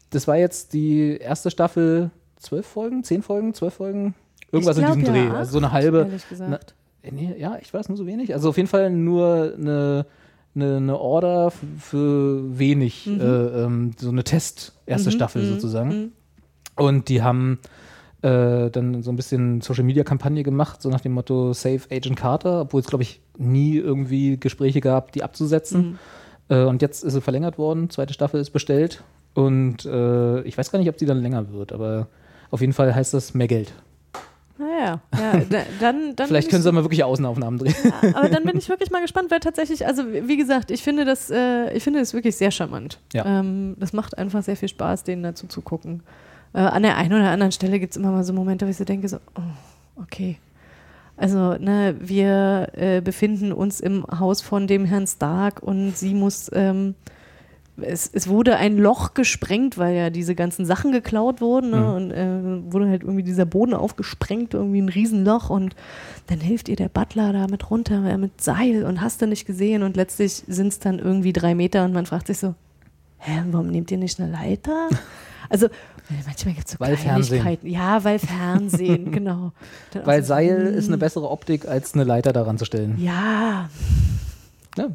das 0.09 0.27
war 0.27 0.37
jetzt 0.37 0.73
die 0.73 1.17
erste 1.17 1.49
Staffel, 1.51 2.11
zwölf 2.37 2.65
Folgen, 2.65 3.03
zehn 3.03 3.21
Folgen, 3.23 3.53
zwölf 3.53 3.75
Folgen, 3.75 4.15
irgendwas 4.51 4.77
Ich 4.77 4.83
in 4.83 4.87
diesem 4.87 5.03
glaub, 5.03 5.15
Dreh. 5.15 5.27
ja, 5.27 5.33
also 5.33 5.51
so 5.53 5.57
eine 5.57 5.67
acht, 5.67 5.73
halbe. 5.73 5.97
Ehrlich 5.99 6.29
gesagt. 6.29 6.75
Na, 7.03 7.11
nee, 7.11 7.35
ja, 7.37 7.57
ich 7.61 7.73
weiß 7.73 7.89
nur 7.89 7.97
so 7.97 8.05
wenig. 8.05 8.33
Also 8.33 8.49
auf 8.49 8.57
jeden 8.57 8.69
Fall 8.69 8.89
nur 8.89 9.53
eine, 9.57 10.05
eine, 10.55 10.77
eine 10.77 10.99
Order 10.99 11.51
für 11.79 12.57
wenig, 12.59 13.07
Mhm. 13.07 13.19
äh, 13.21 13.63
ähm, 13.63 13.91
so 13.97 14.09
eine 14.09 14.23
Test, 14.23 14.73
erste 14.85 15.11
Staffel 15.11 15.45
sozusagen. 15.45 15.89
mhm. 15.89 16.11
Und 16.75 17.09
die 17.09 17.21
haben 17.21 17.59
äh, 18.23 18.69
dann 18.71 19.03
so 19.03 19.11
ein 19.11 19.15
bisschen 19.15 19.61
Social 19.61 19.83
Media 19.83 20.03
Kampagne 20.03 20.43
gemacht, 20.43 20.81
so 20.81 20.89
nach 20.89 21.01
dem 21.01 21.11
Motto 21.11 21.53
Save 21.53 21.81
Agent 21.91 22.15
Carter, 22.15 22.61
obwohl 22.61 22.81
es, 22.81 22.87
glaube 22.87 23.03
ich, 23.03 23.21
nie 23.37 23.75
irgendwie 23.77 24.39
Gespräche 24.39 24.79
gab, 24.79 25.11
die 25.11 25.23
abzusetzen. 25.23 25.81
Mhm. 26.49 26.55
Äh, 26.55 26.63
und 26.63 26.81
jetzt 26.81 27.03
ist 27.03 27.13
sie 27.13 27.21
verlängert 27.21 27.57
worden, 27.57 27.89
zweite 27.89 28.13
Staffel 28.13 28.39
ist 28.39 28.51
bestellt. 28.51 29.03
Und 29.33 29.85
äh, 29.85 30.41
ich 30.43 30.57
weiß 30.57 30.71
gar 30.71 30.79
nicht, 30.79 30.89
ob 30.89 30.97
sie 30.99 31.05
dann 31.05 31.21
länger 31.21 31.51
wird, 31.51 31.73
aber 31.73 32.07
auf 32.49 32.61
jeden 32.61 32.73
Fall 32.73 32.93
heißt 32.95 33.13
das 33.13 33.33
mehr 33.33 33.47
Geld. 33.47 33.73
Naja, 34.57 35.01
ja, 35.17 35.39
da, 35.49 35.63
dann, 35.79 36.15
dann 36.15 36.27
Vielleicht 36.27 36.49
können 36.49 36.61
sie 36.61 36.71
mal 36.71 36.83
wirklich 36.83 37.03
Außenaufnahmen 37.03 37.59
drehen. 37.59 37.75
aber 38.13 38.29
dann 38.29 38.43
bin 38.43 38.55
ich 38.55 38.69
wirklich 38.69 38.91
mal 38.91 39.01
gespannt, 39.01 39.31
weil 39.31 39.39
tatsächlich, 39.39 39.85
also 39.87 40.03
wie 40.07 40.37
gesagt, 40.37 40.69
ich 40.69 40.83
finde 40.83 41.05
das, 41.05 41.31
äh, 41.31 41.73
ich 41.73 41.83
finde 41.83 41.99
das 41.99 42.13
wirklich 42.13 42.35
sehr 42.35 42.51
charmant. 42.51 42.99
Ja. 43.13 43.25
Ähm, 43.25 43.75
das 43.79 43.93
macht 43.93 44.17
einfach 44.17 44.43
sehr 44.43 44.55
viel 44.55 44.69
Spaß, 44.69 45.03
denen 45.05 45.23
dazu 45.23 45.47
zu 45.47 45.61
gucken. 45.61 46.03
Äh, 46.53 46.59
an 46.59 46.83
der 46.83 46.97
einen 46.97 47.13
oder 47.13 47.31
anderen 47.31 47.51
Stelle 47.51 47.79
gibt 47.79 47.93
es 47.93 47.97
immer 47.97 48.11
mal 48.11 48.23
so 48.23 48.31
Momente, 48.31 48.65
wo 48.65 48.69
ich 48.69 48.77
so 48.77 48.83
denke, 48.83 49.09
so, 49.09 49.17
oh, 49.35 50.01
okay. 50.01 50.37
Also, 51.17 51.53
ne, 51.53 51.95
wir 51.99 52.69
äh, 52.73 53.01
befinden 53.01 53.53
uns 53.53 53.79
im 53.79 54.05
Haus 54.19 54.41
von 54.41 54.67
dem 54.67 54.85
Herrn 54.85 55.07
Stark 55.07 55.63
und 55.63 55.97
sie 55.97 56.13
muss, 56.13 56.49
ähm, 56.53 56.93
es, 57.81 58.09
es 58.13 58.27
wurde 58.27 58.55
ein 58.57 58.77
Loch 58.77 59.13
gesprengt, 59.13 59.77
weil 59.77 59.95
ja 59.95 60.09
diese 60.09 60.35
ganzen 60.35 60.65
Sachen 60.65 60.91
geklaut 60.91 61.41
wurden 61.41 61.71
ne? 61.71 61.77
Mhm. 61.77 61.93
und 61.93 62.11
äh, 62.11 62.71
wurde 62.71 62.89
halt 62.89 63.01
irgendwie 63.01 63.23
dieser 63.23 63.45
Boden 63.45 63.73
aufgesprengt, 63.73 64.53
irgendwie 64.53 64.81
ein 64.81 64.89
Riesenloch 64.89 65.49
und 65.49 65.75
dann 66.27 66.39
hilft 66.39 66.69
ihr 66.69 66.75
der 66.75 66.89
Butler 66.89 67.33
da 67.33 67.47
mit 67.47 67.69
runter 67.71 68.05
äh, 68.05 68.17
mit 68.17 68.41
Seil 68.41 68.83
und 68.83 69.01
hast 69.01 69.21
du 69.21 69.27
nicht 69.27 69.45
gesehen 69.45 69.81
und 69.83 69.95
letztlich 69.95 70.43
sind 70.47 70.67
es 70.67 70.79
dann 70.79 70.99
irgendwie 70.99 71.33
drei 71.33 71.55
Meter 71.55 71.83
und 71.85 71.93
man 71.93 72.05
fragt 72.05 72.27
sich 72.27 72.37
so, 72.37 72.53
hä, 73.17 73.43
warum 73.51 73.67
nehmt 73.67 73.89
ihr 73.91 73.97
nicht 73.97 74.19
eine 74.19 74.31
Leiter? 74.31 74.89
Also 75.49 75.67
manchmal 76.25 76.55
gibt 76.55 76.67
es 76.67 76.73
so 76.73 76.79
Weil 76.79 76.97
Fernsehen. 76.97 77.41
Kleinigkeiten. 77.41 77.67
Ja, 77.69 78.03
weil 78.03 78.17
Fernsehen, 78.17 79.11
genau. 79.11 79.51
Dann 79.91 80.05
Weil 80.05 80.23
so, 80.23 80.29
Seil 80.29 80.67
hm, 80.69 80.73
ist 80.73 80.87
eine 80.87 80.97
bessere 80.97 81.29
Optik, 81.29 81.67
als 81.67 81.93
eine 81.93 82.05
Leiter 82.05 82.33
daran 82.33 82.57
zu 82.57 82.65
stellen. 82.65 82.97
Ja, 82.97 83.69
Ja. 84.77 84.87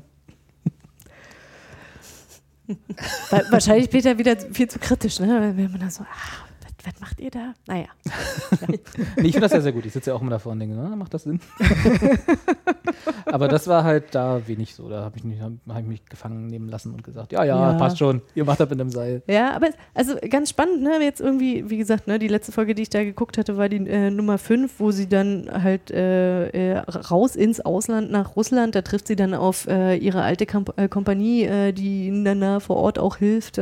Wa- 3.31 3.43
wahrscheinlich 3.51 3.87
später 3.87 4.19
wieder 4.19 4.37
viel 4.53 4.69
zu 4.69 4.79
kritisch, 4.79 5.21
ne? 5.21 5.53
Wenn 5.57 5.71
man 5.71 5.81
dann 5.81 5.91
so, 5.91 6.03
ah, 6.05 6.47
was, 6.93 7.01
macht 7.01 7.20
ihr 7.20 7.30
da? 7.30 7.55
Naja. 7.66 7.86
Nee, 9.16 9.28
ich 9.28 9.32
finde 9.32 9.41
das 9.41 9.53
ja 9.53 9.61
sehr 9.61 9.72
gut. 9.72 9.86
Ich 9.86 9.93
sitze 9.93 10.11
ja 10.11 10.16
auch 10.16 10.20
immer 10.20 10.30
davor 10.30 10.53
und 10.53 10.61
denke, 10.61 10.74
na, 10.76 10.95
macht 10.97 11.12
das 11.14 11.22
Sinn? 11.24 11.41
Aber 13.26 13.49
das 13.49 13.66
war 13.66 13.84
halt 13.84 14.14
da 14.14 14.47
wenig 14.47 14.74
so. 14.74 14.89
Da 14.89 15.03
habe 15.05 15.16
ich, 15.16 15.24
mich- 15.24 15.41
hab 15.41 15.53
ich 15.80 15.84
mich 15.86 16.05
gefangen 16.07 16.47
nehmen 16.47 16.68
lassen 16.68 16.93
und 16.93 17.03
gesagt, 17.05 17.32
ja, 17.32 17.45
ja, 17.45 17.72
Ja. 17.72 17.78
passt 17.78 17.99
schon. 17.99 18.22
Ihr 18.34 18.45
macht 18.45 18.61
das 18.61 18.70
mit 18.70 18.80
dem 18.80 18.91
Seil. 18.91 19.22
Ja, 19.26 19.55
aber 19.55 19.68
also 19.95 20.14
ganz 20.30 20.51
spannend, 20.51 20.82
ne? 20.82 20.99
Jetzt 21.03 21.20
irgendwie, 21.20 21.68
wie 21.68 21.76
gesagt, 21.78 22.07
ne, 22.07 22.18
die 22.18 22.28
letzte 22.28 22.53
Folge, 22.53 22.74
die 22.74 22.82
ich 22.82 22.91
da 22.91 23.03
geguckt 23.05 23.39
hatte, 23.39 23.57
war 23.57 23.68
die 23.68 23.86
äh, 23.86 24.11
Nummer 24.11 24.39
5, 24.39 24.74
wo 24.78 24.91
sie 24.91 25.09
dann 25.09 25.49
halt 25.62 25.91
äh, 25.91 26.49
äh, 26.49 26.78
raus 26.78 27.36
ins 27.36 27.61
Ausland 27.61 28.11
nach 28.11 28.36
Russland, 28.36 28.74
da 28.74 28.82
trifft 28.82 29.07
sie 29.09 29.16
dann 29.16 29.34
auf 29.34 29.66
äh, 29.68 29.97
ihre 29.97 30.22
alte 30.22 30.47
Kamp 30.47 30.72
äh, 30.76 30.89
Kompanie, 30.89 31.45
äh, 31.45 31.72
die 31.72 32.07
ihnen 32.07 32.24
dann 32.24 32.41
da 32.41 32.61
vor 32.61 32.76
Ort 32.76 32.99
auch 32.99 33.16
hilft, 33.16 33.59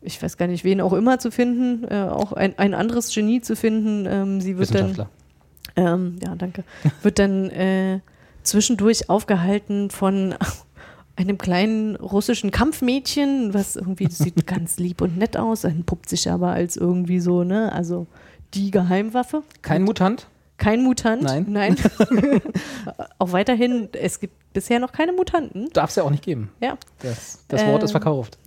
ich 0.00 0.22
weiß 0.22 0.36
gar 0.36 0.46
nicht, 0.46 0.64
wen 0.64 0.80
auch 0.80 0.92
immer 0.92 1.18
zu 1.18 1.30
finden, 1.30 1.84
äh, 1.90 2.02
auch 2.08 2.32
ein, 2.32 2.58
ein 2.58 2.74
anderes 2.74 3.12
Genie 3.14 3.40
zu 3.40 3.56
finden. 3.56 4.06
Ähm, 4.06 4.40
sie 4.40 4.56
wird 4.58 4.74
dann 4.74 4.90
Wissenschaftler. 4.90 5.10
ähm, 5.76 6.16
ja, 6.24 6.34
danke, 6.36 6.64
wird 7.02 7.18
dann 7.18 7.50
äh, 7.50 8.00
zwischendurch 8.42 9.10
aufgehalten 9.10 9.90
von 9.90 10.34
einem 11.16 11.36
kleinen 11.36 11.96
russischen 11.96 12.50
Kampfmädchen, 12.52 13.52
was 13.54 13.74
irgendwie 13.76 14.08
sieht 14.08 14.46
ganz 14.46 14.78
lieb 14.78 15.00
und 15.02 15.18
nett 15.18 15.36
aus, 15.36 15.64
entpuppt 15.64 16.08
sich 16.08 16.30
aber 16.30 16.52
als 16.52 16.76
irgendwie 16.76 17.18
so, 17.20 17.42
ne, 17.44 17.72
also 17.72 18.06
die 18.54 18.70
Geheimwaffe. 18.70 19.42
Kein 19.62 19.82
Mutant? 19.82 20.28
Kein 20.58 20.82
Mutant. 20.82 21.22
Nein. 21.22 21.46
Nein. 21.48 21.76
Auch 23.18 23.30
weiterhin, 23.30 23.88
es 23.92 24.18
gibt 24.18 24.34
bisher 24.52 24.80
noch 24.80 24.90
keine 24.90 25.12
Mutanten. 25.12 25.68
Darf 25.72 25.90
es 25.90 25.96
ja 25.96 26.02
auch 26.02 26.10
nicht 26.10 26.24
geben. 26.24 26.50
Ja. 26.60 26.76
Das, 27.00 27.44
das 27.46 27.64
Wort 27.66 27.82
Äh, 27.82 27.84
ist 27.84 27.90
verkauft. 27.92 28.38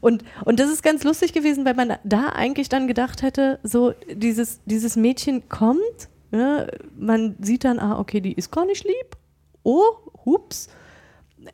Und, 0.00 0.24
und 0.44 0.58
das 0.58 0.70
ist 0.70 0.82
ganz 0.82 1.04
lustig 1.04 1.32
gewesen, 1.32 1.64
weil 1.64 1.74
man 1.74 1.94
da 2.04 2.30
eigentlich 2.30 2.68
dann 2.68 2.88
gedacht 2.88 3.22
hätte, 3.22 3.58
so 3.62 3.92
dieses, 4.10 4.60
dieses 4.64 4.96
Mädchen 4.96 5.48
kommt, 5.48 6.08
ne, 6.30 6.68
man 6.98 7.36
sieht 7.40 7.64
dann, 7.64 7.78
ah, 7.78 7.98
okay, 7.98 8.20
die 8.20 8.32
ist 8.32 8.50
gar 8.50 8.64
nicht 8.64 8.84
lieb. 8.84 9.16
Oh, 9.62 9.82
hups. 10.24 10.68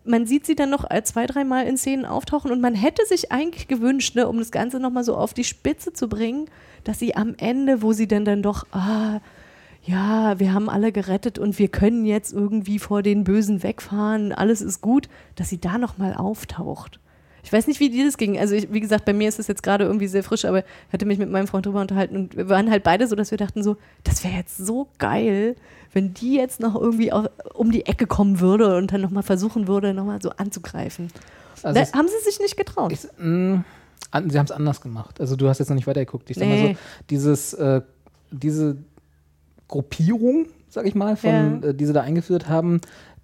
Man 0.04 0.26
sieht 0.26 0.46
sie 0.46 0.54
dann 0.54 0.70
noch 0.70 0.88
äh, 0.90 1.02
zwei, 1.02 1.26
dreimal 1.26 1.66
in 1.66 1.76
Szenen 1.76 2.04
auftauchen 2.04 2.50
und 2.50 2.60
man 2.60 2.74
hätte 2.74 3.04
sich 3.06 3.32
eigentlich 3.32 3.68
gewünscht, 3.68 4.14
ne, 4.14 4.28
um 4.28 4.38
das 4.38 4.50
Ganze 4.50 4.78
nochmal 4.80 5.04
so 5.04 5.16
auf 5.16 5.34
die 5.34 5.44
Spitze 5.44 5.92
zu 5.92 6.08
bringen, 6.08 6.48
dass 6.84 6.98
sie 6.98 7.16
am 7.16 7.34
Ende, 7.38 7.82
wo 7.82 7.92
sie 7.92 8.06
dann 8.06 8.24
dann 8.24 8.42
doch, 8.42 8.66
ah, 8.72 9.20
ja, 9.82 10.38
wir 10.40 10.52
haben 10.52 10.68
alle 10.68 10.90
gerettet 10.90 11.38
und 11.38 11.58
wir 11.58 11.68
können 11.68 12.04
jetzt 12.04 12.32
irgendwie 12.32 12.80
vor 12.80 13.02
den 13.02 13.22
Bösen 13.22 13.62
wegfahren, 13.62 14.32
alles 14.32 14.60
ist 14.60 14.80
gut, 14.80 15.08
dass 15.36 15.48
sie 15.48 15.60
da 15.60 15.78
nochmal 15.78 16.14
auftaucht. 16.14 16.98
Ich 17.46 17.52
weiß 17.52 17.68
nicht, 17.68 17.78
wie 17.78 17.88
dir 17.90 18.04
das 18.04 18.16
ging. 18.18 18.36
Also, 18.40 18.56
ich, 18.56 18.72
wie 18.72 18.80
gesagt, 18.80 19.04
bei 19.04 19.12
mir 19.12 19.28
ist 19.28 19.38
es 19.38 19.46
jetzt 19.46 19.62
gerade 19.62 19.84
irgendwie 19.84 20.08
sehr 20.08 20.24
frisch, 20.24 20.44
aber 20.44 20.58
ich 20.58 20.92
hatte 20.92 21.06
mich 21.06 21.18
mit 21.18 21.30
meinem 21.30 21.46
Freund 21.46 21.64
drüber 21.64 21.80
unterhalten 21.80 22.16
und 22.16 22.36
wir 22.36 22.48
waren 22.48 22.68
halt 22.70 22.82
beide 22.82 23.06
so, 23.06 23.14
dass 23.14 23.30
wir 23.30 23.38
dachten 23.38 23.62
so, 23.62 23.76
das 24.02 24.24
wäre 24.24 24.34
jetzt 24.34 24.56
so 24.58 24.88
geil, 24.98 25.54
wenn 25.92 26.12
die 26.12 26.34
jetzt 26.34 26.58
noch 26.58 26.74
irgendwie 26.74 27.12
auf, 27.12 27.26
um 27.54 27.70
die 27.70 27.86
Ecke 27.86 28.08
kommen 28.08 28.40
würde 28.40 28.76
und 28.76 28.92
dann 28.92 29.00
nochmal 29.00 29.22
versuchen 29.22 29.68
würde, 29.68 29.94
nochmal 29.94 30.20
so 30.20 30.30
anzugreifen. 30.30 31.08
Also 31.62 31.80
da 31.80 31.96
haben 31.96 32.08
sie 32.08 32.28
sich 32.28 32.40
nicht 32.40 32.56
getraut. 32.56 32.90
Ich, 32.92 33.06
mh, 33.16 33.64
An, 34.10 34.28
sie 34.28 34.38
haben 34.38 34.46
es 34.46 34.50
anders 34.50 34.80
gemacht. 34.80 35.20
Also 35.20 35.36
du 35.36 35.48
hast 35.48 35.58
jetzt 35.60 35.68
noch 35.68 35.76
nicht 35.76 35.86
weitergeguckt. 35.86 36.28
Ich 36.28 36.36
sag 36.36 36.48
mal 36.48 36.58
so, 36.58 36.64
Nee. 36.64 36.76
dieses, 37.10 37.54
äh, 37.54 37.80
diese 38.32 38.76
Gruppierung, 39.68 40.46
sag 40.68 40.86
ich 40.86 40.94
mal, 40.94 41.16
von, 41.16 41.62
Ja. 41.62 41.68
äh, 41.68 41.74
die 41.74 41.86
sie 41.86 41.92
da 41.92 42.02
eingeführt 42.02 42.48
haben, 42.48 42.80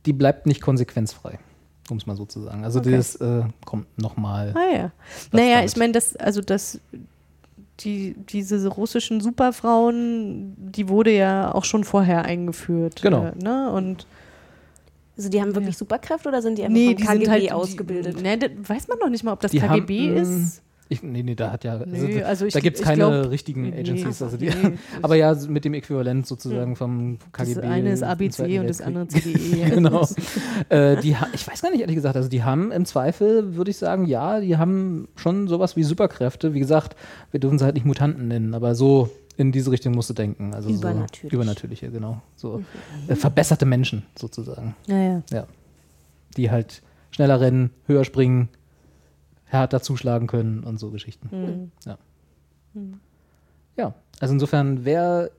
die 0.07 0.13
bleibt 0.13 0.47
nicht 0.47 0.61
konsequenzfrei. 0.61 1.39
Um 1.91 1.97
es 1.97 2.07
mal 2.07 2.17
so 2.17 2.25
zu 2.25 2.41
sagen. 2.41 2.65
Also 2.65 2.79
Okay. 2.79 2.93
das 2.93 3.17
äh, 3.17 3.43
kommt 3.65 3.87
nochmal. 4.01 4.55
Ah 4.57 4.75
ja. 4.75 4.91
Naja, 5.33 5.57
damit. 5.57 5.71
ich 5.71 5.77
meine, 5.77 5.93
das, 5.93 6.17
also 6.17 6.41
das, 6.41 6.79
die, 7.81 8.15
diese 8.29 8.67
russischen 8.69 9.21
Superfrauen, 9.21 10.55
die 10.57 10.89
wurde 10.89 11.11
ja 11.13 11.53
auch 11.55 11.65
schon 11.65 11.85
vorher 11.85 12.25
eingeführt. 12.25 13.03
Genau. 13.03 13.27
Äh, 13.27 13.43
ne? 13.43 13.71
Und 13.73 14.07
Also 15.17 15.29
die 15.29 15.41
haben 15.43 15.55
wirklich 15.55 15.77
Superkräfte 15.77 16.29
oder 16.29 16.41
sind 16.41 16.57
die 16.57 16.63
einfach 16.63 16.73
nee, 16.75 16.89
vom 16.89 16.97
die 16.97 17.03
KGB 17.05 17.25
sind 17.25 17.31
halt 17.33 17.53
ausgebildet? 17.53 18.19
Die, 18.19 18.23
nee, 18.23 18.37
das 18.37 18.51
weiß 18.63 18.89
man 18.89 18.99
noch 18.99 19.09
nicht 19.11 19.25
mal, 19.25 19.33
ob 19.33 19.41
das 19.41 19.51
Die 19.51 19.59
KGB 19.59 20.09
haben, 20.11 20.17
ist. 20.17 20.62
Ich, 20.93 21.03
nee, 21.03 21.23
nee, 21.23 21.35
da 21.35 21.51
hat 21.53 21.65
ja. 21.65 21.79
Nee, 21.87 22.21
da- 22.21 22.27
also 22.27 22.45
ich- 22.47 22.53
da 22.55 22.61
gibt 22.61 22.77
es 22.79 22.83
keine 22.83 22.97
glaub- 23.09 23.31
richtigen 23.31 23.71
nee, 23.71 23.79
Agencies. 23.81 24.23
Also 24.23 24.37
die, 24.37 24.47
nee. 24.51 24.79
aber 25.03 25.17
ja, 25.17 25.35
mit 25.49 25.65
dem 25.65 25.75
Äquivalent 25.75 26.27
sozusagen 26.27 26.77
vom 26.77 27.19
Das 27.33 27.49
KGB. 27.49 27.67
eine 27.67 27.93
ist 27.93 28.03
ABC 28.03 28.59
und 28.61 28.69
das 28.69 28.81
andere 28.81 29.09
CDE. 29.09 29.71
genau. 29.75 30.07
äh, 30.69 30.97
die, 31.01 31.17
ich 31.35 31.47
weiß 31.49 31.63
gar 31.63 31.71
nicht, 31.71 31.81
ehrlich 31.81 31.97
gesagt. 31.97 32.17
Also, 32.17 32.29
die 32.29 32.43
haben 32.45 32.71
im 32.73 32.85
Zweifel, 32.85 33.57
würde 33.57 33.71
ich 33.71 33.77
sagen, 33.79 34.07
ja, 34.07 34.41
die 34.41 34.57
haben 34.57 35.09
schon 35.17 35.49
sowas 35.49 35.77
wie 35.77 35.83
Superkräfte. 35.83 36.55
Wie 36.55 36.61
gesagt, 36.61 36.97
wir 37.31 37.41
dürfen 37.41 37.59
sie 37.59 37.65
halt 37.65 37.75
nicht 37.75 37.87
Mutanten 37.87 38.29
nennen, 38.29 38.55
aber 38.55 38.75
so 38.75 39.11
in 39.37 39.51
diese 39.51 39.71
Richtung 39.71 39.95
musst 39.95 40.11
du 40.11 40.15
denken. 40.15 40.53
Also 40.55 40.69
Übernatürlich. 40.69 41.31
So 41.31 41.37
übernatürliche, 41.37 41.91
genau. 41.91 42.21
So 42.37 42.63
äh, 43.09 43.15
verbesserte 43.15 43.65
Menschen 43.65 44.03
sozusagen. 44.19 44.75
Naja. 44.87 45.23
Ja. 45.33 45.47
Die 46.37 46.51
halt 46.51 46.83
schneller 47.11 47.41
rennen, 47.41 47.71
höher 47.87 48.05
springen, 48.05 48.49
härter 49.53 49.83
zuschlagen 49.83 50.27
können 50.27 50.65
und 50.65 50.79
so 50.79 50.91
Geschichten. 50.91 51.29
Mhm. 51.31 51.71
Ja. 51.85 51.99
Ja, 53.77 53.95
also 54.21 54.33
insofern, 54.35 54.85
wer 54.85 55.31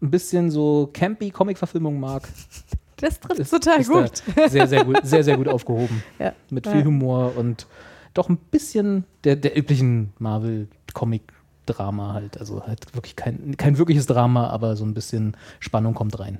ein 0.00 0.10
bisschen 0.10 0.50
so 0.50 0.88
campy 0.92 1.30
Comic-Verfilmung 1.30 2.00
mag, 2.00 2.26
Das 2.96 3.18
trifft 3.18 3.40
ist, 3.40 3.50
total 3.50 3.80
ist 3.80 3.90
gut. 3.90 4.22
sehr, 4.48 4.66
sehr 4.68 4.84
gut, 4.84 5.00
sehr, 5.02 5.24
sehr 5.24 5.36
gut 5.36 5.48
aufgehoben. 5.48 6.02
Ja. 6.18 6.32
Mit 6.50 6.66
Ja. 6.66 6.72
viel 6.72 6.84
Humor 6.84 7.36
und 7.36 7.66
doch 8.14 8.28
ein 8.28 8.36
bisschen 8.36 9.04
der, 9.24 9.34
der 9.36 9.56
üblichen 9.58 10.12
Marvel-Comic-Drama 10.18 12.12
halt. 12.12 12.38
Also 12.38 12.64
halt 12.66 12.94
wirklich 12.94 13.16
kein, 13.16 13.56
kein 13.56 13.76
wirkliches 13.78 14.06
Drama, 14.06 14.48
aber 14.48 14.76
so 14.76 14.84
ein 14.84 14.94
bisschen 14.94 15.36
Spannung 15.60 15.94
kommt 15.94 16.18
rein. 16.20 16.38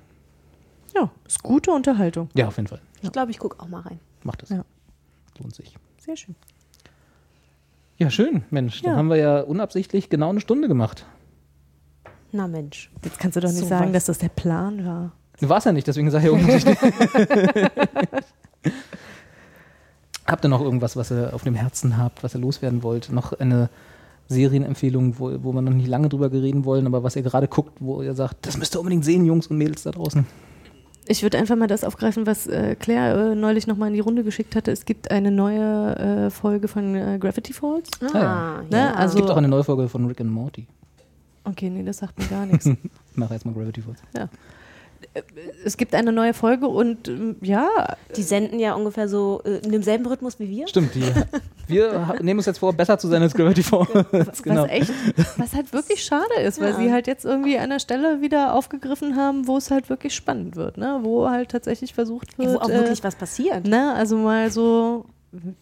Ja, 0.94 1.10
ist 1.26 1.42
gute 1.42 1.72
Unterhaltung. 1.72 2.28
Ja, 2.34 2.46
auf 2.48 2.56
jeden 2.56 2.68
Fall. 2.68 2.80
Ich 3.00 3.10
glaube, 3.10 3.30
ich 3.32 3.38
gucke 3.38 3.58
auch 3.60 3.68
mal 3.68 3.80
rein. 3.80 3.98
Macht 4.22 4.42
es. 4.44 4.50
Ja. 4.50 4.64
Lohnt 5.40 5.54
sich. 5.54 5.74
Sehr 5.98 6.16
schön. 6.16 6.36
Ja, 8.02 8.10
schön, 8.10 8.44
Mensch. 8.50 8.82
Dann 8.82 8.92
Ja. 8.92 8.96
haben 8.98 9.08
wir 9.10 9.16
ja 9.16 9.40
unabsichtlich 9.40 10.08
genau 10.10 10.30
eine 10.30 10.40
Stunde 10.40 10.68
gemacht. 10.68 11.06
Na 12.32 12.48
Mensch. 12.48 12.90
Jetzt 13.04 13.18
kannst 13.18 13.36
du 13.36 13.40
doch 13.40 13.48
nicht 13.48 13.58
So 13.60 13.66
sagen, 13.66 13.86
was. 13.86 13.92
dass 13.92 14.04
das 14.06 14.18
der 14.18 14.28
Plan 14.28 14.84
war. 14.86 15.12
War 15.40 15.58
es 15.58 15.64
ja 15.64 15.72
nicht, 15.72 15.86
deswegen 15.86 16.10
sage 16.10 16.26
ich 16.28 16.32
unabsichtlich. 16.32 16.78
habt 20.26 20.44
ihr 20.44 20.48
noch 20.48 20.60
irgendwas, 20.60 20.96
was 20.96 21.10
ihr 21.10 21.34
auf 21.34 21.42
dem 21.42 21.54
Herzen 21.54 21.96
habt, 21.98 22.22
was 22.22 22.34
ihr 22.34 22.40
loswerden 22.40 22.82
wollt? 22.82 23.10
Noch 23.10 23.32
eine 23.32 23.68
Serienempfehlung, 24.28 25.18
wo, 25.18 25.32
wo 25.42 25.52
wir 25.52 25.62
noch 25.62 25.72
nicht 25.72 25.88
lange 25.88 26.08
drüber 26.08 26.30
reden 26.32 26.64
wollen, 26.64 26.86
aber 26.86 27.02
was 27.02 27.16
ihr 27.16 27.22
gerade 27.22 27.48
guckt, 27.48 27.76
wo 27.80 28.02
ihr 28.02 28.14
sagt, 28.14 28.46
das 28.46 28.56
müsst 28.56 28.74
ihr 28.76 28.78
unbedingt 28.80 29.04
sehen, 29.04 29.24
Jungs 29.26 29.48
und 29.48 29.58
Mädels 29.58 29.82
da 29.82 29.90
draußen. 29.90 30.26
Ich 31.08 31.22
würde 31.22 31.36
einfach 31.38 31.56
mal 31.56 31.66
das 31.66 31.82
aufgreifen, 31.84 32.26
was 32.26 32.46
äh, 32.46 32.76
Claire 32.76 33.32
äh, 33.32 33.34
neulich 33.34 33.66
nochmal 33.66 33.88
in 33.88 33.94
die 33.94 34.00
Runde 34.00 34.22
geschickt 34.24 34.54
hatte. 34.54 34.70
Es 34.70 34.84
gibt 34.84 35.10
eine 35.10 35.30
neue 35.32 35.96
äh, 36.26 36.30
Folge 36.30 36.68
von 36.68 36.94
äh, 36.94 37.18
Gravity 37.20 37.52
Falls. 37.52 37.90
Ah, 38.14 38.62
Ne, 38.70 38.76
ja. 38.78 38.94
also- 38.94 39.14
Es 39.14 39.16
gibt 39.16 39.30
auch 39.30 39.36
eine 39.36 39.48
neue 39.48 39.64
Folge 39.64 39.88
von 39.88 40.06
Rick 40.06 40.20
and 40.20 40.30
Morty. 40.30 40.66
Okay, 41.44 41.70
nee, 41.70 41.82
das 41.82 41.98
sagt 41.98 42.18
mir 42.18 42.26
gar 42.26 42.46
nichts. 42.46 42.66
Ich 43.12 43.16
mache 43.18 43.34
jetzt 43.34 43.44
mal 43.44 43.52
Gravity 43.52 43.82
Falls. 43.82 44.00
Es 45.64 45.76
gibt 45.76 45.94
eine 45.94 46.12
neue 46.12 46.34
Folge 46.34 46.66
und 46.68 47.08
ähm, 47.08 47.36
ja, 47.40 47.68
Die 48.16 48.22
senden 48.22 48.58
ja 48.58 48.74
ungefähr 48.74 49.08
so 49.08 49.40
äh, 49.44 49.58
in 49.64 49.72
demselben 49.72 50.06
Rhythmus 50.06 50.38
wie 50.38 50.48
wir. 50.48 50.68
Stimmt, 50.68 50.94
die, 50.94 51.02
wir 51.68 52.16
nehmen 52.20 52.38
uns 52.40 52.46
jetzt 52.46 52.58
vor, 52.58 52.72
besser 52.72 52.98
zu 52.98 53.08
sein 53.08 53.22
als 53.22 53.34
Gravity 53.34 53.62
Falls. 53.62 54.42
genau. 54.42 54.64
was 54.64 54.70
echt, 54.70 54.92
was 55.38 55.54
halt 55.54 55.72
wirklich 55.72 56.02
schade 56.04 56.34
ist, 56.44 56.60
weil 56.60 56.70
Ja. 56.72 56.76
sie 56.76 56.92
halt 56.92 57.06
jetzt 57.06 57.24
irgendwie 57.24 57.58
an 57.58 57.70
der 57.70 57.78
Stelle 57.78 58.20
wieder 58.20 58.54
aufgegriffen 58.54 59.16
haben, 59.16 59.46
wo 59.46 59.56
es 59.56 59.70
halt 59.70 59.88
wirklich 59.90 60.14
spannend 60.14 60.56
wird, 60.56 60.76
ne? 60.78 61.00
Wo 61.02 61.28
halt 61.28 61.50
tatsächlich 61.50 61.94
versucht 61.94 62.38
wird, 62.38 62.54
Wo 62.54 62.58
auch 62.58 62.68
äh, 62.68 62.74
wirklich 62.74 63.02
was 63.04 63.14
passiert. 63.16 63.66
ne? 63.66 63.92
Also 63.94 64.16
mal 64.16 64.50
so 64.50 65.04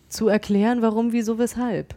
zu 0.09 0.27
erklären, 0.29 0.83
warum, 0.83 1.13
wieso, 1.13 1.39
weshalb. 1.39 1.95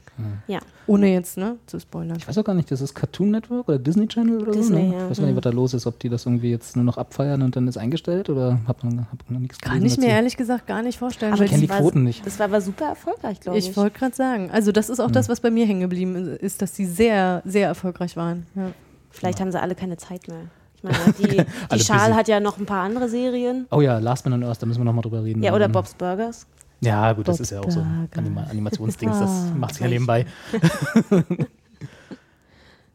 Ja. 0.48 0.60
Ohne 0.86 1.12
jetzt, 1.12 1.38
ne, 1.38 1.56
zu 1.66 1.80
spoilern. 1.80 2.18
Ich 2.18 2.28
weiß 2.28 2.38
auch 2.38 2.44
gar 2.44 2.54
nicht, 2.54 2.70
das 2.70 2.82
ist 2.82 2.94
Cartoon 2.94 3.32
Network 3.32 3.68
oder 3.68 3.80
Disney 3.80 4.08
Channel 4.08 4.42
oder 4.42 4.54
so. 4.54 4.60
Disney, 4.60 4.84
Ne? 4.90 4.94
ja. 4.96 5.04
Ich 5.06 5.10
weiß 5.12 5.18
gar 5.20 5.26
nicht, 5.26 5.36
was 5.36 5.42
da 5.44 5.50
los 5.50 5.74
ist, 5.74 5.88
ob 5.88 5.98
die 6.00 6.10
das 6.10 6.26
irgendwie 6.26 6.52
jetzt 6.52 6.76
nur 6.76 6.86
noch 6.86 6.98
abfeiern 6.98 7.42
und 7.42 7.56
dann 7.56 7.68
ist 7.68 7.78
eingestellt 7.78 8.30
oder 8.30 8.60
habt 8.68 8.84
ihr 8.84 8.90
hab 9.12 9.30
noch 9.32 9.40
nichts 9.40 9.60
Kann 9.60 9.84
ich 9.84 9.98
mir 9.98 10.08
ehrlich 10.10 10.38
gesagt 10.38 10.68
gar 10.68 10.84
nicht 10.84 11.00
vorstellen. 11.00 11.34
Aber 11.34 11.44
Ich 11.44 11.50
kenne 11.52 11.64
die 11.64 11.70
war- 11.70 11.80
Quoten 11.80 12.04
nicht. 12.04 12.26
Das 12.26 12.38
war 12.40 12.46
aber 12.46 12.62
super 12.62 12.86
erfolgreich, 12.86 13.40
glaube 13.40 13.58
ich. 13.58 13.70
Ich 13.70 13.78
wollte 13.78 13.98
gerade 13.98 14.16
sagen. 14.16 14.52
Also 14.52 14.72
das 14.72 14.90
ist 14.90 15.00
auch 15.00 15.12
das, 15.12 15.30
was 15.30 15.40
bei 15.40 15.50
mir 15.52 15.66
hängen 15.66 15.82
geblieben 15.82 16.16
ist, 16.16 16.62
dass 16.62 16.74
die 16.74 16.86
sehr, 16.86 17.42
sehr 17.46 17.68
erfolgreich 17.68 18.16
waren. 18.16 18.46
Ja. 18.56 18.72
Vielleicht 19.10 19.40
haben 19.40 19.52
sie 19.52 19.60
alle 19.62 19.76
keine 19.76 19.98
Zeit 19.98 20.28
mehr. 20.28 20.42
Ich 20.76 20.84
meine, 20.84 20.98
die, 21.20 21.28
die 21.28 21.44
Alle 21.70 21.82
Schal 21.82 22.08
busy. 22.08 22.12
hat 22.18 22.28
ja 22.28 22.40
noch 22.40 22.58
ein 22.58 22.66
paar 22.66 22.84
andere 22.84 23.08
Serien. 23.10 23.68
Oh 23.72 23.80
ja, 23.82 24.00
Last 24.00 24.26
Man 24.26 24.34
on 24.34 24.44
Earth, 24.44 24.62
da 24.62 24.66
müssen 24.66 24.80
wir 24.82 24.86
nochmal 24.86 25.02
drüber 25.04 25.24
reden. 25.24 25.42
Ja, 25.42 25.54
oder 25.56 25.66
Ähm, 25.66 25.72
Bob's 25.72 25.94
Burgers. 25.94 26.46
Ja, 26.84 27.14
gut, 27.14 27.28
das 27.28 27.40
ist 27.40 27.52
ja 27.52 27.60
auch 27.62 27.70
so 27.72 27.80
ein. 27.82 28.10
Anima 28.16 28.44
Animationsdings, 28.44 29.20
das 29.20 29.30
Ah, 29.30 29.54
macht 29.58 29.74
sich 29.76 29.84
ja 29.84 29.90
nebenbei. 29.90 30.26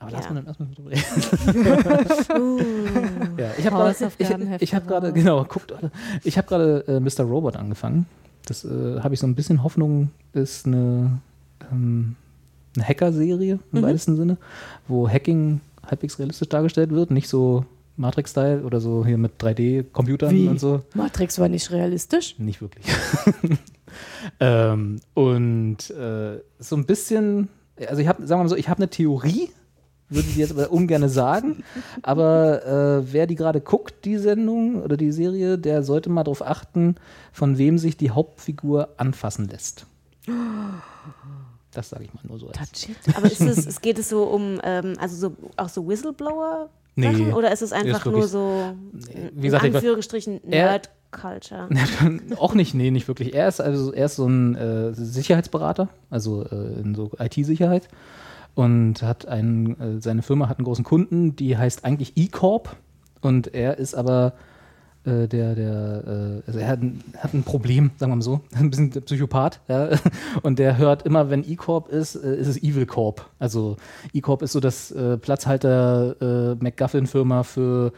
Aber 0.01 0.13
Ja. 0.13 0.31
On 0.31 0.37
Earth 0.47 0.47
müssen 0.61 0.69
wir 0.69 0.77
drüber 0.77 0.91
reden. 0.91 1.03
ja, 3.39 3.51
ich 3.59 3.67
habe 3.67 3.77
gerade, 3.77 3.95
ich, 4.61 4.73
ich 4.73 4.75
raus. 4.75 5.11
genau, 5.15 5.45
guckt, 5.45 5.73
ich 6.23 6.39
habe 6.39 6.47
gerade 6.47 6.85
äh, 6.87 7.01
Mr. 7.01 7.25
Robot 7.25 7.57
angefangen. 7.57 8.07
Das 8.47 8.65
äh, 8.65 9.01
habe 9.01 9.15
ich 9.15 9.21
so 9.21 9.27
ein 9.27 9.35
bisschen 9.35 9.63
Hoffnung, 9.65 10.11
ist 10.33 10.67
eine, 10.67 11.19
ähm, 11.73 12.15
eine 12.77 12.87
Hacker-Serie 12.87 13.59
im 13.73 13.79
Mhm. 13.81 13.83
weitesten 13.85 14.17
Sinne, 14.17 14.37
wo 14.87 15.09
Hacking 15.09 15.61
halbwegs 15.85 16.19
realistisch 16.19 16.49
dargestellt 16.49 16.91
wird, 16.91 17.11
nicht 17.11 17.29
so 17.29 17.65
Matrix-Style 17.97 18.63
oder 18.63 18.81
so 18.81 19.05
hier 19.05 19.19
mit 19.19 19.33
3D-Computern 19.43 20.31
Wie? 20.31 20.47
und 20.47 20.61
so. 20.61 20.83
Matrix 20.95 21.41
war 21.41 21.49
nicht 21.49 21.73
realistisch. 21.73 22.37
Nicht 22.39 22.61
wirklich. 22.63 22.87
ähm, 24.41 25.01
und 25.15 25.91
äh, 25.91 26.41
so 26.59 26.77
ein 26.77 26.87
bisschen, 26.87 27.49
also 27.87 28.01
ich 28.03 28.09
habe, 28.09 28.27
sagen 28.27 28.41
wir 28.41 28.45
mal 28.45 28.49
so, 28.49 28.57
ich 28.57 28.69
habe 28.69 28.79
eine 28.79 28.89
Theorie, 28.91 29.51
würde 30.11 30.29
ich 30.29 30.37
jetzt 30.37 30.53
aber 30.53 30.71
ungern 30.73 31.09
sagen, 31.09 31.63
aber 32.03 32.65
äh, 33.05 33.13
wer 33.13 33.27
die 33.27 33.35
gerade 33.35 33.61
guckt, 33.61 34.05
die 34.05 34.17
Sendung 34.19 34.83
oder 34.83 34.97
die 34.97 35.13
Serie, 35.13 35.59
der 35.59 35.83
sollte 35.83 36.09
mal 36.11 36.25
darauf 36.25 36.43
achten, 36.43 36.97
von 37.33 37.59
wem 37.59 37.79
sich 37.79 37.97
die 37.97 38.11
Hauptfigur 38.11 38.89
anfassen 38.97 39.49
lässt. 39.49 39.87
Das 41.73 41.91
sage 41.91 42.05
ich 42.05 42.15
mal 42.15 42.23
nur 42.27 42.39
so. 42.39 42.51
Aber 43.15 43.27
ist 43.31 43.41
es, 43.41 43.67
es 43.67 43.81
geht 43.81 43.99
es 43.99 44.09
so 44.09 44.25
um, 44.25 44.61
ähm, 44.65 44.95
also 44.99 45.17
so, 45.29 45.37
auch 45.57 45.69
so 45.69 45.87
Whistleblower? 45.87 46.71
Nee. 46.97 47.13
Sachen? 47.13 47.33
Oder 47.35 47.53
ist 47.53 47.63
es 47.63 47.73
einfach 47.73 48.05
nur 48.07 48.27
so, 48.27 48.73
Wie 49.33 49.43
gesagt, 49.43 49.65
in 49.65 49.71
ich- 49.71 49.77
Anführungsstrichen, 49.77 50.51
Er- 50.51 50.81
Nerd-Culture? 51.11 51.69
auch 52.39 52.55
nicht, 52.55 52.75
nee, 52.75 52.91
nicht 52.91 53.09
wirklich. 53.09 53.35
Er 53.35 53.49
ist 53.49 53.61
also 53.61 53.93
er 53.93 54.07
ist 54.07 54.17
so 54.17 54.27
ein 54.27 54.55
äh, 54.55 54.95
Sicherheitsberater, 54.95 55.89
also 56.11 56.45
äh, 56.45 56.81
in 56.81 56.95
so 56.95 57.11
IT-Sicherheit 57.19 57.89
und 58.55 59.03
hat 59.03 59.27
einen, 59.27 59.81
äh, 59.81 60.01
seine 60.01 60.23
Firma 60.23 60.49
hat 60.49 60.59
einen 60.59 60.65
großen 60.65 60.85
Kunden, 60.85 61.37
die 61.37 61.57
heißt 61.57 61.85
eigentlich 61.85 62.17
E-Corp 62.17 62.77
und 63.21 63.55
er 63.55 63.79
ist 63.79 63.95
aber 63.95 64.35
äh, 65.05 65.29
der, 65.29 65.55
der, 65.55 66.05
äh, 66.07 66.43
also 66.47 66.59
er 66.59 66.69
hat 66.69 66.83
ein, 66.83 67.03
hat 67.17 67.35
ein 67.35 67.43
Problem, 67.43 67.91
sagen 67.99 68.13
wir 68.13 68.17
mal 68.17 68.23
so, 68.23 68.41
ein 68.55 68.71
bisschen 68.71 68.91
der 68.91 69.01
Psychopath, 69.01 69.61
ja, 69.69 69.91
und 70.43 70.59
der 70.59 70.77
hört 70.77 71.05
immer, 71.05 71.31
wenn 71.31 71.49
E-Corp 71.49 71.89
ist, 71.89 72.17
äh, 72.17 72.37
ist 72.37 72.49
es 72.49 72.63
Evil 72.63 72.87
Corp. 72.87 73.25
Also 73.39 73.77
E-Corp 74.13 74.43
ist 74.43 74.53
so 74.53 74.61
das 74.61 74.91
äh, 74.91 75.17
Platzhalter 75.17 76.17
äh, 76.21 76.55
McGuffin-Firma 76.57 77.45
für 77.45 77.93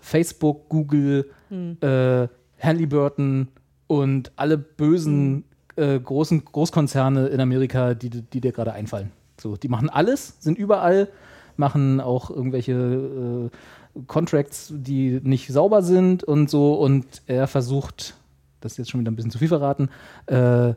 Facebook, 0.00 0.68
Google, 0.68 1.30
äh, 1.50 2.28
Halliburton 2.60 3.48
und 3.86 4.32
alle 4.36 4.58
bösen 4.58 5.44
äh, 5.76 5.98
großen 5.98 6.44
Großkonzerne 6.44 7.28
in 7.28 7.40
Amerika, 7.40 7.94
die, 7.94 8.10
die 8.10 8.40
dir 8.40 8.52
gerade 8.52 8.72
einfallen. 8.72 9.12
So, 9.38 9.56
die 9.56 9.68
machen 9.68 9.90
alles, 9.90 10.36
sind 10.40 10.58
überall, 10.58 11.08
machen 11.56 12.00
auch 12.00 12.30
irgendwelche 12.30 12.72
äh, 12.72 14.00
Contracts, 14.06 14.72
die 14.74 15.20
nicht 15.22 15.48
sauber 15.48 15.82
sind 15.82 16.24
und 16.24 16.50
so. 16.50 16.74
Und 16.74 17.22
er 17.26 17.46
versucht, 17.46 18.16
das 18.60 18.72
ist 18.72 18.78
jetzt 18.78 18.90
schon 18.90 19.00
wieder 19.00 19.10
ein 19.10 19.16
bisschen 19.16 19.30
zu 19.30 19.38
viel 19.38 19.48
verraten, 19.48 19.90
äh, 20.26 20.74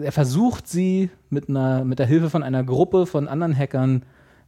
er 0.00 0.12
versucht 0.12 0.66
sie 0.66 1.10
mit, 1.28 1.50
einer, 1.50 1.84
mit 1.84 1.98
der 1.98 2.06
Hilfe 2.06 2.30
von 2.30 2.42
einer 2.42 2.64
Gruppe 2.64 3.04
von 3.04 3.28
anderen 3.28 3.56
Hackern 3.56 4.04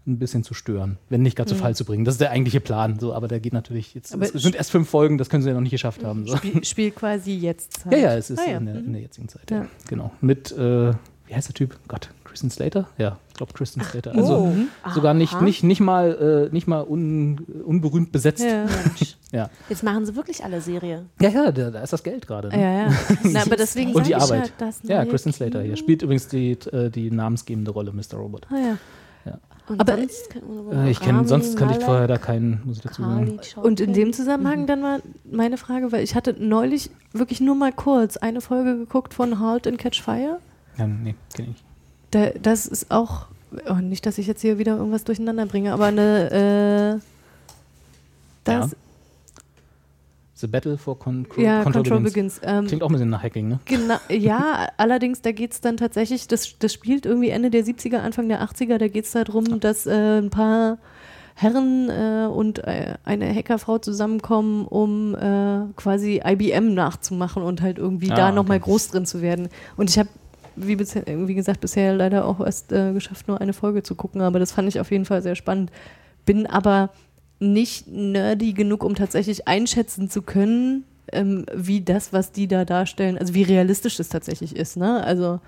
ein 0.07 0.19
bisschen 0.19 0.43
zu 0.45 0.53
stören, 0.55 0.99
wenn 1.09 1.23
nicht 1.23 1.37
gar 1.37 1.47
zu 1.47 1.55
Fall 1.55 1.75
zu 1.75 1.85
bringen. 1.85 2.05
Das 2.05 2.15
ist 2.15 2.21
der 2.21 2.31
eigentliche 2.31 2.61
Plan. 2.61 2.99
So, 2.99 3.15
aber 3.15 3.27
der 3.29 3.41
geht 3.41 3.53
natürlich 3.55 3.95
jetzt. 3.95 4.13
Aber 4.13 4.25
es 4.25 4.33
sind 4.33 4.55
erst 4.55 4.71
fünf 4.71 4.89
Folgen, 4.89 5.17
das 5.19 5.31
können 5.31 5.43
sie 5.43 5.49
ja 5.49 5.55
noch 5.55 5.63
nicht 5.63 5.71
geschafft 5.71 6.05
haben. 6.05 6.27
So. 6.27 6.37
Spiel, 6.37 6.65
Spiel 6.65 6.91
quasi 6.91 7.33
jetzt. 7.35 7.85
Ja, 7.91 7.97
ja, 7.99 8.15
es 8.15 8.31
ist 8.31 8.39
Ah, 8.41 8.51
ja. 8.51 8.59
In, 8.59 8.67
der, 8.67 8.75
Mhm. 8.75 8.87
in 8.87 8.93
der 8.93 9.03
jetzigen 9.03 9.29
Zeit. 9.29 9.51
Ja. 9.51 9.57
Ja. 9.63 9.67
Genau. 9.89 10.11
Mit, 10.21 10.53
äh, 10.53 10.93
wie 11.27 11.35
heißt 11.35 11.49
der 11.49 11.55
Typ? 11.55 11.79
Gott, 11.89 12.11
Kristen 12.25 12.51
Slater? 12.51 12.87
Ja, 12.99 13.19
ich 13.31 13.35
glaube 13.35 13.55
Kristen 13.55 13.81
Slater. 13.81 14.15
Also 14.15 14.53
Oh. 14.87 14.91
sogar 14.93 15.15
nicht, 15.15 15.41
nicht, 15.41 15.65
nicht 15.65 15.81
mal, 15.81 16.49
äh, 16.51 16.53
nicht 16.53 16.67
mal 16.67 16.83
un, 16.87 17.39
unberühmt 17.65 18.13
besetzt. 18.13 18.43
Ja, 18.45 18.67
Ja, 19.33 19.51
Jetzt 19.69 19.83
machen 19.83 20.05
sie 20.07 20.15
wirklich 20.15 20.45
alle 20.45 20.61
Serie. 20.61 21.07
ja, 21.21 21.29
ja 21.31 21.51
da, 21.51 21.71
da 21.71 21.81
ist 21.83 21.93
das 21.93 22.03
Geld 22.05 22.27
gerade. 22.27 22.51
ja. 22.51 22.57
Ne? 22.57 22.89
ja. 22.91 23.17
Na, 23.33 23.43
aber 23.43 23.57
deswegen 23.57 23.93
Und 23.95 24.07
die 24.07 24.15
Arbeit. 24.15 24.49
Ja, 24.49 24.53
das 24.59 24.81
Ja, 24.85 25.05
Kristen 25.07 25.33
Slater 25.33 25.63
hier. 25.63 25.77
Spielt 25.77 26.03
übrigens 26.03 26.29
die, 26.29 26.53
äh, 26.53 26.91
die 26.91 27.11
namensgebende 27.11 27.71
Rolle, 27.73 27.91
Mr. 27.93 28.17
Robot. 28.19 28.47
Ah, 28.51 28.59
ja. 28.59 29.39
Und 29.67 29.81
Aber- 29.81 29.97
sonst 29.97 30.29
Äh, 30.73 30.91
ich 30.91 31.01
kenne, 31.01 31.27
sonst 31.27 31.57
kannte 31.57 31.79
ich 31.79 31.85
vorher 31.85 32.07
da 32.07 32.19
keinen, 32.19 32.61
muss 32.65 32.77
ich 32.77 32.83
dazu 32.83 33.03
sagen. 33.03 33.41
Und 33.63 33.81
in 33.81 33.95
dem. 33.95 34.13
Zusammenhang 34.13 34.67
dann 34.67 34.83
mal 34.83 35.03
meine 35.25 35.57
Frage, 35.57 35.91
weil 35.91 36.05
ich 36.05 36.15
hatte 36.15 36.35
neulich 36.39 36.91
wirklich 37.13 37.41
nur 37.41 37.55
mal 37.55 37.73
kurz 37.73 38.17
eine 38.19 38.41
Folge 38.43 38.77
geguckt 38.77 39.15
von 39.15 39.41
Halt 39.41 39.67
and 39.67 39.79
Catch 39.79 40.03
Fire. 40.03 40.39
Ja, 40.77 40.87
nee, 40.87 41.15
kenne 41.35 41.49
ich. 41.55 41.65
Da, 42.11 42.31
das 42.41 42.67
ist 42.67 42.91
auch, 42.91 43.27
oh, 43.69 43.75
nicht, 43.77 44.05
dass 44.07 44.19
ich 44.19 44.27
jetzt 44.27 44.43
hier 44.43 44.59
wieder 44.59 44.77
irgendwas 44.77 45.05
durcheinander 45.05 45.47
bringe, 45.47 45.73
aber 45.73 45.87
eine, 45.87 47.01
äh, 47.01 47.05
das, 48.45 48.73
Ja. 48.73 48.77
The 50.45 50.49
Battle 50.49 50.77
for 50.77 50.99
Con 50.99 51.27
ja, 51.39 51.63
Control, 51.63 51.83
Control, 51.83 52.01
Begins. 52.01 52.41
Begins. 52.41 52.41
Ähm, 52.45 52.67
Klingt 52.67 52.83
auch 52.83 52.91
ein 52.91 52.93
bisschen 52.93 53.09
nach 53.09 53.23
Hacking, 53.23 53.49
ne? 53.49 53.61
Genau, 53.65 53.97
ja, 54.11 54.69
allerdings, 54.77 55.23
da 55.23 55.33
geht 55.33 55.53
es 55.53 55.63
dann 55.63 55.79
tatsächlich, 55.79 56.29
das, 56.29 56.59
das 56.59 56.71
spielt 56.71 57.07
irgendwie 57.07 57.31
Ende 57.31 57.49
der 57.49 57.65
70er, 57.65 57.97
Anfang 57.97 58.29
der 58.29 58.43
80er, 58.43 58.77
da 58.77 58.89
geht 58.89 59.07
es 59.07 59.13
darum, 59.13 59.59
dass 59.61 59.87
äh, 59.87 60.19
ein 60.19 60.29
paar 60.29 60.77
Herren 61.35 61.89
äh, 61.89 62.27
und 62.27 62.59
äh, 62.59 62.97
eine 63.05 63.35
Hackerfrau 63.35 63.79
zusammenkommen, 63.79 64.67
um 64.67 65.15
äh, 65.15 65.61
quasi 65.77 66.21
IBM 66.23 66.75
nachzumachen 66.75 67.43
und 67.43 67.63
halt 67.63 67.79
irgendwie 67.79 68.13
Ah, 68.13 68.17
da 68.17 68.27
okay. 68.27 68.35
nochmal 68.35 68.61
groß 68.61 68.89
drin 68.89 69.07
zu 69.07 69.23
werden. 69.23 69.49
Und 69.79 69.89
ich 69.89 69.99
habe, 69.99 70.11
wie, 70.57 70.79
wie 70.79 71.35
gesagt, 71.35 71.63
bisher 71.63 71.95
leider 71.95 72.27
auch 72.27 72.41
erst 72.45 72.71
äh, 72.71 72.93
geschafft, 72.93 73.29
nur 73.29 73.41
eine 73.41 73.55
Folge 73.55 73.83
zu 73.83 73.95
gucken, 73.95 74.21
aber 74.21 74.39
das 74.39 74.53
fand 74.53 74.69
ich 74.69 74.79
auf 74.79 74.91
jeden 74.91 75.07
Fall 75.07 75.23
sehr 75.23 75.37
spannend. 75.37 75.73
Bin 76.27 76.47
aber 76.47 76.91
nicht 77.53 77.89
nerdy 77.89 78.53
genug, 78.53 78.85
um 78.85 78.95
tatsächlich 78.95 79.47
einschätzen 79.47 80.09
zu 80.09 80.23
können, 80.23 80.85
ähm, 81.13 81.47
wie 81.55 81.81
das, 81.81 82.13
was 82.13 82.33
die 82.33 82.49
da 82.49 82.65
darstellen, 82.65 83.19
also 83.19 83.35
wie 83.35 83.43
realistisch 83.43 83.97
das 83.97 84.09
tatsächlich 84.09 84.57
ist. 84.57 84.77
Ne? 84.77 85.05
Also 85.05 85.41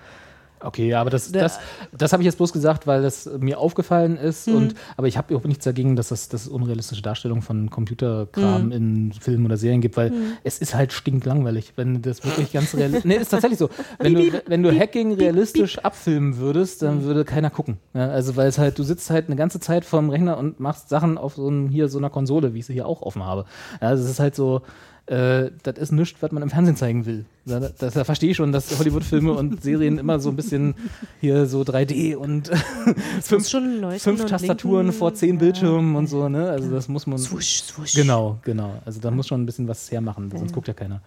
Okay, 0.61 0.95
aber 0.95 1.11
das, 1.11 1.31
Da- 1.33 1.41
das, 1.41 1.59
das 1.97 2.13
habe 2.13 2.23
ich 2.23 2.25
jetzt 2.25 2.37
bloß 2.37 2.53
gesagt, 2.53 2.87
weil 2.87 3.03
das 3.03 3.29
mir 3.39 3.59
aufgefallen 3.59 4.17
ist. 4.17 4.49
Mhm. 4.49 4.55
Und, 4.57 4.75
aber 4.97 5.07
ich 5.07 5.17
habe 5.19 5.37
auch 5.37 5.45
nichts 5.45 5.65
dagegen, 5.65 5.97
dass 5.97 6.11
es 6.11 6.29
das 6.29 6.49
unrealistische 6.49 7.03
Darstellung 7.03 7.43
von 7.43 7.69
Computerkram 7.71 8.67
Mhm. 8.67 8.73
in 8.73 9.13
Filmen 9.13 9.45
oder 9.45 9.57
Serien 9.57 9.81
gibt, 9.81 9.97
weil 9.97 10.13
es 10.45 10.59
ist 10.59 10.75
halt 10.75 10.93
stinklangweilig, 10.93 11.75
wenn 11.77 12.01
das 12.03 12.25
wirklich 12.25 12.53
ganz 12.53 12.75
realistisch. 12.75 13.05
nee, 13.05 13.17
ist 13.17 13.29
tatsächlich 13.29 13.59
so. 13.59 13.69
Wenn 13.99 14.15
du, 14.15 14.43
wenn 14.47 14.63
du 14.63 14.77
Hacking 14.77 15.13
realistisch 15.15 15.79
abfilmen 15.79 16.39
würdest, 16.39 16.83
Mhm. 16.83 16.87
dann 16.87 17.05
würde 17.05 17.25
keiner 17.25 17.51
gucken. 17.51 17.79
Ja, 17.95 18.09
also 18.09 18.37
weil 18.37 18.49
es 18.49 18.59
halt, 18.59 18.79
du 18.79 18.83
sitzt 18.83 19.11
halt 19.11 19.27
eine 19.27 19.37
ganze 19.37 19.61
Zeit 19.61 19.85
vorm 19.85 20.11
Rechner 20.11 20.37
und 20.39 20.59
machst 20.61 20.89
Sachen 20.89 21.19
auf 21.19 21.35
so 21.37 21.47
einem, 21.49 21.69
hier 21.69 21.89
so 21.89 21.99
einer 21.99 22.11
Konsole, 22.11 22.55
wie 22.55 22.61
ich 22.61 22.67
sie 22.67 22.73
hier 22.73 22.87
auch 22.87 23.03
offen 23.03 23.23
habe. 23.25 23.45
Ja, 23.81 23.89
also 23.89 24.05
es 24.05 24.11
ist 24.11 24.21
halt 24.21 24.35
so. 24.35 24.63
Äh, 25.07 25.51
das 25.63 25.79
ist 25.79 25.93
nichts, 25.93 26.21
was 26.21 26.33
man 26.33 26.43
im 26.43 26.51
Fernsehen 26.51 26.75
zeigen 26.77 27.07
will. 27.07 27.27
Da, 27.45 27.61
da, 27.61 27.91
da 27.91 28.03
verstehe 28.05 28.31
ich 28.31 28.37
schon, 28.37 28.51
dass 28.51 28.77
Hollywood-Filme 28.77 29.33
und 29.33 29.63
Serien 29.63 29.99
immer 29.99 30.19
so 30.19 30.31
ein 30.31 30.37
bisschen 30.37 30.75
hier 31.21 31.47
so 31.47 31.61
3D 31.63 32.17
und 32.17 32.49
fünf, 33.23 33.49
fünf 33.49 34.21
und 34.21 34.29
Tastaturen 34.29 34.87
blinken. 34.87 34.99
vor 34.99 35.15
zehn 35.15 35.39
Bildschirmen 35.39 35.95
und 35.95 36.09
so, 36.09 36.29
ne? 36.29 36.51
Also 36.51 36.71
das 36.71 36.89
muss 36.89 37.07
man. 37.07 37.19
Swoosh, 37.19 37.63
swoosh. 37.63 37.95
Genau, 37.95 38.39
genau. 38.43 38.83
Also 38.85 39.01
da 39.01 39.13
muss 39.13 39.29
schon 39.29 39.43
ein 39.43 39.47
bisschen 39.47 39.69
was 39.69 39.91
hermachen, 39.93 40.29
sonst 40.37 40.53
guckt 40.53 40.67
ja 40.67 40.75
keiner. 40.75 41.01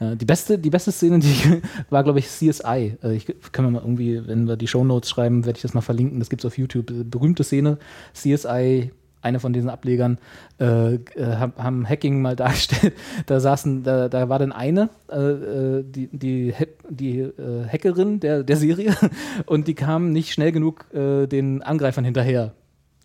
Äh, 0.00 0.16
Die 0.16 0.24
beste, 0.24 0.58
die 0.58 0.70
beste 0.70 0.90
Szene, 0.92 1.18
die 1.18 1.60
war, 1.90 2.04
glaube 2.04 2.20
ich, 2.20 2.28
CSI. 2.28 2.96
Äh, 3.02 3.16
Ich, 3.16 3.28
wir 3.28 3.70
mal 3.70 3.82
irgendwie, 3.82 4.26
wenn 4.26 4.48
wir 4.48 4.56
die 4.56 4.66
Shownotes 4.66 5.10
schreiben, 5.10 5.44
werde 5.44 5.58
ich 5.58 5.62
das 5.62 5.74
mal 5.74 5.82
verlinken. 5.82 6.20
Das 6.20 6.30
gibt 6.30 6.40
es 6.42 6.46
auf 6.46 6.56
YouTube. 6.56 6.90
Äh, 6.90 7.04
Berühmte 7.04 7.44
Szene. 7.44 7.76
CSI, 8.14 8.92
eine 9.26 9.40
von 9.40 9.52
diesen 9.52 9.68
Ablegern, 9.68 10.18
äh, 10.60 10.94
äh, 10.94 11.00
haben, 11.36 11.88
Hacking 11.88 12.22
mal 12.22 12.36
dargestellt. 12.44 12.94
Da 13.26 13.40
saßen, 13.40 13.82
da, 13.82 14.08
da 14.08 14.28
war 14.28 14.38
dann 14.38 14.52
eine, 14.52 14.88
äh, 15.10 15.16
äh, 15.18 15.84
die, 15.84 16.08
die, 16.12 16.54
die 16.88 17.18
äh, 17.20 17.66
Hackerin 17.70 18.20
der, 18.20 18.42
der 18.42 18.56
Serie, 18.56 18.94
und 19.46 19.68
die 19.68 19.74
kam 19.74 20.12
nicht 20.12 20.32
schnell 20.32 20.52
genug 20.52 20.86
den 20.92 21.62
Angreifern 21.62 22.04
hinterher. 22.04 22.52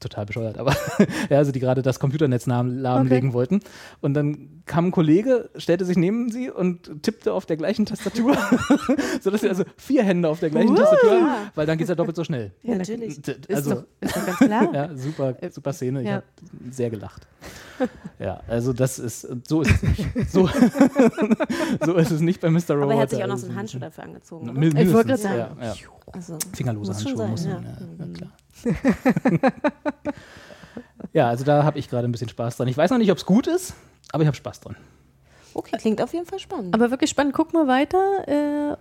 Total 0.01 0.25
bescheuert, 0.25 0.57
aber 0.57 0.75
ja, 1.29 1.37
also 1.37 1.51
die 1.53 1.59
gerade 1.61 1.81
das 1.81 1.99
Computernetz 1.99 2.45
lahm- 2.47 2.77
lahmlegen 2.79 3.31
wollten. 3.33 3.61
Und 4.01 4.13
dann 4.15 4.61
kam 4.65 4.87
ein 4.87 4.91
Kollege, 4.91 5.49
stellte 5.55 5.85
sich 5.85 5.95
neben 5.95 6.29
sie 6.31 6.49
und 6.49 7.03
tippte 7.03 7.31
auf 7.33 7.45
der 7.45 7.55
gleichen 7.57 7.85
Tastatur, 7.85 8.35
sodass 9.21 9.41
sie 9.41 9.49
also 9.49 9.63
vier 9.77 10.03
Hände 10.03 10.27
auf 10.27 10.39
der 10.39 10.49
gleichen 10.49 10.75
Tastatur 10.75 11.11
haben, 11.11 11.51
weil 11.55 11.65
dann 11.67 11.77
geht 11.77 11.85
es 11.85 11.89
ja 11.89 11.95
doppelt 11.95 12.15
so 12.17 12.23
schnell. 12.23 12.51
Ja, 12.63 12.75
Natürlich. 12.75 13.21
D- 13.21 13.31
Ist, 13.47 13.55
Also, 13.55 13.75
doch, 13.75 13.83
ist 14.01 14.15
doch 14.15 14.25
ganz 14.25 14.37
klar. 14.39 14.69
ja, 14.73 14.89
super, 14.97 15.35
super 15.51 15.73
Szene. 15.73 16.01
Ich 16.01 16.07
ja. 16.07 16.13
habe 16.15 16.23
sehr 16.71 16.89
gelacht. 16.89 17.27
Ja, 18.19 18.41
also 18.47 18.73
das 18.73 18.99
ist, 18.99 19.27
so 19.47 19.61
ist 19.61 19.71
es 19.71 19.81
nicht. 19.83 20.31
So, 20.31 20.47
so 21.85 21.95
ist 21.95 22.11
es 22.11 22.21
nicht 22.21 22.41
bei 22.41 22.49
Mr. 22.49 22.59
Robot. 22.71 22.83
Aber 22.83 22.93
er 22.93 22.99
hat 23.01 23.09
sich 23.09 23.23
auch 23.23 23.27
noch 23.27 23.37
so 23.37 23.47
einen 23.47 23.57
Also, 23.57 23.59
Handschuh 23.59 23.79
dafür 23.79 24.03
angezogen. 24.03 24.49
Oder? 24.49 24.61
Ich 24.81 24.93
wollte 24.93 25.09
gerade 25.09 25.09
ja, 25.09 25.17
sagen. 25.47 25.57
ja. 25.61 25.73
Also, 26.13 26.37
Fingerlose 26.53 26.93
Handschuhe 26.93 27.17
sein, 27.17 27.31
muss 27.31 27.45
ja. 27.45 27.51
ja, 27.51 27.57
ja, 27.59 28.13
klar. 28.13 28.31
ja, 31.13 31.29
also 31.29 31.43
da 31.43 31.63
habe 31.63 31.79
ich 31.79 31.89
gerade 31.89 32.07
ein 32.07 32.11
bisschen 32.11 32.29
Spaß 32.29 32.57
dran. 32.57 32.67
Ich 32.67 32.77
weiß 32.77 32.91
noch 32.91 32.97
nicht, 32.97 33.11
ob 33.11 33.17
es 33.17 33.25
gut 33.25 33.47
ist, 33.47 33.73
aber 34.11 34.23
ich 34.23 34.27
habe 34.27 34.37
Spaß 34.37 34.61
dran. 34.61 34.75
okay, 35.53 35.77
klingt 35.77 36.01
auf 36.01 36.13
jeden 36.13 36.25
Fall 36.25 36.39
spannend. 36.39 36.73
Aber 36.73 36.91
wirklich 36.91 37.09
spannend. 37.09 37.33
Guck 37.33 37.53
mal 37.53 37.67
weiter 37.67 38.27
äh, 38.27 38.75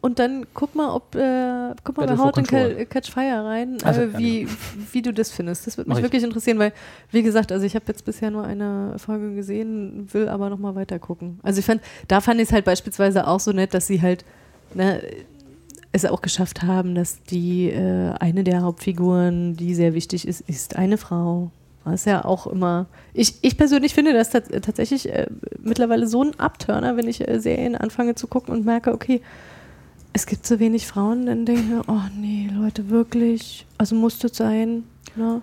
und 0.00 0.18
dann 0.18 0.46
guck 0.54 0.74
mal, 0.74 0.94
ob 0.94 1.14
äh, 1.14 1.74
guck 1.84 1.96
mal 1.96 2.06
Battle 2.06 2.16
bei 2.16 2.22
Haut 2.22 2.38
and 2.38 2.48
Control. 2.48 2.86
Catch 2.86 3.10
Fire 3.10 3.44
rein, 3.44 3.78
Also, 3.84 4.02
äh, 4.02 4.08
ja, 4.08 4.18
wie, 4.18 4.48
wie 4.92 5.02
du 5.02 5.12
das 5.12 5.30
findest. 5.30 5.66
Das 5.66 5.76
würde 5.76 5.88
Mach 5.88 5.96
mich 5.96 6.04
ich. 6.04 6.06
wirklich 6.10 6.24
interessieren, 6.24 6.58
weil, 6.58 6.72
wie 7.10 7.22
gesagt, 7.22 7.52
also 7.52 7.64
ich 7.64 7.74
habe 7.74 7.84
jetzt 7.88 8.04
bisher 8.04 8.30
nur 8.30 8.44
eine 8.44 8.98
Folge 8.98 9.34
gesehen, 9.34 10.12
will 10.12 10.28
aber 10.28 10.50
noch 10.50 10.58
mal 10.58 10.74
weiter 10.74 10.98
gucken. 10.98 11.40
Also 11.42 11.60
ich 11.60 11.66
fand, 11.66 11.82
da 12.08 12.20
fand 12.20 12.40
ich 12.40 12.48
es 12.48 12.52
halt 12.52 12.64
beispielsweise 12.64 13.26
auch 13.26 13.40
so 13.40 13.52
nett, 13.52 13.74
dass 13.74 13.86
sie 13.86 14.02
halt 14.02 14.24
ne, 14.74 15.02
es 15.92 16.04
auch 16.04 16.22
geschafft 16.22 16.62
haben, 16.62 16.94
dass 16.94 17.22
die 17.22 17.68
äh, 17.68 18.12
eine 18.18 18.44
der 18.44 18.62
Hauptfiguren, 18.62 19.56
die 19.56 19.74
sehr 19.74 19.94
wichtig 19.94 20.26
ist, 20.26 20.40
ist 20.42 20.76
eine 20.76 20.96
Frau. 20.96 21.50
Das 21.84 21.94
ist 21.94 22.06
ja 22.06 22.24
auch 22.24 22.46
immer. 22.46 22.86
Ich, 23.12 23.36
ich 23.42 23.56
persönlich 23.56 23.92
finde 23.94 24.12
das 24.12 24.30
tats 24.30 24.48
tatsächlich 24.62 25.12
äh, 25.12 25.26
mittlerweile 25.60 26.06
so 26.06 26.22
ein 26.22 26.38
Abturner, 26.38 26.96
wenn 26.96 27.08
ich 27.08 27.28
äh, 27.28 27.40
Serien 27.40 27.74
anfange 27.74 28.14
zu 28.14 28.26
gucken 28.26 28.54
und 28.54 28.64
merke, 28.64 28.92
okay, 28.92 29.20
es 30.12 30.26
gibt 30.26 30.46
so 30.46 30.60
wenig 30.60 30.86
Frauen, 30.86 31.26
dann 31.26 31.44
denke 31.44 31.62
ich 31.62 31.68
mir, 31.68 31.82
oh 31.88 32.00
nee, 32.16 32.48
Leute, 32.52 32.90
wirklich. 32.90 33.66
Also 33.78 33.96
muss 33.96 34.18
das 34.18 34.36
sein. 34.36 34.84
Ne? 35.16 35.42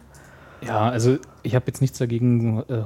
Ja, 0.66 0.90
also 0.90 1.18
ich 1.44 1.56
habe 1.56 1.66
jetzt 1.68 1.82
nichts 1.82 1.98
dagegen, 1.98 2.64
äh, 2.70 2.84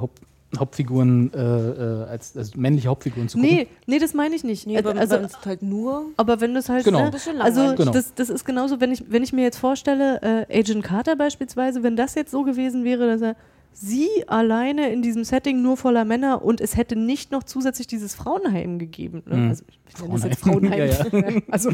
Hauptfiguren 0.60 1.32
äh, 1.34 1.38
äh, 1.38 2.04
als, 2.04 2.36
als 2.36 2.56
männliche 2.56 2.88
Hauptfiguren 2.88 3.28
zu 3.28 3.38
gucken. 3.38 3.54
Nee, 3.56 3.66
nee, 3.86 3.98
das 3.98 4.14
meine 4.14 4.34
ich 4.34 4.44
nicht. 4.44 4.66
nee, 4.66 4.78
aber 4.78 4.96
also, 4.96 5.18
uns 5.18 5.34
halt 5.44 5.62
nur. 5.62 6.06
aber 6.16 6.40
wenn 6.40 6.54
das 6.54 6.68
halt. 6.68 6.84
Genau. 6.84 7.00
Ne, 7.00 7.04
Ein 7.06 7.10
bisschen 7.12 7.40
also. 7.40 7.74
Genau. 7.74 7.92
das, 7.92 8.14
das 8.14 8.30
ist 8.30 8.44
genauso, 8.44 8.80
wenn 8.80 8.92
ich, 8.92 9.04
wenn 9.10 9.22
ich 9.22 9.32
mir 9.32 9.42
jetzt 9.42 9.58
vorstelle, 9.58 10.46
äh, 10.48 10.58
Agent 10.60 10.82
Carter 10.84 11.16
beispielsweise, 11.16 11.82
wenn 11.82 11.96
das 11.96 12.14
jetzt 12.14 12.30
so 12.30 12.42
gewesen 12.42 12.84
wäre, 12.84 13.06
dass 13.06 13.22
er 13.22 13.36
sie 13.76 14.08
alleine 14.28 14.92
in 14.92 15.02
diesem 15.02 15.24
Setting 15.24 15.60
nur 15.60 15.76
voller 15.76 16.04
Männer 16.04 16.44
und 16.44 16.60
es 16.60 16.76
hätte 16.76 16.94
nicht 16.94 17.32
noch 17.32 17.42
zusätzlich 17.42 17.88
dieses 17.88 18.14
Frauenheim 18.14 18.78
gegeben. 18.78 19.22
Ne? 19.26 19.36
Mhm. 19.36 19.48
Also 19.48 19.64
ich 19.68 20.00
nenne 20.00 20.14
das 20.14 20.24
jetzt 20.24 20.40
Frauenheim. 20.42 20.90
Frauenheim. 20.92 21.34
Ja, 21.36 21.42
also 21.50 21.70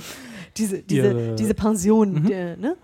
diese, 0.57 0.79
diese, 0.83 1.09
Ihre- 1.13 1.35
diese 1.37 1.53
Pension, 1.55 2.13
Mhm. 2.23 2.27
der, 2.27 2.57
ne? 2.57 2.77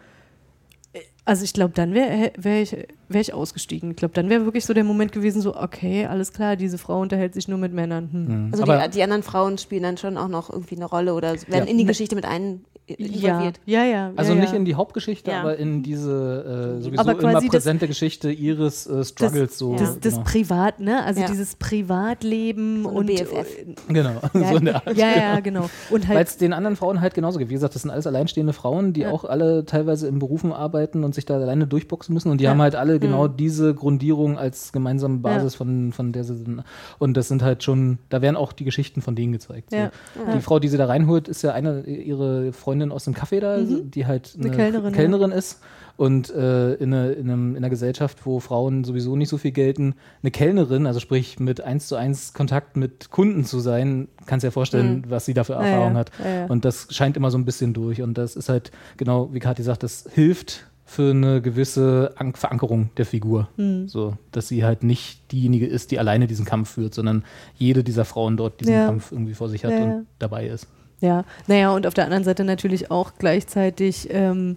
Also 1.26 1.42
ich 1.44 1.52
glaube, 1.52 1.72
dann 1.74 1.92
wäre 1.92 2.32
wär 2.38 2.62
ich, 2.62 2.76
wär 3.08 3.20
ich 3.20 3.34
ausgestiegen. 3.34 3.90
Ich 3.90 3.96
glaube, 3.96 4.14
dann 4.14 4.30
wäre 4.30 4.44
wirklich 4.44 4.64
so 4.64 4.72
der 4.74 4.84
Moment 4.84 5.10
gewesen, 5.10 5.42
so, 5.42 5.56
okay, 5.56 6.06
alles 6.06 6.32
klar, 6.32 6.54
diese 6.54 6.78
Frau 6.78 7.00
unterhält 7.00 7.34
sich 7.34 7.48
nur 7.48 7.58
mit 7.58 7.72
Männern. 7.72 8.08
Hm. 8.12 8.46
Mhm. 8.46 8.52
Also 8.52 8.64
die, 8.64 8.90
die 8.90 9.02
anderen 9.02 9.24
Frauen 9.24 9.58
spielen 9.58 9.82
dann 9.82 9.96
schon 9.98 10.16
auch 10.16 10.28
noch 10.28 10.50
irgendwie 10.50 10.76
eine 10.76 10.84
Rolle 10.84 11.14
oder 11.14 11.32
werden 11.32 11.48
Ja. 11.50 11.64
in 11.64 11.78
die 11.78 11.84
Geschichte 11.84 12.14
mit 12.14 12.24
ein 12.24 12.64
involviert. 12.86 13.60
ja, 13.66 13.84
ja. 13.84 14.12
also 14.16 14.32
ja, 14.34 14.40
nicht 14.40 14.52
ja. 14.52 14.56
in 14.58 14.64
die 14.64 14.74
Hauptgeschichte, 14.76 15.30
Ja. 15.30 15.40
aber 15.40 15.56
in 15.56 15.82
diese 15.82 16.76
äh, 16.78 16.82
sowieso 16.82 17.00
Aber 17.00 17.12
immer 17.12 17.20
quasi 17.32 17.46
das- 17.46 17.52
präsente 17.54 17.88
Geschichte 17.88 18.30
ihres 18.30 18.86
äh, 18.86 19.04
Struggles. 19.04 19.58
so, 19.58 19.74
das, 19.76 19.98
das 20.00 20.14
genau. 20.14 20.24
Privat, 20.24 20.80
ne? 20.80 21.02
Also 21.04 21.20
Ja. 21.22 21.26
dieses 21.26 21.56
Privatleben 21.56 22.82
So 22.84 22.88
und 22.90 23.06
BFF. 23.06 23.46
genau. 23.88 24.20
Ja, 24.34 24.50
so 24.52 24.56
in 24.58 24.64
der 24.66 24.74
Art. 24.86 24.96
ja, 24.96 25.08
ja, 25.16 25.40
genau. 25.40 25.68
Und 25.90 26.08
Weil 26.08 26.16
halt 26.18 26.28
es 26.28 26.36
den 26.36 26.52
anderen 26.52 26.76
Frauen 26.76 27.00
halt 27.00 27.14
genauso 27.14 27.38
gibt. 27.38 27.50
Wie 27.50 27.54
gesagt, 27.54 27.74
das 27.74 27.82
sind 27.82 27.90
alles 27.90 28.06
alleinstehende 28.06 28.52
Frauen, 28.52 28.92
die 28.92 29.00
Ja. 29.00 29.10
auch 29.10 29.24
alle 29.24 29.64
teilweise 29.64 30.06
in 30.08 30.18
Berufen 30.18 30.52
arbeiten 30.52 31.04
und 31.04 31.14
sich 31.14 31.24
da 31.24 31.34
alleine 31.34 31.66
durchboxen 31.66 32.12
müssen. 32.14 32.30
Und 32.30 32.38
die 32.38 32.44
Ja. 32.44 32.50
haben 32.50 32.62
halt 32.62 32.74
alle 32.76 32.98
genau 33.00 33.28
Mhm. 33.28 33.36
diese 33.36 33.74
Grundierung 33.74 34.38
als 34.38 34.72
gemeinsame 34.72 35.18
Basis 35.18 35.54
von, 35.54 35.92
von 35.92 36.12
der 36.12 36.24
sie 36.24 36.36
sind. 36.36 36.62
Und 36.98 37.16
das 37.16 37.28
sind 37.28 37.42
halt 37.42 37.62
schon, 37.64 37.98
da 38.10 38.22
werden 38.22 38.36
auch 38.36 38.52
die 38.52 38.64
Geschichten 38.64 39.02
von 39.02 39.14
denen 39.16 39.32
gezeigt. 39.32 39.70
So. 39.70 39.76
Ja. 39.76 39.90
Die 40.34 40.40
Frau, 40.40 40.58
die 40.58 40.68
sie 40.68 40.76
da 40.76 40.86
reinholt, 40.86 41.28
ist 41.28 41.42
ja 41.42 41.52
eine, 41.52 41.82
ihre 41.84 42.52
Freundin 42.52 42.75
Freundin 42.76 42.92
aus 42.92 43.04
dem 43.04 43.14
Café 43.14 43.40
da, 43.40 43.58
die 43.58 44.06
halt 44.06 44.34
Eine 44.36 44.48
eine, 44.48 44.56
Kellnerin, 44.56 44.92
Kellnerin, 44.92 45.32
ist. 45.32 45.60
Und 45.96 46.28
äh, 46.30 46.74
in, 46.74 46.92
eine, 46.92 47.12
in, 47.12 47.30
einem, 47.30 47.50
in 47.52 47.56
einer 47.58 47.70
Gesellschaft, 47.70 48.26
wo 48.26 48.38
Frauen 48.38 48.84
sowieso 48.84 49.16
nicht 49.16 49.30
so 49.30 49.38
viel 49.38 49.52
gelten, 49.52 49.94
eine 50.22 50.30
Kellnerin, 50.30 50.86
also 50.86 51.00
sprich 51.00 51.40
mit 51.40 51.62
eins 51.62 51.88
zu 51.88 51.96
eins 51.96 52.34
Kontakt 52.34 52.76
mit 52.76 53.10
Kunden 53.10 53.44
zu 53.46 53.60
sein, 53.60 54.08
kannst 54.26 54.44
dir 54.44 54.48
ja 54.48 54.50
vorstellen, 54.52 55.04
was 55.08 55.24
sie 55.24 55.32
da 55.32 55.44
für 55.44 55.54
ja, 55.54 55.62
Erfahrung 55.62 55.96
hat. 55.96 56.10
ja, 56.22 56.30
ja. 56.40 56.46
Und 56.46 56.66
das 56.66 56.88
scheint 56.90 57.16
immer 57.16 57.30
so 57.30 57.38
ein 57.38 57.46
bisschen 57.46 57.72
durch. 57.72 58.02
Und 58.02 58.18
das 58.18 58.36
ist 58.36 58.50
halt, 58.50 58.72
genau 58.98 59.32
wie 59.32 59.38
Kathi 59.38 59.62
sagt, 59.62 59.82
das 59.82 60.06
hilft 60.12 60.66
für 60.84 61.10
eine 61.10 61.40
gewisse 61.40 62.12
An 62.16 62.34
Verankerung 62.34 62.90
der 62.98 63.06
Figur. 63.06 63.48
Hm. 63.56 63.88
So, 63.88 64.18
dass 64.32 64.48
sie 64.48 64.64
halt 64.64 64.84
nicht 64.84 65.32
diejenige 65.32 65.66
ist, 65.66 65.90
die 65.90 65.98
alleine 65.98 66.26
diesen 66.26 66.44
Kampf 66.44 66.72
führt, 66.74 66.94
sondern 66.94 67.24
jede 67.56 67.82
dieser 67.82 68.04
Frauen 68.04 68.36
dort 68.36 68.60
diesen 68.60 68.74
Ja. 68.74 68.86
Kampf 68.86 69.12
irgendwie 69.12 69.34
vor 69.34 69.48
sich 69.48 69.64
hat 69.64 69.72
Ja, 69.72 69.78
ja. 69.78 69.84
und 69.84 70.06
dabei 70.18 70.46
ist. 70.46 70.68
Ja, 71.00 71.24
naja, 71.46 71.72
und 71.74 71.86
auf 71.86 71.94
der 71.94 72.04
anderen 72.04 72.24
Seite 72.24 72.42
natürlich 72.44 72.90
auch 72.90 73.12
gleichzeitig, 73.18 74.08
ähm, 74.10 74.56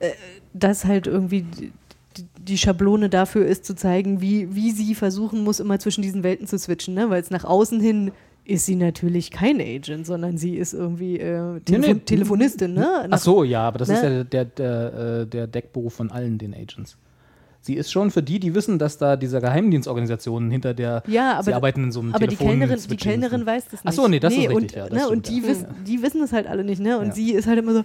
äh, 0.00 0.10
dass 0.52 0.84
halt 0.84 1.06
irgendwie 1.06 1.42
die, 1.42 1.72
die- 2.40 2.58
Schablone 2.58 3.08
dafür 3.08 3.46
ist, 3.46 3.64
zu 3.64 3.74
zeigen, 3.76 4.20
wie, 4.20 4.54
wie 4.56 4.72
sie 4.72 4.96
versuchen 4.96 5.44
muss, 5.44 5.60
immer 5.60 5.78
zwischen 5.78 6.02
diesen 6.02 6.24
Welten 6.24 6.48
zu 6.48 6.58
switchen, 6.58 6.94
ne? 6.94 7.08
weil 7.08 7.20
es 7.22 7.30
nach 7.30 7.44
außen 7.44 7.78
hin 7.80 8.10
ist 8.44 8.66
sie 8.66 8.74
natürlich 8.74 9.30
kein 9.30 9.60
Agent, 9.60 10.06
sondern 10.06 10.36
sie 10.36 10.56
ist 10.56 10.72
irgendwie 10.74 11.20
äh, 11.20 11.60
Telefon 11.60 11.80
Nee, 11.88 11.92
nee. 11.94 12.00
Telefonistin, 12.00 12.74
ne? 12.74 13.06
Ach 13.08 13.18
so, 13.18 13.44
ja, 13.44 13.62
aber 13.68 13.78
das 13.78 13.88
Ne? 13.88 13.94
ist 13.94 14.02
ja 14.02 14.24
der, 14.24 14.44
der, 14.46 14.94
äh, 15.22 15.26
der 15.26 15.46
Deckberuf 15.46 15.94
von 15.94 16.10
allen 16.10 16.36
den 16.38 16.52
Agents. 16.52 16.96
Sie 17.62 17.74
ist 17.74 17.92
schon 17.92 18.10
für 18.10 18.22
die, 18.22 18.40
die 18.40 18.54
wissen, 18.54 18.78
dass 18.78 18.96
da 18.96 19.16
dieser 19.16 19.40
Geheimdienstorganisationen 19.40 20.50
hinter 20.50 20.72
der 20.72 21.02
Ja, 21.06 21.34
aber, 21.34 21.42
sie 21.42 21.52
arbeiten 21.52 21.84
in 21.84 21.92
so 21.92 22.00
einem 22.00 22.14
aber 22.14 22.26
die 22.26 22.36
Kellnerin, 22.36 22.80
die 22.88 22.96
Kellnerin 22.96 23.44
weiß 23.44 23.64
das 23.64 23.72
nicht. 23.72 23.82
Ach 23.84 23.92
so, 23.92 24.08
nee, 24.08 24.18
das 24.18 24.32
ist 24.32 24.38
richtig, 24.38 24.56
und, 24.56 24.72
ja, 24.72 24.88
das 24.88 24.92
ne, 24.92 24.98
stimmt, 25.00 25.12
und 25.12 25.28
die, 25.28 25.40
ja. 25.40 25.48
wissen, 25.48 25.66
die 25.86 26.02
wissen 26.02 26.22
es 26.22 26.32
halt 26.32 26.46
alle 26.46 26.64
nicht, 26.64 26.80
ne? 26.80 26.98
Und 26.98 27.08
Ja. 27.08 27.12
sie 27.12 27.32
ist 27.32 27.46
halt 27.46 27.58
immer 27.58 27.74
so, 27.74 27.82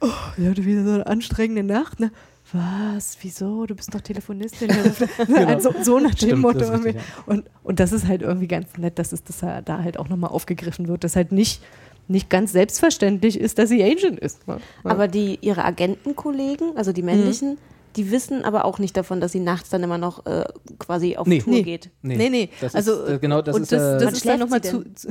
oh, 0.00 0.08
ich 0.36 0.46
hatte 0.46 0.64
wieder 0.64 0.84
so 0.84 0.90
eine 0.90 1.06
anstrengende 1.06 1.62
Nacht, 1.62 2.00
ne? 2.00 2.10
Was? 2.52 3.16
Wieso? 3.22 3.64
Du 3.64 3.74
bist 3.74 3.94
doch 3.94 4.02
Telefonistin. 4.02 4.70
also, 5.46 5.74
so 5.82 5.98
nach 5.98 6.14
dem 6.14 6.28
Stimmt, 6.28 6.42
Motto. 6.42 6.58
das 6.58 6.68
ist 6.68 6.74
richtig, 6.84 6.94
irgendwie. 6.96 7.08
und, 7.26 7.44
und 7.62 7.80
das 7.80 7.92
ist 7.92 8.06
halt 8.06 8.20
irgendwie 8.20 8.46
ganz 8.46 8.76
nett, 8.76 8.98
dass 8.98 9.12
es 9.12 9.24
das 9.24 9.38
da 9.40 9.82
halt 9.82 9.98
auch 9.98 10.08
nochmal 10.08 10.30
aufgegriffen 10.30 10.86
wird, 10.86 11.02
dass 11.02 11.16
halt 11.16 11.32
nicht, 11.32 11.62
nicht 12.06 12.28
ganz 12.28 12.52
selbstverständlich 12.52 13.40
ist, 13.40 13.58
dass 13.58 13.70
sie 13.70 13.82
Agent 13.82 14.20
ist. 14.20 14.46
Ne? 14.46 14.58
Aber 14.84 15.08
die, 15.08 15.38
ihre 15.40 15.64
Agentenkollegen, 15.64 16.76
also 16.76 16.92
die 16.92 17.02
männlichen, 17.02 17.56
die 17.96 18.10
wissen 18.10 18.44
aber 18.44 18.64
auch 18.64 18.78
nicht 18.78 18.96
davon, 18.96 19.20
dass 19.20 19.32
sie 19.32 19.40
nachts 19.40 19.70
dann 19.70 19.82
immer 19.82 19.98
noch 19.98 20.26
äh, 20.26 20.44
quasi 20.78 21.16
auf 21.16 21.26
Nee. 21.26 21.40
Tour 21.40 21.52
Nee. 21.52 21.62
geht. 21.62 21.90
Nee, 22.02 22.28
nee. 22.28 22.48
Das 22.60 22.74
also, 22.74 23.04
ist, 23.04 23.10
äh, 23.10 23.18
genau, 23.18 23.42
das 23.42 23.54
und 23.56 23.62
ist, 23.62 23.72
das, 23.72 23.80
äh, 23.80 23.92
das 23.94 24.04
Wann 24.04 24.14
ist 24.14 24.26
dann 24.26 24.40
nochmal 24.40 24.60
zu, 24.60 24.84
zu, 24.94 25.08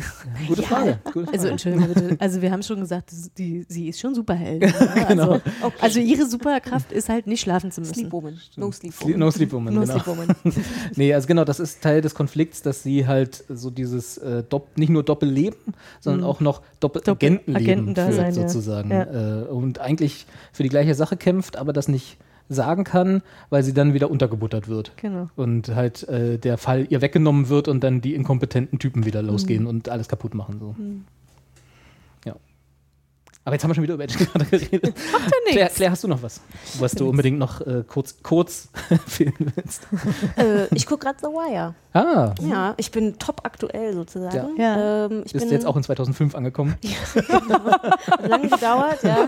Gute 0.47 0.63
Frage. 0.63 0.99
Gute 1.05 1.25
Frage. 1.25 1.31
Also 1.31 1.47
entschuldigung 1.47 1.87
bitte. 1.87 2.17
Also 2.19 2.41
wir 2.41 2.51
haben 2.51 2.63
schon 2.63 2.79
gesagt, 2.79 3.11
das 3.11 3.33
die, 3.33 3.65
sie 3.67 3.89
ist 3.89 3.99
schon 3.99 4.15
Superheldin. 4.15 4.69
Ne? 4.69 5.05
Genau. 5.13 5.33
Also, 5.33 5.41
also 5.79 5.99
ihre 5.99 6.25
Superkraft 6.25 6.91
ist 6.91 7.09
halt 7.09 7.27
nicht 7.27 7.41
schlafen 7.41 7.71
zu 7.71 7.81
müssen. 7.81 8.09
No 8.55 8.71
Sleep, 8.71 8.93
Sleepwoman. 8.93 9.19
no 9.19 9.31
Sleep 9.31 9.51
Woman, 9.51 9.73
No 9.73 9.81
genau. 9.81 9.93
Sleep 9.93 10.07
Woman. 10.07 10.27
Nee, 10.95 11.13
also 11.13 11.27
genau, 11.27 11.43
das 11.43 11.59
ist 11.59 11.81
Teil 11.81 12.01
des 12.01 12.15
Konflikts, 12.15 12.61
dass 12.61 12.83
sie 12.83 13.07
halt 13.07 13.43
so 13.49 13.69
dieses 13.69 14.17
äh, 14.17 14.43
nicht 14.75 14.89
nur 14.89 15.03
Doppelleben, 15.03 15.59
sondern 15.99 16.23
auch 16.23 16.39
noch 16.39 16.61
Doppelagentenleben 16.79 17.55
Agentendasein, 17.55 18.33
führt, 18.33 18.37
ja. 18.37 18.49
sozusagen. 18.49 18.91
Ja. 18.91 19.41
Äh, 19.41 19.45
und 19.45 19.79
eigentlich 19.79 20.25
für 20.51 20.63
die 20.63 20.69
gleiche 20.69 20.95
Sache 20.95 21.17
kämpft, 21.17 21.57
aber 21.57 21.73
das 21.73 21.87
nicht 21.87 22.17
sagen 22.49 22.83
kann, 22.83 23.21
weil 23.49 23.63
sie 23.63 23.73
dann 23.73 23.93
wieder 23.93 24.11
untergebuttert 24.11 24.67
wird. 24.67 24.91
Genau. 24.97 25.29
Und 25.35 25.69
halt 25.75 26.07
äh, 26.07 26.37
der 26.37 26.57
Fall 26.57 26.85
ihr 26.89 27.01
weggenommen 27.01 27.49
wird 27.49 27.67
und 27.67 27.83
dann 27.83 28.01
die 28.01 28.13
inkompetenten 28.15 28.79
Typen 28.79 29.05
wieder 29.05 29.21
losgehen 29.21 29.65
und 29.65 29.89
alles 29.89 30.07
kaputt 30.07 30.33
machen. 30.35 30.57
So. 30.59 30.75
Ja. 32.25 32.35
Aber 33.45 33.55
jetzt 33.55 33.63
haben 33.63 33.71
wir 33.71 33.75
schon 33.75 33.83
wieder 33.83 33.95
über 33.95 34.03
Agent 34.05 34.31
Carter 34.31 34.45
geredet. 34.57 34.95
Macht 35.11 35.23
ja 35.25 35.51
Claire, 35.51 35.69
Claire, 35.73 35.91
hast 35.91 36.03
du 36.03 36.07
noch 36.07 36.21
was, 36.21 36.41
was 36.79 36.93
du 36.93 37.09
unbedingt 37.09 37.39
noch 37.39 37.59
äh, 37.61 37.83
kurz, 37.87 38.21
kurz 38.23 38.69
filmen 39.07 39.51
willst? 39.55 39.87
äh, 40.37 40.67
ich 40.75 40.85
gucke 40.85 41.05
gerade 41.05 41.17
The 41.21 41.27
Wire. 41.27 41.75
Ah, 41.93 42.33
Ja, 42.41 42.73
ich 42.77 42.91
bin 42.91 43.17
top 43.19 43.41
aktuell 43.43 43.93
sozusagen. 43.93 44.57
Ja. 44.57 45.05
Ähm, 45.07 45.23
ich 45.25 45.33
bist 45.33 45.45
bin 45.45 45.53
jetzt 45.53 45.65
auch 45.65 45.75
in 45.75 45.83
2005 45.83 46.35
angekommen. 46.35 46.75
hat 47.15 48.27
lange 48.27 48.49
gedauert, 48.49 48.99
ja. 49.03 49.27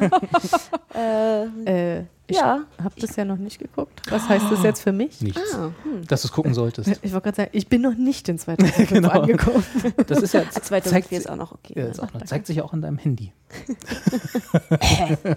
äh, 0.93 1.97
Äh, 1.99 2.03
ich 2.27 2.37
ja. 2.37 2.61
habe 2.83 2.95
das 2.99 3.15
ja 3.15 3.25
noch 3.25 3.37
nicht 3.37 3.59
geguckt. 3.59 4.01
Was 4.09 4.27
heißt 4.27 4.45
das 4.51 4.63
jetzt 4.63 4.81
für 4.81 4.91
mich? 4.91 5.21
Nichts. 5.21 5.53
Ah, 5.53 5.71
hm. 5.83 6.05
Dass 6.07 6.23
du 6.23 6.27
es 6.27 6.31
gucken 6.31 6.53
solltest. 6.53 6.89
Ich 7.03 7.13
wollte 7.13 7.23
gerade 7.25 7.35
sagen, 7.35 7.49
ich 7.53 7.67
bin 7.67 7.81
noch 7.81 7.95
nicht 7.95 8.27
in 8.29 8.37
2005 8.39 8.89
Genau. 8.89 9.09
angekommen. 9.09 9.63
Das 10.07 10.21
ist 10.21 10.33
ja, 10.33 10.41
Ah, 10.41 10.49
2004 10.61 10.81
zeigt, 10.91 11.11
ist 11.11 11.29
auch 11.29 11.35
noch 11.35 11.51
okay. 11.51 11.73
ja, 11.77 11.85
ist 11.85 11.99
auch 11.99 12.11
noch, 12.13 12.23
zeigt 12.23 12.47
sich 12.47 12.57
ja 12.57 12.63
auch 12.63 12.73
an 12.73 12.81
deinem 12.81 12.97
Handy. 12.97 13.31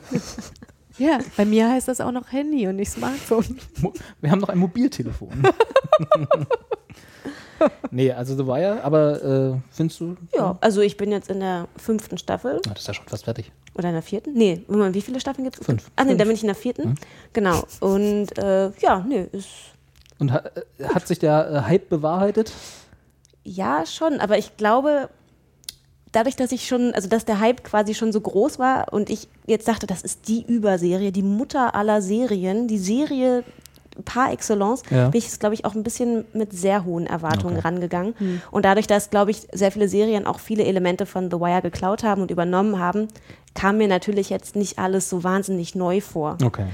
Ja, 0.98 1.20
bei 1.36 1.44
mir 1.44 1.70
heißt 1.70 1.86
das 1.86 2.01
auch 2.01 2.10
noch 2.10 2.32
Handy 2.32 2.66
und 2.66 2.74
nicht 2.74 2.90
Smartphone. 2.90 3.56
Wir 4.20 4.32
haben 4.32 4.40
noch 4.40 4.48
ein 4.48 4.59
Mobiltelefon. 4.59 5.31
nee, 7.90 8.12
also 8.12 8.36
The 8.36 8.47
Wire, 8.47 8.82
aber 8.82 9.22
äh, 9.22 9.60
findest 9.70 10.01
du? 10.01 10.16
Ja, 10.35 10.56
also 10.60 10.80
ich 10.80 10.97
bin 10.97 11.10
jetzt 11.10 11.30
in 11.30 11.40
der 11.40 11.68
fünften 11.76 12.18
Staffel 12.18 12.60
Na, 12.66 12.72
das 12.72 12.82
ist 12.82 12.89
ja 12.89 12.94
schon 12.94 13.06
fast 13.06 13.24
fertig. 13.24 13.51
oder 13.74 13.89
in 13.89 13.94
der 13.94 14.02
vierten. 14.02 14.32
Nee, 14.35 14.62
wie 14.68 15.02
viele 15.02 15.20
Staffeln 15.20 15.44
gibt 15.44 15.60
es? 15.60 15.66
Fünf. 15.66 15.90
Ah, 15.97 16.05
nee, 16.05 16.16
da 16.16 16.24
bin 16.24 16.35
ich 16.35 16.43
in 16.43 16.48
der 16.48 16.56
vierten. 16.56 16.94
Genau. 17.32 17.62
Und 17.80 18.36
äh, 18.39 18.70
ja, 18.80 19.05
nee, 19.09 19.26
ist 19.32 19.48
Und 20.18 20.32
ha 20.32 20.43
äh, 20.78 20.85
hat 20.85 21.06
sich 21.06 21.18
der 21.18 21.51
äh, 21.51 21.60
Hype 21.68 21.89
bewahrheitet? 21.89 22.52
Ja, 23.44 23.86
schon, 23.86 24.20
aber 24.20 24.36
ich 24.39 24.56
glaube, 24.56 25.09
dadurch, 26.12 26.36
dass 26.36 26.52
ich 26.52 26.66
schon, 26.66 26.93
also 26.94 27.09
dass 27.09 27.24
der 27.24 27.40
Hype 27.40 27.64
quasi 27.64 27.94
schon 27.94 28.12
so 28.12 28.20
groß 28.20 28.59
war 28.59 28.93
und 28.93 29.10
ich 29.10 29.28
jetzt 29.47 29.68
dachte, 29.68 29.86
das 29.86 30.02
ist 30.02 30.28
die 30.28 30.44
Überserie, 30.44 31.12
die 31.12 31.22
Mutter 31.22 31.74
aller 31.74 32.02
Serien, 32.02 32.68
die 32.68 32.78
Serie 32.78 33.44
par 34.04 34.32
excellence, 34.32 34.82
Ja. 34.90 35.08
bin 35.08 35.18
ich 35.18 35.24
jetzt, 35.24 35.40
glaube 35.40 35.54
ich, 35.54 35.64
auch 35.64 35.74
ein 35.74 35.82
bisschen 35.82 36.24
mit 36.32 36.52
sehr 36.52 36.84
hohen 36.84 37.06
Erwartungen 37.06 37.56
Okay. 37.58 37.66
rangegangen. 37.66 38.14
Und 38.50 38.64
dadurch, 38.64 38.86
dass, 38.86 39.10
glaube 39.10 39.30
ich, 39.30 39.46
sehr 39.52 39.70
viele 39.72 39.88
Serien 39.88 40.26
auch 40.26 40.38
viele 40.40 40.64
Elemente 40.64 41.06
von 41.06 41.30
The 41.30 41.38
Wire 41.38 41.62
geklaut 41.62 42.02
haben 42.04 42.22
und 42.22 42.30
übernommen 42.30 42.78
haben, 42.78 43.08
kam 43.54 43.78
mir 43.78 43.88
natürlich 43.88 44.30
jetzt 44.30 44.54
nicht 44.56 44.78
alles 44.78 45.08
so 45.10 45.24
wahnsinnig 45.24 45.74
neu 45.74 46.00
vor. 46.00 46.38
Okay. 46.44 46.66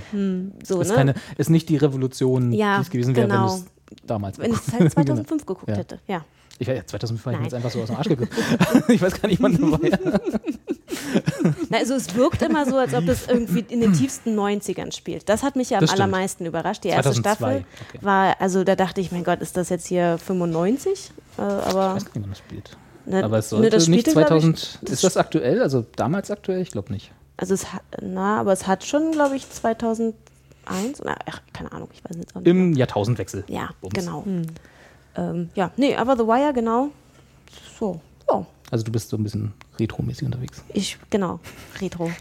So, 0.63 0.81
ist, 0.81 0.89
ne? 0.91 0.95
keine, 0.95 1.15
ist 1.39 1.49
nicht 1.51 1.69
die 1.69 1.77
Revolution, 1.77 2.53
Ja, 2.53 2.77
die 2.77 2.83
es 2.83 2.91
gewesen 2.91 3.17
wäre, 3.17 3.27
genau. 3.29 3.43
wenn 3.49 3.55
es 3.55 3.65
damals 4.07 4.39
Wenn 4.39 4.53
ich 4.53 4.59
es 4.59 4.73
halt 4.73 4.81
Genau. 4.95 4.95
2005 4.95 5.47
geguckt 5.47 5.69
Ja. 5.71 5.77
hätte, 5.77 5.99
ja. 6.07 6.25
Ich 6.59 6.69
war 6.69 6.75
ja 6.75 6.87
2005 6.87 7.25
war 7.27 7.33
ich 7.33 7.39
mir 7.41 7.45
jetzt 7.47 7.55
einfach 7.55 7.71
so 7.71 7.81
aus 7.83 7.89
dem 7.89 7.97
Arsch 7.97 8.09
geguckt. 8.09 8.33
ich 8.89 9.03
weiß 9.03 9.21
gar 9.21 9.29
nicht, 9.29 9.43
wann 9.43 9.57
du 9.57 9.73
war. 9.73 9.81
Na, 11.71 11.79
also 11.79 11.95
es 11.95 12.15
wirkt 12.15 12.43
immer 12.43 12.65
so, 12.67 12.77
als 12.77 12.95
ob 12.95 13.07
das 13.07 13.27
irgendwie 13.29 13.65
in 13.69 13.81
den 13.81 13.93
tiefsten 13.93 14.39
90ern 14.39 14.95
spielt. 14.95 15.29
Das 15.29 15.43
hat 15.43 15.57
mich 15.57 15.71
ja 15.71 15.79
am 15.79 15.83
Das 15.83 15.93
allermeisten 15.93 16.47
überrascht. 16.47 16.85
Die 16.85 16.89
erste 16.89 17.13
2002, 17.13 17.31
Staffel 17.31 17.65
okay. 17.89 17.99
war, 18.05 18.37
also 18.41 18.65
da 18.65 18.77
dachte 18.77 19.01
ich, 19.01 19.13
mein 19.13 19.25
Gott, 19.25 19.41
ist 19.41 19.57
das 19.57 19.69
jetzt 19.69 19.87
hier 19.87 20.19
95? 20.19 21.11
Äh, 21.39 21.43
aber 21.43 21.57
Ich 21.57 21.71
weiß 21.71 21.73
gar 21.73 21.97
nicht, 21.97 22.15
wann 22.15 22.31
das 22.31 22.39
spielt. 22.39 22.77
ne, 23.07 23.25
Aber 23.25 23.39
es 23.39 23.47
ne, 23.47 23.59
sollte 23.59 23.71
das 23.71 23.89
nicht 23.89 24.01
spielte, 24.01 24.19
glaub 24.21 24.29
2000. 24.29 24.79
Ich, 24.83 24.91
ist 24.91 25.05
das 25.05 25.17
aktuell? 25.17 25.63
Also 25.63 25.85
damals 25.97 26.31
aktuell? 26.31 26.61
Ich 26.61 26.71
glaube 26.71 26.93
nicht. 26.93 27.11
also 27.37 27.55
es 27.55 27.73
hat, 27.73 27.83
na, 28.01 28.41
aber 28.41 28.53
es 28.53 28.67
hat 28.67 28.85
schon, 28.85 29.13
glaube 29.13 29.37
ich, 29.37 29.49
2001, 29.51 30.15
na, 31.05 31.15
ach, 31.27 31.41
keine 31.53 31.73
Ahnung, 31.73 31.89
ich 31.93 32.03
weiß 32.05 32.17
nicht. 32.17 32.31
Im 32.47 32.73
Jahrtausendwechsel. 32.75 33.45
ja, 33.49 33.71
Bums. 33.81 33.95
genau. 33.95 34.25
Ähm, 35.17 35.51
ja, 35.55 35.71
nee, 35.77 35.95
aber 35.95 36.17
The 36.17 36.25
Wire, 36.27 36.53
genau. 36.53 36.89
So, 37.79 38.01
ja, 38.29 38.45
Also 38.75 38.87
du 38.87 38.91
bist 38.91 39.09
so 39.09 39.17
ein 39.17 39.23
bisschen 39.23 39.53
retromäßig 39.79 40.27
unterwegs. 40.27 40.65
ich, 40.73 40.99
genau, 41.09 41.39
Retro. 41.81 42.11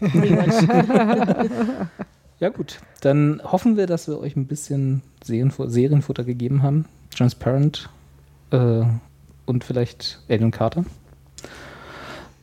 Ja 2.38 2.48
gut, 2.50 2.78
dann 3.00 3.40
hoffen 3.42 3.76
wir, 3.76 3.86
dass 3.88 4.06
wir 4.06 4.20
euch 4.20 4.36
ein 4.36 4.46
bisschen 4.46 5.02
Serienfu 5.24 5.66
Serienfutter 5.68 6.22
gegeben 6.22 6.62
haben. 6.62 6.84
Transparent 7.10 7.88
äh, 8.52 8.82
und 9.46 9.64
vielleicht 9.64 10.20
Alien 10.28 10.52
Carter. 10.52 10.84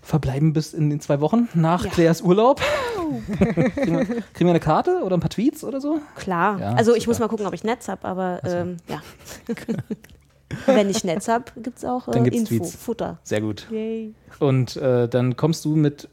Verbleiben 0.02 0.52
bis 0.52 0.74
in 0.74 0.90
den 0.90 1.00
zwei 1.00 1.22
Wochen 1.22 1.48
nach 1.54 1.86
Ja. 1.86 1.92
Claires 1.92 2.22
Urlaub. 2.22 2.60
kriegen, 3.76 3.98
wir, 3.98 4.06
kriegen 4.06 4.24
wir 4.40 4.50
eine 4.50 4.60
Karte 4.60 5.04
oder 5.06 5.16
ein 5.16 5.22
paar 5.22 5.30
Tweets 5.30 5.64
oder 5.64 5.80
so? 5.80 6.02
Klar. 6.16 6.60
Ja, 6.60 6.74
also 6.74 6.94
ich 6.94 7.04
super. 7.04 7.12
muss 7.12 7.20
mal 7.20 7.28
gucken, 7.30 7.46
ob 7.46 7.54
ich 7.54 7.64
Netz 7.64 7.88
habe, 7.88 8.06
aber 8.06 8.42
ähm, 8.44 8.76
ja. 8.90 9.02
Wenn 10.66 10.90
ich 10.90 11.04
Netz 11.04 11.28
habe, 11.28 11.46
gibt 11.62 11.78
es 11.78 11.86
auch 11.86 12.06
Dann 12.06 12.26
äh, 12.26 12.30
gibt's 12.30 12.52
Info, 12.52 12.64
Tweets. 12.64 12.76
Futter. 12.76 13.20
Sehr 13.24 13.42
gut. 13.42 13.68
Yay. 13.72 14.14
Und 14.40 14.76
äh, 14.78 15.08
dann 15.08 15.36
kommst 15.36 15.66
du 15.66 15.76
mit 15.76 16.10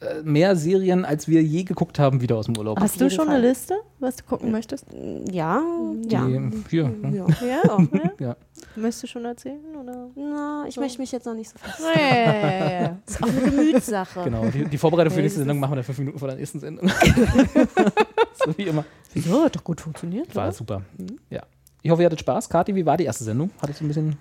äh, 0.00 0.22
mehr 0.22 0.56
Serien, 0.56 1.04
als 1.04 1.28
wir 1.28 1.42
je 1.42 1.62
geguckt 1.64 1.98
haben, 1.98 2.22
wieder 2.22 2.36
aus 2.36 2.46
dem 2.46 2.56
Urlaub. 2.56 2.80
Hast 2.80 2.98
du 3.00 3.10
schon 3.10 3.26
Fall. 3.26 3.36
eine 3.36 3.48
Liste, 3.48 3.74
was 3.98 4.16
du 4.16 4.24
gucken 4.24 4.50
möchtest? 4.50 4.86
Ja, 5.30 5.62
ja. 6.08 6.26
Die, 6.26 6.50
hier, 6.70 6.88
ne? 6.88 7.16
ja. 7.16 7.26
Ja, 7.40 7.46
ja. 7.46 8.10
ja. 8.18 8.36
Möchtest 8.76 9.02
du 9.02 9.06
schon 9.08 9.26
erzählen? 9.26 9.60
Oder? 9.78 10.08
Na, 10.14 10.64
ich 10.66 10.78
möchte 10.78 11.00
mich 11.00 11.12
jetzt 11.12 11.26
noch 11.26 11.34
nicht 11.34 11.50
so 11.50 11.58
fest. 11.58 11.80
Ja, 11.80 12.00
ja, 12.00 12.34
ja, 12.34 12.80
ja. 12.82 12.96
Das 13.04 13.14
ist 13.14 13.22
auch 13.22 13.28
eine 13.28 13.40
Gemütssache. 13.42 14.24
Genau, 14.24 14.46
die, 14.46 14.64
die 14.64 14.78
Vorbereitung 14.78 15.10
für 15.10 15.16
die 15.16 15.20
Nee, 15.20 15.24
nächste 15.24 15.40
Sendung 15.40 15.60
machen 15.60 15.72
wir 15.72 15.76
dann 15.76 15.84
fünf 15.84 15.98
Minuten 15.98 16.18
vor 16.18 16.28
der 16.28 16.36
nächsten 16.38 16.60
Sendung. 16.60 16.88
so 18.44 18.56
wie 18.56 18.62
immer. 18.62 18.86
Wieso? 19.12 19.44
Hat 19.44 19.56
doch 19.56 19.64
gut 19.64 19.82
funktioniert. 19.82 20.34
War 20.34 20.44
oder? 20.44 20.52
super. 20.52 20.82
Ja. 21.28 21.42
Ich 21.82 21.90
hoffe, 21.90 22.02
ihr 22.02 22.06
hattet 22.06 22.20
Spaß. 22.20 22.48
Kathi, 22.48 22.74
wie 22.74 22.84
war 22.86 22.96
die 22.96 23.04
erste 23.04 23.24
Sendung? 23.24 23.50
Hattest 23.62 23.80
du 23.80 23.84
ein 23.84 23.88
bisschen. 23.88 24.16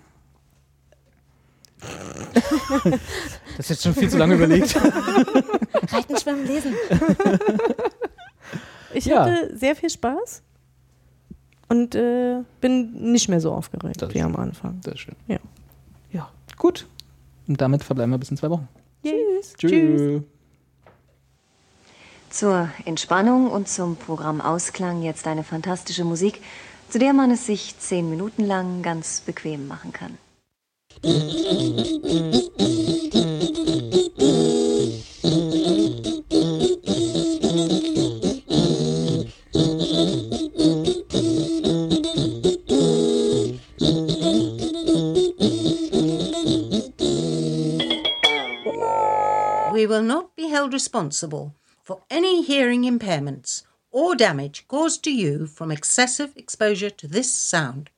Das 3.57 3.65
ist 3.65 3.69
jetzt 3.69 3.84
schon 3.84 3.94
viel 3.94 4.10
zu 4.10 4.18
lange 4.18 4.36
überlegt. 4.36 4.73
Reiten, 5.91 6.18
schwimmen, 6.18 6.45
lesen. 6.48 6.73
Ich 8.94 9.06
Ja. 9.06 9.26
hatte 9.26 9.57
sehr 9.57 9.76
viel 9.76 9.90
Spaß 9.90 10.41
und 11.68 11.94
äh, 11.95 12.41
bin 12.61 13.11
nicht 13.11 13.27
mehr 13.27 13.41
so 13.41 13.52
aufgeregt 13.52 14.02
wie 14.14 14.22
am. 14.22 14.36
Anfang. 14.38 14.80
Das 14.84 14.94
ist 14.94 14.99
schön. 15.02 15.15
Ja. 15.27 15.40
Ja, 16.11 16.30
gut. 16.57 16.88
Und 17.48 17.60
damit 17.60 17.84
verbleiben 17.84 18.11
wir 18.11 18.18
bis 18.18 18.31
in 18.31 18.38
zwei 18.38 18.49
Wochen. 18.49 18.68
Tschüss. 19.03 19.53
Tschüss. 19.57 20.22
Zur 22.30 22.69
Entspannung 22.86 23.49
und 23.52 23.68
zum 23.68 23.95
Programmausklang 23.98 25.02
jetzt 25.02 25.27
eine 25.27 25.44
fantastische 25.44 26.06
Musik, 26.06 26.41
zu 26.90 26.98
der 26.98 27.14
man 27.14 27.32
es 27.32 27.45
sich 27.45 27.78
zehn 27.78 28.10
Minuten 28.10 28.45
lang 28.45 28.82
ganz 28.82 29.22
bequem 29.22 29.68
machen 29.68 29.94
kann. 29.94 30.18
We 49.72 49.88
will 49.88 50.02
not 50.02 50.36
be 50.36 50.49
held 50.49 50.74
responsible 50.74 51.53
for 51.84 52.02
any 52.10 52.44
hearing 52.44 52.84
impairments 52.84 53.64
or 53.91 54.16
damage 54.16 54.68
caused 54.68 55.03
to 55.03 55.11
you 55.11 55.48
from 55.48 55.72
excessive 55.72 56.36
exposure 56.36 56.90
to 56.90 57.07
this 57.07 57.32
sound. 57.32 57.90